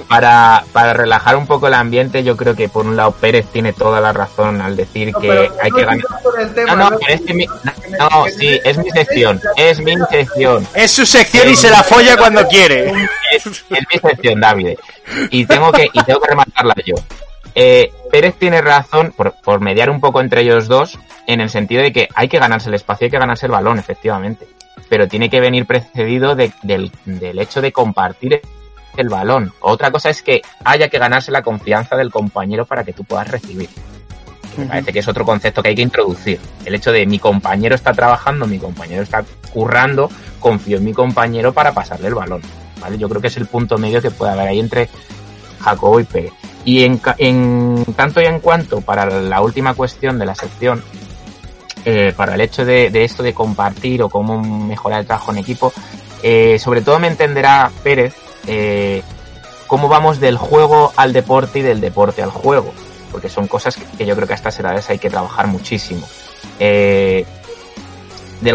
para, 0.10 0.66
para 0.74 0.92
relajar 0.94 1.38
un 1.38 1.48
poco 1.48 1.68
el 1.68 1.74
ambiente, 1.76 2.24
yo 2.26 2.36
creo 2.36 2.56
que 2.56 2.68
por 2.68 2.86
un 2.86 2.98
lado 2.98 3.12
Pérez 3.14 3.46
tiene 3.54 3.72
toda 3.72 4.02
la 4.02 4.12
razón 4.12 4.60
al 4.60 4.76
decir 4.76 5.12
No, 5.14 5.20
que 5.20 5.28
pero 5.30 5.42
hay 5.62 5.70
no 5.70 5.76
que 5.78 5.86
ganar. 5.86 6.54
tema, 6.54 6.76
No, 6.76 6.90
no, 6.90 6.98
pero 7.00 7.14
es 7.14 7.22
que 7.22 7.34
mi- 7.34 7.46
no, 7.46 8.26
sí, 8.38 8.60
es 8.66 8.78
mi 8.78 8.90
sección, 8.90 9.40
es 9.56 9.80
mi 9.80 9.94
sección. 10.10 10.68
Es 10.74 10.92
su 10.92 11.06
sección 11.06 11.50
y 11.50 11.56
se 11.56 11.70
la 11.70 11.84
folla 11.84 12.18
cuando 12.18 12.46
quiere. 12.48 12.92
Es, 13.32 13.46
es 13.46 13.64
mi 13.70 14.00
sección, 14.10 14.42
David. 14.42 14.78
Y 15.30 15.46
tengo 15.46 15.72
que, 15.72 15.88
y 15.94 16.04
tengo 16.04 16.20
que 16.20 16.28
remarcarla 16.30 16.76
yo. 16.86 16.96
Eh, 17.56 17.92
Pérez 18.12 18.36
tiene 18.38 18.62
razón 18.62 19.14
por, 19.16 19.34
por 19.44 19.60
mediar 19.62 19.90
un 19.90 20.00
poco 20.00 20.22
entre 20.22 20.42
ellos 20.42 20.68
dos, 20.68 20.98
en 21.28 21.42
el 21.42 21.50
sentido 21.50 21.82
de 21.82 21.92
que 21.92 22.08
hay 22.16 22.28
que 22.28 22.40
ganarse 22.40 22.70
el 22.70 22.76
espacio, 22.76 23.06
hay 23.06 23.12
que 23.12 23.20
ganarse 23.20 23.46
el 23.46 23.52
balón, 23.52 23.80
efectivamente. 23.80 24.48
Pero 24.90 25.08
tiene 25.08 25.30
que 25.30 25.40
venir 25.40 25.66
precedido 25.66 26.36
de- 26.36 26.52
del, 26.64 26.92
del 27.06 27.40
hecho 27.40 27.62
de 27.62 27.72
compartir 27.72 28.42
el 28.98 29.08
balón. 29.10 29.54
Otra 29.62 29.92
cosa 29.92 30.10
es 30.10 30.22
que 30.22 30.42
haya 30.66 30.90
que 30.90 31.00
ganarse 31.00 31.32
la 31.32 31.42
confianza 31.44 31.96
del 31.96 32.12
compañero 32.12 32.66
para 32.66 32.84
que 32.84 32.92
tú 32.94 33.04
puedas 33.06 33.28
recibir. 33.30 33.70
Me 34.58 34.66
parece 34.66 34.92
que 34.92 35.00
es 35.00 35.08
otro 35.08 35.24
concepto 35.24 35.64
que 35.64 35.70
hay 35.70 35.76
que 35.76 35.82
introducir. 35.82 36.38
El 36.66 36.76
hecho 36.76 36.92
de 36.92 37.06
mi 37.06 37.20
compañero 37.20 37.74
está 37.74 37.94
trabajando, 37.94 38.48
mi 38.48 38.60
compañero 38.60 39.02
está 39.02 39.24
currando, 39.54 40.10
confío 40.42 40.78
en 40.78 40.84
mi 40.84 40.92
compañero 40.94 41.54
para 41.54 41.74
pasarle 41.74 42.10
el 42.10 42.16
balón. 42.16 42.42
¿vale? 42.82 42.98
Yo 42.98 43.08
creo 43.08 43.22
que 43.22 43.28
es 43.28 43.38
el 43.38 43.46
punto 43.46 43.78
medio 43.78 44.02
que 44.02 44.12
puede 44.12 44.34
haber 44.34 44.50
ahí 44.50 44.60
entre 44.60 44.90
Jacobo 45.62 46.02
y 46.02 46.04
Pérez. 46.04 46.34
Y 46.64 46.84
en, 46.84 47.00
tanto 47.96 48.22
y 48.22 48.26
en 48.26 48.40
cuanto 48.40 48.82
para 48.82 49.06
la 49.06 49.42
última 49.42 49.74
cuestión 49.74 50.20
de 50.20 50.26
la 50.26 50.36
sección, 50.36 50.84
eh, 51.86 52.14
para 52.16 52.36
el 52.36 52.42
hecho 52.42 52.64
de, 52.64 52.92
esto 53.04 53.24
de 53.24 53.34
compartir 53.34 54.04
o 54.04 54.10
cómo 54.10 54.40
mejorar 54.42 55.00
el 55.00 55.08
trabajo 55.08 55.32
en 55.32 55.40
equipo, 55.40 55.74
eh, 56.22 56.60
sobre 56.60 56.82
todo 56.82 57.00
me 57.00 57.08
entenderá 57.08 57.72
Pérez 57.84 58.14
eh, 58.46 59.02
cómo 59.66 59.88
vamos 59.88 60.20
del 60.20 60.38
juego 60.38 60.94
al 60.96 61.14
deporte 61.14 61.60
y 61.60 61.62
del 61.64 61.82
deporte 61.82 62.22
al 62.22 62.30
juego, 62.30 62.72
porque 63.12 63.30
son 63.30 63.48
cosas 63.48 63.76
que, 63.76 63.86
que 63.98 64.06
yo 64.06 64.16
creo 64.16 64.28
que 64.28 64.34
a 64.34 64.36
estas 64.36 64.60
edades 64.60 64.88
hay 64.90 65.00
que 65.00 65.10
trabajar 65.10 65.48
muchísimo. 65.48 66.08
Del 66.60 67.26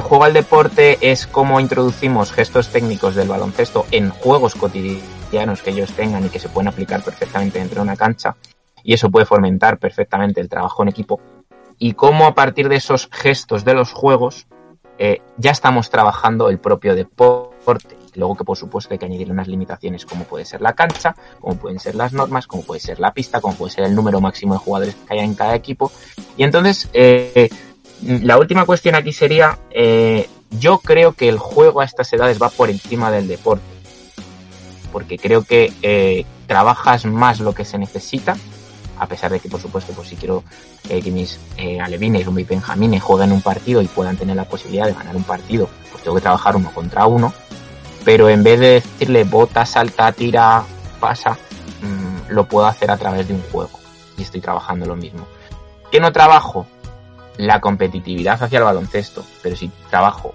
juego 0.00 0.24
al 0.24 0.32
deporte 0.32 0.98
es 1.00 1.26
cómo 1.26 1.60
introducimos 1.60 2.32
gestos 2.32 2.68
técnicos 2.68 3.14
del 3.14 3.28
baloncesto 3.28 3.86
en 3.90 4.10
juegos 4.10 4.54
cotidianos 4.54 5.15
que 5.26 5.70
ellos 5.70 5.92
tengan 5.92 6.24
y 6.24 6.28
que 6.28 6.38
se 6.38 6.48
pueden 6.48 6.68
aplicar 6.68 7.02
perfectamente 7.02 7.58
dentro 7.58 7.76
de 7.76 7.82
una 7.82 7.96
cancha 7.96 8.36
y 8.82 8.94
eso 8.94 9.10
puede 9.10 9.26
fomentar 9.26 9.78
perfectamente 9.78 10.40
el 10.40 10.48
trabajo 10.48 10.82
en 10.82 10.88
equipo 10.88 11.20
y 11.78 11.92
cómo 11.92 12.26
a 12.26 12.34
partir 12.34 12.68
de 12.68 12.76
esos 12.76 13.08
gestos 13.12 13.64
de 13.64 13.74
los 13.74 13.92
juegos 13.92 14.46
eh, 14.98 15.20
ya 15.36 15.50
estamos 15.50 15.90
trabajando 15.90 16.48
el 16.48 16.58
propio 16.58 16.94
deporte. 16.94 17.96
Luego 18.14 18.34
que 18.34 18.44
por 18.44 18.56
supuesto 18.56 18.94
hay 18.94 18.98
que 18.98 19.04
añadir 19.04 19.30
unas 19.30 19.46
limitaciones 19.46 20.06
como 20.06 20.24
puede 20.24 20.46
ser 20.46 20.62
la 20.62 20.72
cancha, 20.72 21.14
como 21.38 21.56
pueden 21.56 21.78
ser 21.78 21.94
las 21.94 22.14
normas, 22.14 22.46
como 22.46 22.62
puede 22.62 22.80
ser 22.80 22.98
la 22.98 23.12
pista, 23.12 23.42
como 23.42 23.54
puede 23.54 23.72
ser 23.72 23.84
el 23.84 23.94
número 23.94 24.22
máximo 24.22 24.54
de 24.54 24.60
jugadores 24.60 24.94
que 24.94 25.14
haya 25.14 25.24
en 25.24 25.34
cada 25.34 25.54
equipo. 25.54 25.92
Y 26.38 26.44
entonces, 26.44 26.88
eh, 26.94 27.50
la 28.02 28.38
última 28.38 28.64
cuestión 28.64 28.94
aquí 28.94 29.12
sería, 29.12 29.58
eh, 29.70 30.30
yo 30.50 30.78
creo 30.78 31.12
que 31.12 31.28
el 31.28 31.38
juego 31.38 31.82
a 31.82 31.84
estas 31.84 32.10
edades 32.14 32.40
va 32.40 32.48
por 32.48 32.70
encima 32.70 33.10
del 33.10 33.28
deporte. 33.28 33.75
Porque 34.96 35.18
creo 35.18 35.42
que 35.44 35.74
eh, 35.82 36.24
trabajas 36.46 37.04
más 37.04 37.40
lo 37.40 37.54
que 37.54 37.66
se 37.66 37.76
necesita, 37.76 38.34
a 38.98 39.06
pesar 39.06 39.30
de 39.30 39.40
que 39.40 39.48
por 39.50 39.60
supuesto, 39.60 39.92
pues 39.92 40.08
si 40.08 40.16
quiero 40.16 40.42
que 40.88 41.10
mis 41.10 41.38
eh, 41.58 41.78
alevines 41.78 42.26
o 42.26 42.32
mis 42.32 42.48
benjamines 42.48 43.02
jueguen 43.02 43.30
un 43.30 43.42
partido 43.42 43.82
y 43.82 43.88
puedan 43.88 44.16
tener 44.16 44.36
la 44.36 44.46
posibilidad 44.46 44.86
de 44.86 44.94
ganar 44.94 45.14
un 45.14 45.24
partido, 45.24 45.68
pues 45.90 46.02
tengo 46.02 46.16
que 46.16 46.22
trabajar 46.22 46.56
uno 46.56 46.72
contra 46.72 47.04
uno. 47.04 47.34
Pero 48.06 48.30
en 48.30 48.42
vez 48.42 48.58
de 48.58 48.66
decirle 48.68 49.24
bota, 49.24 49.66
salta, 49.66 50.10
tira, 50.12 50.64
pasa, 50.98 51.36
mmm, 51.82 52.32
lo 52.32 52.48
puedo 52.48 52.64
hacer 52.64 52.90
a 52.90 52.96
través 52.96 53.28
de 53.28 53.34
un 53.34 53.42
juego. 53.52 53.78
Y 54.16 54.22
estoy 54.22 54.40
trabajando 54.40 54.86
lo 54.86 54.96
mismo. 54.96 55.26
¿Qué 55.92 56.00
no 56.00 56.10
trabajo? 56.10 56.66
La 57.36 57.60
competitividad 57.60 58.42
hacia 58.42 58.60
el 58.60 58.64
baloncesto. 58.64 59.26
Pero 59.42 59.56
sí 59.56 59.70
trabajo, 59.90 60.32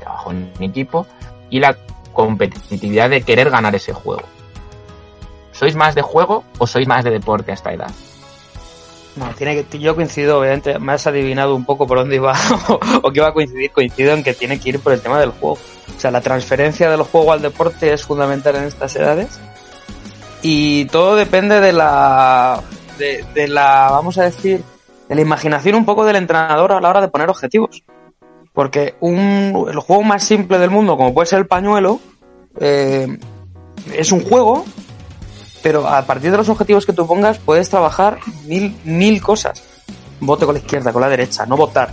trabajo 0.00 0.30
en 0.30 0.50
equipo 0.58 1.06
y 1.50 1.60
la 1.60 1.76
competitividad 2.12 3.10
de 3.10 3.22
querer 3.22 3.50
ganar 3.50 3.74
ese 3.74 3.92
juego. 3.92 4.22
¿Sois 5.52 5.76
más 5.76 5.94
de 5.94 6.02
juego 6.02 6.44
o 6.58 6.66
sois 6.66 6.86
más 6.86 7.04
de 7.04 7.10
deporte 7.10 7.50
a 7.50 7.54
esta 7.54 7.72
edad? 7.72 7.90
No, 9.16 9.26
tiene 9.34 9.64
que, 9.64 9.78
yo 9.78 9.94
coincido, 9.94 10.38
obviamente, 10.38 10.78
me 10.78 10.92
has 10.92 11.06
adivinado 11.06 11.54
un 11.54 11.64
poco 11.64 11.86
por 11.86 11.98
dónde 11.98 12.16
iba 12.16 12.32
o 13.02 13.10
que 13.10 13.18
iba 13.18 13.28
a 13.28 13.32
coincidir, 13.32 13.70
coincido 13.70 14.12
en 14.12 14.22
que 14.22 14.34
tiene 14.34 14.60
que 14.60 14.70
ir 14.70 14.80
por 14.80 14.92
el 14.92 15.00
tema 15.00 15.18
del 15.18 15.30
juego. 15.30 15.58
O 15.96 16.00
sea, 16.00 16.10
la 16.10 16.20
transferencia 16.20 16.88
del 16.88 17.02
juego 17.02 17.32
al 17.32 17.42
deporte 17.42 17.92
es 17.92 18.04
fundamental 18.04 18.56
en 18.56 18.64
estas 18.64 18.94
edades 18.96 19.40
y 20.42 20.86
todo 20.86 21.16
depende 21.16 21.60
de 21.60 21.72
la, 21.72 22.62
de, 22.98 23.24
de 23.34 23.48
la, 23.48 23.88
vamos 23.90 24.16
a 24.18 24.24
decir, 24.24 24.62
de 25.08 25.14
la 25.14 25.20
imaginación 25.20 25.74
un 25.74 25.84
poco 25.84 26.04
del 26.04 26.16
entrenador 26.16 26.72
a 26.72 26.80
la 26.80 26.88
hora 26.88 27.00
de 27.00 27.08
poner 27.08 27.28
objetivos. 27.28 27.82
Porque 28.60 28.94
un, 29.00 29.66
el 29.70 29.78
juego 29.78 30.02
más 30.02 30.22
simple 30.22 30.58
del 30.58 30.68
mundo, 30.68 30.98
como 30.98 31.14
puede 31.14 31.24
ser 31.24 31.38
el 31.38 31.46
pañuelo, 31.46 31.98
eh, 32.60 33.18
es 33.96 34.12
un 34.12 34.22
juego 34.22 34.66
pero 35.62 35.88
a 35.88 36.02
partir 36.02 36.30
de 36.30 36.36
los 36.36 36.50
objetivos 36.50 36.84
que 36.84 36.92
tú 36.92 37.06
pongas 37.06 37.38
puedes 37.38 37.70
trabajar 37.70 38.18
mil, 38.44 38.76
mil 38.84 39.22
cosas. 39.22 39.62
Vote 40.20 40.44
con 40.44 40.54
la 40.54 40.60
izquierda, 40.60 40.92
con 40.92 41.00
la 41.00 41.08
derecha, 41.08 41.46
no 41.46 41.56
votar. 41.56 41.90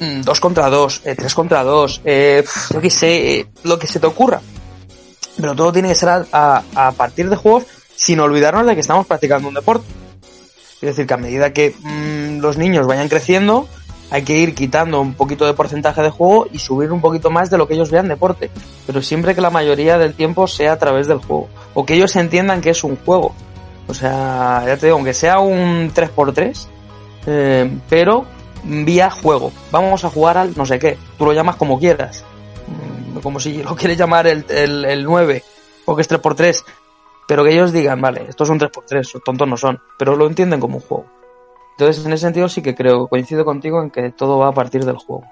Mm, 0.00 0.22
Dos 0.22 0.40
contra 0.40 0.68
dos, 0.68 1.00
eh, 1.04 1.14
tres 1.14 1.32
contra 1.32 1.62
dos, 1.62 2.00
eh, 2.04 2.44
yo 2.72 2.80
qué 2.80 2.90
sé, 2.90 3.38
eh, 3.38 3.46
lo 3.62 3.78
que 3.78 3.86
se 3.86 4.00
te 4.00 4.08
ocurra. 4.08 4.40
Pero 5.36 5.54
todo 5.54 5.72
tiene 5.72 5.90
que 5.90 5.94
ser 5.94 6.08
a, 6.08 6.92
partir 6.96 7.30
de 7.30 7.36
juegos 7.36 7.66
sin 7.94 8.18
olvidarnos 8.18 8.66
de 8.66 8.74
que 8.74 8.80
estamos 8.80 9.06
practicando 9.06 9.46
un 9.46 9.54
deporte. 9.54 9.86
Es 10.74 10.88
decir, 10.88 11.06
que 11.06 11.14
a 11.14 11.18
medida 11.18 11.52
que 11.52 11.72
mmm, 11.80 12.40
los 12.40 12.56
niños 12.56 12.84
vayan 12.88 13.08
creciendo, 13.08 13.68
hay 14.10 14.22
que 14.22 14.36
ir 14.36 14.54
quitando 14.54 15.00
un 15.00 15.14
poquito 15.14 15.46
de 15.46 15.54
porcentaje 15.54 16.02
de 16.02 16.10
juego 16.10 16.46
y 16.52 16.58
subir 16.58 16.92
un 16.92 17.00
poquito 17.00 17.30
más 17.30 17.50
de 17.50 17.58
lo 17.58 17.66
que 17.66 17.74
ellos 17.74 17.90
vean 17.90 18.08
deporte. 18.08 18.50
Pero 18.86 19.02
siempre 19.02 19.34
que 19.34 19.40
la 19.40 19.50
mayoría 19.50 19.98
del 19.98 20.14
tiempo 20.14 20.46
sea 20.46 20.72
a 20.72 20.78
través 20.78 21.08
del 21.08 21.18
juego. 21.18 21.48
O 21.74 21.84
que 21.84 21.94
ellos 21.94 22.14
entiendan 22.16 22.60
que 22.60 22.70
es 22.70 22.84
un 22.84 22.96
juego. 22.96 23.34
O 23.86 23.94
sea, 23.94 24.62
ya 24.66 24.76
te 24.76 24.86
digo, 24.86 24.96
aunque 24.96 25.14
sea 25.14 25.40
un 25.40 25.92
3x3, 25.92 26.66
eh, 27.26 27.78
pero 27.88 28.24
vía 28.62 29.10
juego. 29.10 29.52
Vamos 29.70 30.04
a 30.04 30.10
jugar 30.10 30.38
al 30.38 30.56
no 30.56 30.64
sé 30.64 30.78
qué. 30.78 30.96
Tú 31.18 31.24
lo 31.24 31.32
llamas 31.32 31.56
como 31.56 31.78
quieras. 31.78 32.24
Como 33.22 33.40
si 33.40 33.62
lo 33.62 33.74
quieres 33.74 33.98
llamar 33.98 34.26
el, 34.26 34.44
el, 34.48 34.84
el 34.84 35.04
9 35.04 35.42
o 35.86 35.96
que 35.96 36.02
es 36.02 36.10
3x3. 36.10 36.64
Pero 37.26 37.42
que 37.42 37.52
ellos 37.52 37.72
digan, 37.72 38.00
vale, 38.00 38.26
estos 38.28 38.46
son 38.46 38.60
3x3, 38.60 39.22
tontos 39.24 39.48
no 39.48 39.56
son. 39.56 39.80
Pero 39.98 40.14
lo 40.14 40.26
entienden 40.26 40.60
como 40.60 40.76
un 40.76 40.82
juego. 40.82 41.06
Entonces, 41.76 42.04
en 42.06 42.12
ese 42.12 42.22
sentido 42.22 42.48
sí 42.48 42.62
que 42.62 42.74
creo, 42.74 43.08
coincido 43.08 43.44
contigo 43.44 43.82
en 43.82 43.90
que 43.90 44.10
todo 44.10 44.38
va 44.38 44.48
a 44.48 44.52
partir 44.52 44.84
del 44.84 44.96
juego. 44.96 45.24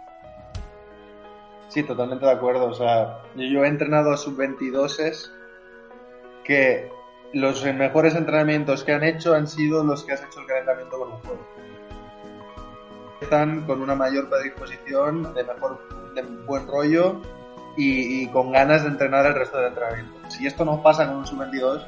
Sí, 1.68 1.82
totalmente 1.84 2.26
de 2.26 2.32
acuerdo. 2.32 2.66
O 2.66 2.74
sea, 2.74 3.20
yo 3.36 3.64
he 3.64 3.68
entrenado 3.68 4.12
a 4.12 4.16
sub-22 4.16 5.30
que 6.45 6.90
los 7.32 7.64
mejores 7.64 8.14
entrenamientos 8.14 8.84
que 8.84 8.93
han 8.93 9.05
hecho 9.05 9.34
han 9.34 9.47
sido 9.47 9.84
los 9.84 10.05
que 10.05 10.12
has 10.12 10.22
hecho 10.22 10.40
el 10.40 10.47
calentamiento 10.47 10.99
con 10.99 11.12
un 11.12 11.18
juego. 11.20 11.47
Están 13.20 13.64
con 13.66 13.80
una 13.80 13.95
mayor 13.95 14.28
predisposición, 14.28 15.32
de 15.32 15.45
mejor, 15.45 15.80
de 16.14 16.22
buen 16.45 16.66
rollo 16.66 17.22
y, 17.76 18.26
con 18.28 18.53
ganas 18.53 18.82
de 18.82 18.88
entrenar 18.88 19.24
el 19.26 19.34
resto 19.34 19.59
del 19.59 19.68
entrenamiento. 19.68 20.12
Si 20.28 20.47
esto 20.47 20.64
no 20.64 20.82
pasa 20.82 21.07
con 21.07 21.18
un 21.18 21.26
sub-22, 21.26 21.86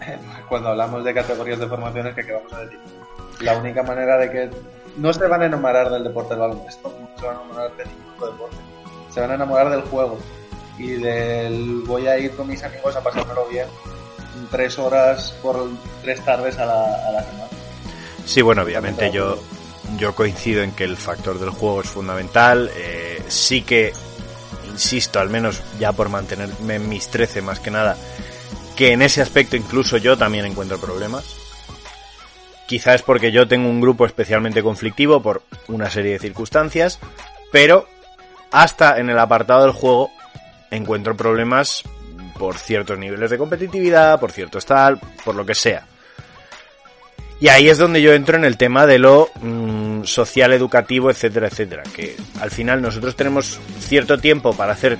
cuando 0.48 0.70
hablamos 0.70 1.04
de 1.04 1.14
categorías 1.14 1.60
de 1.60 1.68
formaciones, 1.68 2.14
¿qué 2.14 2.32
vamos 2.32 2.52
a 2.52 2.60
decir? 2.60 2.80
La 3.40 3.56
única 3.56 3.82
manera 3.82 4.18
de 4.18 4.30
que 4.30 4.50
no 4.96 5.12
se 5.12 5.26
van 5.26 5.42
a 5.42 5.46
enamorar 5.46 5.90
del 5.90 6.04
deporte 6.04 6.30
del 6.30 6.40
baloncesto, 6.40 6.94
no 7.00 7.08
se 7.18 7.26
van 7.26 7.36
a 7.36 7.40
enamorar 7.40 7.76
de 7.76 7.84
ningún 7.86 8.14
otro 8.14 8.32
deporte, 8.32 8.56
se 9.10 9.20
van 9.20 9.30
a 9.30 9.34
enamorar 9.34 9.70
del 9.70 9.82
juego 9.82 10.18
y 10.78 10.92
del 10.92 11.82
voy 11.86 12.06
a 12.06 12.18
ir 12.18 12.32
con 12.32 12.48
mis 12.48 12.62
amigos 12.62 12.96
a 12.96 13.02
pasármelo 13.02 13.46
bien 13.48 13.66
tres 14.50 14.78
horas 14.78 15.34
por 15.42 15.68
tres 16.02 16.24
tardes 16.24 16.58
a 16.58 16.66
la, 16.66 17.08
a 17.08 17.12
la 17.12 17.22
semana. 17.22 17.48
Sí, 18.24 18.42
bueno, 18.42 18.62
obviamente 18.62 19.10
yo, 19.10 19.38
yo 19.98 20.14
coincido 20.14 20.62
en 20.62 20.72
que 20.72 20.84
el 20.84 20.96
factor 20.96 21.38
del 21.38 21.50
juego 21.50 21.80
es 21.82 21.88
fundamental. 21.88 22.70
Eh, 22.76 23.22
sí 23.28 23.62
que, 23.62 23.92
insisto, 24.70 25.18
al 25.18 25.30
menos 25.30 25.62
ya 25.78 25.92
por 25.92 26.08
mantenerme 26.08 26.76
en 26.76 26.88
mis 26.88 27.08
13 27.08 27.42
más 27.42 27.60
que 27.60 27.70
nada, 27.70 27.96
que 28.76 28.92
en 28.92 29.02
ese 29.02 29.22
aspecto 29.22 29.56
incluso 29.56 29.96
yo 29.96 30.16
también 30.16 30.44
encuentro 30.44 30.78
problemas. 30.78 31.39
Quizás 32.70 33.02
porque 33.02 33.32
yo 33.32 33.48
tengo 33.48 33.68
un 33.68 33.80
grupo 33.80 34.06
especialmente 34.06 34.62
conflictivo 34.62 35.20
por 35.20 35.42
una 35.66 35.90
serie 35.90 36.12
de 36.12 36.18
circunstancias, 36.20 37.00
pero 37.50 37.88
hasta 38.52 39.00
en 39.00 39.10
el 39.10 39.18
apartado 39.18 39.62
del 39.64 39.72
juego 39.72 40.12
encuentro 40.70 41.16
problemas 41.16 41.82
por 42.38 42.56
ciertos 42.58 42.96
niveles 42.96 43.28
de 43.28 43.38
competitividad, 43.38 44.20
por 44.20 44.30
ciertos 44.30 44.66
tal, 44.66 45.00
por 45.24 45.34
lo 45.34 45.44
que 45.44 45.56
sea. 45.56 45.84
Y 47.40 47.48
ahí 47.48 47.68
es 47.68 47.76
donde 47.76 48.02
yo 48.02 48.12
entro 48.12 48.36
en 48.36 48.44
el 48.44 48.56
tema 48.56 48.86
de 48.86 49.00
lo 49.00 49.30
mm, 49.42 50.04
social, 50.04 50.52
educativo, 50.52 51.10
etcétera, 51.10 51.48
etcétera. 51.48 51.82
Que 51.92 52.14
al 52.40 52.52
final 52.52 52.80
nosotros 52.80 53.16
tenemos 53.16 53.58
cierto 53.80 54.18
tiempo 54.18 54.52
para 54.52 54.74
hacer 54.74 54.96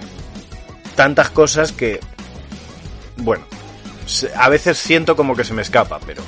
tantas 0.97 1.31
cosas 1.31 1.71
que, 1.71 2.01
bueno, 3.19 3.45
a 4.35 4.49
veces 4.49 4.77
siento 4.77 5.15
como 5.15 5.37
que 5.37 5.45
se 5.45 5.55
me 5.55 5.63
escapa, 5.63 6.01
pero 6.05 6.25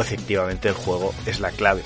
efectivamente 0.00 0.68
el 0.68 0.74
juego 0.74 1.14
es 1.26 1.40
la 1.40 1.50
clave. 1.50 1.82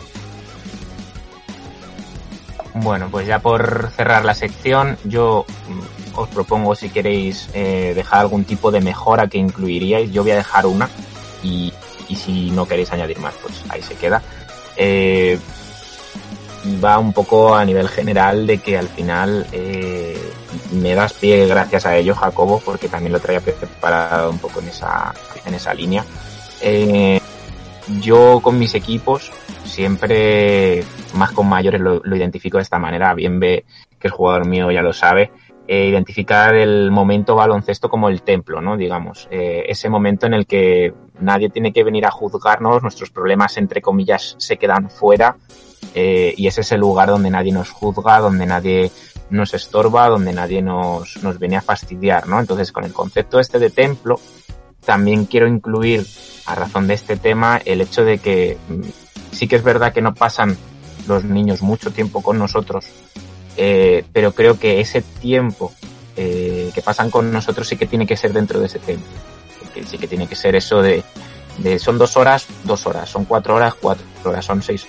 Bueno, 2.75 3.09
pues 3.11 3.27
ya 3.27 3.41
por 3.41 3.91
cerrar 3.97 4.25
la 4.25 4.35
sección, 4.35 4.97
yo 5.05 5.45
mm, 5.69 6.19
os 6.19 6.29
propongo 6.29 6.75
si 6.75 6.89
queréis 6.89 7.49
eh, 7.53 7.93
dejar 7.95 8.21
algún 8.21 8.45
tipo 8.45 8.71
de 8.71 8.81
mejora 8.81 9.27
que 9.27 9.39
incluiríais. 9.39 10.13
Yo 10.13 10.23
voy 10.23 10.33
a 10.33 10.37
dejar 10.37 10.67
una 10.67 10.89
y, 11.43 11.73
y 12.09 12.17
si 12.17 12.51
no 12.51 12.67
queréis 12.67 12.93
añadir 12.93 13.19
más, 13.19 13.35
pues 13.43 13.65
ahí 13.69 13.83
se 13.83 13.95
queda. 13.95 14.23
Eh, 14.77 15.39
va 16.83 16.99
un 16.99 17.13
poco 17.13 17.55
a 17.55 17.65
nivel 17.65 17.89
general 17.89 18.47
de 18.47 18.59
que 18.59 18.77
al 18.77 18.89
final 18.89 19.47
eh, 19.53 20.19
me 20.73 20.95
das 20.95 21.13
pie 21.15 21.47
gracias 21.47 21.87
a 21.87 21.97
ello, 21.97 22.15
Jacobo, 22.15 22.61
porque 22.65 22.89
también 22.89 23.13
lo 23.13 23.21
traía 23.21 23.41
preparado 23.41 24.31
un 24.31 24.39
poco 24.39 24.61
en 24.61 24.69
esa, 24.69 25.13
en 25.45 25.55
esa 25.55 25.75
línea. 25.75 26.05
Yo 28.01 28.41
con 28.43 28.59
mis 28.59 28.75
equipos 28.75 29.33
siempre, 29.65 30.83
más 31.15 31.33
con 31.33 31.49
mayores, 31.49 31.81
lo, 31.81 32.17
identifico 32.17 32.59
de 32.59 32.63
esta 32.63 32.79
manera. 32.79 33.15
Bien 33.15 33.41
ve 33.41 33.65
que 33.99 34.09
el 34.09 34.13
jugador 34.13 34.47
mío 34.47 34.71
ya 34.71 34.83
lo 34.83 34.93
sabe. 34.93 35.31
Eh, 35.67 35.87
identificar 35.87 36.55
el 36.57 36.91
momento 36.91 37.37
baloncesto 37.37 37.89
como 37.89 38.09
el 38.09 38.23
templo, 38.23 38.61
¿no? 38.61 38.77
Digamos, 38.77 39.29
eh, 39.31 39.65
ese 39.69 39.89
momento 39.89 40.27
en 40.27 40.35
el 40.35 40.47
que 40.47 40.93
nadie 41.21 41.49
tiene 41.49 41.73
que 41.73 41.85
venir 41.85 42.07
a 42.07 42.11
juzgarnos, 42.11 42.83
nuestros 42.83 43.11
problemas, 43.11 43.57
entre 43.57 43.81
comillas, 43.81 44.35
se 44.39 44.57
quedan 44.57 44.91
fuera, 44.91 45.37
eh, 45.95 46.35
y 46.37 46.49
ese 46.49 46.63
es 46.63 46.73
el 46.73 46.81
lugar 46.81 47.09
donde 47.09 47.31
nadie 47.31 47.53
nos 47.53 47.71
juzga, 47.71 48.19
donde 48.19 48.47
nadie 48.47 48.91
nos 49.31 49.55
estorba, 49.55 50.09
donde 50.09 50.33
nadie 50.33 50.61
nos, 50.61 51.23
nos 51.23 51.39
viene 51.39 51.57
a 51.59 51.63
fastidiar, 51.63 52.27
¿no? 52.27 52.41
Entonces, 52.41 52.73
con 52.73 52.83
el 52.83 52.93
concepto 52.93 53.39
este 53.39 53.61
de 53.61 53.71
templo, 53.71 54.19
también 54.85 55.27
quiero 55.27 55.47
incluir, 55.47 56.07
a 56.47 56.55
razón 56.55 56.87
de 56.87 56.95
este 56.95 57.17
tema, 57.17 57.61
el 57.65 57.81
hecho 57.81 58.05
de 58.05 58.19
que 58.19 58.59
mm, 58.69 58.81
sí 59.33 59.47
que 59.47 59.57
es 59.57 59.63
verdad 59.63 59.93
que 59.93 60.03
no 60.03 60.15
pasan 60.15 60.57
los 61.07 61.25
niños 61.25 61.63
mucho 61.63 61.91
tiempo 61.91 62.23
con 62.23 62.39
nosotros, 62.39 62.87
eh, 63.57 64.05
pero 64.13 64.33
creo 64.33 64.59
que 64.59 64.81
ese 64.81 65.03
tiempo 65.03 65.73
eh, 66.17 66.71
que 66.75 66.83
pasan 66.83 67.11
con 67.11 67.33
nosotros 67.33 67.69
sí 67.69 67.77
que 67.77 67.87
tiene 67.87 68.07
que 68.07 68.17
ser 68.17 68.33
dentro 68.33 68.61
de 68.61 68.67
ese 68.67 68.79
templo. 68.79 69.07
Que 69.75 69.85
sí 69.85 69.99
que 69.99 70.09
tiene 70.09 70.27
que 70.27 70.35
ser 70.35 70.57
eso 70.57 70.83
de, 70.83 71.05
de 71.59 71.79
son 71.79 71.99
dos 71.99 72.17
horas, 72.17 72.47
dos 72.65 72.87
horas, 72.87 73.09
son 73.09 73.25
cuatro 73.25 73.55
horas, 73.55 73.75
cuatro 73.75 74.05
horas, 74.25 74.45
son 74.45 74.63
seis 74.63 74.87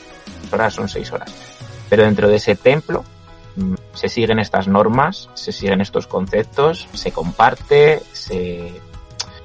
horas, 0.51 0.73
son 0.73 0.89
seis 0.89 1.11
horas. 1.11 1.31
Pero 1.89 2.03
dentro 2.03 2.27
de 2.27 2.37
ese 2.37 2.55
templo 2.55 3.03
mm, 3.55 3.75
se 3.93 4.09
siguen 4.09 4.39
estas 4.39 4.67
normas, 4.67 5.29
se 5.33 5.51
siguen 5.51 5.81
estos 5.81 6.07
conceptos, 6.07 6.87
se 6.93 7.11
comparte, 7.11 8.01
se 8.13 8.81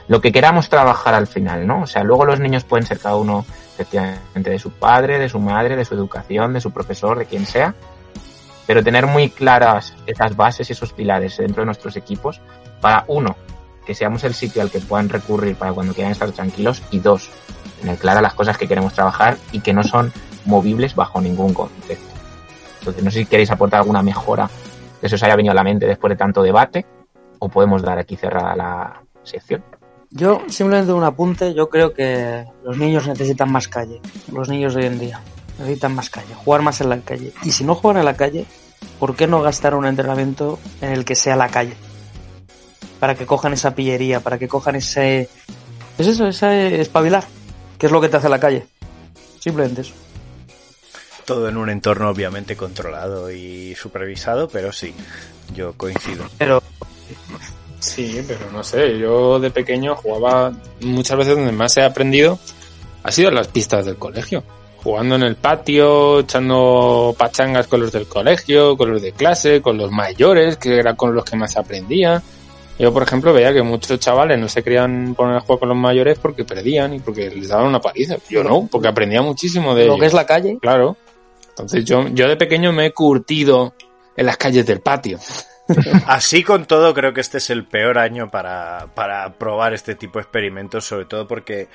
lo 0.09 0.21
que 0.21 0.33
queramos 0.33 0.69
trabajar 0.69 1.15
al 1.15 1.27
final, 1.27 1.67
¿no? 1.67 1.83
O 1.83 1.87
sea, 1.87 2.05
luego 2.05 2.25
los 2.25 2.39
niños 2.41 2.65
pueden 2.65 2.87
ser 2.87 2.99
cada 2.99 3.17
uno 3.17 3.45
efectivamente 3.75 4.51
de 4.51 4.59
su 4.59 4.71
padre, 4.71 5.19
de 5.19 5.29
su 5.29 5.39
madre, 5.39 5.77
de 5.77 5.85
su 5.85 5.95
educación, 5.95 6.53
de 6.53 6.61
su 6.61 6.71
profesor, 6.71 7.19
de 7.19 7.27
quien 7.27 7.45
sea, 7.45 7.75
pero 8.67 8.83
tener 8.83 9.07
muy 9.07 9.31
claras 9.31 9.95
esas 10.07 10.37
bases 10.37 10.71
y 10.71 10.73
esos 10.73 10.93
pilares 10.93 11.37
dentro 11.37 11.63
de 11.63 11.67
nuestros 11.67 11.97
equipos 11.97 12.41
para 12.81 13.05
uno, 13.09 13.37
que 13.85 13.95
seamos 13.95 14.25
el 14.25 14.35
sitio 14.35 14.63
al 14.63 14.71
que 14.71 14.81
puedan 14.81 15.09
recurrir 15.09 15.57
para 15.57 15.73
cuando 15.73 15.95
quieran 15.95 16.13
estar 16.13 16.31
tranquilos 16.33 16.83
y 16.91 17.01
dos, 17.01 17.31
tener 17.81 17.99
claras 17.99 18.23
las 18.23 18.35
cosas 18.35 18.57
que 18.57 18.67
queremos 18.67 18.95
trabajar 18.95 19.37
y 19.53 19.61
que 19.61 19.73
no 19.73 19.83
son 19.83 20.13
movibles 20.45 20.95
bajo 20.95 21.21
ningún 21.21 21.53
concepto. 21.53 22.15
Entonces, 22.81 23.03
no 23.03 23.11
sé 23.11 23.19
si 23.21 23.27
queréis 23.27 23.51
aportar 23.51 23.81
alguna 23.81 24.03
mejora 24.03 24.49
que 25.01 25.09
se 25.09 25.17
os 25.17 25.23
haya 25.23 25.37
venido 25.37 25.53
a 25.53 25.55
la 25.55 25.65
mente 25.65 25.87
después 25.87 26.11
de 26.11 26.17
tanto 26.17 26.43
debate 26.43 26.87
o 27.39 27.49
podemos 27.49 27.83
dar 27.83 27.99
aquí 27.99 28.17
cerrada 28.17 28.55
la 28.57 29.03
sección. 29.25 29.63
Yo, 30.11 30.43
simplemente 30.49 30.93
un 30.93 31.05
apunte, 31.05 31.53
yo 31.55 31.69
creo 31.69 31.93
que 31.93 32.45
los 32.65 32.77
niños 32.77 33.07
necesitan 33.07 33.51
más 33.51 33.69
calle. 33.69 34.01
Los 34.33 34.49
niños 34.49 34.75
de 34.75 34.83
hoy 34.83 34.87
en 34.87 34.99
día 34.99 35.21
necesitan 35.59 35.95
más 35.95 36.11
calle, 36.11 36.35
jugar 36.35 36.63
más 36.63 36.81
en 36.81 36.89
la 36.89 37.01
calle. 37.01 37.33
Y 37.43 37.51
si 37.51 37.65
no 37.65 37.75
juegan 37.75 38.01
en 38.01 38.05
la 38.05 38.17
calle, 38.17 38.47
¿por 38.99 39.17
qué 39.17 39.27
no 39.27 39.43
gastar 39.43 39.75
un 39.75 39.87
entrenamiento 39.87 40.59
en 40.81 40.93
el 40.93 41.05
que 41.05 41.15
sea 41.15 41.37
la 41.37 41.49
calle? 41.49 41.75
Para 43.01 43.15
que 43.15 43.27
cojan 43.27 43.53
esa 43.53 43.75
pillería, 43.75 44.21
para 44.21 44.39
que 44.39 44.49
cojan 44.49 44.77
ese... 44.77 45.29
Es 45.99 46.07
eso, 46.07 46.27
ese 46.27 46.81
espabilar, 46.81 47.25
que 47.79 47.87
es 47.87 47.93
lo 47.93 48.01
que 48.01 48.09
te 48.09 48.19
hace 48.19 48.29
la 48.29 48.41
calle. 48.41 48.67
Simplemente 49.41 49.83
eso. 49.83 49.95
Todo 51.25 51.49
en 51.49 51.57
un 51.57 51.71
entorno 51.71 52.09
obviamente 52.09 52.57
controlado 52.57 53.31
y 53.31 53.75
supervisado, 53.75 54.49
pero 54.49 54.73
sí, 54.73 54.95
yo 55.55 55.73
coincido. 55.73 56.25
Pero 56.39 56.63
Sí, 57.87 58.23
pero 58.27 58.51
no 58.53 58.63
sé, 58.65 58.99
yo 58.99 59.39
de 59.39 59.51
pequeño 59.51 59.95
jugaba 59.97 60.53
muchas 60.81 61.17
veces 61.19 61.37
donde 61.37 61.53
más 61.53 61.77
he 61.77 61.83
aprendido 61.83 62.39
ha 63.03 63.13
sido 63.13 63.29
en 63.29 63.37
las 63.37 63.49
pistas 63.49 63.87
del 63.87 63.97
colegio. 63.97 64.43
Jugando 64.83 65.15
en 65.17 65.23
el 65.23 65.37
patio, 65.37 66.21
echando 66.21 67.15
pachangas 67.19 67.67
con 67.67 67.81
los 67.81 67.93
del 67.93 68.07
colegio, 68.07 68.77
con 68.77 68.91
los 68.93 69.03
de 69.03 69.13
clase, 69.13 69.61
con 69.61 69.77
los 69.79 69.91
mayores, 69.91 70.57
que 70.57 70.79
era 70.79 70.95
con 70.95 71.15
los 71.15 71.25
que 71.25 71.37
más 71.37 71.57
aprendía. 71.57 72.23
Yo, 72.79 72.93
por 72.93 73.03
ejemplo, 73.03 73.33
veía 73.33 73.53
que 73.55 73.63
muchos 73.63 73.99
chavales 73.99 74.39
no 74.39 74.49
se 74.49 74.63
querían 74.63 75.15
poner 75.15 75.37
a 75.37 75.41
jugar 75.41 75.61
con 75.61 75.69
los 75.71 75.79
mayores 75.79 76.19
porque 76.19 76.45
perdían 76.45 76.95
y 76.95 76.99
porque 77.01 77.31
les 77.31 77.49
daban 77.49 77.67
una 77.67 77.81
paliza. 77.81 78.17
Yo 78.29 78.45
no, 78.45 78.69
porque 78.71 78.89
aprendía 78.89 79.23
muchísimo 79.23 79.75
de 79.75 79.87
lo 79.87 79.93
ellos. 79.95 80.01
que 80.01 80.07
es 80.07 80.13
la 80.15 80.27
calle, 80.27 80.59
Claro. 80.61 80.97
Entonces 81.49 81.85
yo, 81.85 82.07
yo 82.09 82.29
de 82.29 82.37
pequeño 82.37 82.71
me 82.73 82.87
he 82.87 82.93
curtido 82.93 83.73
en 84.15 84.27
las 84.27 84.37
calles 84.37 84.67
del 84.67 84.81
patio. 84.81 85.19
Así 86.07 86.43
con 86.43 86.67
todo, 86.67 86.95
creo 86.95 87.13
que 87.13 87.21
este 87.21 87.39
es 87.39 87.51
el 87.51 87.65
peor 87.65 87.99
año 87.99 88.31
para, 88.31 88.89
para 88.95 89.33
probar 89.35 89.75
este 89.75 89.95
tipo 89.95 90.19
de 90.19 90.23
experimentos, 90.23 90.85
sobre 90.85 91.07
todo 91.07 91.27
porque 91.27 91.69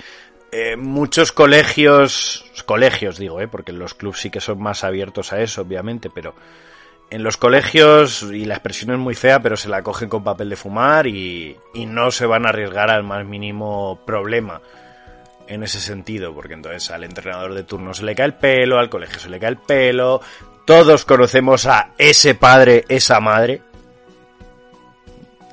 eh, 0.51 0.75
muchos 0.75 1.31
colegios, 1.31 2.45
colegios 2.65 3.17
digo, 3.17 3.41
eh, 3.41 3.47
porque 3.47 3.71
los 3.71 3.93
clubs 3.93 4.19
sí 4.19 4.29
que 4.29 4.41
son 4.41 4.61
más 4.61 4.83
abiertos 4.83 5.33
a 5.33 5.41
eso, 5.41 5.61
obviamente, 5.61 6.09
pero 6.09 6.35
en 7.09 7.23
los 7.23 7.35
colegios, 7.35 8.23
y 8.23 8.45
la 8.45 8.55
expresión 8.55 8.91
es 8.91 8.99
muy 8.99 9.15
fea, 9.15 9.41
pero 9.41 9.57
se 9.57 9.67
la 9.67 9.83
cogen 9.83 10.07
con 10.07 10.23
papel 10.23 10.49
de 10.49 10.55
fumar 10.55 11.07
y, 11.07 11.57
y 11.73 11.85
no 11.85 12.11
se 12.11 12.25
van 12.25 12.45
a 12.45 12.49
arriesgar 12.49 12.89
al 12.89 13.03
más 13.03 13.25
mínimo 13.25 13.99
problema 14.05 14.61
en 15.47 15.63
ese 15.63 15.81
sentido, 15.81 16.33
porque 16.33 16.53
entonces 16.53 16.89
al 16.91 17.03
entrenador 17.03 17.53
de 17.53 17.63
turno 17.63 17.93
se 17.93 18.05
le 18.05 18.15
cae 18.15 18.27
el 18.27 18.35
pelo, 18.35 18.79
al 18.79 18.89
colegio 18.89 19.19
se 19.19 19.29
le 19.29 19.39
cae 19.39 19.49
el 19.49 19.57
pelo, 19.57 20.21
todos 20.65 21.03
conocemos 21.03 21.65
a 21.65 21.91
ese 21.97 22.35
padre, 22.35 22.85
esa 22.87 23.19
madre, 23.19 23.61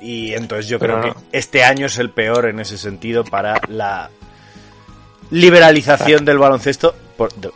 y 0.01 0.33
entonces 0.33 0.67
yo 0.67 0.79
creo 0.79 1.01
Pero 1.01 1.13
que 1.13 1.19
este 1.37 1.63
año 1.63 1.87
es 1.87 1.97
el 1.97 2.09
peor 2.09 2.47
en 2.49 2.59
ese 2.59 2.77
sentido 2.77 3.23
para 3.23 3.59
la 3.67 4.09
liberalización 5.31 6.25
del 6.25 6.37
baloncesto, 6.37 6.95
por- 7.17 7.33
de- 7.35 7.51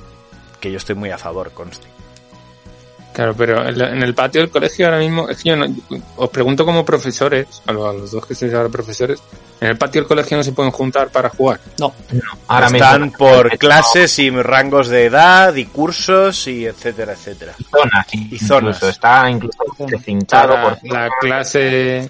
que 0.60 0.72
yo 0.72 0.78
estoy 0.78 0.96
muy 0.96 1.10
a 1.12 1.18
favor, 1.18 1.52
conste. 1.52 1.88
Claro, 3.14 3.36
pero 3.36 3.68
en 3.68 4.02
el 4.02 4.16
patio 4.16 4.42
del 4.42 4.50
colegio 4.50 4.88
ahora 4.88 4.98
mismo, 4.98 5.30
es 5.30 5.44
que 5.44 5.50
yo 5.50 5.56
no- 5.56 5.68
os 6.16 6.30
pregunto 6.32 6.66
como 6.66 6.84
profesores, 6.84 7.46
a 7.68 7.72
los, 7.72 7.88
a 7.88 7.94
los 7.94 8.12
dos 8.12 8.26
que 8.26 8.34
sois 8.34 8.52
ahora 8.56 8.70
profesores, 8.70 9.22
en 9.62 9.68
el 9.68 9.78
patio 9.78 10.02
del 10.02 10.08
colegio 10.08 10.36
no 10.36 10.44
se 10.44 10.52
pueden 10.52 10.72
juntar 10.72 11.10
para 11.10 11.30
jugar. 11.30 11.60
Ahora 12.48 12.68
Están 12.68 13.04
mismo, 13.04 13.18
por 13.20 13.56
clases 13.60 14.18
y 14.18 14.32
rangos 14.32 14.88
de 14.88 15.06
edad 15.06 15.54
y 15.54 15.66
cursos 15.66 16.48
y 16.48 16.66
etcétera, 16.66 17.14
etcétera. 17.14 17.54
zonas, 17.70 18.08
Y 18.14 18.18
incluso, 18.34 18.48
zonas. 18.48 18.82
está 18.84 19.30
incluso 19.30 19.58
precintado 19.86 20.56
la, 20.56 20.76
por 20.76 20.92
la 20.92 21.10
clase 21.22 22.10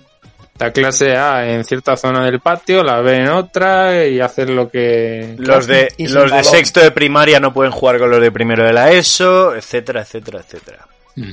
la 0.60 0.72
clase 0.72 1.18
A 1.18 1.50
en 1.50 1.64
cierta 1.66 1.98
zona 1.98 2.24
del 2.26 2.40
patio, 2.40 2.84
la 2.84 3.02
B 3.02 3.16
en 3.18 3.30
otra 3.30 4.06
y 4.06 4.20
hacer 4.20 4.50
lo 4.50 4.70
que... 4.70 5.36
Los 5.38 5.68
de, 5.68 5.94
los 5.98 6.32
de 6.32 6.44
sexto 6.44 6.80
de 6.80 6.92
primaria 6.92 7.40
no 7.40 7.54
pueden 7.54 7.72
jugar 7.72 7.98
con 8.00 8.10
los 8.12 8.22
de 8.22 8.32
primero 8.32 8.64
de 8.64 8.72
la 8.74 8.92
ESO, 8.92 9.56
etcétera, 9.56 10.02
etcétera, 10.02 10.40
etcétera. 10.40 10.88
Mm. 11.16 11.32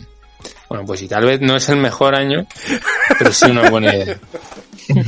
Bueno, 0.68 0.84
pues 0.86 1.00
si 1.00 1.08
tal 1.08 1.26
vez 1.26 1.40
no 1.40 1.56
es 1.56 1.68
el 1.68 1.76
mejor 1.76 2.14
año, 2.14 2.46
pero 3.18 3.32
sí 3.32 3.50
una 3.50 3.68
buena 3.70 3.94
idea. 3.94 4.16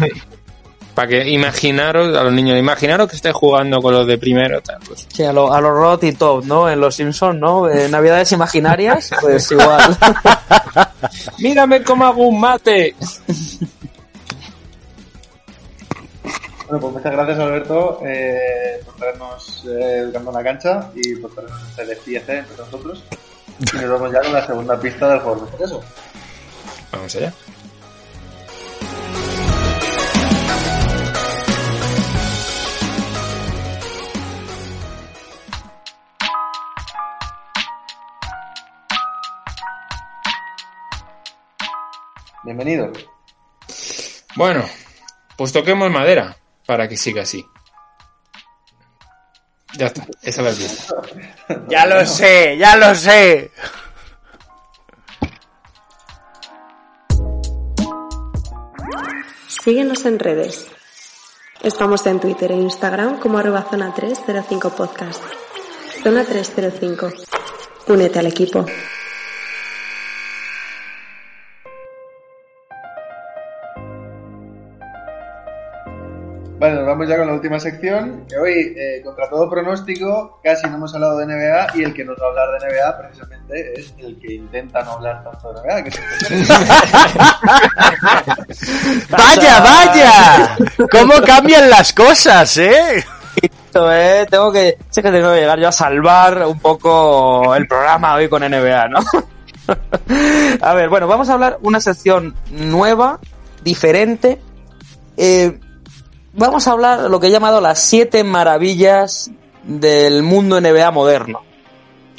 Para 0.94 1.08
que 1.08 1.30
imaginaros, 1.30 2.14
a 2.14 2.22
los 2.24 2.32
niños, 2.34 2.58
imaginaros 2.58 3.08
que 3.08 3.16
estéis 3.16 3.34
jugando 3.34 3.80
con 3.80 3.94
los 3.94 4.06
de 4.06 4.18
primero, 4.18 4.60
tal, 4.60 4.76
pues 4.86 5.06
Sí, 5.10 5.22
a, 5.24 5.32
lo- 5.32 5.50
a 5.50 5.58
los 5.58 5.70
Rot 5.72 6.04
y 6.04 6.12
Top, 6.12 6.44
¿no? 6.44 6.68
En 6.68 6.78
los 6.80 6.94
Simpsons, 6.96 7.38
¿no? 7.40 7.66
Eh, 7.66 7.88
Navidades 7.88 8.30
imaginarias, 8.32 9.10
pues 9.22 9.50
igual. 9.52 9.80
¡Mírame 11.38 11.82
cómo 11.82 12.04
hago 12.04 12.28
un 12.28 12.38
mate! 12.38 12.94
Bueno, 16.72 16.86
pues 16.86 16.94
muchas 16.94 17.12
gracias 17.12 17.38
Alberto 17.38 18.00
eh, 18.02 18.80
por 18.82 18.96
traernos 18.96 19.62
eh, 19.66 19.98
Educando 19.98 20.30
en 20.30 20.36
la 20.36 20.42
Cancha 20.42 20.90
y 20.94 21.16
por 21.16 21.30
traernos 21.34 21.68
este 21.68 21.84
despiece 21.84 22.38
entre 22.38 22.56
nosotros. 22.56 23.04
Y 23.60 23.76
nos 23.76 23.90
vamos 23.90 24.10
ya 24.10 24.22
con 24.22 24.32
la 24.32 24.46
segunda 24.46 24.80
pista 24.80 25.06
del 25.10 25.20
juego 25.20 25.46
de 25.58 25.64
eso. 25.66 25.84
Vamos 26.90 27.14
allá. 27.14 27.34
Bienvenido. 42.44 42.90
Bueno, 44.36 44.64
pues 45.36 45.52
toquemos 45.52 45.90
madera 45.90 46.38
para 46.66 46.88
que 46.88 46.96
siga 46.96 47.22
así. 47.22 47.44
Ya 49.76 49.86
está, 49.86 50.06
esa 50.22 50.42
la 50.42 50.50
has 50.50 50.58
visto. 50.58 51.02
Ya 51.68 51.86
lo 51.86 52.04
sé, 52.06 52.56
ya 52.58 52.76
lo 52.76 52.94
sé. 52.94 53.50
Síguenos 59.46 60.04
en 60.04 60.18
redes. 60.18 60.66
Estamos 61.62 62.04
en 62.06 62.18
Twitter 62.18 62.50
e 62.50 62.56
Instagram 62.56 63.20
como 63.20 63.38
arroba 63.38 63.62
zona 63.70 63.94
305 63.94 64.70
podcast. 64.70 65.22
Zona 66.02 66.24
305. 66.24 67.12
Únete 67.86 68.18
al 68.18 68.26
equipo. 68.26 68.66
Vale, 76.62 76.76
nos 76.76 76.86
vamos 76.86 77.08
ya 77.08 77.16
con 77.16 77.26
la 77.26 77.32
última 77.32 77.58
sección. 77.58 78.24
Que 78.28 78.38
hoy, 78.38 78.72
eh, 78.76 79.02
contra 79.02 79.28
todo 79.28 79.50
pronóstico, 79.50 80.38
casi 80.44 80.68
no 80.68 80.76
hemos 80.76 80.94
hablado 80.94 81.18
de 81.18 81.26
NBA 81.26 81.72
y 81.74 81.82
el 81.82 81.92
que 81.92 82.04
nos 82.04 82.16
va 82.20 82.26
a 82.26 82.28
hablar 82.28 82.50
de 82.50 82.58
NBA 82.68 82.98
precisamente 82.98 83.80
es 83.80 83.92
el 83.98 84.16
que 84.20 84.34
intenta 84.34 84.80
no 84.84 84.92
hablar 84.92 85.24
tanto 85.24 85.52
de 85.52 85.60
NBA, 85.60 85.82
que 85.82 85.88
es 85.88 85.98
el 86.30 86.46
¡Vaya, 89.10 89.60
vaya! 89.60 90.56
¿Cómo 90.92 91.14
cambian 91.26 91.68
las 91.68 91.92
cosas, 91.92 92.56
eh? 92.58 93.04
Eh, 93.74 94.26
tengo 94.30 94.52
que, 94.52 94.78
sé 94.88 95.02
que 95.02 95.10
tengo 95.10 95.32
que 95.32 95.40
llegar 95.40 95.58
yo 95.58 95.66
a 95.66 95.72
salvar 95.72 96.46
un 96.46 96.60
poco 96.60 97.56
el 97.56 97.66
programa 97.66 98.14
hoy 98.14 98.28
con 98.28 98.40
NBA, 98.40 98.86
¿no? 98.86 99.00
a 100.62 100.74
ver, 100.74 100.88
bueno, 100.88 101.08
vamos 101.08 101.28
a 101.28 101.32
hablar 101.32 101.58
una 101.62 101.80
sección 101.80 102.36
nueva, 102.52 103.18
diferente. 103.64 104.40
Eh, 105.16 105.58
vamos 106.32 106.66
a 106.66 106.72
hablar 106.72 107.10
lo 107.10 107.20
que 107.20 107.28
he 107.28 107.30
llamado 107.30 107.60
las 107.60 107.80
siete 107.80 108.24
maravillas 108.24 109.30
del 109.64 110.22
mundo 110.22 110.60
NBA 110.60 110.90
moderno. 110.90 111.42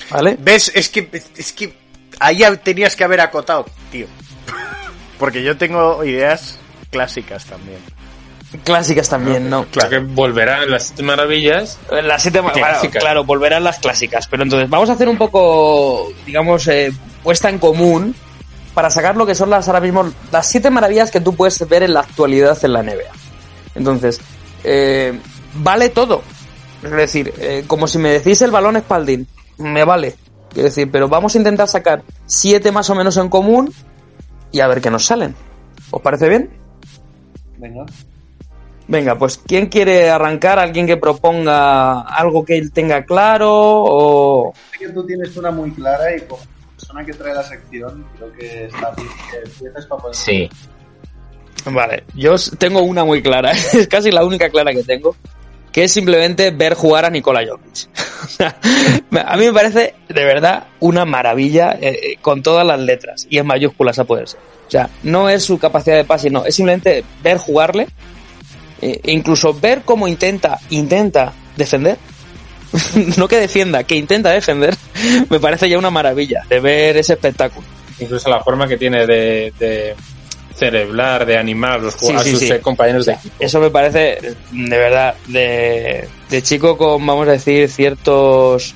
¿Vale? 0.10 0.38
¿Ves? 0.40 0.72
Es 0.76 0.90
que, 0.90 1.10
es 1.38 1.54
que 1.54 1.74
ahí 2.20 2.42
tenías 2.64 2.96
que 2.96 3.04
haber 3.04 3.22
acotado, 3.22 3.66
tío. 3.92 4.08
Porque 5.20 5.44
yo 5.44 5.58
tengo 5.58 6.04
ideas 6.04 6.60
clásicas 6.92 7.46
también. 7.46 7.80
Clásicas 8.64 9.10
también, 9.10 9.50
¿no? 9.50 9.66
Claro 9.66 9.90
que 9.90 9.98
volverán 10.00 10.70
las 10.70 10.84
siete 10.88 11.02
maravillas. 11.02 11.80
Las 11.90 12.22
siete 12.22 12.40
ma- 12.42 12.52
Clásicas. 12.52 12.92
Claro, 12.92 13.00
claro, 13.02 13.24
volverán 13.24 13.64
las 13.64 13.80
clásicas. 13.80 14.28
Pero 14.28 14.44
entonces, 14.44 14.70
vamos 14.70 14.90
a 14.92 14.94
hacer 14.94 15.10
un 15.10 15.18
poco, 15.18 16.12
digamos, 16.26 16.68
eh, 16.68 16.92
puesta 17.24 17.50
en 17.50 17.58
común 17.58 18.14
para 18.76 18.92
sacar 18.92 19.16
lo 19.18 19.26
que 19.26 19.34
son 19.34 19.50
las 19.50 19.68
ahora 19.68 19.80
mismo 19.80 20.12
las 20.32 20.48
siete 20.48 20.70
maravillas 20.70 21.10
que 21.10 21.20
tú 21.20 21.36
puedes 21.36 21.68
ver 21.68 21.82
en 21.84 21.94
la 21.96 22.02
actualidad 22.02 22.58
en 22.64 22.74
la 22.74 22.84
NBA. 22.84 23.12
Entonces, 23.76 24.22
eh, 24.64 25.20
vale 25.56 25.90
todo. 25.90 26.22
Es 26.84 26.92
decir, 26.92 27.34
eh, 27.38 27.64
como 27.68 27.88
si 27.88 27.98
me 27.98 28.10
decís 28.10 28.42
el 28.42 28.52
balón 28.52 28.76
espaldín, 28.76 29.28
me 29.58 29.84
vale. 29.84 30.16
Quiero 30.50 30.70
decir, 30.70 30.90
pero 30.92 31.08
vamos 31.08 31.34
a 31.34 31.38
intentar 31.38 31.68
sacar 31.68 32.04
siete 32.26 32.72
más 32.72 32.90
o 32.90 32.96
menos 32.96 33.18
en 33.18 33.30
común 33.30 33.74
y 34.52 34.60
a 34.60 34.68
ver 34.68 34.82
qué 34.82 34.92
nos 34.92 35.06
salen. 35.06 35.36
¿Os 35.92 36.02
parece 36.02 36.30
bien? 36.30 36.50
Venga. 37.58 37.86
Venga, 38.88 39.18
pues 39.18 39.38
¿quién 39.38 39.68
quiere 39.68 40.10
arrancar? 40.10 40.60
¿Alguien 40.60 40.86
que 40.86 40.98
proponga 40.98 42.02
algo 42.02 42.44
que 42.44 42.58
él 42.58 42.72
tenga 42.72 43.06
claro? 43.06 43.50
O... 43.52 44.54
Sé 44.72 44.86
que 44.86 44.90
tú 44.90 45.06
tienes 45.06 45.36
una 45.38 45.52
muy 45.52 45.72
clara 45.72 46.16
y 46.16 46.22
como 46.22 46.42
persona 46.76 47.06
que 47.06 47.14
trae 47.14 47.34
la 47.34 47.44
sección, 47.44 48.06
creo 48.18 48.34
que 48.34 48.66
está 48.66 48.92
bien 48.92 49.08
que 49.32 49.38
empieces 49.38 49.86
para 49.86 50.02
poder... 50.02 50.16
Sí. 50.16 50.50
Vale, 51.66 52.04
yo 52.16 52.36
tengo 52.58 52.82
una 52.82 53.06
muy 53.06 53.22
clara, 53.22 53.52
es 53.74 53.88
casi 53.88 54.12
la 54.12 54.26
única 54.26 54.50
clara 54.50 54.74
que 54.74 54.84
tengo, 54.84 55.16
que 55.72 55.86
es 55.86 55.92
simplemente 55.92 56.52
ver 56.52 56.76
jugar 56.76 57.06
a 57.06 57.10
Nikola 57.10 57.42
Jokic. 57.46 57.90
A 59.26 59.38
mí 59.38 59.46
me 59.46 59.54
parece 59.54 59.96
de 60.08 60.26
verdad 60.26 60.68
una 60.80 61.06
maravilla 61.06 61.78
eh, 61.80 62.00
eh, 62.04 62.18
con 62.22 62.42
todas 62.42 62.66
las 62.66 62.80
letras 62.80 63.28
y 63.30 63.38
en 63.38 63.46
mayúsculas 63.46 64.00
a 64.00 64.06
poder 64.06 64.28
ser. 64.28 64.40
O 64.68 64.72
sea, 64.72 64.90
no 65.04 65.30
es 65.30 65.44
su 65.44 65.60
capacidad 65.60 65.96
de 65.96 66.06
pase, 66.06 66.30
no, 66.30 66.46
es 66.46 66.56
simplemente 66.56 67.04
ver 67.22 67.38
jugarle, 67.38 67.88
eh, 68.82 69.00
incluso 69.06 69.54
ver 69.54 69.82
cómo 69.84 70.08
intenta, 70.08 70.60
intenta 70.70 71.34
defender. 71.56 71.98
no 73.18 73.28
que 73.28 73.38
defienda, 73.38 73.84
que 73.84 73.96
intenta 73.96 74.32
defender, 74.32 74.76
me 75.30 75.40
parece 75.40 75.70
ya 75.70 75.78
una 75.78 75.92
maravilla 75.92 76.44
de 76.50 76.60
ver 76.60 76.98
ese 76.98 77.14
espectáculo. 77.14 77.68
Incluso 78.00 78.30
la 78.30 78.44
forma 78.44 78.68
que 78.68 78.78
tiene 78.78 79.06
de, 79.06 79.54
de 79.60 79.96
cerebrar, 80.56 81.26
de 81.26 81.38
animar 81.38 81.74
a, 81.74 81.78
los, 81.78 81.94
Sí, 81.96 82.14
a 82.14 82.20
sí, 82.20 82.32
sus 82.32 82.40
sí. 82.40 82.52
eh, 82.52 82.60
compañeros 82.60 83.06
de 83.06 83.14
O 83.14 83.20
sea, 83.22 83.32
Eso 83.40 83.60
me 83.60 83.70
parece, 83.70 84.20
de 84.52 84.78
verdad, 84.78 85.16
de, 85.28 86.08
de 86.30 86.42
chico 86.44 86.78
con, 86.78 87.06
vamos 87.06 87.28
a 87.28 87.32
decir, 87.32 87.70
ciertos 87.70 88.76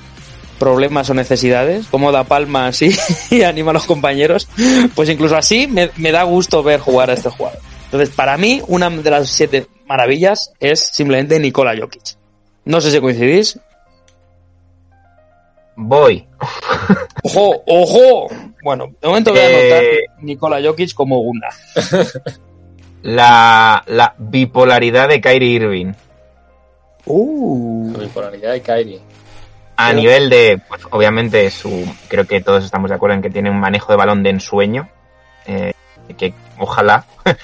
problemas 0.60 1.10
o 1.10 1.14
necesidades, 1.14 1.86
como 1.88 2.12
da 2.12 2.24
palmas 2.24 2.82
y, 2.82 2.92
y 3.30 3.44
anima 3.44 3.72
a 3.72 3.74
los 3.76 3.86
compañeros, 3.86 4.48
pues 4.96 5.08
incluso 5.10 5.36
así 5.38 5.68
me, 5.68 5.92
me 5.98 6.12
da 6.12 6.24
gusto 6.24 6.64
ver 6.64 6.80
jugar 6.80 7.10
a 7.10 7.14
este 7.14 7.30
jugador. 7.30 7.60
Entonces, 7.86 8.10
para 8.10 8.36
mí, 8.38 8.62
una 8.68 8.90
de 8.90 9.10
las 9.10 9.30
siete 9.30 9.68
maravillas 9.88 10.52
es 10.60 10.80
simplemente 10.92 11.40
Nikola 11.40 11.74
Jokic. 11.80 12.18
No 12.66 12.82
sé 12.82 12.92
si 12.92 13.00
coincidís. 13.00 13.60
Voy. 15.78 16.28
¡Ojo! 17.24 17.64
¡Ojo! 17.68 18.28
Bueno, 18.68 18.88
de 19.02 19.08
momento 19.08 19.32
voy 19.32 19.40
a 19.40 19.50
Eh, 19.50 19.72
anotar 19.72 20.24
Nikola 20.26 20.60
Jokic 20.62 20.94
como 20.94 21.22
una. 21.22 21.48
La, 23.02 23.82
la 23.86 24.14
bipolaridad 24.18 25.08
de 25.08 25.22
Kyrie 25.22 25.52
Irving. 25.52 25.94
Uh. 27.06 27.94
La 27.94 28.00
bipolaridad 28.00 28.52
de 28.52 28.62
Kyrie. 28.62 29.00
A 29.78 29.88
Pero- 29.88 30.00
nivel 30.02 30.30
de, 30.30 30.60
pues 30.68 30.82
obviamente 30.92 31.50
su, 31.50 31.86
creo 32.10 32.26
que 32.28 32.42
todos 32.42 32.66
estamos 32.66 32.90
de 32.90 32.96
acuerdo 32.98 33.16
en 33.16 33.22
que 33.22 33.30
tiene 33.30 33.50
un 33.50 33.58
manejo 33.62 33.94
de 33.94 33.98
balón 33.98 34.22
de 34.22 34.32
ensueño, 34.32 34.90
eh, 35.46 35.72
que 36.18 36.34
ojalá, 36.60 37.06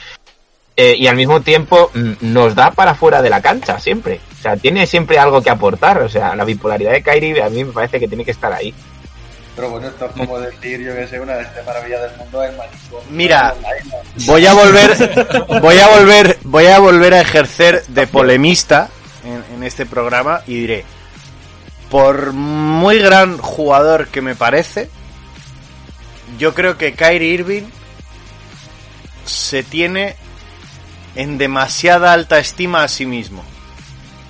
Eh, 0.75 0.95
y 0.97 1.05
al 1.05 1.15
mismo 1.15 1.39
tiempo 1.41 1.91
mm, 1.93 2.13
nos 2.33 2.55
da 2.55 2.71
para 2.71 2.95
fuera 2.95 3.21
de 3.21 3.29
la 3.29 3.41
cancha 3.43 3.79
siempre, 3.79 4.19
o 4.31 4.41
sea, 4.41 4.57
tiene 4.57 4.87
siempre 4.87 5.19
algo 5.19 5.39
que 5.39 5.51
aportar, 5.51 6.01
o 6.01 6.09
sea, 6.09 6.35
la 6.35 6.43
bipolaridad 6.43 6.93
de 6.93 7.03
Kyrie 7.03 7.43
a 7.43 7.49
mí 7.49 7.63
me 7.63 7.71
parece 7.71 7.99
que 7.99 8.07
tiene 8.07 8.25
que 8.25 8.31
estar 8.31 8.51
ahí. 8.51 8.73
Pero 9.55 9.69
bueno, 9.69 9.87
esto 9.87 10.05
es 10.05 10.11
como 10.13 10.39
decir, 10.39 10.81
yo 10.81 10.95
que 10.95 11.07
sé, 11.07 11.19
una 11.19 11.35
de 11.35 11.43
estas 11.43 11.65
maravillas 11.65 12.01
del 12.01 12.17
mundo 12.17 12.43
en 12.43 12.57
manicomio. 12.57 13.05
Mira. 13.09 13.55
Voy 14.25 14.45
a 14.45 14.53
volver, 14.53 15.59
voy 15.61 15.79
a 15.79 15.87
volver, 15.87 16.39
voy 16.43 16.65
a 16.65 16.79
volver 16.79 17.13
a 17.13 17.21
ejercer 17.21 17.85
de 17.87 18.07
polemista 18.07 18.89
en, 19.23 19.43
en 19.55 19.63
este 19.63 19.85
programa 19.85 20.41
y 20.47 20.55
diré, 20.55 20.85
por 21.91 22.33
muy 22.33 22.97
gran 22.97 23.37
jugador 23.37 24.07
que 24.07 24.21
me 24.21 24.35
parece, 24.35 24.89
yo 26.39 26.55
creo 26.55 26.77
que 26.77 26.93
Kyrie 26.93 27.33
Irving 27.33 27.63
se 29.25 29.61
tiene 29.61 30.15
en 31.15 31.37
demasiada 31.37 32.13
alta 32.13 32.39
estima 32.39 32.83
a 32.83 32.87
sí 32.87 33.05
mismo. 33.05 33.43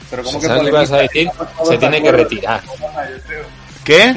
Pero 0.09 0.23
como 0.23 0.41
¿Sabes 0.41 0.63
lo 0.63 0.65
que 0.65 0.71
vas 0.71 0.91
a 0.91 0.97
decir? 0.97 1.29
Se 1.67 1.77
tiene 1.77 2.01
que 2.01 2.11
retirar. 2.11 2.61
¿Qué? 3.83 4.15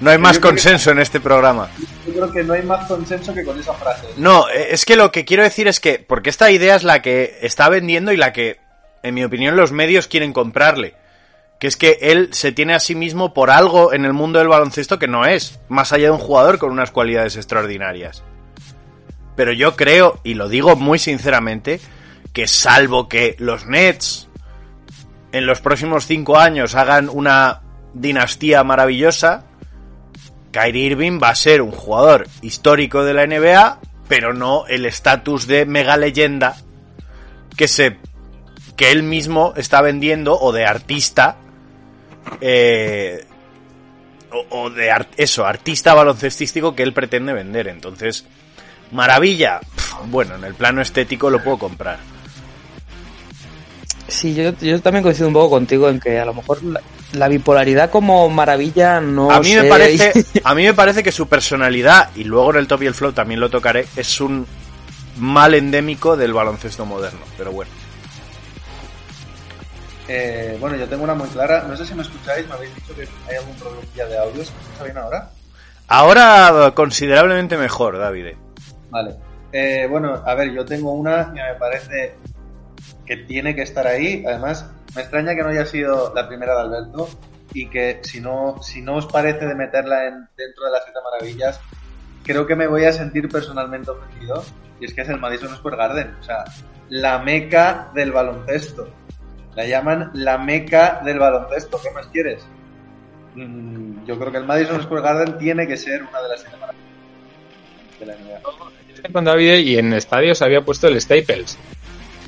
No 0.00 0.10
hay 0.10 0.18
más 0.18 0.38
consenso 0.38 0.90
en 0.90 0.98
este 0.98 1.20
programa. 1.20 1.68
Yo 2.06 2.12
creo 2.12 2.32
que 2.32 2.42
no 2.42 2.54
hay 2.54 2.62
más 2.62 2.86
consenso 2.86 3.32
que 3.32 3.44
con 3.44 3.58
esa 3.58 3.72
frase. 3.74 4.06
No, 4.16 4.48
es 4.48 4.84
que 4.84 4.96
lo 4.96 5.12
que 5.12 5.24
quiero 5.24 5.42
decir 5.42 5.68
es 5.68 5.80
que, 5.80 5.98
porque 5.98 6.30
esta 6.30 6.50
idea 6.50 6.76
es 6.76 6.82
la 6.82 7.00
que 7.00 7.38
está 7.42 7.68
vendiendo 7.68 8.12
y 8.12 8.16
la 8.16 8.32
que, 8.32 8.58
en 9.02 9.14
mi 9.14 9.24
opinión, 9.24 9.56
los 9.56 9.72
medios 9.72 10.08
quieren 10.08 10.32
comprarle. 10.32 10.94
Que 11.58 11.68
es 11.68 11.76
que 11.76 11.98
él 12.02 12.30
se 12.32 12.52
tiene 12.52 12.74
a 12.74 12.80
sí 12.80 12.94
mismo 12.94 13.32
por 13.32 13.50
algo 13.50 13.92
en 13.92 14.04
el 14.04 14.12
mundo 14.12 14.40
del 14.40 14.48
baloncesto 14.48 14.98
que 14.98 15.08
no 15.08 15.24
es, 15.24 15.60
más 15.68 15.92
allá 15.92 16.06
de 16.06 16.10
un 16.10 16.18
jugador 16.18 16.58
con 16.58 16.70
unas 16.70 16.90
cualidades 16.90 17.36
extraordinarias. 17.36 18.22
Pero 19.36 19.52
yo 19.52 19.76
creo, 19.76 20.20
y 20.24 20.34
lo 20.34 20.48
digo 20.48 20.76
muy 20.76 20.98
sinceramente, 20.98 21.80
que 22.32 22.48
salvo 22.48 23.08
que 23.08 23.36
los 23.38 23.66
Nets 23.66 24.28
en 25.32 25.46
los 25.46 25.60
próximos 25.60 26.06
cinco 26.06 26.38
años 26.38 26.74
hagan 26.74 27.08
una 27.08 27.62
dinastía 27.94 28.62
maravillosa, 28.64 29.44
Kyrie 30.54 30.86
Irving 30.86 31.18
va 31.20 31.30
a 31.30 31.34
ser 31.34 31.60
un 31.62 31.72
jugador 31.72 32.28
histórico 32.40 33.02
de 33.04 33.12
la 33.12 33.26
NBA, 33.26 33.80
pero 34.06 34.32
no 34.32 34.66
el 34.68 34.86
estatus 34.86 35.48
de 35.48 35.66
mega 35.66 35.96
leyenda 35.96 36.56
que 37.56 37.66
se 37.66 37.98
que 38.76 38.92
él 38.92 39.02
mismo 39.02 39.52
está 39.56 39.82
vendiendo 39.82 40.38
o 40.38 40.52
de 40.52 40.64
artista 40.64 41.36
eh, 42.40 43.24
o, 44.50 44.70
de 44.70 44.90
ar- 44.90 45.08
eso 45.16 45.44
artista 45.44 45.92
baloncestístico 45.94 46.74
que 46.74 46.82
él 46.84 46.92
pretende 46.92 47.32
vender. 47.32 47.68
Entonces 47.68 48.24
maravilla. 48.92 49.60
Bueno 50.06 50.36
en 50.36 50.44
el 50.44 50.54
plano 50.54 50.80
estético 50.82 51.30
lo 51.30 51.42
puedo 51.42 51.58
comprar 51.58 51.98
Sí, 54.14 54.34
yo, 54.34 54.52
yo 54.60 54.80
también 54.80 55.02
coincido 55.02 55.26
un 55.28 55.34
poco 55.34 55.50
contigo 55.50 55.88
en 55.88 55.98
que 55.98 56.18
a 56.20 56.24
lo 56.24 56.34
mejor 56.34 56.62
la, 56.62 56.80
la 57.12 57.28
bipolaridad 57.28 57.90
como 57.90 58.28
maravilla 58.30 59.00
no 59.00 59.30
a 59.30 59.40
mí 59.40 59.50
sé. 59.50 59.62
me 59.62 59.68
parece 59.68 60.12
a 60.44 60.54
mí 60.54 60.62
me 60.64 60.74
parece 60.74 61.02
que 61.02 61.10
su 61.12 61.26
personalidad 61.28 62.10
y 62.14 62.24
luego 62.24 62.50
en 62.52 62.58
el 62.58 62.66
top 62.68 62.82
y 62.82 62.86
el 62.86 62.94
flow 62.94 63.12
también 63.12 63.40
lo 63.40 63.50
tocaré 63.50 63.86
es 63.96 64.20
un 64.20 64.46
mal 65.18 65.54
endémico 65.54 66.16
del 66.16 66.32
baloncesto 66.32 66.86
moderno 66.86 67.20
pero 67.36 67.52
bueno 67.52 67.70
Eh, 70.06 70.56
bueno, 70.60 70.76
yo 70.76 70.86
tengo 70.86 71.04
una 71.04 71.14
muy 71.14 71.28
clara. 71.28 71.64
No 71.66 71.74
sé 71.76 71.86
si 71.86 71.94
me 71.94 72.02
escucháis, 72.02 72.46
me 72.46 72.54
habéis 72.54 72.74
dicho 72.74 72.94
que 72.94 73.08
hay 73.26 73.36
algún 73.38 73.56
problemilla 73.56 74.06
de 74.06 74.18
audio. 74.18 74.44
¿Se 74.44 74.52
escucha 74.52 74.84
bien 74.84 74.98
ahora? 74.98 75.30
ahora 75.88 76.72
considerablemente 76.74 77.56
mejor 77.56 77.98
David 77.98 78.34
Vale. 78.90 79.14
Eh, 79.52 79.86
bueno, 79.88 80.22
a 80.26 80.34
ver, 80.34 80.50
yo 80.52 80.64
tengo 80.64 80.92
una 80.92 81.32
que 81.32 81.40
me 81.42 81.54
parece 81.58 82.18
que 83.06 83.16
tiene 83.16 83.54
que 83.54 83.62
estar 83.62 83.86
ahí. 83.86 84.24
Además, 84.26 84.70
me 84.94 85.02
extraña 85.02 85.34
que 85.34 85.42
no 85.42 85.48
haya 85.48 85.66
sido 85.66 86.12
la 86.14 86.28
primera 86.28 86.54
de 86.54 86.60
Alberto 86.62 87.08
y 87.52 87.68
que 87.68 88.00
si 88.02 88.20
no, 88.20 88.62
si 88.62 88.82
no 88.82 88.96
os 88.96 89.06
parece 89.06 89.46
de 89.46 89.54
meterla 89.54 90.06
en, 90.06 90.28
dentro 90.36 90.64
de 90.64 90.70
las 90.70 90.84
siete 90.84 90.98
maravillas, 91.04 91.60
creo 92.24 92.46
que 92.46 92.56
me 92.56 92.66
voy 92.66 92.84
a 92.84 92.92
sentir 92.92 93.28
personalmente 93.28 93.90
ofendido. 93.90 94.44
Y 94.80 94.86
es 94.86 94.94
que 94.94 95.02
es 95.02 95.08
el 95.08 95.20
Madison 95.20 95.54
Square 95.56 95.76
Garden. 95.76 96.14
O 96.20 96.24
sea, 96.24 96.44
la 96.88 97.18
meca 97.18 97.90
del 97.94 98.12
baloncesto. 98.12 98.88
La 99.54 99.66
llaman 99.66 100.10
la 100.14 100.38
meca 100.38 101.00
del 101.04 101.18
baloncesto. 101.18 101.80
¿Qué 101.82 101.90
más 101.90 102.06
quieres? 102.08 102.44
Mm, 103.36 104.04
yo 104.04 104.18
creo 104.18 104.32
que 104.32 104.38
el 104.38 104.44
Madison 104.44 104.82
Square 104.82 105.02
Garden 105.02 105.38
tiene 105.38 105.66
que 105.66 105.76
ser 105.76 106.02
una 106.02 106.22
de 106.22 106.28
las 106.28 106.40
siete 106.40 106.56
maravillas 106.56 106.84
David 109.12 109.54
y 109.58 109.78
en 109.78 109.92
estadios 109.92 110.42
había 110.42 110.60
puesto 110.62 110.88
el 110.88 111.00
Staples. 111.00 111.58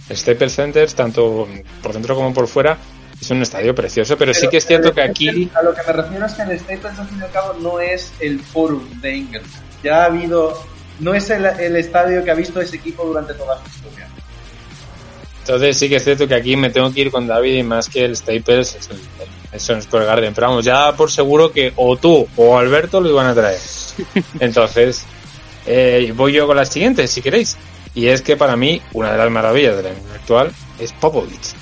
El 0.09 0.17
Staples 0.17 0.55
Center, 0.55 0.91
tanto 0.93 1.49
por 1.83 1.93
dentro 1.93 2.15
como 2.15 2.33
por 2.33 2.47
fuera, 2.47 2.79
es 3.21 3.31
un 3.31 3.43
estadio 3.43 3.75
precioso, 3.75 4.17
pero, 4.17 4.35
sí 4.35 4.47
que 4.49 4.59
es 4.59 4.67
cierto 4.67 4.93
que 4.93 5.03
aquí 5.03 5.51
A 5.55 5.63
lo 5.63 5.75
que 5.75 5.81
me 5.87 5.93
refiero 5.93 6.27
es 6.27 6.33
que 6.35 6.43
el 6.43 6.61
Staples, 6.61 6.99
al 6.99 7.09
fin 7.09 7.19
y 7.19 7.23
al 7.23 7.31
cabo, 7.31 7.55
no 7.61 7.81
es 7.81 8.13
el 8.21 8.41
Forum 8.41 9.01
de 9.01 9.17
Ingles. 9.17 9.43
Ya 9.83 10.03
ha 10.03 10.05
habido. 10.07 10.63
No 11.01 11.15
es 11.15 11.29
el, 11.31 11.45
el 11.45 11.77
estadio 11.77 12.25
que 12.25 12.31
ha 12.31 12.35
visto 12.35 12.61
ese 12.61 12.77
equipo 12.77 13.05
durante 13.05 13.35
toda 13.35 13.59
su 13.63 13.69
historia. 13.69 14.09
Entonces 15.41 15.77
sí 15.77 15.89
que 15.89 15.97
es 15.97 16.05
cierto 16.05 16.27
que 16.27 16.35
aquí 16.35 16.57
me 16.57 16.71
tengo 16.71 16.93
que 16.93 17.03
ir 17.03 17.11
con 17.11 17.27
David 17.27 17.59
y 17.59 17.63
más 17.63 17.89
que 17.89 18.05
el 18.05 18.17
Staples 18.17 18.75
es 18.75 18.91
el, 18.91 18.97
el 18.97 19.29
Madison 19.53 19.81
Square 19.81 20.05
Garden. 20.05 20.35
Pero 20.35 20.49
vamos, 20.49 20.65
ya 20.65 20.93
por 20.97 21.11
seguro 21.11 21.53
que 21.53 21.73
o 21.77 21.97
tú 21.97 22.27
o 22.37 22.59
Alberto 22.59 23.01
lo 23.01 23.09
iban 23.11 23.27
a 23.27 23.35
traer. 23.35 23.61
Entonces, 24.41 25.05
eh, 25.67 26.13
voy 26.15 26.33
yo 26.33 26.47
con 26.47 26.57
la 26.57 26.65
siguiente, 26.65 27.07
si 27.07 27.23
queréis. 27.23 27.57
Y 27.97 28.09
es 28.09 28.21
que 28.21 28.37
para 28.37 28.57
mí, 28.57 28.81
una 28.93 29.11
de 29.11 29.19
las 29.19 29.31
maravillas 29.31 29.75
de 29.79 29.83
la 29.85 29.89
NBA 29.89 30.15
actual 30.15 30.53
es 30.79 30.93
Popovich. 30.93 31.55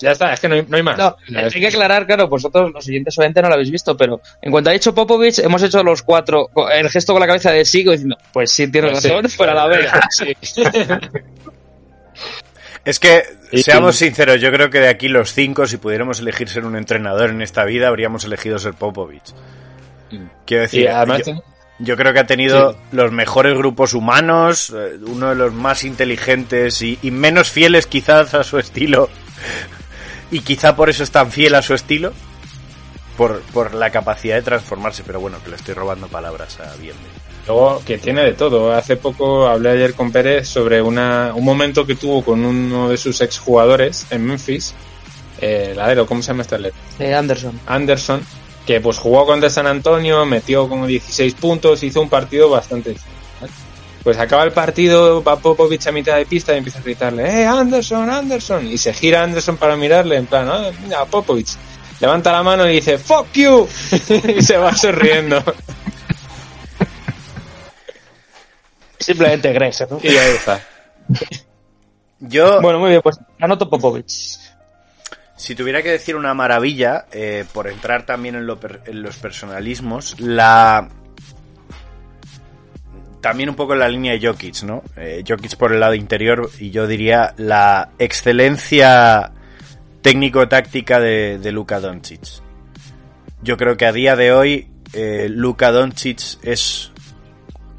Ya 0.00 0.12
está, 0.12 0.32
es 0.32 0.40
que 0.40 0.48
no 0.48 0.54
hay, 0.54 0.64
no 0.66 0.78
hay 0.78 0.82
más. 0.82 0.96
No, 0.96 1.14
hay 1.28 1.50
que 1.50 1.66
aclarar, 1.66 2.06
claro, 2.06 2.26
vosotros 2.26 2.72
los 2.72 2.82
siguientes 2.82 3.18
obviamente 3.18 3.42
no 3.42 3.48
lo 3.48 3.54
habéis 3.54 3.70
visto, 3.70 3.94
pero 3.94 4.22
en 4.40 4.50
cuanto 4.50 4.70
ha 4.70 4.72
dicho 4.72 4.94
Popovich, 4.94 5.40
hemos 5.40 5.62
hecho 5.62 5.82
los 5.82 6.02
cuatro 6.02 6.48
el 6.72 6.88
gesto 6.88 7.12
con 7.12 7.20
la 7.20 7.26
cabeza 7.26 7.52
de 7.52 7.66
Sigo 7.66 7.92
diciendo, 7.92 8.16
pues 8.32 8.50
sí, 8.50 8.70
tienes 8.72 8.92
Pues 8.92 9.02
sí. 9.02 9.08
razón, 9.10 9.30
pero 9.36 9.50
a 9.52 9.54
la 9.54 9.66
vez. 9.66 9.90
Sí. 10.10 10.34
Es 12.82 12.98
que, 12.98 13.24
seamos 13.62 13.96
sinceros, 13.96 14.40
yo 14.40 14.50
creo 14.50 14.70
que 14.70 14.80
de 14.80 14.88
aquí 14.88 15.08
los 15.08 15.34
cinco, 15.34 15.66
si 15.66 15.76
pudiéramos 15.76 16.20
elegir 16.20 16.48
ser 16.48 16.64
un 16.64 16.76
entrenador 16.76 17.28
en 17.28 17.42
esta 17.42 17.66
vida, 17.66 17.88
habríamos 17.88 18.24
elegido 18.24 18.58
ser 18.58 18.72
Popovich. 18.72 19.34
Quiero 20.46 20.62
decir, 20.62 20.84
Y 20.84 20.86
además, 20.86 21.26
yo, 21.26 21.34
yo 21.80 21.96
creo 21.96 22.12
que 22.12 22.20
ha 22.20 22.26
tenido 22.26 22.76
los 22.92 23.10
mejores 23.12 23.56
grupos 23.56 23.94
humanos, 23.94 24.72
eh, 24.76 24.98
uno 25.06 25.30
de 25.30 25.34
los 25.34 25.52
más 25.52 25.84
inteligentes 25.84 26.82
y, 26.82 26.98
y 27.02 27.10
menos 27.10 27.50
fieles 27.50 27.86
quizás 27.86 28.34
a 28.34 28.44
su 28.44 28.58
estilo. 28.58 29.08
Y 30.30 30.40
quizá 30.40 30.76
por 30.76 30.88
eso 30.90 31.02
es 31.02 31.10
tan 31.10 31.32
fiel 31.32 31.54
a 31.54 31.62
su 31.62 31.74
estilo. 31.74 32.12
Por, 33.16 33.40
por 33.52 33.74
la 33.74 33.90
capacidad 33.90 34.36
de 34.36 34.42
transformarse, 34.42 35.02
pero 35.04 35.20
bueno, 35.20 35.36
que 35.44 35.50
le 35.50 35.56
estoy 35.56 35.74
robando 35.74 36.08
palabras 36.08 36.58
a 36.60 36.74
Bienve. 36.76 37.00
Luego, 37.46 37.82
que 37.84 37.98
tiene 37.98 38.22
de 38.22 38.32
todo. 38.32 38.72
Hace 38.72 38.96
poco 38.96 39.46
hablé 39.46 39.70
ayer 39.70 39.92
con 39.94 40.10
Pérez 40.10 40.48
sobre 40.48 40.80
una, 40.80 41.32
un 41.34 41.44
momento 41.44 41.86
que 41.86 41.96
tuvo 41.96 42.24
con 42.24 42.44
uno 42.44 42.88
de 42.88 42.96
sus 42.96 43.20
exjugadores 43.20 44.06
en 44.10 44.24
Memphis. 44.24 44.74
Eh, 45.40 45.70
el 45.72 45.80
alero, 45.80 46.06
¿cómo 46.06 46.22
se 46.22 46.28
llama 46.28 46.42
este 46.42 46.54
atleta? 46.54 46.76
Eh, 46.98 47.14
Anderson. 47.14 47.60
Anderson, 47.66 48.22
que 48.66 48.80
pues 48.80 48.98
jugó 48.98 49.26
contra 49.26 49.50
San 49.50 49.66
Antonio, 49.66 50.24
metió 50.26 50.68
como 50.68 50.86
16 50.86 51.34
puntos, 51.34 51.82
hizo 51.82 52.00
un 52.00 52.08
partido 52.08 52.48
bastante. 52.50 52.96
Pues 54.02 54.16
acaba 54.18 54.44
el 54.44 54.52
partido, 54.52 55.22
va 55.22 55.36
Popovich 55.38 55.86
a 55.86 55.92
mitad 55.92 56.16
de 56.16 56.24
pista 56.24 56.54
y 56.54 56.58
empieza 56.58 56.78
a 56.78 56.82
gritarle, 56.82 57.42
¡Eh, 57.42 57.46
Anderson, 57.46 58.08
Anderson! 58.08 58.66
Y 58.66 58.78
se 58.78 58.94
gira 58.94 59.22
Anderson 59.22 59.58
para 59.58 59.76
mirarle, 59.76 60.16
en 60.16 60.24
plan, 60.26 60.48
"Ah, 60.50 60.70
mira, 60.82 61.04
Popovich. 61.04 61.50
Levanta 62.00 62.32
la 62.32 62.42
mano 62.42 62.66
y 62.68 62.76
dice, 62.76 62.96
¡Fuck 62.96 63.26
you! 63.34 63.68
y 64.38 64.40
se 64.42 64.56
va 64.56 64.74
sonriendo. 64.74 65.42
Simplemente 68.98 69.52
Greg, 69.52 69.74
¿no? 69.90 69.98
y 70.02 70.08
ahí 70.08 70.30
está. 70.32 70.62
Yo, 72.20 72.60
Bueno, 72.60 72.78
muy 72.78 72.90
bien, 72.90 73.02
pues 73.02 73.18
anoto 73.40 73.68
Popovich. 73.68 74.38
Si 75.40 75.54
tuviera 75.54 75.82
que 75.82 75.88
decir 75.90 76.16
una 76.16 76.34
maravilla, 76.34 77.06
eh, 77.12 77.46
por 77.54 77.66
entrar 77.66 78.04
también 78.04 78.34
en, 78.34 78.46
lo 78.46 78.60
per- 78.60 78.82
en 78.84 79.02
los 79.02 79.16
personalismos, 79.16 80.20
la... 80.20 80.86
También 83.22 83.48
un 83.48 83.54
poco 83.56 83.72
en 83.72 83.78
la 83.78 83.88
línea 83.88 84.12
de 84.12 84.26
Jokic, 84.26 84.62
¿no? 84.64 84.82
Eh, 84.98 85.24
Jokic 85.26 85.56
por 85.56 85.72
el 85.72 85.80
lado 85.80 85.94
interior 85.94 86.50
y 86.58 86.70
yo 86.70 86.86
diría 86.86 87.32
la 87.38 87.88
excelencia 87.98 89.32
técnico-táctica 90.02 91.00
de, 91.00 91.38
de 91.38 91.52
Luka 91.52 91.80
Doncic. 91.80 92.20
Yo 93.42 93.56
creo 93.56 93.78
que 93.78 93.86
a 93.86 93.92
día 93.92 94.16
de 94.16 94.32
hoy 94.32 94.68
eh, 94.92 95.28
Luka 95.30 95.70
Doncic 95.72 96.20
es, 96.42 96.92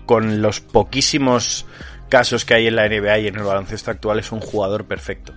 con 0.07 0.41
los 0.41 0.61
poquísimos 0.61 1.67
casos 2.09 2.43
que 2.43 2.55
hay 2.55 2.67
en 2.67 2.75
la 2.75 2.87
NBA 2.89 3.19
y 3.19 3.27
en 3.27 3.35
el 3.35 3.43
baloncesto 3.43 3.91
actual, 3.91 4.17
es 4.17 4.31
un 4.31 4.39
jugador 4.41 4.85
perfecto 4.85 5.33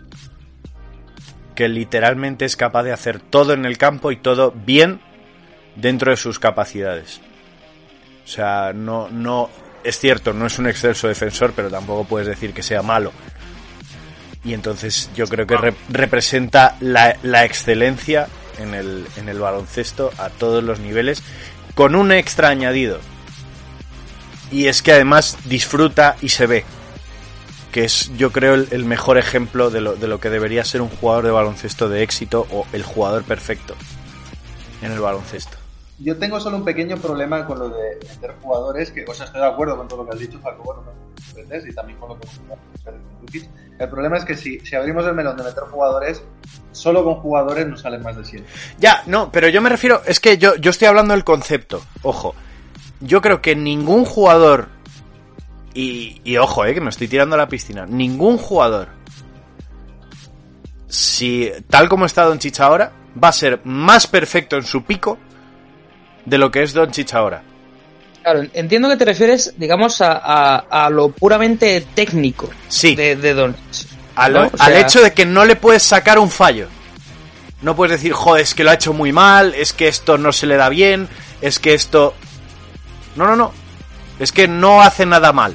que 1.54 1.68
literalmente 1.68 2.44
es 2.44 2.56
capaz 2.56 2.82
de 2.82 2.92
hacer 2.92 3.20
todo 3.20 3.52
en 3.52 3.64
el 3.64 3.78
campo 3.78 4.10
y 4.12 4.16
todo 4.16 4.52
bien 4.52 5.00
dentro 5.76 6.10
de 6.10 6.16
sus 6.16 6.38
capacidades. 6.38 7.20
O 8.24 8.28
sea, 8.28 8.72
no, 8.74 9.08
no, 9.10 9.50
es 9.82 9.98
cierto, 9.98 10.32
no 10.32 10.46
es 10.46 10.58
un 10.58 10.66
excelso 10.66 11.08
defensor, 11.08 11.52
pero 11.54 11.70
tampoco 11.70 12.04
puedes 12.04 12.26
decir 12.28 12.52
que 12.52 12.62
sea 12.62 12.82
malo. 12.82 13.12
Y 14.44 14.52
entonces 14.52 15.10
yo 15.14 15.26
creo 15.26 15.46
que 15.46 15.56
rep- 15.56 15.74
representa 15.88 16.76
la, 16.80 17.16
la 17.22 17.44
excelencia 17.44 18.28
en 18.58 18.74
el, 18.74 19.06
en 19.16 19.28
el 19.28 19.38
baloncesto 19.38 20.10
a 20.18 20.28
todos 20.28 20.62
los 20.62 20.80
niveles, 20.80 21.22
con 21.74 21.94
un 21.94 22.12
extra 22.12 22.48
añadido. 22.48 23.00
Y 24.52 24.66
es 24.66 24.82
que 24.82 24.92
además 24.92 25.38
disfruta 25.46 26.16
y 26.20 26.28
se 26.28 26.46
ve 26.46 26.64
que 27.74 27.82
es 27.82 28.16
yo 28.16 28.30
creo 28.30 28.54
el, 28.54 28.68
el 28.70 28.84
mejor 28.84 29.18
ejemplo 29.18 29.68
de 29.68 29.80
lo, 29.80 29.96
de 29.96 30.06
lo 30.06 30.20
que 30.20 30.30
debería 30.30 30.64
ser 30.64 30.80
un 30.80 30.88
jugador 30.88 31.24
de 31.24 31.32
baloncesto 31.32 31.88
de 31.88 32.04
éxito 32.04 32.46
o 32.52 32.66
el 32.72 32.84
jugador 32.84 33.24
perfecto 33.24 33.74
en 34.80 34.92
el 34.92 35.00
baloncesto. 35.00 35.56
yo 35.98 36.16
tengo 36.16 36.38
solo 36.38 36.58
un 36.58 36.64
pequeño 36.64 36.96
problema 36.98 37.44
con 37.44 37.58
lo 37.58 37.70
de 37.70 37.98
meter 38.08 38.36
jugadores, 38.40 38.92
que, 38.92 39.04
o 39.04 39.12
sea, 39.12 39.26
estoy 39.26 39.40
de 39.40 39.48
acuerdo 39.48 39.76
con 39.76 39.88
todo 39.88 40.04
lo 40.04 40.08
que 40.08 40.14
has 40.14 40.20
dicho, 40.20 40.38
Jacobo, 40.40 40.72
no 40.72 40.82
me 40.82 41.68
y 41.68 41.74
también 41.74 41.98
con 41.98 42.10
lo 42.10 42.20
que. 42.20 42.28
El 43.76 43.88
problema 43.88 44.18
es 44.18 44.24
que 44.24 44.36
si, 44.36 44.60
si 44.60 44.76
abrimos 44.76 45.04
el 45.06 45.14
melón 45.14 45.36
de 45.36 45.42
meter 45.42 45.64
jugadores, 45.64 46.22
solo 46.70 47.02
con 47.02 47.16
jugadores 47.16 47.66
nos 47.66 47.80
salen 47.80 48.04
más 48.04 48.16
de 48.16 48.24
100. 48.24 48.44
Ya, 48.78 49.02
no, 49.06 49.32
pero 49.32 49.48
yo 49.48 49.60
me 49.60 49.68
refiero, 49.68 50.00
es 50.06 50.20
que 50.20 50.38
yo, 50.38 50.54
yo 50.54 50.70
estoy 50.70 50.86
hablando 50.86 51.12
del 51.12 51.24
concepto, 51.24 51.82
ojo. 52.02 52.36
Yo 53.00 53.20
creo 53.20 53.42
que 53.42 53.56
ningún 53.56 54.04
jugador, 54.04 54.68
y, 55.74 56.20
y 56.24 56.36
ojo, 56.36 56.64
eh, 56.64 56.72
que 56.74 56.80
me 56.80 56.90
estoy 56.90 57.08
tirando 57.08 57.34
a 57.34 57.38
la 57.38 57.48
piscina, 57.48 57.84
ningún 57.86 58.38
jugador, 58.38 58.88
si 60.88 61.50
tal 61.68 61.88
como 61.88 62.06
está 62.06 62.24
Doncic 62.24 62.60
ahora, 62.60 62.92
va 63.22 63.28
a 63.28 63.32
ser 63.32 63.60
más 63.64 64.06
perfecto 64.06 64.56
en 64.56 64.62
su 64.64 64.84
pico 64.84 65.18
de 66.24 66.38
lo 66.38 66.50
que 66.50 66.62
es 66.62 66.72
Doncic 66.72 67.12
ahora. 67.14 67.42
Claro, 68.22 68.42
entiendo 68.54 68.88
que 68.88 68.96
te 68.96 69.04
refieres, 69.04 69.54
digamos, 69.58 70.00
a, 70.00 70.12
a- 70.12 70.86
a 70.86 70.90
lo 70.90 71.10
puramente 71.10 71.86
técnico 71.94 72.48
Sí. 72.68 72.94
de, 72.94 73.16
de 73.16 73.34
Doncic. 73.34 73.88
Al, 74.16 74.32
¿no? 74.32 74.40
Al 74.42 74.50
sea, 74.58 74.80
hecho 74.80 75.02
de 75.02 75.12
que 75.12 75.26
no 75.26 75.44
le 75.44 75.56
puedes 75.56 75.82
sacar 75.82 76.18
un 76.18 76.30
fallo. 76.30 76.68
No 77.62 77.74
puedes 77.74 77.92
decir, 78.00 78.12
joder, 78.12 78.42
es 78.42 78.54
que 78.54 78.62
lo 78.62 78.70
ha 78.70 78.74
hecho 78.74 78.92
muy 78.92 79.12
mal, 79.12 79.54
es 79.54 79.72
que 79.72 79.88
esto 79.88 80.16
no 80.18 80.32
se 80.32 80.46
le 80.46 80.56
da 80.56 80.68
bien, 80.68 81.08
es 81.40 81.58
que 81.58 81.74
esto... 81.74 82.14
No, 83.16 83.26
no, 83.26 83.36
no. 83.36 83.52
Es 84.18 84.32
que 84.32 84.46
no 84.48 84.80
hace 84.80 85.04
nada 85.06 85.32
mal. 85.32 85.54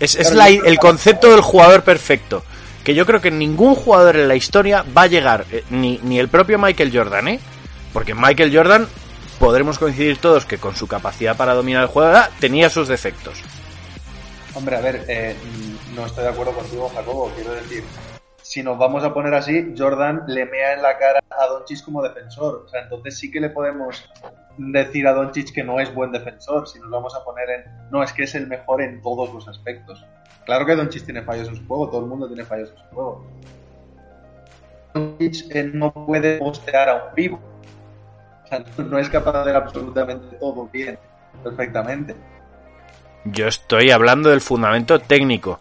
Es, 0.00 0.14
es 0.14 0.32
la- 0.34 0.48
el 0.48 0.78
concepto 0.78 1.30
del 1.30 1.40
jugador 1.40 1.82
perfecto. 1.82 2.44
Que 2.84 2.94
yo 2.94 3.04
creo 3.06 3.20
que 3.20 3.30
ningún 3.32 3.74
jugador 3.74 4.16
en 4.16 4.28
la 4.28 4.36
historia 4.36 4.84
va 4.96 5.02
a 5.02 5.06
llegar, 5.08 5.44
eh, 5.50 5.64
ni, 5.70 5.98
ni 6.04 6.18
el 6.20 6.28
propio 6.28 6.58
Michael 6.58 6.96
Jordan, 6.96 7.28
¿eh? 7.28 7.40
Porque 7.92 8.14
Michael 8.14 8.54
Jordan, 8.56 8.86
podremos 9.40 9.78
coincidir 9.78 10.18
todos 10.18 10.44
que 10.46 10.58
con 10.58 10.76
su 10.76 10.86
capacidad 10.86 11.36
para 11.36 11.54
dominar 11.54 11.82
el 11.82 11.88
juego 11.88 12.12
ah, 12.16 12.30
tenía 12.38 12.70
sus 12.70 12.86
defectos. 12.88 13.38
Hombre, 14.54 14.76
a 14.76 14.80
ver, 14.80 15.04
eh, 15.08 15.36
no 15.94 16.06
estoy 16.06 16.24
de 16.24 16.30
acuerdo 16.30 16.52
contigo, 16.52 16.90
Jacobo. 16.94 17.30
Quiero 17.34 17.52
decir, 17.52 17.84
si 18.40 18.62
nos 18.62 18.78
vamos 18.78 19.02
a 19.04 19.12
poner 19.12 19.34
así, 19.34 19.74
Jordan 19.76 20.22
le 20.28 20.46
mea 20.46 20.74
en 20.74 20.82
la 20.82 20.96
cara 20.96 21.20
a 21.28 21.46
Doncic 21.46 21.84
como 21.84 22.02
defensor. 22.02 22.64
O 22.66 22.68
sea, 22.68 22.82
entonces 22.82 23.18
sí 23.18 23.30
que 23.30 23.40
le 23.40 23.50
podemos 23.50 24.08
decir 24.58 25.06
a 25.06 25.12
Doncic 25.12 25.52
que 25.52 25.62
no 25.62 25.80
es 25.80 25.92
buen 25.94 26.12
defensor. 26.12 26.68
Si 26.68 26.78
nos 26.78 26.90
vamos 26.90 27.14
a 27.14 27.24
poner 27.24 27.50
en, 27.50 27.64
no, 27.90 28.02
es 28.02 28.12
que 28.12 28.24
es 28.24 28.34
el 28.34 28.46
mejor 28.46 28.82
en 28.82 29.00
todos 29.02 29.32
los 29.32 29.46
aspectos. 29.48 30.04
Claro 30.44 30.64
que 30.66 30.76
Doncic 30.76 31.04
tiene 31.04 31.22
fallos 31.22 31.48
en 31.48 31.56
su 31.56 31.66
juego, 31.66 31.88
todo 31.88 32.00
el 32.02 32.06
mundo 32.06 32.26
tiene 32.28 32.44
fallos 32.44 32.70
en 32.70 32.76
su 32.76 32.94
juego. 32.94 33.26
Doncic 34.94 35.54
eh, 35.54 35.70
no 35.72 35.92
puede 35.92 36.38
postear 36.38 36.88
a 36.88 36.94
un 36.94 37.14
vivo. 37.14 37.40
O 38.44 38.48
sea, 38.48 38.64
no 38.78 38.98
es 38.98 39.08
capaz 39.08 39.32
de 39.32 39.40
hacer 39.40 39.56
absolutamente 39.56 40.36
todo 40.36 40.68
bien, 40.72 40.98
perfectamente. 41.42 42.14
Yo 43.24 43.48
estoy 43.48 43.90
hablando 43.90 44.30
del 44.30 44.40
fundamento 44.40 45.00
técnico. 45.00 45.58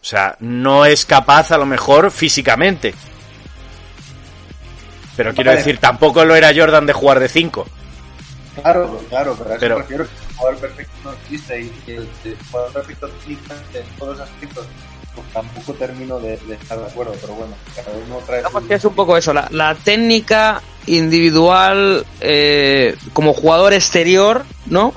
O 0.00 0.04
sea, 0.08 0.36
no 0.40 0.86
es 0.86 1.04
capaz 1.04 1.50
a 1.50 1.58
lo 1.58 1.66
mejor 1.66 2.10
físicamente. 2.10 2.94
Pero 5.16 5.34
quiero 5.34 5.50
Vale. 5.50 5.58
decir, 5.58 5.78
tampoco 5.78 6.24
lo 6.24 6.34
era 6.36 6.52
Jordan 6.54 6.86
de 6.86 6.92
jugar 6.92 7.20
de 7.20 7.28
5. 7.28 7.66
Claro, 8.62 9.00
claro, 9.08 9.34
pero 9.38 9.50
a 9.50 9.52
eso 9.54 9.60
Pero- 9.60 9.74
me 9.76 9.82
refiero 9.82 10.04
que 10.06 10.10
el 10.30 10.34
jugador 10.36 10.58
perfecto 10.60 10.92
no 11.04 11.12
existe 11.12 11.60
y 11.60 11.68
que 11.84 11.96
el, 11.96 12.08
el 12.24 12.36
jugador 12.50 12.72
perfecto 12.72 13.08
técnicamente 13.08 13.78
en 13.80 13.86
todos 13.98 14.18
los 14.18 14.28
aspectos 14.28 14.66
pues 15.14 15.26
tampoco 15.32 15.72
termino 15.72 16.18
de, 16.20 16.36
de 16.36 16.54
estar 16.56 16.78
de 16.78 16.84
acuerdo, 16.84 17.14
pero 17.20 17.32
bueno, 17.34 17.54
cada 17.74 17.88
uno 17.96 18.18
trae 18.26 18.38
Digamos 18.40 18.62
su- 18.62 18.68
que 18.68 18.74
es 18.74 18.84
un 18.84 18.94
poco 18.94 19.16
eso, 19.16 19.32
la, 19.32 19.48
la 19.50 19.74
técnica 19.74 20.60
individual 20.86 22.04
eh, 22.20 22.96
como 23.14 23.32
jugador 23.32 23.72
exterior, 23.72 24.44
¿no? 24.66 24.92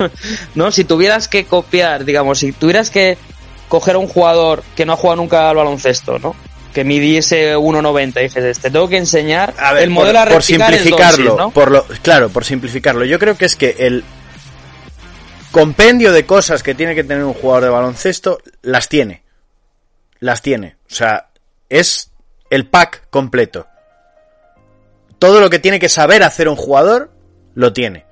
¿no? 0.54 0.70
Si 0.70 0.84
tuvieras 0.84 1.26
que 1.28 1.44
copiar, 1.46 2.04
digamos, 2.04 2.38
si 2.38 2.52
tuvieras 2.52 2.90
que 2.90 3.18
coger 3.68 3.96
a 3.96 3.98
un 3.98 4.06
jugador 4.08 4.62
que 4.76 4.86
no 4.86 4.92
ha 4.92 4.96
jugado 4.96 5.16
nunca 5.16 5.50
al 5.50 5.56
baloncesto, 5.56 6.18
¿no? 6.20 6.36
Que 6.74 6.84
midiese 6.84 7.56
1.90 7.56 8.18
y 8.18 8.22
dices, 8.24 8.58
te 8.58 8.70
tengo 8.70 8.88
que 8.88 8.96
enseñar 8.98 9.54
A 9.56 9.72
ver, 9.72 9.84
el 9.84 9.90
modelo 9.90 10.18
por, 10.18 10.28
a 10.28 10.32
por 10.32 10.40
replicar 10.40 10.72
simplificarlo, 10.74 11.50
por 11.50 11.70
lo, 11.70 11.84
claro, 12.02 12.28
por 12.30 12.44
simplificarlo. 12.44 13.04
Yo 13.04 13.18
creo 13.18 13.36
que 13.36 13.44
es 13.44 13.54
que 13.54 13.76
el 13.78 14.04
compendio 15.52 16.12
de 16.12 16.26
cosas 16.26 16.64
que 16.64 16.74
tiene 16.74 16.96
que 16.96 17.04
tener 17.04 17.22
un 17.22 17.32
jugador 17.32 17.62
de 17.62 17.70
baloncesto 17.70 18.40
las 18.62 18.88
tiene. 18.88 19.22
Las 20.18 20.42
tiene. 20.42 20.76
O 20.90 20.94
sea, 20.94 21.28
es 21.68 22.10
el 22.50 22.66
pack 22.66 23.08
completo. 23.08 23.68
Todo 25.20 25.40
lo 25.40 25.50
que 25.50 25.60
tiene 25.60 25.78
que 25.78 25.88
saber 25.88 26.24
hacer 26.24 26.48
un 26.48 26.56
jugador, 26.56 27.12
lo 27.54 27.72
tiene. 27.72 28.04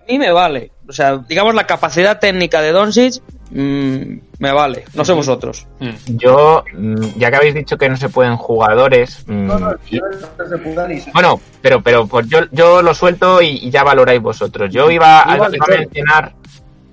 A 0.00 0.04
mí 0.08 0.18
me 0.18 0.32
vale. 0.32 0.72
O 0.88 0.92
sea, 0.92 1.18
digamos 1.18 1.54
la 1.54 1.66
capacidad 1.66 2.18
técnica 2.18 2.62
de 2.62 2.72
Doncic 2.72 3.22
mm, 3.50 4.20
me 4.38 4.52
vale. 4.52 4.84
No 4.94 5.04
sé 5.04 5.12
vosotros. 5.12 5.66
Yo, 6.06 6.64
mm, 6.74 7.18
ya 7.18 7.30
que 7.30 7.36
habéis 7.36 7.54
dicho 7.54 7.76
que 7.76 7.88
no 7.88 7.96
se 7.96 8.08
pueden 8.08 8.36
jugadores, 8.36 9.24
mm, 9.26 9.46
No, 9.46 9.72
y- 9.90 9.96
se 9.98 11.10
bueno, 11.12 11.40
pero 11.60 11.82
pero 11.82 12.06
pues 12.06 12.28
yo, 12.28 12.38
yo 12.52 12.80
lo 12.82 12.94
suelto 12.94 13.42
y, 13.42 13.48
y 13.66 13.70
ya 13.70 13.82
valoráis 13.84 14.20
vosotros. 14.22 14.70
Yo 14.72 14.90
iba, 14.90 15.20
a- 15.22 15.36
iba 15.36 15.46
a 15.46 15.50
mencionar 15.78 16.32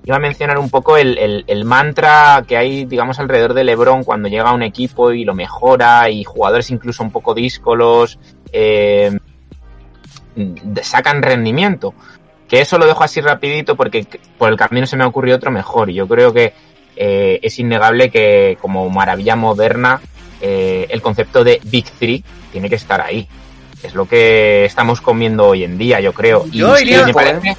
iba 0.05 0.15
a 0.15 0.19
mencionar 0.19 0.57
un 0.57 0.69
poco 0.69 0.95
el, 0.95 1.17
el- 1.17 1.43
el 1.47 1.65
mantra 1.65 2.41
que 2.47 2.55
hay, 2.55 2.85
digamos, 2.85 3.19
alrededor 3.19 3.53
de 3.53 3.65
LeBron 3.65 4.05
cuando 4.05 4.29
llega 4.29 4.49
a 4.51 4.53
un 4.53 4.63
equipo 4.63 5.11
y 5.11 5.25
lo 5.25 5.33
mejora 5.35 6.09
y 6.09 6.23
jugadores 6.23 6.69
incluso 6.71 7.03
un 7.03 7.11
poco 7.11 7.33
díscolos 7.33 8.17
eh, 8.53 9.11
sacan 10.81 11.21
rendimiento. 11.21 11.93
Que 12.47 12.61
eso 12.61 12.77
lo 12.77 12.85
dejo 12.85 13.03
así 13.03 13.19
rapidito 13.21 13.75
porque 13.75 14.05
por 14.37 14.49
el 14.49 14.57
camino 14.57 14.87
se 14.87 14.95
me 14.95 15.03
ha 15.03 15.07
ocurrido 15.07 15.35
otro 15.37 15.51
mejor. 15.51 15.89
Y 15.89 15.95
yo 15.95 16.07
creo 16.07 16.33
que 16.33 16.53
eh, 16.95 17.39
es 17.43 17.59
innegable 17.59 18.09
que 18.09 18.57
como 18.61 18.89
maravilla 18.89 19.35
moderna 19.35 19.99
eh, 20.41 20.87
el 20.89 21.01
concepto 21.01 21.43
de 21.43 21.59
Big 21.63 21.85
Three 21.91 22.23
tiene 22.51 22.69
que 22.69 22.75
estar 22.75 23.01
ahí. 23.01 23.27
Es 23.83 23.93
lo 23.93 24.07
que 24.07 24.65
estamos 24.65 25.01
comiendo 25.01 25.45
hoy 25.47 25.63
en 25.63 25.77
día, 25.77 25.99
yo 25.99 26.13
creo. 26.13 26.45
Y, 26.51 26.59
Yo 26.59 26.77
y 26.79 26.81
iría- 26.83 27.05
me 27.05 27.13
parece- 27.13 27.57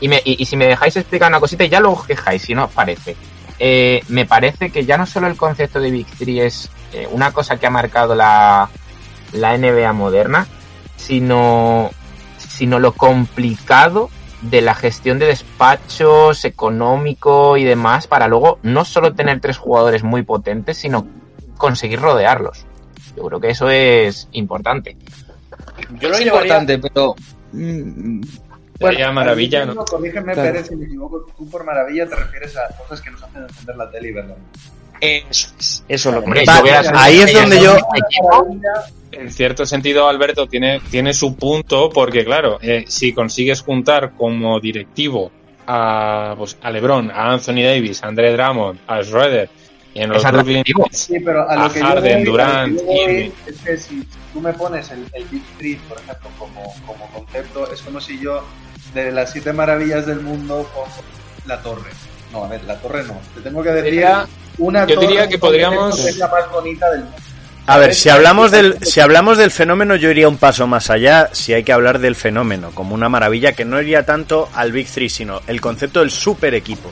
y, 0.00 0.08
me- 0.08 0.20
y- 0.24 0.42
y 0.42 0.44
si 0.44 0.56
me 0.56 0.66
dejáis 0.66 0.96
explicar 0.96 1.28
una 1.30 1.40
cosita, 1.40 1.64
ya 1.64 1.80
lo 1.80 2.00
quejáis, 2.04 2.42
si 2.42 2.54
no 2.54 2.64
os 2.64 2.70
parece. 2.72 3.16
Eh, 3.58 4.02
me 4.08 4.26
parece 4.26 4.70
que 4.70 4.84
ya 4.84 4.98
no 4.98 5.06
solo 5.06 5.28
el 5.28 5.36
concepto 5.36 5.78
de 5.80 5.90
Big 5.90 6.06
Three 6.18 6.40
es 6.40 6.68
una 7.12 7.32
cosa 7.32 7.56
que 7.58 7.66
ha 7.66 7.70
marcado 7.70 8.14
la, 8.14 8.68
la 9.32 9.56
NBA 9.56 9.92
moderna, 9.92 10.46
sino, 10.96 11.90
sino 12.36 12.78
lo 12.78 12.92
complicado 12.92 14.10
de 14.50 14.60
la 14.62 14.74
gestión 14.74 15.18
de 15.18 15.26
despachos 15.26 16.44
económico 16.44 17.56
y 17.56 17.64
demás 17.64 18.06
para 18.06 18.28
luego 18.28 18.58
no 18.62 18.84
solo 18.84 19.14
tener 19.14 19.40
tres 19.40 19.56
jugadores 19.58 20.02
muy 20.02 20.22
potentes, 20.22 20.76
sino 20.78 21.06
conseguir 21.56 22.00
rodearlos. 22.00 22.66
Yo 23.16 23.24
creo 23.24 23.40
que 23.40 23.50
eso 23.50 23.70
es 23.70 24.28
importante. 24.32 24.96
Yo 26.00 26.10
es 26.10 26.20
importante, 26.22 26.78
pero... 26.78 27.14
mm, 27.52 28.20
Sería 28.78 29.12
maravilla, 29.12 29.64
¿no? 29.66 29.84
Corrígeme, 29.84 30.32
Claro. 30.34 30.52
Pérez, 30.52 30.66
si 30.68 30.74
me 30.76 30.84
equivoco. 30.86 31.24
Tú 31.38 31.48
por 31.48 31.64
maravilla 31.64 32.08
te 32.08 32.16
refieres 32.16 32.56
a 32.56 32.66
cosas 32.76 33.00
que 33.00 33.10
nos 33.12 33.22
hacen 33.22 33.42
encender 33.44 33.76
la 33.76 33.88
tele 33.90 34.08
y 34.08 34.12
verla. 34.12 34.34
Eso 35.00 35.48
es, 35.58 35.84
eso 35.88 36.08
es 36.08 36.14
lo 36.14 36.20
que 36.20 36.26
Hombre, 36.26 36.44
Va, 36.46 36.58
yo 36.82 36.90
ahí 36.96 37.20
es 37.20 37.32
donde 37.32 37.60
yo- 37.60 37.76
En 39.18 39.30
cierto 39.30 39.66
sentido, 39.66 40.08
Alberto 40.08 40.46
tiene, 40.46 40.80
tiene 40.90 41.12
su 41.14 41.36
punto, 41.36 41.90
porque 41.90 42.24
claro, 42.24 42.58
eh, 42.62 42.84
si 42.88 43.12
consigues 43.12 43.62
juntar 43.62 44.12
como 44.16 44.58
directivo 44.60 45.30
a, 45.66 46.34
pues, 46.36 46.56
a 46.62 46.70
LeBron, 46.70 47.10
a 47.10 47.32
Anthony 47.32 47.62
Davis, 47.62 48.02
a 48.02 48.08
Andre 48.08 48.32
Drummond, 48.32 48.80
a 48.86 49.02
Schroeder, 49.02 49.48
y 49.94 50.00
en 50.02 50.10
los 50.10 50.22
Brooklyn 50.24 50.64
Sí, 50.90 51.20
pero 51.20 51.48
a 51.48 51.52
A 51.52 51.68
lo 51.68 51.72
que 51.72 51.80
Harden, 51.80 52.24
yo 52.24 52.32
voy, 52.32 52.40
Durant, 52.40 52.78
yo 52.78 52.84
voy 52.84 53.32
es 53.46 53.60
que 53.60 53.76
si 53.76 54.08
tú 54.32 54.40
me 54.40 54.52
pones 54.52 54.90
el, 54.90 55.06
el 55.12 55.24
Big 55.26 55.42
Three, 55.56 55.76
por 55.88 55.98
ejemplo, 55.98 56.28
como, 56.38 56.74
como 56.84 57.06
concepto, 57.12 57.72
es 57.72 57.80
como 57.80 58.00
si 58.00 58.18
yo 58.18 58.42
de 58.92 59.12
las 59.12 59.30
siete 59.32 59.52
maravillas 59.52 60.06
del 60.06 60.20
mundo 60.20 60.68
pongo 60.74 60.88
la 61.46 61.62
torre. 61.62 61.90
No, 62.32 62.44
a 62.44 62.48
ver, 62.48 62.64
la 62.64 62.76
torre 62.80 63.04
no. 63.04 63.16
Te 63.34 63.40
tengo 63.40 63.62
que 63.62 63.70
decir 63.70 64.04
una 64.58 64.86
yo 64.86 64.94
torre 64.96 65.06
diría 65.06 65.28
que 65.28 65.38
podríamos- 65.38 65.96
que 66.02 66.10
es 66.10 66.16
la 66.18 66.28
más 66.28 66.50
bonita 66.50 66.90
del 66.90 67.04
mundo. 67.04 67.16
A 67.66 67.78
ver, 67.78 67.94
si 67.94 68.10
hablamos 68.10 68.50
del 68.50 68.78
si 68.84 69.00
hablamos 69.00 69.38
del 69.38 69.50
fenómeno, 69.50 69.96
yo 69.96 70.10
iría 70.10 70.28
un 70.28 70.36
paso 70.36 70.66
más 70.66 70.90
allá. 70.90 71.30
Si 71.32 71.54
hay 71.54 71.64
que 71.64 71.72
hablar 71.72 71.98
del 71.98 72.14
fenómeno 72.14 72.70
como 72.74 72.94
una 72.94 73.08
maravilla, 73.08 73.52
que 73.52 73.64
no 73.64 73.80
iría 73.80 74.04
tanto 74.04 74.48
al 74.54 74.70
Big 74.72 74.86
Three, 74.88 75.08
sino 75.08 75.40
el 75.46 75.60
concepto 75.62 76.00
del 76.00 76.10
super 76.10 76.54
equipo, 76.54 76.90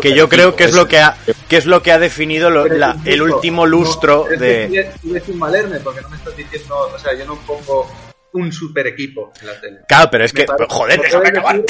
que 0.00 0.14
yo 0.14 0.28
creo 0.28 0.56
que 0.56 0.64
es 0.64 0.74
lo 0.74 0.88
que 0.88 1.00
ha 1.00 1.16
que 1.48 1.58
es 1.58 1.66
lo 1.66 1.82
que 1.82 1.92
ha 1.92 1.98
definido 1.98 2.48
lo- 2.50 2.66
la- 2.66 2.96
el 3.04 3.20
último 3.22 3.66
lustro 3.66 4.26
no, 4.30 4.36
de. 4.38 4.68
que 4.72 4.90
tú 5.02 5.14
eres 5.14 5.28
un 5.28 5.38
malerme 5.38 5.80
porque 5.80 6.00
no 6.00 6.08
me 6.08 6.16
estás 6.16 6.34
diciendo, 6.36 6.76
o 6.94 6.98
sea, 6.98 7.12
yo 7.14 7.26
no 7.26 7.36
pongo 7.46 7.86
un 8.32 8.50
super 8.52 8.86
equipo 8.86 9.32
en 9.40 9.46
la 9.48 9.60
tele. 9.60 9.80
Claro, 9.86 10.08
pero 10.10 10.24
es 10.24 10.32
Me 10.34 10.40
que 10.40 10.46
parece- 10.46 10.74
joder, 10.74 10.98
me 10.98 11.04
déjame 11.04 11.28
acabar. 11.28 11.62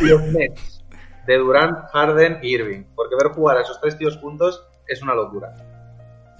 Los 0.00 0.22
Nets 0.22 0.82
de 1.26 1.36
Durant, 1.36 1.76
Harden 1.92 2.38
y 2.42 2.54
Irving, 2.54 2.84
porque 2.94 3.14
ver 3.16 3.32
jugar 3.32 3.58
a 3.58 3.62
esos 3.62 3.80
tres 3.80 3.98
tíos 3.98 4.16
juntos 4.18 4.62
es 4.86 5.02
una 5.02 5.14
locura. 5.14 5.48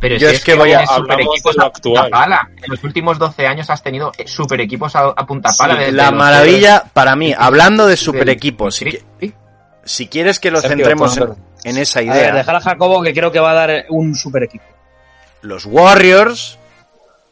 Pero 0.00 0.16
Yo 0.16 0.30
si 0.30 0.36
es 0.36 0.44
que 0.44 0.54
voy 0.54 0.72
a- 0.72 0.86
super 0.86 1.20
equipos 1.20 1.56
a 1.58 1.62
punta 1.64 1.66
actual. 1.66 2.10
pala. 2.10 2.50
En 2.62 2.70
los 2.70 2.82
últimos 2.84 3.18
12 3.18 3.46
años 3.46 3.68
has 3.68 3.82
tenido 3.82 4.10
eh, 4.16 4.26
super 4.26 4.60
equipos 4.60 4.96
a, 4.96 5.00
a 5.08 5.26
punta 5.26 5.50
pala. 5.58 5.90
la 5.90 6.10
los 6.10 6.18
maravilla 6.18 6.84
para 6.92 7.14
mí, 7.16 7.34
hablando 7.36 7.86
de 7.86 7.96
super 7.98 8.30
equipos, 8.30 8.80
si, 9.84 10.06
quieres 10.08 10.38
que 10.38 10.50
lo 10.50 10.60
centremos 10.62 11.18
en, 11.64 11.76
esa 11.76 12.00
A 12.00 12.02
ver, 12.04 12.12
idea, 12.16 12.34
dejar 12.34 12.56
a 12.56 12.60
Jacobo 12.60 13.02
que 13.02 13.12
creo 13.12 13.30
que 13.30 13.40
va 13.40 13.50
a 13.50 13.54
dar 13.54 13.84
un 13.90 14.14
super 14.14 14.42
equipo. 14.44 14.64
los 15.42 15.66
Warriors 15.66 16.58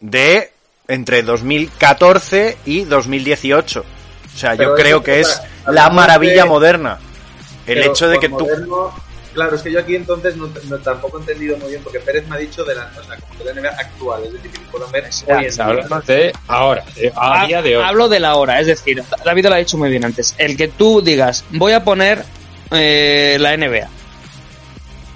de 0.00 0.52
entre 0.88 1.22
2014 1.22 2.56
y 2.66 2.84
2018. 2.84 3.80
O 3.80 4.38
sea, 4.38 4.50
Pero 4.56 4.70
yo 4.70 4.74
creo 4.82 5.02
que 5.02 5.20
es 5.20 5.40
la 5.66 5.90
maravilla 5.90 6.42
de- 6.44 6.48
moderna. 6.48 6.98
El 7.66 7.78
Pero 7.78 7.90
hecho 7.92 8.08
de 8.08 8.18
que 8.18 8.28
tú... 8.28 8.38
moderno- 8.46 8.92
Claro, 9.38 9.54
es 9.54 9.62
que 9.62 9.70
yo 9.70 9.78
aquí 9.78 9.94
entonces 9.94 10.36
no, 10.36 10.48
no- 10.64 10.78
tampoco 10.78 11.18
he 11.18 11.20
entendido 11.20 11.56
muy 11.58 11.70
bien, 11.70 11.80
porque 11.84 12.00
Pérez 12.00 12.26
me 12.26 12.34
ha 12.34 12.38
dicho 12.38 12.64
de 12.64 12.74
la, 12.74 12.90
o 12.98 13.04
sea, 13.04 13.16
como 13.16 13.38
de 13.38 13.44
la 13.44 13.60
NBA 13.60 13.68
actual, 13.70 14.24
es 14.24 14.32
decir, 14.32 14.50
que 14.50 14.58
puedan 14.70 14.90
ver 14.90 15.04
hoy 15.04 15.10
en 15.28 15.42
Ya, 15.42 15.48
día. 15.48 15.64
hablamos 15.64 16.06
de 16.06 16.32
ahora, 16.48 16.84
de- 16.96 17.12
a 17.14 17.42
Ha- 17.42 17.46
día 17.46 17.62
de 17.62 17.76
hoy. 17.76 17.84
Hablo 17.86 18.08
de 18.08 18.18
la 18.18 18.34
hora, 18.34 18.58
es 18.60 18.66
decir, 18.66 19.00
David 19.24 19.46
lo 19.46 19.54
ha 19.54 19.58
dicho 19.58 19.78
muy 19.78 19.90
bien 19.90 20.04
antes. 20.04 20.34
El 20.38 20.56
que 20.56 20.66
tú 20.66 21.00
digas, 21.02 21.44
voy 21.50 21.70
a 21.72 21.84
poner 21.84 22.24
eh, 22.72 23.36
la 23.38 23.52
NBA. 23.56 23.88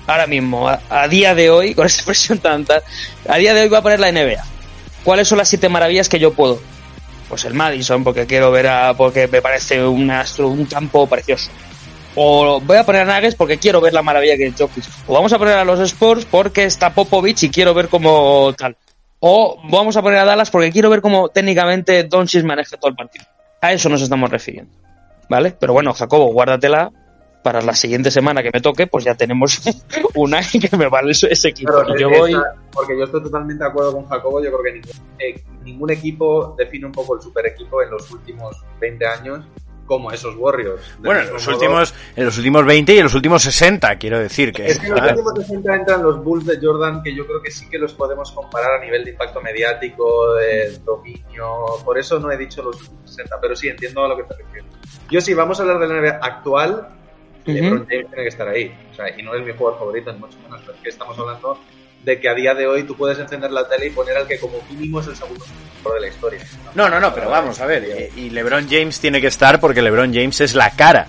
Ahora 0.07 0.27
mismo, 0.27 0.69
a, 0.69 0.81
a 0.89 1.09
día 1.09 1.35
de 1.35 1.51
hoy, 1.51 1.75
con 1.77 1.87
esa 1.87 1.97
expresión 1.97 2.39
tanta, 2.39 2.81
a 3.29 3.37
día 3.39 3.55
de 3.55 3.63
hoy 3.63 3.69
voy 3.69 3.79
a 3.79 3.83
poner 3.83 4.01
la 4.01 4.13
NBA. 4.13 4.45
¿Cuáles 5.05 5.27
son 5.27 5.39
las 5.39 5.49
siete 5.49 5.69
maravillas 5.69 6.09
que 6.09 6.19
yo 6.19 6.33
puedo? 6.33 6.61
Pues 7.29 7.45
el 7.45 7.55
Madison, 7.55 8.05
porque 8.05 8.27
quiero 8.27 8.51
ver 8.53 8.69
a, 8.69 8.95
porque 8.95 9.27
me 9.27 9.43
parece 9.43 9.83
un, 9.85 10.11
astro- 10.11 10.49
un 10.49 10.65
campo 10.67 11.09
precioso. 11.09 11.51
O 12.15 12.61
voy 12.61 12.77
a 12.77 12.85
poner 12.85 13.09
a 13.09 13.15
Nuggets 13.17 13.35
porque 13.37 13.59
quiero 13.59 13.81
ver 13.81 13.93
la 13.95 14.03
maravilla 14.03 14.37
que 14.37 14.47
es 14.47 14.55
Jokic. 14.59 14.85
O 15.07 15.15
vamos 15.15 15.33
a 15.33 15.39
poner 15.39 15.55
a 15.55 15.65
los 15.65 15.81
Sports 15.81 16.27
porque 16.31 16.65
está 16.65 16.91
Popovich 16.95 17.45
y 17.45 17.51
quiero 17.51 17.73
ver 17.75 17.89
cómo 17.89 18.53
tal. 18.57 18.77
O 19.21 19.59
vamos 19.71 19.97
a 19.97 20.03
poner 20.03 20.19
a 20.19 20.25
Dallas 20.25 20.51
porque 20.51 20.71
quiero 20.73 20.91
ver 20.91 21.01
cómo 21.01 21.29
técnicamente 21.29 22.05
Doncic 22.05 22.45
maneja 22.45 22.77
todo 22.77 22.91
el 22.91 22.97
partido. 22.97 23.25
A 23.61 23.73
eso 23.73 23.89
nos 23.89 24.03
estamos 24.03 24.29
refiriendo. 24.31 24.73
¿Vale? 25.29 25.55
Pero 25.59 25.73
bueno, 25.73 25.93
Jacobo, 25.95 26.27
guárdatela 26.33 26.91
para 27.43 27.61
la 27.63 27.75
siguiente 27.75 28.11
semana 28.11 28.43
que 28.43 28.51
me 28.53 28.61
toque, 28.61 28.87
pues 28.87 29.05
ya 29.05 29.15
tenemos 29.15 29.61
una 30.15 30.41
que 30.43 30.77
me 30.77 30.89
vale 30.89 31.13
ese 31.13 31.49
equipo. 31.49 31.73
Claro, 31.73 31.97
yo 31.99 32.09
esa- 32.09 32.19
voy... 32.19 32.37
Porque 32.73 32.99
yo 32.99 33.05
estoy 33.05 33.23
totalmente 33.23 33.65
de 33.65 33.71
acuerdo 33.71 33.93
con 33.95 34.07
Jacobo, 34.07 34.43
yo 34.43 34.51
creo 34.51 34.63
que 34.63 34.73
ningún, 34.73 34.93
eh, 35.19 35.43
ningún 35.65 35.91
equipo 35.91 36.55
define 36.59 36.87
un 36.87 36.93
poco 36.93 37.17
el 37.17 37.23
super 37.23 37.47
equipo 37.47 37.83
en 37.83 37.91
los 37.91 38.11
últimos 38.11 38.57
20 38.81 39.07
años 39.07 39.45
como 39.87 40.11
esos 40.13 40.35
Warriors. 40.37 40.83
Bueno, 40.99 41.21
en 41.21 41.33
los, 41.33 41.45
modo- 41.47 41.57
últimos, 41.57 41.95
en 42.17 42.25
los 42.25 42.37
últimos 42.39 42.65
20 42.65 42.95
y 42.95 42.99
en 42.99 43.05
los 43.05 43.15
últimos 43.15 43.43
60, 43.43 43.97
quiero 43.99 44.19
decir 44.19 44.53
que... 44.53 44.67
Es 44.67 44.79
que 44.79 44.87
en 44.87 44.95
los 44.95 45.03
últimos 45.11 45.35
60 45.39 45.75
entran 45.77 46.03
los 46.03 46.23
Bulls 46.23 46.47
de 46.47 46.59
Jordan, 46.61 47.03
que 47.03 47.15
yo 47.15 47.27
creo 47.27 47.43
que 47.43 47.51
sí 47.51 47.69
que 47.69 47.79
los 47.79 47.93
podemos 47.95 48.33
comparar 48.33 48.81
a 48.81 48.85
nivel 48.85 49.05
de 49.05 49.11
impacto 49.13 49.41
mediático, 49.41 50.35
de 50.35 50.79
dominio. 50.85 51.57
Por 51.85 51.99
eso 51.99 52.19
no 52.19 52.31
he 52.31 52.37
dicho 52.37 52.63
los 52.63 52.77
últimos 52.81 53.11
60, 53.11 53.41
pero 53.41 53.57
sí 53.57 53.69
entiendo 53.69 54.05
a 54.05 54.09
lo 54.09 54.17
que 54.17 54.23
te 54.25 54.35
refieres. 54.37 54.71
Yo 55.11 55.21
sí, 55.21 55.35
vamos 55.35 55.59
a 55.59 55.63
hablar 55.63 55.79
de 55.81 55.89
la 55.89 56.01
NBA 56.01 56.19
actual. 56.23 56.89
LeBron 57.45 57.73
Ujú. 57.81 57.87
James 57.89 58.07
tiene 58.09 58.23
que 58.23 58.29
estar 58.29 58.49
ahí. 58.49 58.75
O 58.93 58.95
sea, 58.95 59.19
y 59.19 59.23
no 59.23 59.35
es 59.35 59.45
mi 59.45 59.53
jugador 59.53 59.79
favorito, 59.81 60.13
ni 60.13 60.19
mucho 60.21 60.39
menos. 60.45 60.61
Pero 60.65 60.75
es 60.77 60.83
que 60.83 60.89
estamos 60.91 61.19
hablando 61.19 61.59
de 62.03 62.21
que 62.21 62.29
a 62.29 62.35
día 62.35 62.55
de 62.55 62.67
hoy 62.67 62.83
tú 62.85 62.97
puedes 62.97 63.19
encender 63.19 63.51
la 63.51 63.69
tele 63.69 63.87
y 63.87 63.91
poner 63.91 64.17
al 64.17 64.27
que 64.27 64.39
como 64.39 64.55
mínimo 64.71 65.01
es 65.01 65.07
el 65.07 65.17
segundo 65.17 65.45
mejor 65.77 65.95
de 65.95 66.01
la 66.01 66.09
historia. 66.09 66.41
No, 66.75 66.89
no, 66.89 66.99
no, 67.01 67.15
pero 67.15 67.31
vamos 67.31 67.61
a 67.61 67.67
ver. 67.67 67.85
eh, 67.85 68.13
Y 68.17 68.31
LeBron 68.31 68.67
James 68.69 68.99
tiene 69.01 69.21
que 69.21 69.29
estar 69.29 69.61
porque 69.61 69.83
LeBron 69.83 70.13
James 70.13 70.41
es 70.41 70.55
la 70.55 70.71
cara 70.71 71.07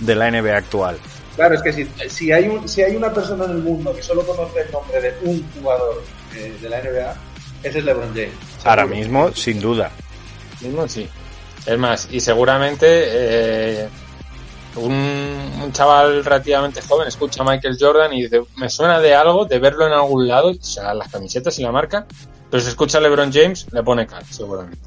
de 0.00 0.14
la 0.14 0.30
NBA 0.30 0.56
actual. 0.56 0.98
Claro, 1.36 1.54
es 1.54 1.62
que 1.62 1.72
si, 1.72 1.88
si, 2.08 2.32
hay 2.32 2.46
un, 2.48 2.68
si 2.68 2.82
hay 2.82 2.94
una 2.96 3.12
persona 3.12 3.44
en 3.44 3.52
el 3.52 3.58
mundo 3.58 3.94
que 3.94 4.02
solo 4.02 4.24
conoce 4.26 4.60
el 4.60 4.70
nombre 4.70 5.00
de 5.00 5.14
un 5.22 5.44
jugador 5.54 6.02
eh, 6.36 6.52
de 6.60 6.68
la 6.68 6.80
NBA, 6.80 7.14
ese 7.64 7.78
es 7.78 7.84
LeBron 7.84 8.08
James. 8.14 8.32
Ahora 8.64 8.86
mismo, 8.86 9.32
sin 9.32 9.60
duda. 9.60 9.90
Mismo 10.60 10.86
sí. 10.88 11.08
Es 11.66 11.78
más, 11.78 12.08
y 12.10 12.20
seguramente 12.20 12.86
eh, 12.88 13.88
un, 14.76 15.72
chaval 15.72 16.24
relativamente 16.24 16.80
joven 16.82 17.08
escucha 17.08 17.42
a 17.42 17.46
Michael 17.46 17.76
Jordan 17.78 18.12
y 18.12 18.22
dice, 18.22 18.42
me 18.56 18.68
suena 18.68 19.00
de 19.00 19.14
algo, 19.14 19.44
de 19.44 19.58
verlo 19.58 19.86
en 19.86 19.92
algún 19.92 20.28
lado, 20.28 20.50
o 20.50 20.54
sea, 20.54 20.94
las 20.94 21.10
camisetas 21.10 21.58
y 21.58 21.62
la 21.62 21.72
marca, 21.72 22.06
pero 22.50 22.62
si 22.62 22.68
escucha 22.68 22.98
a 22.98 23.00
LeBron 23.00 23.32
James, 23.32 23.66
le 23.72 23.82
pone 23.82 24.06
cal, 24.06 24.24
seguramente. 24.24 24.78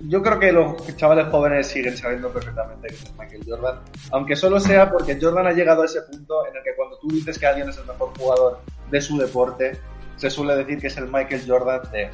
Yo 0.00 0.22
creo 0.22 0.38
que 0.38 0.52
los 0.52 0.96
chavales 0.96 1.28
jóvenes 1.28 1.66
siguen 1.68 1.96
sabiendo 1.96 2.30
perfectamente 2.30 2.88
que 2.88 2.94
es 2.94 3.12
Michael 3.18 3.42
Jordan, 3.46 3.80
aunque 4.12 4.36
solo 4.36 4.60
sea 4.60 4.90
porque 4.90 5.18
Jordan 5.20 5.46
ha 5.46 5.52
llegado 5.52 5.82
a 5.82 5.86
ese 5.86 6.02
punto 6.02 6.46
en 6.46 6.56
el 6.56 6.62
que 6.62 6.76
cuando 6.76 6.98
tú 6.98 7.08
dices 7.08 7.38
que 7.38 7.46
alguien 7.46 7.68
es 7.70 7.78
el 7.78 7.86
mejor 7.86 8.16
jugador 8.18 8.60
de 8.90 9.00
su 9.00 9.16
deporte, 9.16 9.80
se 10.16 10.30
suele 10.30 10.56
decir 10.56 10.78
que 10.78 10.88
es 10.88 10.96
el 10.96 11.08
Michael 11.08 11.42
Jordan 11.46 11.80
de 11.92 12.10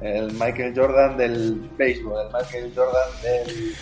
el 0.00 0.32
Michael 0.34 0.74
Jordan 0.76 1.16
del 1.16 1.70
béisbol, 1.78 2.26
el 2.26 2.32
Michael 2.32 2.72
Jordan 2.76 3.08
del 3.22 3.74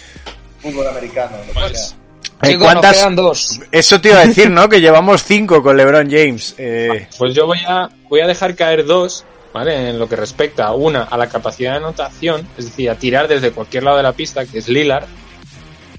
fútbol 0.62 0.86
americano, 0.88 1.36
lo 1.54 1.68
que 1.68 1.74
sea. 1.76 1.96
Eh, 2.44 2.58
¿cuántas- 2.58 2.96
quedan 2.96 3.14
dos. 3.16 3.60
Eso 3.70 4.00
te 4.00 4.08
iba 4.08 4.20
a 4.20 4.26
decir, 4.26 4.50
¿no? 4.50 4.68
Que 4.68 4.80
llevamos 4.80 5.22
cinco 5.24 5.62
con 5.62 5.76
LeBron 5.76 6.10
James. 6.10 6.54
Eh, 6.58 7.06
Pues 7.18 7.34
yo 7.34 7.46
voy 7.46 7.58
a, 7.66 7.88
voy 8.08 8.20
a 8.20 8.26
dejar 8.26 8.56
caer 8.56 8.84
dos, 8.84 9.24
¿vale? 9.54 9.90
En 9.90 9.98
lo 9.98 10.08
que 10.08 10.16
respecta 10.16 10.66
a 10.66 10.72
una, 10.74 11.04
a 11.04 11.16
la 11.16 11.28
capacidad 11.28 11.72
de 11.72 11.76
anotación, 11.78 12.48
es 12.58 12.64
decir, 12.64 12.90
a 12.90 12.96
tirar 12.96 13.28
desde 13.28 13.52
cualquier 13.52 13.84
lado 13.84 13.96
de 13.98 14.02
la 14.02 14.12
pista, 14.12 14.44
que 14.44 14.58
es 14.58 14.68
Lillard, 14.68 15.04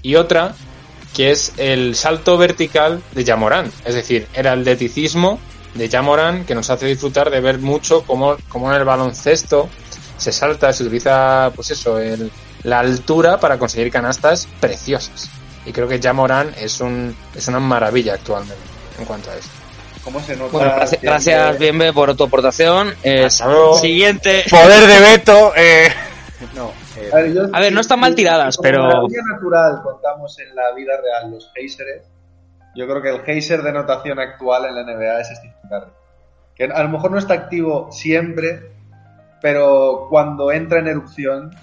y 0.02 0.16
otra, 0.16 0.54
que 1.16 1.30
es 1.30 1.52
el 1.56 1.94
salto 1.94 2.36
vertical 2.36 3.00
de 3.12 3.24
Jamoran, 3.24 3.70
es 3.86 3.94
decir, 3.94 4.26
el 4.34 4.46
atleticismo 4.46 5.38
de 5.74 5.88
Jamoran 5.88 6.44
que 6.44 6.54
nos 6.54 6.68
hace 6.70 6.86
disfrutar 6.86 7.30
de 7.30 7.40
ver 7.40 7.58
mucho 7.58 8.02
cómo, 8.02 8.36
cómo 8.48 8.70
en 8.70 8.76
el 8.78 8.84
baloncesto 8.84 9.68
se 10.18 10.30
salta, 10.30 10.72
se 10.72 10.82
utiliza, 10.84 11.50
pues 11.54 11.70
eso, 11.70 11.98
el, 11.98 12.30
la 12.64 12.80
altura 12.80 13.38
para 13.38 13.58
conseguir 13.58 13.90
canastas 13.92 14.48
preciosas. 14.60 15.30
Y 15.66 15.72
creo 15.72 15.88
que 15.88 16.00
Jamoran 16.00 16.52
es 16.58 16.80
un, 16.80 17.16
es 17.34 17.48
una 17.48 17.60
maravilla 17.60 18.14
actualmente 18.14 18.56
en 18.98 19.04
cuanto 19.06 19.30
a 19.30 19.36
eso. 19.36 19.48
¿Cómo 20.02 20.20
se 20.20 20.36
nota? 20.36 20.52
Bueno, 20.52 20.72
gracias, 21.00 21.58
Bienve, 21.58 21.92
por 21.94 22.14
tu 22.14 22.24
aportación. 22.24 22.92
Eh, 23.02 23.24
Hasta 23.24 23.46
luego. 23.46 23.78
siguiente. 23.78 24.44
poder 24.50 24.86
de 24.86 25.00
veto. 25.00 25.52
Eh, 25.56 25.88
no. 26.54 26.72
eh, 26.98 27.10
A 27.10 27.16
ver, 27.16 27.32
yo- 27.32 27.42
A 27.52 27.60
ver, 27.60 27.72
no 27.72 27.80
están 27.80 28.00
mal 28.00 28.14
tiradas, 28.14 28.56
como 28.58 28.62
pero- 28.64 28.82
maravilla 28.84 29.22
natural 29.32 29.80
contamos 29.82 30.38
en 30.40 30.54
la 30.54 30.72
vida 30.74 30.92
real 31.02 31.30
los 31.30 31.50
Hazers. 31.56 32.02
Yo 32.76 32.86
creo 32.86 33.00
que 33.00 33.10
el 33.10 33.38
Hazer 33.38 33.62
de 33.62 33.72
notación 33.72 34.18
actual 34.18 34.66
en 34.66 34.74
la 34.74 34.82
NBA 34.82 35.20
es 35.20 35.28
Stephen 35.28 35.54
Curry. 35.70 35.90
Que 36.54 36.64
a 36.64 36.82
lo 36.82 36.88
mejor 36.90 37.10
no 37.10 37.18
está 37.18 37.32
activo 37.34 37.90
siempre, 37.90 38.72
pero 39.40 40.06
cuando 40.10 40.52
entra 40.52 40.80
en 40.80 40.88
erupción 40.88 41.54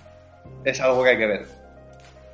es 0.63 0.79
algo 0.81 1.03
que 1.03 1.09
hay 1.09 1.17
que 1.17 1.27
ver. 1.27 1.45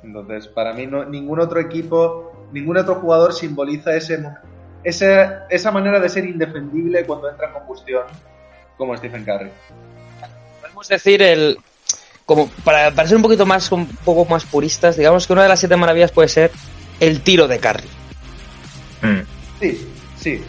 Entonces, 0.02 0.48
para 0.48 0.72
mí 0.72 0.86
no, 0.86 1.04
ningún 1.04 1.40
otro 1.40 1.60
equipo, 1.60 2.32
ningún 2.52 2.76
otro 2.76 2.96
jugador 2.96 3.32
simboliza 3.34 3.94
ese, 3.96 4.18
mo- 4.18 4.36
ese, 4.84 5.28
esa 5.50 5.70
manera 5.70 5.98
de 6.00 6.08
ser 6.08 6.24
indefendible 6.24 7.04
cuando 7.04 7.28
entra 7.30 7.48
en 7.48 7.52
combustión 7.54 8.04
como 8.76 8.96
Stephen 8.96 9.24
Curry. 9.24 9.50
Podemos 10.60 10.88
decir 10.88 11.22
el 11.22 11.58
como 12.24 12.48
para, 12.62 12.90
para 12.90 13.08
ser 13.08 13.16
un 13.16 13.22
poquito 13.22 13.46
más 13.46 13.72
un 13.72 13.86
poco 13.86 14.24
más 14.26 14.44
puristas, 14.44 14.96
digamos 14.98 15.26
que 15.26 15.32
una 15.32 15.42
de 15.44 15.48
las 15.48 15.58
siete 15.58 15.76
maravillas 15.76 16.12
puede 16.12 16.28
ser 16.28 16.50
el 17.00 17.22
tiro 17.22 17.48
de 17.48 17.58
Curry. 17.58 17.88
Mm. 19.02 19.20
Sí, 19.60 19.88
sí, 20.16 20.44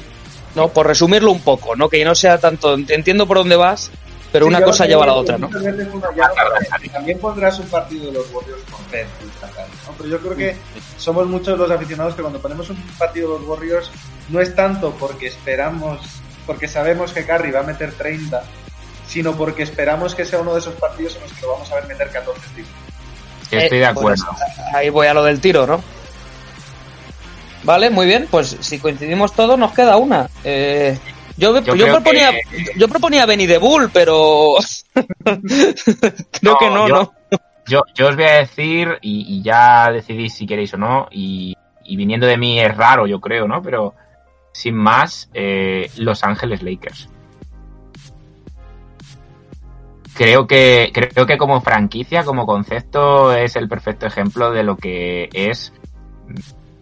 ¿no? 0.56 0.68
Por 0.70 0.88
resumirlo 0.88 1.32
un 1.32 1.42
poco, 1.42 1.76
¿no? 1.78 1.88
Que 1.90 2.04
no 2.04 2.16
sea 2.16 2.38
tanto, 2.38 2.74
entiendo 2.74 3.26
por 3.28 3.38
dónde 3.38 3.56
vas, 3.56 3.92
pero 4.32 4.46
Sí, 4.46 4.50
una 4.50 4.62
cosa 4.64 4.86
lleva 4.86 5.04
a 5.04 5.08
la 5.08 5.14
otra, 5.14 5.38
¿no? 5.38 5.50
También 6.92 7.20
pondrás 7.20 7.60
un 7.60 7.68
partido 7.68 8.06
de 8.08 8.12
los 8.14 8.32
Warriors 8.32 8.62
con 8.70 8.80
Red 8.92 9.08
¿no? 9.88 9.94
Pero 9.98 10.10
yo 10.10 10.20
creo 10.20 10.36
que 10.36 10.58
somos 10.98 11.28
muchos 11.28 11.58
los 11.58 11.70
aficionados 11.72 12.16
que 12.16 12.22
cuando 12.22 12.40
ponemos 12.40 12.70
un 12.70 12.78
partido 12.98 13.34
de 13.34 13.40
los 13.40 13.48
Warriors 13.50 13.92
no 14.30 14.40
es 14.42 14.56
tanto 14.56 14.92
porque 15.00 15.28
esperamos, 15.28 16.00
porque 16.46 16.68
sabemos 16.68 17.12
que 17.12 17.26
Curry 17.26 17.52
va 17.52 17.62
a 17.62 17.64
meter 17.64 17.92
30, 17.94 18.44
sino 19.08 19.36
porque 19.36 19.64
esperamos 19.64 20.14
que 20.14 20.26
sea 20.26 20.40
uno 20.40 20.54
de 20.54 20.60
esos 20.60 20.76
partidos 20.76 21.16
en 21.16 21.22
los 21.24 21.34
que 21.34 21.42
lo 21.42 21.54
vamos 21.54 21.72
a 21.72 21.76
ver 21.76 21.88
meter 21.88 22.10
14 22.10 22.40
tiros. 22.56 22.70
Estoy 23.52 23.80
de 23.80 23.84
Eh, 23.84 23.88
acuerdo. 23.88 24.24
pues, 24.28 24.76
ahí 24.76 24.90
voy 24.90 25.08
a 25.08 25.14
lo 25.16 25.24
del 25.24 25.42
tiro, 25.42 25.66
¿no? 25.66 25.82
Vale, 27.64 27.90
muy 27.90 28.06
bien, 28.06 28.28
pues 28.30 28.56
si 28.62 28.80
coincidimos 28.80 29.34
todos 29.34 29.58
nos 29.60 29.74
queda 29.74 29.98
una. 29.98 30.30
Eh, 30.44 30.98
yo, 31.40 31.76
Yo 31.76 31.88
proponía, 31.88 32.32
que- 32.32 32.66
yo 32.78 32.88
proponía 32.88 33.26
Benny 33.26 33.48
the 33.48 33.58
Bull, 33.58 33.90
pero 33.94 34.56
creo 35.24 36.58
que 36.60 36.70
no, 36.70 36.88
yo, 36.88 36.96
¿no? 36.96 37.14
Yo, 37.68 37.82
yo 37.96 38.08
os 38.10 38.16
voy 38.16 38.26
a 38.26 38.40
decir, 38.40 38.98
y, 39.02 39.26
y 39.38 39.42
ya 39.44 39.92
decidís 39.92 40.34
si 40.34 40.46
queréis 40.48 40.74
o 40.74 40.78
no, 40.78 41.08
y, 41.12 41.56
y 41.84 41.96
viniendo 41.96 42.26
de 42.28 42.38
mí 42.38 42.60
es 42.60 42.76
raro, 42.76 43.06
yo 43.08 43.20
creo, 43.20 43.48
¿no? 43.48 43.62
Pero 43.62 43.94
sin 44.52 44.76
más, 44.76 45.30
eh, 45.34 45.90
Los 45.98 46.24
Ángeles 46.24 46.62
Lakers. 46.64 47.10
Creo 50.16 50.48
que, 50.48 50.92
creo 50.94 51.26
que 51.26 51.38
como 51.38 51.62
franquicia, 51.62 52.24
como 52.24 52.46
concepto, 52.46 53.32
es 53.34 53.56
el 53.56 53.70
perfecto 53.70 54.06
ejemplo 54.06 54.52
de 54.52 54.64
lo 54.64 54.76
que 54.76 55.30
es 55.32 55.72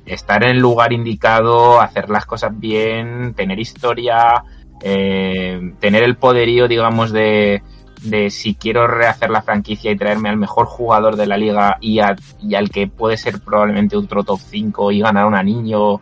estar 0.07 0.43
en 0.43 0.49
el 0.51 0.57
lugar 0.59 0.93
indicado, 0.93 1.79
hacer 1.79 2.09
las 2.09 2.25
cosas 2.25 2.51
bien, 2.57 3.33
tener 3.35 3.59
historia, 3.59 4.43
eh, 4.81 5.73
tener 5.79 6.03
el 6.03 6.15
poderío, 6.17 6.67
digamos, 6.67 7.11
de, 7.11 7.61
de 8.03 8.29
si 8.29 8.55
quiero 8.55 8.87
rehacer 8.87 9.29
la 9.29 9.41
franquicia 9.41 9.91
y 9.91 9.97
traerme 9.97 10.29
al 10.29 10.37
mejor 10.37 10.65
jugador 10.65 11.15
de 11.15 11.27
la 11.27 11.37
liga 11.37 11.77
y, 11.81 11.99
a- 11.99 12.15
y 12.41 12.55
al 12.55 12.69
que 12.69 12.87
puede 12.87 13.17
ser 13.17 13.39
probablemente 13.41 13.97
otro 13.97 14.23
top 14.23 14.39
5 14.39 14.91
y 14.91 14.99
ganar 15.01 15.25
un 15.25 15.35
anillo. 15.35 15.99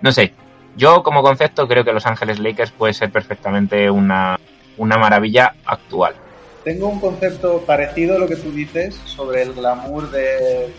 No 0.00 0.12
sé. 0.12 0.32
Yo, 0.76 1.02
como 1.04 1.22
concepto, 1.22 1.68
creo 1.68 1.84
que 1.84 1.92
Los 1.92 2.04
Ángeles 2.06 2.40
Lakers 2.40 2.72
puede 2.72 2.92
ser 2.94 3.12
perfectamente 3.12 3.88
una, 3.90 4.36
una 4.76 4.98
maravilla 4.98 5.54
actual. 5.64 6.14
Tengo 6.64 6.88
un 6.88 6.98
concepto 6.98 7.60
parecido 7.64 8.16
a 8.16 8.18
lo 8.18 8.26
que 8.26 8.36
tú 8.36 8.50
dices 8.50 8.98
sobre 9.04 9.42
el 9.42 9.52
glamour 9.52 10.10
de, 10.10 10.20
de 10.20 10.72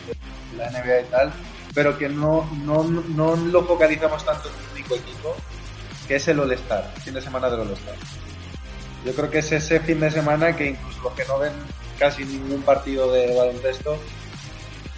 la 0.58 0.68
NBA 0.70 1.02
y 1.02 1.04
tal, 1.12 1.32
pero 1.76 1.98
que 1.98 2.08
no, 2.08 2.50
no, 2.64 2.84
no 2.86 3.36
lo 3.36 3.64
focalizamos 3.66 4.26
tanto 4.26 4.48
en 4.48 4.56
un 4.56 4.72
único 4.72 4.96
equipo, 4.96 5.36
que 6.08 6.16
es 6.16 6.28
el 6.30 6.40
All-Star, 6.40 6.92
fin 7.04 7.14
de 7.14 7.22
semana 7.22 7.50
del 7.50 7.60
All-Star. 7.60 7.96
Yo 9.06 9.14
creo 9.14 9.30
que 9.30 9.40
es 9.40 9.52
ese 9.52 9.82
fin 9.82 10.00
de 10.00 10.10
semana 10.10 10.56
que 10.56 10.68
incluso 10.68 11.04
los 11.04 11.14
que 11.14 11.26
no 11.26 11.38
ven 11.38 11.52
casi 12.00 12.24
ningún 12.24 12.62
partido 12.62 13.12
de 13.12 13.36
baloncesto, 13.36 13.98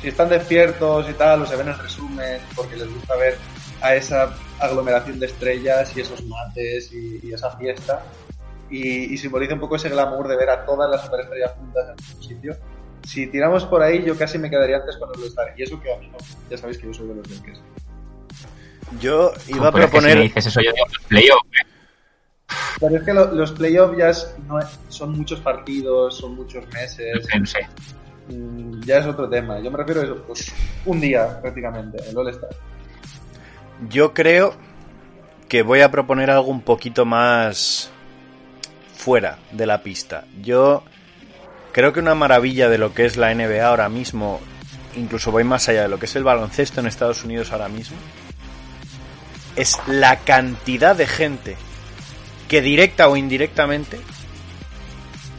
si 0.01 0.09
están 0.09 0.29
despiertos 0.29 1.09
y 1.09 1.13
tal, 1.13 1.41
o 1.41 1.45
se 1.47 1.55
ven 1.55 1.67
el 1.67 1.79
resumen, 1.79 2.39
porque 2.55 2.77
les 2.77 2.93
gusta 2.93 3.15
ver 3.15 3.37
a 3.81 3.95
esa 3.95 4.35
aglomeración 4.59 5.19
de 5.19 5.25
estrellas 5.25 5.91
y 5.95 6.01
esos 6.01 6.23
mates 6.25 6.91
y, 6.93 7.19
y 7.23 7.33
esa 7.33 7.57
fiesta, 7.57 8.03
y, 8.69 9.13
y 9.13 9.17
simboliza 9.17 9.55
un 9.55 9.59
poco 9.59 9.77
ese 9.77 9.89
glamour 9.89 10.27
de 10.27 10.37
ver 10.37 10.51
a 10.51 10.65
todas 10.65 10.89
las 10.89 11.01
superestrellas 11.03 11.51
juntas 11.53 11.85
en 11.89 12.17
un 12.17 12.23
sitio. 12.23 12.57
Si 13.03 13.27
tiramos 13.27 13.65
por 13.65 13.81
ahí, 13.81 14.03
yo 14.03 14.17
casi 14.17 14.37
me 14.37 14.49
quedaría 14.49 14.77
antes 14.77 14.97
con 14.97 15.09
el 15.13 15.21
All-Star, 15.21 15.53
y 15.57 15.63
eso 15.63 15.81
que 15.81 15.93
a 15.93 15.97
mí 15.97 16.07
no, 16.09 16.17
ya 16.49 16.57
sabéis 16.57 16.77
que 16.77 16.87
yo 16.87 16.93
soy 16.93 17.07
de 17.07 17.15
los 17.15 17.29
Lakers. 17.29 17.59
Yo 18.99 19.33
iba 19.47 19.67
a 19.67 19.71
Pero 19.71 19.85
es 19.85 19.91
que 19.91 19.97
si 19.97 20.03
proponer. 20.03 20.17
me 20.17 20.23
dices 20.23 20.45
eso, 20.47 20.61
yo 20.61 20.71
digo 20.73 20.85
los 20.87 21.05
playoffs. 21.07 21.49
Pero 22.79 22.95
es 22.97 23.03
que 23.03 23.13
lo- 23.13 23.31
los 23.33 23.51
playoffs 23.51 23.97
ya 23.97 24.09
es- 24.09 24.35
no 24.47 24.59
es- 24.59 24.79
son 24.89 25.11
muchos 25.17 25.39
partidos, 25.39 26.17
son 26.17 26.35
muchos 26.35 26.65
meses, 26.73 27.15
No 27.15 27.21
sé, 27.23 27.39
no 27.39 27.45
sé. 27.45 28.33
mm, 28.33 28.81
ya 28.85 28.97
es 28.99 29.05
otro 29.07 29.27
tema. 29.29 29.59
Yo 29.59 29.71
me 29.71 29.77
refiero 29.77 30.01
a 30.01 30.03
eso, 30.03 30.23
pues 30.25 30.51
un 30.85 30.99
día 31.01 31.41
prácticamente, 31.41 31.97
el 32.09 32.17
All-Star. 32.17 32.49
Yo 33.89 34.13
creo 34.13 34.53
que 35.49 35.61
voy 35.61 35.81
a 35.81 35.91
proponer 35.91 36.29
algo 36.31 36.47
un 36.47 36.61
poquito 36.61 37.05
más 37.05 37.89
fuera 38.95 39.37
de 39.51 39.65
la 39.65 39.81
pista. 39.83 40.25
Yo 40.41 40.83
creo 41.71 41.93
que 41.93 41.99
una 41.99 42.15
maravilla 42.15 42.69
de 42.69 42.77
lo 42.77 42.93
que 42.93 43.05
es 43.05 43.17
la 43.17 43.33
NBA 43.33 43.65
ahora 43.65 43.89
mismo, 43.89 44.39
incluso 44.95 45.31
voy 45.31 45.43
más 45.43 45.69
allá 45.69 45.83
de 45.83 45.87
lo 45.87 45.99
que 45.99 46.05
es 46.05 46.15
el 46.15 46.23
baloncesto 46.23 46.79
en 46.79 46.87
Estados 46.87 47.23
Unidos 47.23 47.51
ahora 47.51 47.69
mismo, 47.69 47.97
es 49.55 49.77
la 49.87 50.19
cantidad 50.19 50.95
de 50.95 51.07
gente 51.07 51.57
que 52.47 52.61
directa 52.61 53.09
o 53.09 53.17
indirectamente 53.17 53.99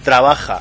trabaja 0.04 0.60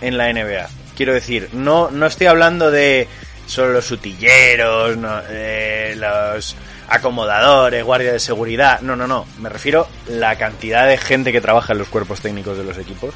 en 0.00 0.18
la 0.18 0.32
NBA. 0.32 0.68
Quiero 0.96 1.14
decir, 1.14 1.48
no, 1.52 1.90
no 1.90 2.06
estoy 2.06 2.26
hablando 2.26 2.70
de 2.70 3.08
solo 3.46 3.72
los 3.72 3.90
utilleros, 3.90 4.96
no, 4.96 5.20
eh, 5.28 5.94
los 5.96 6.56
acomodadores, 6.88 7.84
guardia 7.84 8.12
de 8.12 8.20
seguridad. 8.20 8.80
No, 8.80 8.96
no, 8.96 9.06
no. 9.06 9.26
Me 9.38 9.48
refiero 9.48 9.88
la 10.08 10.36
cantidad 10.36 10.86
de 10.86 10.98
gente 10.98 11.32
que 11.32 11.40
trabaja 11.40 11.72
en 11.72 11.78
los 11.78 11.88
cuerpos 11.88 12.20
técnicos 12.20 12.58
de 12.58 12.64
los 12.64 12.76
equipos. 12.78 13.14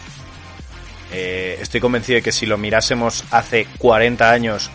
Eh, 1.13 1.59
estoy 1.61 1.81
convencido 1.81 2.17
de 2.17 2.23
que 2.23 2.33
si 2.33 2.47
lo 2.47 2.59
mirásemos 2.59 3.25
hace 3.31 3.67
40 3.79 4.31
años, 4.31 4.71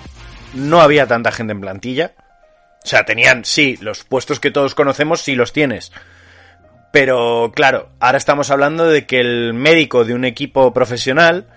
no 0.54 0.82
había 0.82 1.08
tanta 1.08 1.32
gente 1.32 1.54
en 1.54 1.62
plantilla. 1.62 2.14
O 2.84 2.88
sea, 2.88 3.06
tenían, 3.06 3.46
sí, 3.46 3.78
los 3.82 4.04
puestos 4.04 4.40
que 4.40 4.52
todos 4.52 4.76
conocemos, 4.76 5.22
sí 5.22 5.36
los 5.36 5.54
tienes. 5.54 5.92
Pero 6.92 7.52
claro, 7.56 7.90
ahora 8.00 8.18
estamos 8.18 8.52
hablando 8.52 8.86
de 8.86 9.06
que 9.06 9.20
el 9.20 9.54
médico 9.54 10.04
de 10.04 10.14
un 10.14 10.26
equipo 10.26 10.74
profesional 10.74 11.48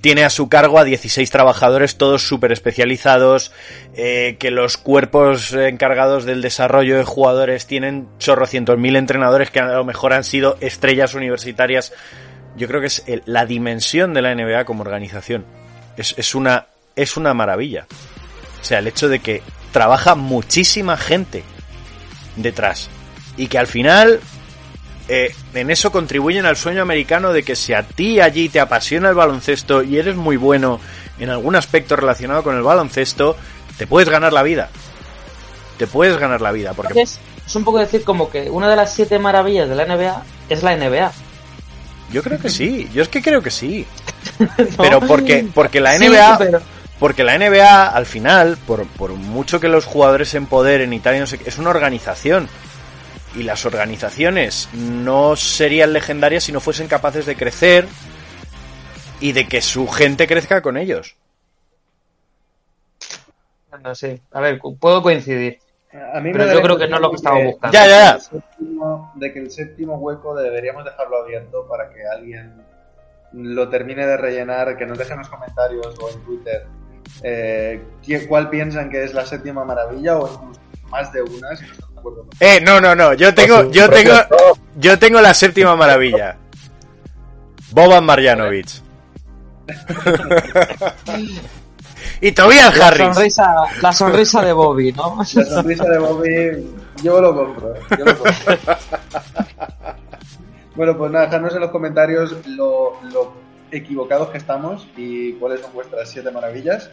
tiene 0.00 0.24
a 0.24 0.30
su 0.30 0.48
cargo 0.48 0.78
a 0.78 0.84
16 0.84 1.30
trabajadores, 1.30 1.96
todos 1.96 2.26
súper 2.26 2.52
especializados, 2.52 3.52
eh, 3.94 4.36
que 4.38 4.50
los 4.50 4.76
cuerpos 4.76 5.52
encargados 5.52 6.24
del 6.24 6.42
desarrollo 6.42 6.96
de 6.98 7.04
jugadores 7.04 7.66
tienen 7.66 8.08
chorrocientos 8.18 8.78
mil 8.78 8.96
entrenadores 8.96 9.50
que 9.50 9.60
a 9.60 9.72
lo 9.72 9.84
mejor 9.84 10.12
han 10.12 10.24
sido 10.24 10.58
estrellas 10.60 11.14
universitarias. 11.14 11.92
Yo 12.56 12.68
creo 12.68 12.80
que 12.80 12.86
es 12.86 13.02
la 13.26 13.46
dimensión 13.46 14.14
de 14.14 14.22
la 14.22 14.34
NBA 14.34 14.64
como 14.64 14.82
organización. 14.82 15.44
Es, 15.96 16.14
es 16.16 16.34
una, 16.34 16.66
es 16.94 17.16
una 17.16 17.34
maravilla. 17.34 17.86
O 18.60 18.64
sea, 18.64 18.78
el 18.78 18.86
hecho 18.86 19.08
de 19.08 19.20
que 19.20 19.42
trabaja 19.72 20.14
muchísima 20.14 20.96
gente 20.96 21.44
detrás. 22.36 22.88
Y 23.36 23.48
que 23.48 23.58
al 23.58 23.66
final 23.66 24.20
eh, 25.08 25.34
en 25.54 25.70
eso 25.70 25.92
contribuyen 25.92 26.46
al 26.46 26.56
sueño 26.56 26.82
americano 26.82 27.32
de 27.32 27.44
que 27.44 27.54
si 27.54 27.74
a 27.74 27.82
ti 27.82 28.20
allí 28.20 28.48
te 28.48 28.58
apasiona 28.58 29.08
el 29.08 29.14
baloncesto 29.14 29.82
y 29.82 29.98
eres 29.98 30.16
muy 30.16 30.36
bueno 30.36 30.80
en 31.18 31.30
algún 31.30 31.54
aspecto 31.54 31.94
relacionado 31.94 32.42
con 32.42 32.56
el 32.56 32.62
baloncesto, 32.62 33.36
te 33.78 33.86
puedes 33.86 34.08
ganar 34.08 34.32
la 34.32 34.42
vida. 34.42 34.68
Te 35.78 35.86
puedes 35.86 36.16
ganar 36.16 36.40
la 36.40 36.52
vida, 36.52 36.72
porque 36.72 37.02
Es, 37.02 37.20
es 37.46 37.54
un 37.54 37.64
poco 37.64 37.78
decir 37.78 38.02
como 38.02 38.30
que 38.30 38.50
una 38.50 38.68
de 38.68 38.76
las 38.76 38.94
siete 38.94 39.18
maravillas 39.18 39.68
de 39.68 39.74
la 39.76 39.84
NBA 39.84 40.22
es 40.48 40.62
la 40.62 40.76
NBA. 40.76 41.12
Yo 42.12 42.22
creo 42.22 42.38
que 42.38 42.48
sí, 42.50 42.88
yo 42.92 43.02
es 43.02 43.08
que 43.08 43.22
creo 43.22 43.42
que 43.42 43.50
sí. 43.50 43.86
Pero 44.76 45.00
porque, 45.00 45.46
porque 45.54 45.80
la 45.80 45.96
Sí, 45.98 46.08
NBA, 46.08 46.38
pero- 46.38 46.62
porque 46.98 47.24
la 47.24 47.38
NBA 47.38 47.88
al 47.88 48.06
final, 48.06 48.56
por, 48.66 48.86
por 48.86 49.12
mucho 49.12 49.60
que 49.60 49.68
los 49.68 49.84
jugadores 49.84 50.30
se 50.30 50.38
empoderen 50.38 50.92
y 50.92 51.00
tal, 51.00 51.16
y 51.16 51.20
no 51.20 51.26
sé 51.26 51.38
es 51.44 51.58
una 51.58 51.70
organización. 51.70 52.48
Y 53.34 53.42
las 53.42 53.66
organizaciones 53.66 54.68
no 54.72 55.36
serían 55.36 55.92
legendarias 55.92 56.44
si 56.44 56.52
no 56.52 56.60
fuesen 56.60 56.88
capaces 56.88 57.26
de 57.26 57.36
crecer 57.36 57.86
y 59.20 59.32
de 59.32 59.46
que 59.46 59.60
su 59.60 59.86
gente 59.88 60.26
crezca 60.26 60.62
con 60.62 60.78
ellos. 60.78 61.16
No 63.82 63.94
sé, 63.94 64.22
a 64.32 64.40
ver, 64.40 64.58
puedo 64.80 65.02
coincidir. 65.02 65.58
A 66.12 66.20
mí 66.20 66.32
me 66.32 66.38
Pero 66.38 66.52
yo 66.54 66.62
creo 66.62 66.78
que 66.78 66.88
no 66.88 66.96
es 66.96 67.02
lo 67.02 67.10
que 67.10 67.16
de 67.16 67.44
buscando. 67.46 67.72
Ya, 67.72 67.86
ya, 67.86 68.18
ya. 68.18 69.10
de 69.14 69.32
que 69.32 69.38
el 69.38 69.50
séptimo 69.50 69.96
hueco 69.96 70.34
deberíamos 70.34 70.84
dejarlo 70.84 71.22
abierto 71.22 71.66
para 71.68 71.88
que 71.90 72.06
alguien 72.06 72.54
lo 73.32 73.68
termine 73.68 74.06
de 74.06 74.16
rellenar, 74.16 74.76
que 74.76 74.86
nos 74.86 74.98
deje 74.98 75.12
en 75.12 75.18
los 75.18 75.28
comentarios 75.28 75.94
o 76.00 76.10
en 76.10 76.20
Twitter 76.24 76.66
eh, 77.22 77.82
qué- 78.04 78.26
cuál 78.26 78.48
piensan 78.50 78.90
que 78.90 79.04
es 79.04 79.14
la 79.14 79.24
séptima 79.26 79.64
maravilla 79.64 80.16
o 80.18 80.28
incluso 80.32 80.60
más 80.90 81.12
de 81.12 81.22
una 81.22 81.54
si 81.56 81.64
no 81.66 81.72
están 81.72 81.92
de 81.94 81.98
acuerdo. 81.98 82.26
Eh, 82.40 82.60
no, 82.62 82.80
no, 82.80 82.94
no, 82.94 83.12
yo 83.14 83.34
tengo, 83.34 83.70
yo 83.70 83.88
tengo, 83.90 84.12
yo 84.76 84.98
tengo 84.98 85.20
la 85.20 85.34
séptima 85.34 85.76
maravilla. 85.76 86.36
Boban 87.72 88.04
Marjanovic. 88.04 88.68
y 92.20 92.32
Tobias 92.32 92.76
La 92.76 92.88
Harris. 92.88 93.14
sonrisa, 93.14 93.54
la 93.82 93.92
sonrisa 93.92 94.42
de 94.42 94.52
Bobby, 94.52 94.92
¿no? 94.92 95.16
La 95.18 95.24
sonrisa 95.44 95.84
de 95.84 95.98
Bobby, 95.98 96.66
yo 97.02 97.20
lo 97.20 97.34
compro. 97.34 97.74
eh, 97.74 97.80
yo 97.98 98.04
lo 98.04 98.18
compro. 98.18 98.34
bueno, 100.74 100.96
pues 100.96 101.10
nada, 101.12 101.26
dejadnos 101.26 101.54
en 101.54 101.60
los 101.60 101.70
comentarios 101.70 102.36
lo, 102.46 102.94
lo 103.12 103.32
equivocados 103.70 104.28
que 104.30 104.38
estamos 104.38 104.86
y 104.96 105.32
cuáles 105.34 105.60
son 105.60 105.72
vuestras 105.72 106.08
siete 106.10 106.30
maravillas. 106.30 106.90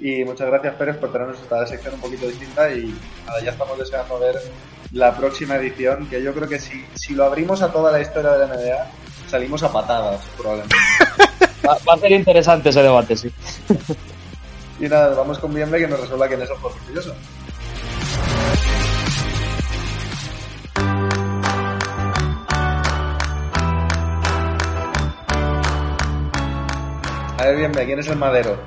Y 0.00 0.24
muchas 0.24 0.46
gracias, 0.48 0.74
Pérez, 0.76 0.96
por 0.96 1.12
tenernos 1.12 1.38
esta 1.40 1.66
sección 1.66 1.94
un 1.94 2.00
poquito 2.00 2.26
distinta. 2.26 2.72
Y 2.72 2.94
nada, 3.26 3.40
ya 3.42 3.50
estamos 3.50 3.78
deseando 3.78 4.18
ver 4.18 4.36
la 4.92 5.14
próxima 5.16 5.56
edición, 5.56 6.06
que 6.08 6.22
yo 6.22 6.32
creo 6.32 6.48
que 6.48 6.58
si, 6.58 6.84
si 6.94 7.14
lo 7.14 7.24
abrimos 7.26 7.60
a 7.62 7.70
toda 7.70 7.92
la 7.92 8.00
historia 8.00 8.32
de 8.32 8.38
la 8.38 8.46
NBA, 8.46 8.86
salimos 9.28 9.62
a 9.62 9.70
patadas, 9.70 10.22
probablemente. 10.36 10.74
Va, 11.68 11.76
va 11.86 11.92
a 11.92 11.98
ser 11.98 12.12
interesante 12.12 12.70
ese 12.70 12.82
debate, 12.82 13.14
sí. 13.14 13.30
Y 14.80 14.88
nada, 14.88 15.14
vamos 15.14 15.38
con 15.38 15.52
Bienve 15.52 15.78
que 15.78 15.86
nos 15.86 16.00
resuelva 16.00 16.26
quién 16.26 16.40
es 16.40 16.48
el 16.48 16.56
juego. 16.56 16.76
A 27.36 27.44
ver, 27.44 27.56
Bienve, 27.56 27.84
¿quién 27.84 27.98
es 27.98 28.06
el 28.06 28.16
madero? 28.16 28.58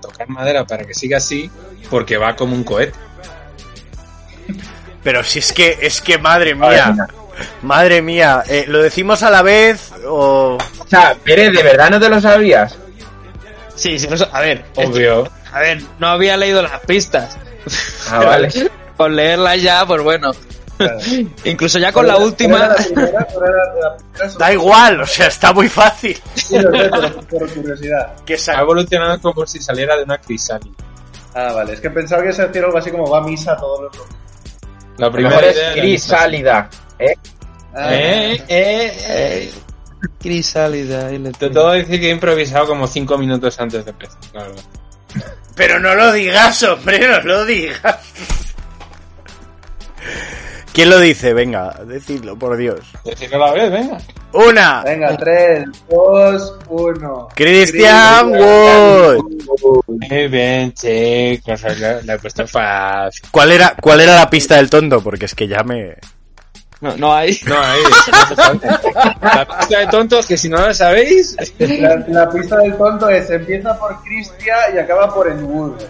Tocar 0.00 0.28
madera 0.28 0.66
para 0.66 0.84
que 0.84 0.94
siga 0.94 1.18
así, 1.18 1.48
porque 1.88 2.16
va 2.16 2.34
como 2.34 2.56
un 2.56 2.64
cohete. 2.64 2.98
Pero 5.04 5.22
si 5.22 5.38
es 5.38 5.52
que, 5.52 5.78
es 5.80 6.00
que 6.00 6.18
madre 6.18 6.56
mía. 6.56 6.94
Madre 7.62 8.02
mía, 8.02 8.42
eh, 8.48 8.64
¿lo 8.66 8.82
decimos 8.82 9.22
a 9.22 9.30
la 9.30 9.42
vez 9.42 9.92
o...? 10.06 10.58
O 10.78 10.86
sea, 10.86 11.16
Pérez, 11.22 11.52
¿de 11.52 11.62
verdad 11.62 11.90
no 11.90 11.98
te 11.98 12.08
lo 12.08 12.20
sabías? 12.20 12.76
Sí, 13.74 13.98
sí, 13.98 14.06
no 14.08 14.16
sé- 14.16 14.28
a 14.30 14.40
ver, 14.40 14.64
Obvio. 14.76 15.28
a 15.52 15.60
ver, 15.60 15.80
no 15.98 16.08
había 16.08 16.36
leído 16.36 16.62
las 16.62 16.80
pistas. 16.80 17.36
Ah, 18.10 18.24
vale. 18.24 18.48
Con 18.96 19.16
leerlas 19.16 19.60
ya, 19.62 19.84
pues 19.86 20.02
bueno. 20.02 20.32
Claro. 20.76 20.98
Incluso 21.44 21.78
ya 21.78 21.92
con 21.92 22.06
la 22.06 22.14
¿Cuál 22.14 22.22
era 22.22 22.26
última. 22.26 22.76
Da 24.38 24.52
igual, 24.52 25.00
o 25.02 25.06
sea, 25.06 25.26
está 25.28 25.52
muy 25.52 25.68
fácil. 25.68 26.20
Sí, 26.34 26.58
lo 26.58 26.70
sé, 26.72 26.88
por 27.30 27.48
curiosidad. 27.52 28.12
Que 28.26 28.36
Ha 28.48 28.60
evolucionado 28.60 29.20
como 29.20 29.46
si 29.46 29.60
saliera 29.60 29.96
de 29.96 30.02
una 30.04 30.18
crisálida. 30.18 30.74
Ah, 31.34 31.52
vale, 31.52 31.74
es 31.74 31.80
que 31.80 31.90
pensaba 31.90 32.22
que 32.22 32.32
se 32.32 32.42
hacía 32.42 32.62
algo 32.64 32.78
así 32.78 32.90
como 32.90 33.08
va 33.08 33.18
a 33.18 33.22
misa 33.22 33.56
todos 33.56 33.80
los. 33.82 34.06
La 34.98 35.06
Lo 35.06 35.12
primera 35.12 35.40
es 35.46 35.56
idea 35.56 35.72
era 35.72 35.80
crisálida. 35.82 36.70
¿eh? 36.98 37.14
Eh, 37.78 38.44
eh, 38.48 38.96
eh. 39.08 39.52
Crisálida. 40.20 41.08
Te 41.08 41.50
tengo. 41.50 41.70
que 41.72 41.78
decir 41.78 42.00
que 42.00 42.08
he 42.08 42.12
improvisado 42.12 42.66
como 42.66 42.86
5 42.86 43.18
minutos 43.18 43.58
antes 43.60 43.84
de 43.84 43.90
empezar. 43.90 44.18
la 44.32 44.42
verdad. 44.44 44.62
Pero 45.54 45.78
no 45.78 45.94
lo 45.94 46.12
digas, 46.12 46.62
hombre, 46.62 47.06
no 47.06 47.20
lo 47.20 47.44
digas. 47.44 47.98
¿Quién 50.72 50.88
lo 50.88 50.98
dice? 50.98 51.34
Venga, 51.34 51.70
decidlo, 51.86 52.38
por 52.38 52.56
Dios. 52.56 52.80
Decirlo 53.04 53.44
a 53.44 53.48
la 53.48 53.52
vez, 53.52 53.70
venga. 53.70 53.98
Una. 54.32 54.82
Venga, 54.82 55.14
3, 55.18 55.64
2, 55.90 56.58
1. 56.68 57.28
Christian 57.34 58.30
Wood. 58.30 59.18
Muy 59.86 60.28
bien, 60.28 60.72
chicos. 60.72 61.62
Le 61.78 62.02
le 62.02 62.12
he 62.14 62.18
puesto 62.18 62.46
fácil. 62.46 63.28
¿Cuál 63.30 63.52
era, 63.52 63.76
¿Cuál 63.78 64.00
era 64.00 64.14
la 64.14 64.30
pista 64.30 64.56
del 64.56 64.70
tonto? 64.70 65.02
Porque 65.02 65.26
es 65.26 65.34
que 65.34 65.46
ya 65.46 65.62
me... 65.62 65.96
No, 66.82 66.96
no 66.96 67.14
hay. 67.14 67.38
No. 67.46 67.54
La 69.22 69.46
pista 69.46 69.78
de 69.78 69.86
tontos 69.86 70.26
que 70.26 70.36
si 70.36 70.48
no 70.48 70.56
la 70.56 70.74
sabéis. 70.74 71.36
La, 71.58 71.94
la 72.08 72.28
pista 72.28 72.56
del 72.58 72.76
tonto 72.76 73.08
es 73.08 73.30
empieza 73.30 73.78
por 73.78 74.02
Cristia 74.02 74.56
y 74.74 74.78
acaba 74.78 75.14
por 75.14 75.28
el 75.28 75.44
Wood. 75.44 75.80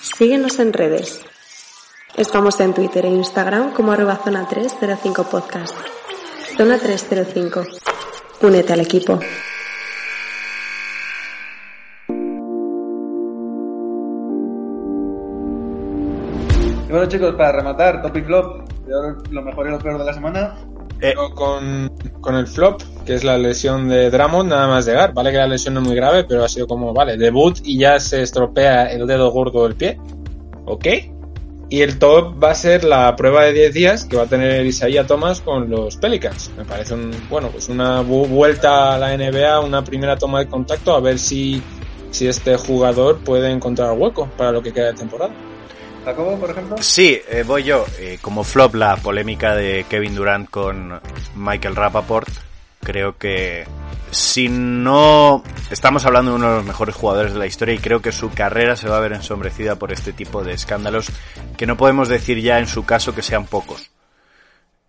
Síguenos 0.00 0.58
en 0.58 0.72
redes. 0.72 1.20
Estamos 2.16 2.58
en 2.58 2.74
Twitter 2.74 3.06
e 3.06 3.10
Instagram 3.10 3.72
como 3.74 3.92
arroba 3.92 4.18
zona 4.24 4.48
305 4.48 5.24
podcast. 5.30 5.76
Zona 6.56 6.78
305. 6.78 7.64
Únete 8.42 8.72
al 8.72 8.80
equipo. 8.80 9.20
Y 16.90 16.92
bueno 16.92 17.06
chicos, 17.06 17.36
para 17.36 17.52
rematar, 17.52 18.02
Topic 18.02 18.26
Flop, 18.26 18.68
peor- 18.84 19.22
lo 19.30 19.42
mejor 19.42 19.68
y 19.68 19.70
lo 19.70 19.78
peor 19.78 19.96
de 20.00 20.04
la 20.06 20.12
semana. 20.12 20.56
Eh, 21.00 21.14
Con, 21.36 21.88
con 22.20 22.34
el 22.34 22.48
flop, 22.48 22.82
que 23.06 23.14
es 23.14 23.22
la 23.22 23.38
lesión 23.38 23.88
de 23.88 24.10
Drummond, 24.10 24.50
nada 24.50 24.66
más 24.66 24.86
llegar. 24.86 25.14
Vale 25.14 25.30
que 25.30 25.36
la 25.36 25.46
lesión 25.46 25.74
no 25.74 25.82
es 25.82 25.86
muy 25.86 25.94
grave, 25.94 26.24
pero 26.24 26.42
ha 26.42 26.48
sido 26.48 26.66
como, 26.66 26.92
vale, 26.92 27.16
debut 27.16 27.58
y 27.62 27.78
ya 27.78 28.00
se 28.00 28.22
estropea 28.22 28.86
el 28.90 29.06
dedo 29.06 29.30
gordo 29.30 29.62
del 29.68 29.76
pie. 29.76 30.00
¿Ok? 30.66 30.86
Y 31.68 31.82
el 31.82 32.00
top 32.00 32.42
va 32.42 32.50
a 32.50 32.54
ser 32.56 32.82
la 32.82 33.14
prueba 33.14 33.44
de 33.44 33.52
10 33.52 33.72
días 33.72 34.04
que 34.04 34.16
va 34.16 34.24
a 34.24 34.28
tener 34.28 34.66
Isaiah 34.66 35.06
Thomas 35.06 35.40
con 35.42 35.70
los 35.70 35.96
Pelicans. 35.96 36.50
Me 36.56 36.64
parece 36.64 36.94
un, 36.94 37.12
bueno, 37.28 37.50
pues 37.52 37.68
una 37.68 38.02
vu- 38.02 38.26
vuelta 38.26 38.94
a 38.96 38.98
la 38.98 39.14
NBA, 39.16 39.60
una 39.60 39.84
primera 39.84 40.16
toma 40.16 40.40
de 40.40 40.48
contacto, 40.48 40.92
a 40.92 41.00
ver 41.00 41.20
si, 41.20 41.62
si 42.10 42.26
este 42.26 42.56
jugador 42.56 43.22
puede 43.22 43.48
encontrar 43.52 43.92
hueco 43.96 44.28
para 44.36 44.50
lo 44.50 44.60
que 44.60 44.72
queda 44.72 44.86
de 44.86 44.94
temporada. 44.94 45.32
Jacobo, 46.04 46.38
por 46.38 46.50
ejemplo. 46.50 46.76
Sí, 46.80 47.20
eh, 47.28 47.44
voy 47.46 47.64
yo. 47.64 47.84
Eh, 47.98 48.18
como 48.20 48.44
flop, 48.44 48.74
la 48.74 48.96
polémica 48.96 49.54
de 49.54 49.84
Kevin 49.88 50.14
Durant 50.14 50.50
con 50.50 51.00
Michael 51.34 51.76
Rappaport. 51.76 52.28
Creo 52.82 53.18
que 53.18 53.66
si 54.10 54.48
no 54.48 55.42
estamos 55.70 56.04
hablando 56.04 56.32
de 56.32 56.36
uno 56.36 56.50
de 56.50 56.56
los 56.56 56.64
mejores 56.64 56.94
jugadores 56.94 57.32
de 57.32 57.38
la 57.38 57.46
historia 57.46 57.74
y 57.74 57.78
creo 57.78 58.02
que 58.02 58.12
su 58.12 58.30
carrera 58.30 58.74
se 58.76 58.88
va 58.88 58.96
a 58.96 59.00
ver 59.00 59.12
ensombrecida 59.12 59.76
por 59.76 59.92
este 59.92 60.12
tipo 60.12 60.42
de 60.42 60.54
escándalos 60.54 61.10
que 61.56 61.66
no 61.66 61.76
podemos 61.76 62.08
decir 62.08 62.40
ya 62.40 62.58
en 62.58 62.66
su 62.66 62.84
caso 62.84 63.14
que 63.14 63.22
sean 63.22 63.46
pocos. 63.46 63.90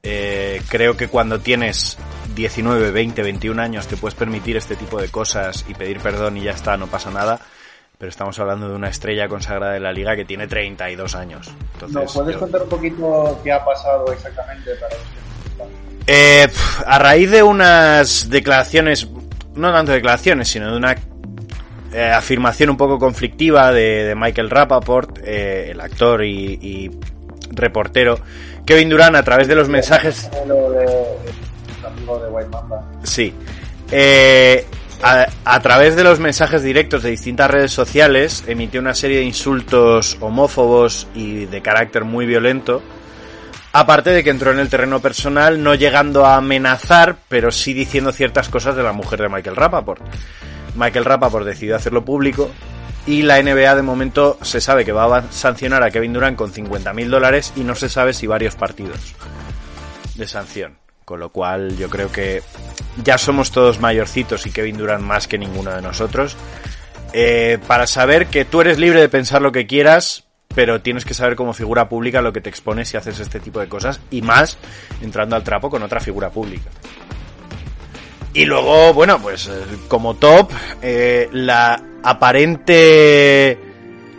Eh, 0.04 0.62
creo 0.70 0.98
que 0.98 1.08
cuando 1.08 1.40
tienes 1.40 1.98
19, 2.34 2.92
20, 2.92 3.22
21 3.22 3.62
años 3.62 3.88
te 3.88 3.98
puedes 3.98 4.16
permitir 4.16 4.58
este 4.58 4.76
tipo 4.76 5.00
de 5.00 5.10
cosas 5.10 5.66
y 5.68 5.76
pedir 5.76 6.00
perdón 6.00 6.38
y 6.38 6.44
ya 6.44 6.52
está, 6.52 6.78
no 6.78 6.88
pasa 6.88 7.12
nada. 7.12 7.40
Pero 8.02 8.10
estamos 8.10 8.40
hablando 8.40 8.68
de 8.68 8.74
una 8.76 8.90
estrella 8.90 9.28
consagrada 9.28 9.74
de 9.74 9.80
la 9.80 9.92
liga 9.94 10.16
que 10.16 10.26
tiene 10.26 10.48
32 10.48 11.14
años. 11.14 11.52
Entonces, 11.74 11.96
¿Nos 11.96 12.12
puedes 12.16 12.34
yo- 12.34 12.40
contar 12.40 12.64
un 12.64 12.70
poquito 12.70 13.40
qué 13.44 13.52
ha 13.52 13.64
pasado 13.64 14.12
exactamente 14.12 14.72
para 14.80 14.96
que 14.96 15.72
Eh, 16.08 16.48
a 16.88 16.98
raíz 16.98 17.30
de 17.30 17.44
unas 17.44 18.28
declaraciones, 18.28 19.08
no 19.54 19.72
tanto 19.72 19.92
declaraciones, 19.92 20.48
sino 20.48 20.72
de 20.72 20.78
una 20.78 20.96
eh, 21.94 22.10
afirmación 22.12 22.72
un 22.72 22.78
poco 22.78 22.98
conflictiva 22.98 23.72
de, 23.72 24.06
de 24.06 24.16
Michael 24.16 24.50
Rappaport, 24.50 25.20
eh, 25.24 25.70
el 25.70 25.80
actor 25.80 26.24
y, 26.26 26.54
y 26.60 26.92
reportero, 27.52 28.18
Kevin 28.66 28.90
Durant 28.90 29.16
a 29.16 29.22
través 29.24 29.48
de 29.48 29.54
los 29.54 29.70
mensajes 29.70 30.28
de, 30.32 30.40
de 30.48 32.30
White 32.32 32.50
Mamba. 32.50 32.84
Sí. 33.04 33.32
Eh, 33.92 34.66
a, 35.04 35.60
través 35.62 35.96
de 35.96 36.04
los 36.04 36.20
mensajes 36.20 36.64
directos 36.64 37.04
de 37.04 37.12
distintas 37.12 37.50
redes 37.50 37.72
sociales 37.72 38.44
emitió 38.48 38.80
una 38.80 38.94
serie 38.94 39.20
de 39.20 39.26
insultos 39.26 40.18
homófobos 40.20 41.08
y 41.16 41.46
de 41.46 41.62
carácter 41.62 42.04
muy 42.04 42.26
violento. 42.26 42.82
Aparte 43.74 44.10
de 44.10 44.24
que 44.24 44.30
entró 44.30 44.52
en 44.52 44.60
el 44.60 44.70
terreno 44.70 45.00
personal, 45.00 45.64
no 45.64 45.76
llegando 45.76 46.26
a 46.26 46.36
amenazar, 46.36 47.18
pero 47.30 47.52
sí 47.52 47.74
diciendo 47.74 48.12
ciertas 48.12 48.50
cosas 48.50 48.76
de 48.76 48.84
la 48.84 48.92
mujer 48.92 49.22
de 49.22 49.30
Michael 49.30 49.56
Rappaport. 49.56 50.02
Michael 50.76 51.06
Rappaport 51.06 51.46
decidió 51.46 51.76
hacerlo 51.76 52.04
público 52.04 52.52
y 53.08 53.24
la 53.24 53.42
NBA 53.42 53.76
de 53.76 53.82
momento 53.82 54.38
se 54.42 54.62
sabe 54.62 54.86
que 54.86 54.92
va 54.92 55.18
a 55.18 55.32
sancionar 55.32 55.84
a 55.84 55.90
Kevin 55.90 56.14
Durant 56.14 56.38
con 56.38 56.54
50.000 56.54 57.10
dólares 57.10 57.54
y 57.56 57.62
no 57.62 57.76
se 57.76 57.90
sabe 57.90 58.14
si 58.14 58.28
varios 58.28 58.56
partidos 58.56 59.16
de 60.16 60.28
sanción. 60.28 60.78
Con 61.12 61.20
lo 61.20 61.28
cual 61.28 61.76
yo 61.76 61.90
creo 61.90 62.10
que 62.10 62.42
ya 63.04 63.18
somos 63.18 63.52
todos 63.52 63.82
mayorcitos 63.82 64.48
y 64.48 64.52
Kevin 64.52 64.78
Durant 64.78 65.04
más 65.04 65.28
que 65.28 65.38
ninguno 65.38 65.72
de 65.72 65.82
nosotros. 65.82 66.38
Eh, 67.12 67.58
para 67.68 67.86
saber 67.86 68.28
que 68.28 68.46
tú 68.46 68.62
eres 68.62 68.80
libre 68.80 69.02
de 69.02 69.10
pensar 69.10 69.42
lo 69.42 69.52
que 69.52 69.68
quieras, 69.68 70.24
pero 70.56 70.80
tienes 70.80 71.04
que 71.04 71.14
saber 71.14 71.36
como 71.36 71.52
figura 71.52 71.90
pública 71.90 72.22
lo 72.22 72.32
que 72.32 72.40
te 72.40 72.50
expones 72.50 72.88
si 72.88 72.96
haces 72.96 73.20
este 73.20 73.42
tipo 73.42 73.60
de 73.60 73.68
cosas 73.68 74.00
y 74.10 74.22
más 74.22 74.58
entrando 75.02 75.36
al 75.36 75.44
trapo 75.44 75.70
con 75.70 75.84
otra 75.84 76.00
figura 76.00 76.30
pública. 76.30 76.70
Y 78.34 78.46
luego, 78.46 78.94
bueno, 78.94 79.22
pues 79.22 79.48
eh, 79.48 79.66
como 79.90 80.14
top, 80.14 80.50
eh, 80.82 81.28
la 81.34 81.84
aparente 82.04 83.60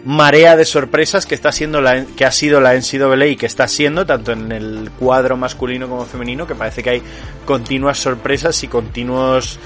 marea 0.05 0.57
de 0.57 0.65
sorpresas 0.65 1.27
que 1.27 1.35
está 1.35 1.53
siendo 1.53 1.81
la 1.81 2.05
que 2.05 2.25
ha 2.25 2.33
sido 2.33 2.61
la 2.61 2.75
NCAA 2.75 3.27
y 3.27 3.37
que 3.37 3.47
está 3.47 3.69
siendo 3.69 4.05
tanto 4.05 4.33
en 4.33 4.51
el 4.51 4.91
cuadro 4.99 5.37
masculino 5.37 5.89
como 5.89 6.05
femenino 6.05 6.47
que 6.47 6.55
parece 6.55 6.83
que 6.83 6.91
hay 6.91 7.03
continuas 7.45 7.99
sorpresas 7.99 8.63
y 8.65 8.69
continuos 8.69 9.59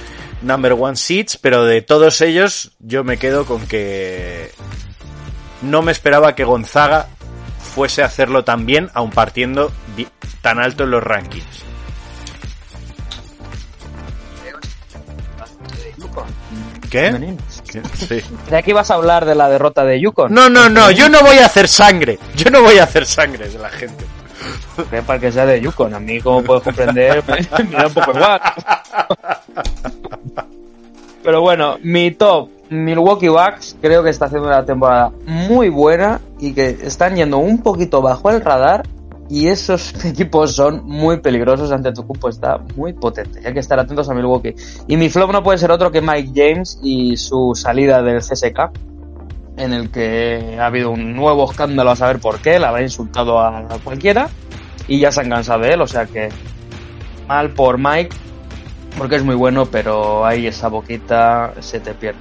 number 0.43 0.75
one 0.75 0.97
seats 0.97 1.39
pero 1.39 1.65
de 1.65 1.81
todos 1.81 2.21
ellos 2.21 2.73
yo 2.81 3.03
me 3.03 3.17
quedo 3.17 3.47
con 3.47 3.67
que 3.67 4.51
no 5.63 5.81
me 5.81 5.93
esperaba 5.93 6.35
que 6.35 6.45
Gonzaga 6.45 7.09
fuese 7.75 8.03
a 8.03 8.07
hacerlo 8.07 8.45
tan 8.45 8.67
bien 8.67 8.91
aun 8.93 9.11
partiendo 9.11 9.73
tan 10.43 10.61
alto 10.61 10.85
en 10.85 10.93
los 10.93 11.03
rankings. 11.03 11.65
¿qué? 16.91 17.37
De 18.51 18.57
aquí 18.57 18.73
vas 18.73 18.91
a 18.91 18.95
hablar 18.95 19.25
de 19.25 19.35
la 19.35 19.49
derrota 19.49 19.85
de 19.85 20.01
Yukon. 20.01 20.33
No, 20.33 20.49
no, 20.49 20.69
no, 20.69 20.91
yo 20.91 21.09
no 21.09 21.21
voy 21.21 21.39
a 21.39 21.47
hacer 21.47 21.69
sangre. 21.69 22.19
Yo 22.35 22.51
no 22.51 22.63
voy 22.63 22.79
a 22.79 22.85
hacer 22.85 23.07
sangre 23.07 23.49
de 23.49 23.59
la 23.59 23.71
gente. 23.71 24.05
Que 24.91 25.03
para 25.03 25.19
que 25.19 25.33
sea 25.33 25.47
de 25.47 25.61
Yukon, 25.61 25.95
a 25.95 26.01
mí 26.01 26.21
como 26.21 26.43
puedes 26.43 26.63
comprender, 26.63 27.25
me 27.71 27.77
da 27.77 27.87
un 27.87 27.95
poco 27.95 28.11
igual. 28.13 28.41
Pero 31.23 31.41
bueno, 31.41 31.79
mi 31.83 32.13
top, 32.13 32.51
Milwaukee 32.71 33.29
Bucks, 33.29 33.77
creo 33.81 34.03
que 34.03 34.11
está 34.11 34.27
haciendo 34.27 34.49
una 34.49 34.65
temporada 34.65 35.11
muy 35.27 35.71
buena 35.71 36.21
y 36.39 36.53
que 36.53 36.79
están 36.83 37.17
yendo 37.17 37.39
un 37.39 37.63
poquito 37.63 38.03
bajo 38.03 38.31
el 38.31 38.41
radar 38.41 38.85
y 39.29 39.49
esos 39.49 39.93
equipos 40.05 40.55
son 40.55 40.85
muy 40.85 41.21
peligrosos 41.21 41.73
ante 41.73 41.93
tu 41.93 42.07
cupo, 42.07 42.29
está 42.29 42.59
muy 42.77 42.93
potente. 42.93 43.41
Hay 43.47 43.53
que 43.53 43.61
estar 43.61 43.79
atentos 43.79 44.09
a 44.09 44.15
Milwaukee. 44.15 44.55
Y 44.87 44.97
mi 44.97 45.09
flop 45.09 45.33
no 45.33 45.43
puede 45.43 45.59
ser 45.59 45.71
otro 45.71 45.91
que 45.91 46.01
Mike 46.01 46.33
James 46.35 46.79
y 46.83 47.17
su 47.17 47.53
salida 47.55 48.03
del 48.03 48.19
CSK, 48.19 48.71
en 49.57 49.73
el 49.73 49.91
que 49.91 50.57
ha 50.61 50.67
habido 50.67 50.91
un 50.91 51.15
nuevo 51.15 51.51
escándalo 51.51 51.91
a 51.91 51.97
saber 51.97 52.21
por 52.21 52.41
qué, 52.41 52.59
la 52.59 52.69
habrá 52.69 52.83
insultado 52.83 53.41
a 53.41 53.67
cualquiera 53.83 54.29
y 54.89 55.01
ya 55.01 55.11
se 55.11 55.21
han 55.21 55.31
cansado 55.31 55.63
de 55.63 55.73
él, 55.73 55.81
o 55.81 55.87
sea 55.87 56.07
que 56.07 56.29
mal 57.27 57.51
por 57.51 57.79
Mike, 57.79 58.15
porque 58.99 59.17
es 59.17 59.25
muy 59.25 59.35
bueno, 59.35 59.67
pero 59.67 60.25
ahí 60.25 60.47
esa 60.47 60.69
boquita 60.69 61.55
se 61.61 61.81
te 61.81 61.95
pierde. 61.95 62.21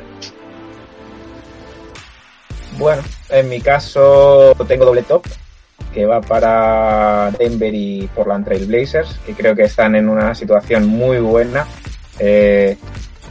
Bueno, 2.77 3.03
en 3.29 3.47
mi 3.47 3.61
caso 3.61 4.53
tengo 4.67 4.85
doble 4.85 5.03
top, 5.03 5.25
que 5.95 6.05
va 6.05 6.19
para 6.19 7.31
Denver 7.39 7.73
y 7.73 8.09
Portland 8.13 8.43
Trail 8.43 8.65
Blazers, 8.65 9.17
que 9.25 9.33
creo 9.33 9.55
que 9.55 9.63
están 9.63 9.95
en 9.95 10.09
una 10.09 10.35
situación 10.35 10.85
muy 10.87 11.19
buena. 11.19 11.65
eh, 12.19 12.77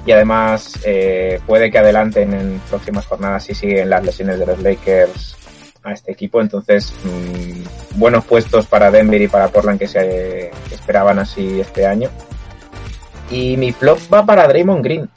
y 0.07 0.13
además 0.13 0.79
eh, 0.85 1.41
puede 1.47 1.71
que 1.71 1.79
adelanten 1.79 2.35
en 2.35 2.61
próximas 2.69 3.07
jornadas 3.07 3.45
si 3.45 3.55
siguen 3.55 3.89
las 3.89 4.05
lesiones 4.05 4.39
de 4.39 4.45
los 4.47 4.59
Lakers 4.61 5.37
a 5.83 5.93
este 5.93 6.13
equipo. 6.13 6.43
Entonces, 6.43 6.93
mmm, 7.05 7.99
buenos 7.99 8.25
puestos 8.25 8.67
para 8.67 8.91
Denver 8.91 9.21
y 9.21 9.29
para 9.29 9.49
Portland 9.49 9.79
que 9.79 9.89
se 9.89 10.51
esperaban 10.71 11.19
así 11.19 11.61
este 11.61 11.87
año. 11.87 12.11
Y 13.31 13.57
mi 13.57 13.73
flop 13.73 13.99
va 14.13 14.25
para 14.27 14.47
Draymond 14.47 14.85
Green 14.85 15.09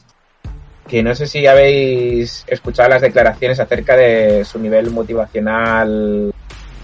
que 0.87 1.03
no 1.03 1.13
sé 1.15 1.27
si 1.27 1.45
habéis 1.45 2.45
escuchado 2.47 2.87
las 2.87 3.01
declaraciones 3.01 3.59
acerca 3.59 3.97
de 3.97 4.45
su 4.45 4.57
nivel 4.57 4.89
motivacional 4.91 6.33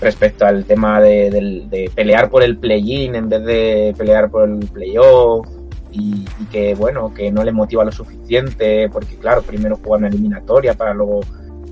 respecto 0.03 0.45
al 0.45 0.65
tema 0.65 1.01
de, 1.01 1.89
pelear 1.95 2.29
por 2.29 2.43
el 2.43 2.57
play-in 2.57 3.15
en 3.15 3.29
vez 3.29 3.43
de 3.43 3.93
pelear 3.97 4.29
por 4.29 4.49
el 4.49 4.59
playoff 4.67 5.47
y, 5.91 6.25
y 6.39 6.45
que 6.51 6.75
bueno, 6.75 7.13
que 7.13 7.31
no 7.31 7.43
le 7.43 7.51
motiva 7.51 7.83
lo 7.83 7.91
suficiente 7.91 8.89
porque 8.89 9.15
claro, 9.15 9.41
primero 9.41 9.77
jugar 9.77 9.99
una 9.99 10.07
eliminatoria 10.09 10.73
para 10.73 10.93
luego 10.93 11.21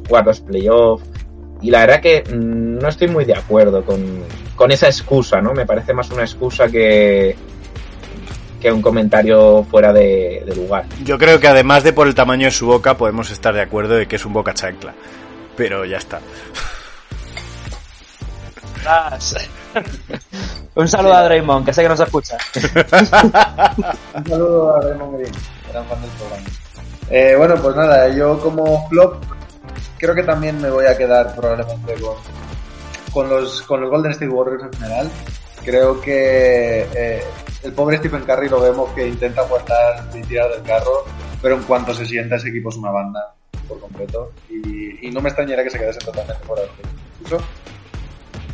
jugar 0.08 0.26
los 0.26 0.41
playoffs 0.41 1.03
y 1.62 1.70
la 1.70 1.82
verdad 1.82 2.02
que 2.02 2.24
mm, 2.24 2.80
no 2.80 2.88
estoy 2.88 3.08
muy 3.08 3.26
de 3.26 3.36
acuerdo 3.36 3.84
con, 3.86 4.03
con 4.56 4.72
esa 4.72 4.88
excusa, 4.88 5.41
¿no? 5.41 5.53
Me 5.53 5.66
parece 5.66 5.94
más 5.94 6.10
una 6.10 6.24
excusa 6.24 6.68
que, 6.68 7.36
que 8.60 8.72
un 8.72 8.82
comentario 8.82 9.64
fuera 9.70 9.94
de, 9.94 10.44
de 10.45 10.56
lugar. 10.56 10.86
Yo 11.03 11.18
creo 11.18 11.40
que 11.40 11.48
además 11.48 11.84
de 11.84 11.94
por 11.94 12.08
el 12.08 12.16
tamaño 12.16 12.45
de 12.45 12.52
su 12.52 12.66
boca, 12.66 12.98
podemos 12.98 13.30
estar 13.30 13.53
de 13.53 13.62
acuerdo 13.62 13.95
de 13.95 14.08
que 14.08 14.16
es 14.16 14.26
un 14.26 14.34
boca 14.34 14.53
chancla. 14.53 14.94
Pero 15.56 15.86
ya 15.86 15.98
está. 15.98 16.20
Un 20.76 20.88
saludo 20.88 21.14
a 21.14 21.24
Draymond, 21.24 21.66
que 21.66 21.74
sé 21.74 21.84
que 21.84 21.90
nos 21.90 21.99
escucha. 21.99 22.38
Un 24.16 24.26
saludo 24.26 24.76
a 24.76 24.82
Raymond 24.82 25.20
Green, 25.20 25.34
gran 25.72 25.86
fan 25.86 26.02
del 26.02 26.12
programa. 26.12 26.49
Eh, 27.10 27.36
bueno, 27.38 27.56
pues 27.62 27.76
nada, 27.76 28.10
yo 28.10 28.40
como 28.40 28.88
flop 28.88 29.24
creo 29.98 30.16
que 30.16 30.24
también 30.24 30.60
me 30.60 30.70
voy 30.70 30.86
a 30.86 30.98
quedar 30.98 31.36
probablemente 31.36 31.94
con, 32.02 32.16
con, 33.14 33.30
los, 33.30 33.62
con 33.64 33.82
los 33.82 33.90
Golden 33.90 34.12
State 34.12 34.30
Warriors 34.30 34.64
en 34.64 34.74
general. 34.74 35.12
Creo 35.64 36.02
que 36.02 36.88
eh, 36.95 37.24
el 37.62 37.74
pobre 37.74 37.98
Stephen 37.98 38.24
Curry 38.24 38.49
lo 38.49 38.62
vemos 38.62 38.90
que 38.95 39.08
intenta 39.08 39.41
aguantar 39.41 40.10
y 40.16 40.22
tirar 40.22 40.49
del 40.49 40.64
carro, 40.64 41.06
pero 41.41 41.56
en 41.56 41.64
cuanto 41.64 41.94
se 41.94 42.06
sienta 42.06 42.38
ese 42.38 42.49
equipo 42.49 42.70
es 42.70 42.78
una 42.78 42.90
banda 42.90 43.36
por 43.68 43.80
completo 43.80 44.32
y, 44.49 45.08
y 45.08 45.12
no 45.12 45.22
me 45.22 45.30
extrañaría 45.30 45.64
que 45.64 45.70
se 45.70 45.78
quedase 45.78 45.99
totalmente 45.99 46.44
fuera 46.44 46.64
del 46.64 46.72
concurso. 46.72 47.45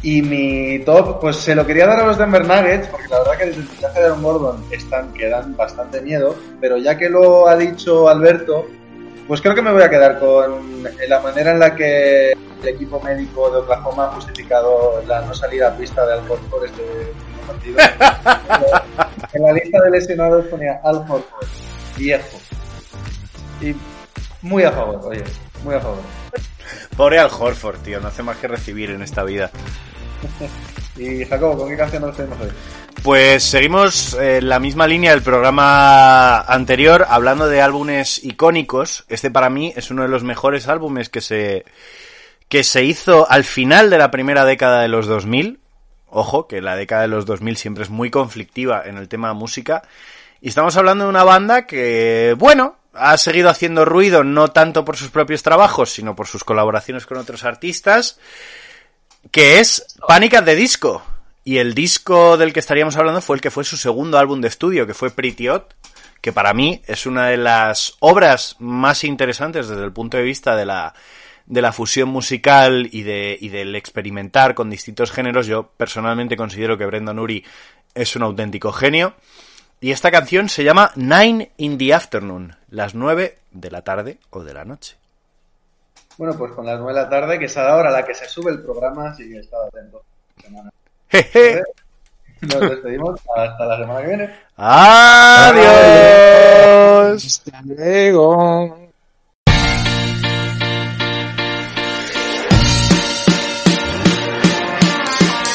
Y 0.03 0.21
mi 0.21 0.79
top, 0.79 1.19
pues 1.19 1.37
se 1.37 1.55
lo 1.55 1.65
quería 1.65 1.87
dar 1.87 2.01
a 2.01 2.05
los 2.05 2.17
Denver 2.17 2.45
Nuggets, 2.45 2.87
porque 2.87 3.07
la 3.09 3.19
verdad 3.19 3.37
que 3.37 3.45
desde 3.47 3.61
el 3.61 3.67
fichaje 3.67 3.99
de 3.99 4.05
Aaron 4.05 4.23
Gordon 4.23 4.63
están, 4.71 5.11
que 5.13 5.27
dan 5.27 5.55
bastante 5.55 6.01
miedo, 6.01 6.35
pero 6.61 6.77
ya 6.77 6.97
que 6.97 7.09
lo 7.09 7.47
ha 7.47 7.55
dicho 7.55 8.07
Alberto, 8.07 8.67
pues 9.27 9.41
creo 9.41 9.55
que 9.55 9.61
me 9.61 9.73
voy 9.73 9.81
a 9.81 9.89
quedar 9.89 10.19
con 10.19 10.83
la 11.07 11.19
manera 11.19 11.51
en 11.51 11.59
la 11.59 11.75
que 11.75 12.31
el 12.31 12.67
equipo 12.67 13.01
médico 13.01 13.49
de 13.49 13.57
Oklahoma 13.57 14.05
ha 14.05 14.11
justificado 14.13 15.03
la 15.07 15.21
no 15.21 15.33
salida 15.33 15.69
a 15.69 15.77
pista 15.77 16.05
de 16.05 16.13
Al 16.13 16.19
Horford 16.19 16.65
este 16.65 17.13
partido. 17.45 17.77
en 19.33 19.43
la 19.43 19.53
lista 19.53 19.81
de 19.81 19.91
lesionados 19.91 20.45
ponía 20.45 20.79
Al 20.83 20.97
Horford, 20.97 21.47
viejo. 21.97 22.37
Y 23.61 23.75
muy 24.41 24.63
a 24.63 24.71
favor, 24.71 25.01
oye, 25.03 25.23
muy 25.63 25.75
a 25.75 25.79
favor. 25.79 25.99
Pobre 26.95 27.19
Al 27.19 27.29
Horford, 27.31 27.79
tío, 27.79 27.99
no 27.99 28.07
hace 28.07 28.23
más 28.23 28.37
que 28.37 28.47
recibir 28.47 28.91
en 28.91 29.01
esta 29.01 29.23
vida. 29.23 29.51
Y 30.97 31.25
Jacobo, 31.25 31.59
¿con 31.59 31.69
qué 31.69 31.77
canción 31.77 32.01
nos 32.01 32.15
tenemos 32.17 32.39
hoy? 32.41 32.49
Pues 33.03 33.43
seguimos 33.43 34.15
en 34.15 34.49
la 34.49 34.59
misma 34.59 34.87
línea 34.87 35.11
del 35.11 35.21
programa 35.21 36.39
anterior, 36.41 37.05
hablando 37.07 37.47
de 37.47 37.61
álbumes 37.61 38.23
icónicos. 38.23 39.05
Este 39.07 39.29
para 39.29 39.49
mí 39.49 39.71
es 39.75 39.91
uno 39.91 40.01
de 40.01 40.07
los 40.07 40.23
mejores 40.23 40.67
álbumes 40.67 41.09
que 41.09 41.21
se, 41.21 41.65
que 42.49 42.63
se 42.63 42.83
hizo 42.83 43.29
al 43.29 43.43
final 43.43 43.89
de 43.91 43.99
la 43.99 44.09
primera 44.09 44.43
década 44.43 44.81
de 44.81 44.87
los 44.87 45.05
2000. 45.05 45.59
Ojo, 46.09 46.47
que 46.47 46.61
la 46.61 46.75
década 46.75 47.03
de 47.03 47.09
los 47.09 47.25
2000 47.25 47.57
siempre 47.57 47.83
es 47.83 47.89
muy 47.89 48.09
conflictiva 48.09 48.81
en 48.85 48.97
el 48.97 49.07
tema 49.07 49.33
música. 49.33 49.83
Y 50.41 50.49
estamos 50.49 50.75
hablando 50.77 51.03
de 51.03 51.09
una 51.11 51.23
banda 51.23 51.67
que, 51.67 52.35
bueno, 52.37 52.76
ha 52.97 53.17
seguido 53.17 53.49
haciendo 53.49 53.85
ruido 53.85 54.23
no 54.23 54.49
tanto 54.49 54.85
por 54.85 54.97
sus 54.97 55.09
propios 55.09 55.43
trabajos, 55.43 55.91
sino 55.91 56.15
por 56.15 56.27
sus 56.27 56.43
colaboraciones 56.43 57.05
con 57.05 57.17
otros 57.17 57.43
artistas, 57.43 58.19
que 59.31 59.59
es 59.59 59.97
Panic 60.07 60.35
at 60.35 60.45
the 60.45 60.55
Disco. 60.55 61.03
Y 61.43 61.59
el 61.59 61.73
disco 61.73 62.35
del 62.35 62.51
que 62.51 62.59
estaríamos 62.59 62.97
hablando 62.97 63.21
fue 63.21 63.37
el 63.37 63.41
que 63.41 63.51
fue 63.51 63.63
su 63.63 63.77
segundo 63.77 64.17
álbum 64.17 64.41
de 64.41 64.49
estudio, 64.49 64.85
que 64.85 64.93
fue 64.93 65.11
Pretty 65.11 65.47
Odd, 65.47 65.63
que 66.19 66.33
para 66.33 66.53
mí 66.53 66.81
es 66.87 67.05
una 67.05 67.27
de 67.27 67.37
las 67.37 67.95
obras 67.99 68.57
más 68.59 69.05
interesantes 69.05 69.69
desde 69.69 69.85
el 69.85 69.93
punto 69.93 70.17
de 70.17 70.23
vista 70.23 70.57
de 70.57 70.65
la, 70.65 70.93
de 71.45 71.61
la 71.61 71.71
fusión 71.71 72.09
musical 72.09 72.89
y, 72.91 73.03
de, 73.03 73.37
y 73.39 73.47
del 73.47 73.75
experimentar 73.75 74.55
con 74.55 74.69
distintos 74.69 75.11
géneros. 75.11 75.47
Yo 75.47 75.71
personalmente 75.77 76.35
considero 76.35 76.77
que 76.77 76.85
Brendan 76.85 77.19
Urie 77.19 77.45
es 77.95 78.15
un 78.17 78.23
auténtico 78.23 78.73
genio. 78.73 79.15
Y 79.79 79.91
esta 79.91 80.11
canción 80.11 80.49
se 80.49 80.63
llama 80.63 80.91
Nine 80.95 81.51
in 81.57 81.77
the 81.77 81.93
Afternoon, 81.93 82.55
las 82.69 82.95
nueve 82.95 83.37
de 83.51 83.71
la 83.71 83.83
tarde 83.83 84.17
o 84.31 84.43
de 84.43 84.53
la 84.53 84.65
noche. 84.65 84.97
Bueno, 86.17 86.35
pues 86.35 86.51
con 86.53 86.65
las 86.65 86.79
9 86.79 86.93
de 86.93 87.03
la 87.03 87.09
tarde, 87.09 87.37
que 87.37 87.45
es 87.45 87.55
a 87.57 87.63
la 87.63 87.75
hora 87.75 87.89
a 87.89 87.91
la 87.91 88.03
que 88.03 88.15
se 88.15 88.27
sube 88.27 88.49
el 88.51 88.63
programa, 88.63 89.11
así 89.11 89.29
que 89.29 89.37
estad 89.39 89.67
atento. 89.67 90.03
Semana. 90.41 90.71
Jeje. 91.09 91.61
Nos 92.41 92.59
despedimos 92.59 93.19
hasta 93.35 93.65
la 93.65 93.77
semana 93.77 94.01
que 94.01 94.07
viene. 94.07 94.35
Adiós. 94.57 95.63
Hasta 97.23 97.61
luego. 97.65 98.89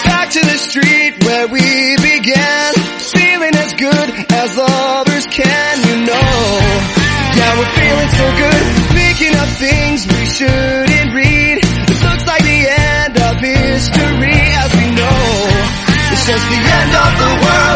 Back 0.04 0.30
to 0.30 0.40
the 0.46 0.58
street 0.58 1.24
where 1.24 1.48
we 1.48 1.96
began, 1.96 2.74
feeling 3.00 3.51
as 3.51 3.51
good 3.82 4.10
as 4.30 4.56
lovers 4.56 5.26
can, 5.26 5.74
you 5.82 6.06
know. 6.06 6.38
Yeah, 7.34 7.50
we're 7.58 7.74
feeling 7.82 8.10
so 8.14 8.26
good, 8.38 8.62
picking 8.94 9.34
up 9.34 9.50
things 9.58 10.06
we 10.06 10.22
shouldn't 10.26 11.10
read. 11.10 11.58
It 11.58 11.98
looks 12.06 12.26
like 12.30 12.44
the 12.46 12.62
end 12.70 13.14
of 13.18 13.34
history 13.42 14.38
as 14.62 14.70
we 14.78 14.86
know. 14.94 15.22
It's 16.14 16.24
just 16.30 16.44
the 16.46 16.60
end 16.78 16.92
of 16.94 17.10
the 17.22 17.32
world. 17.42 17.71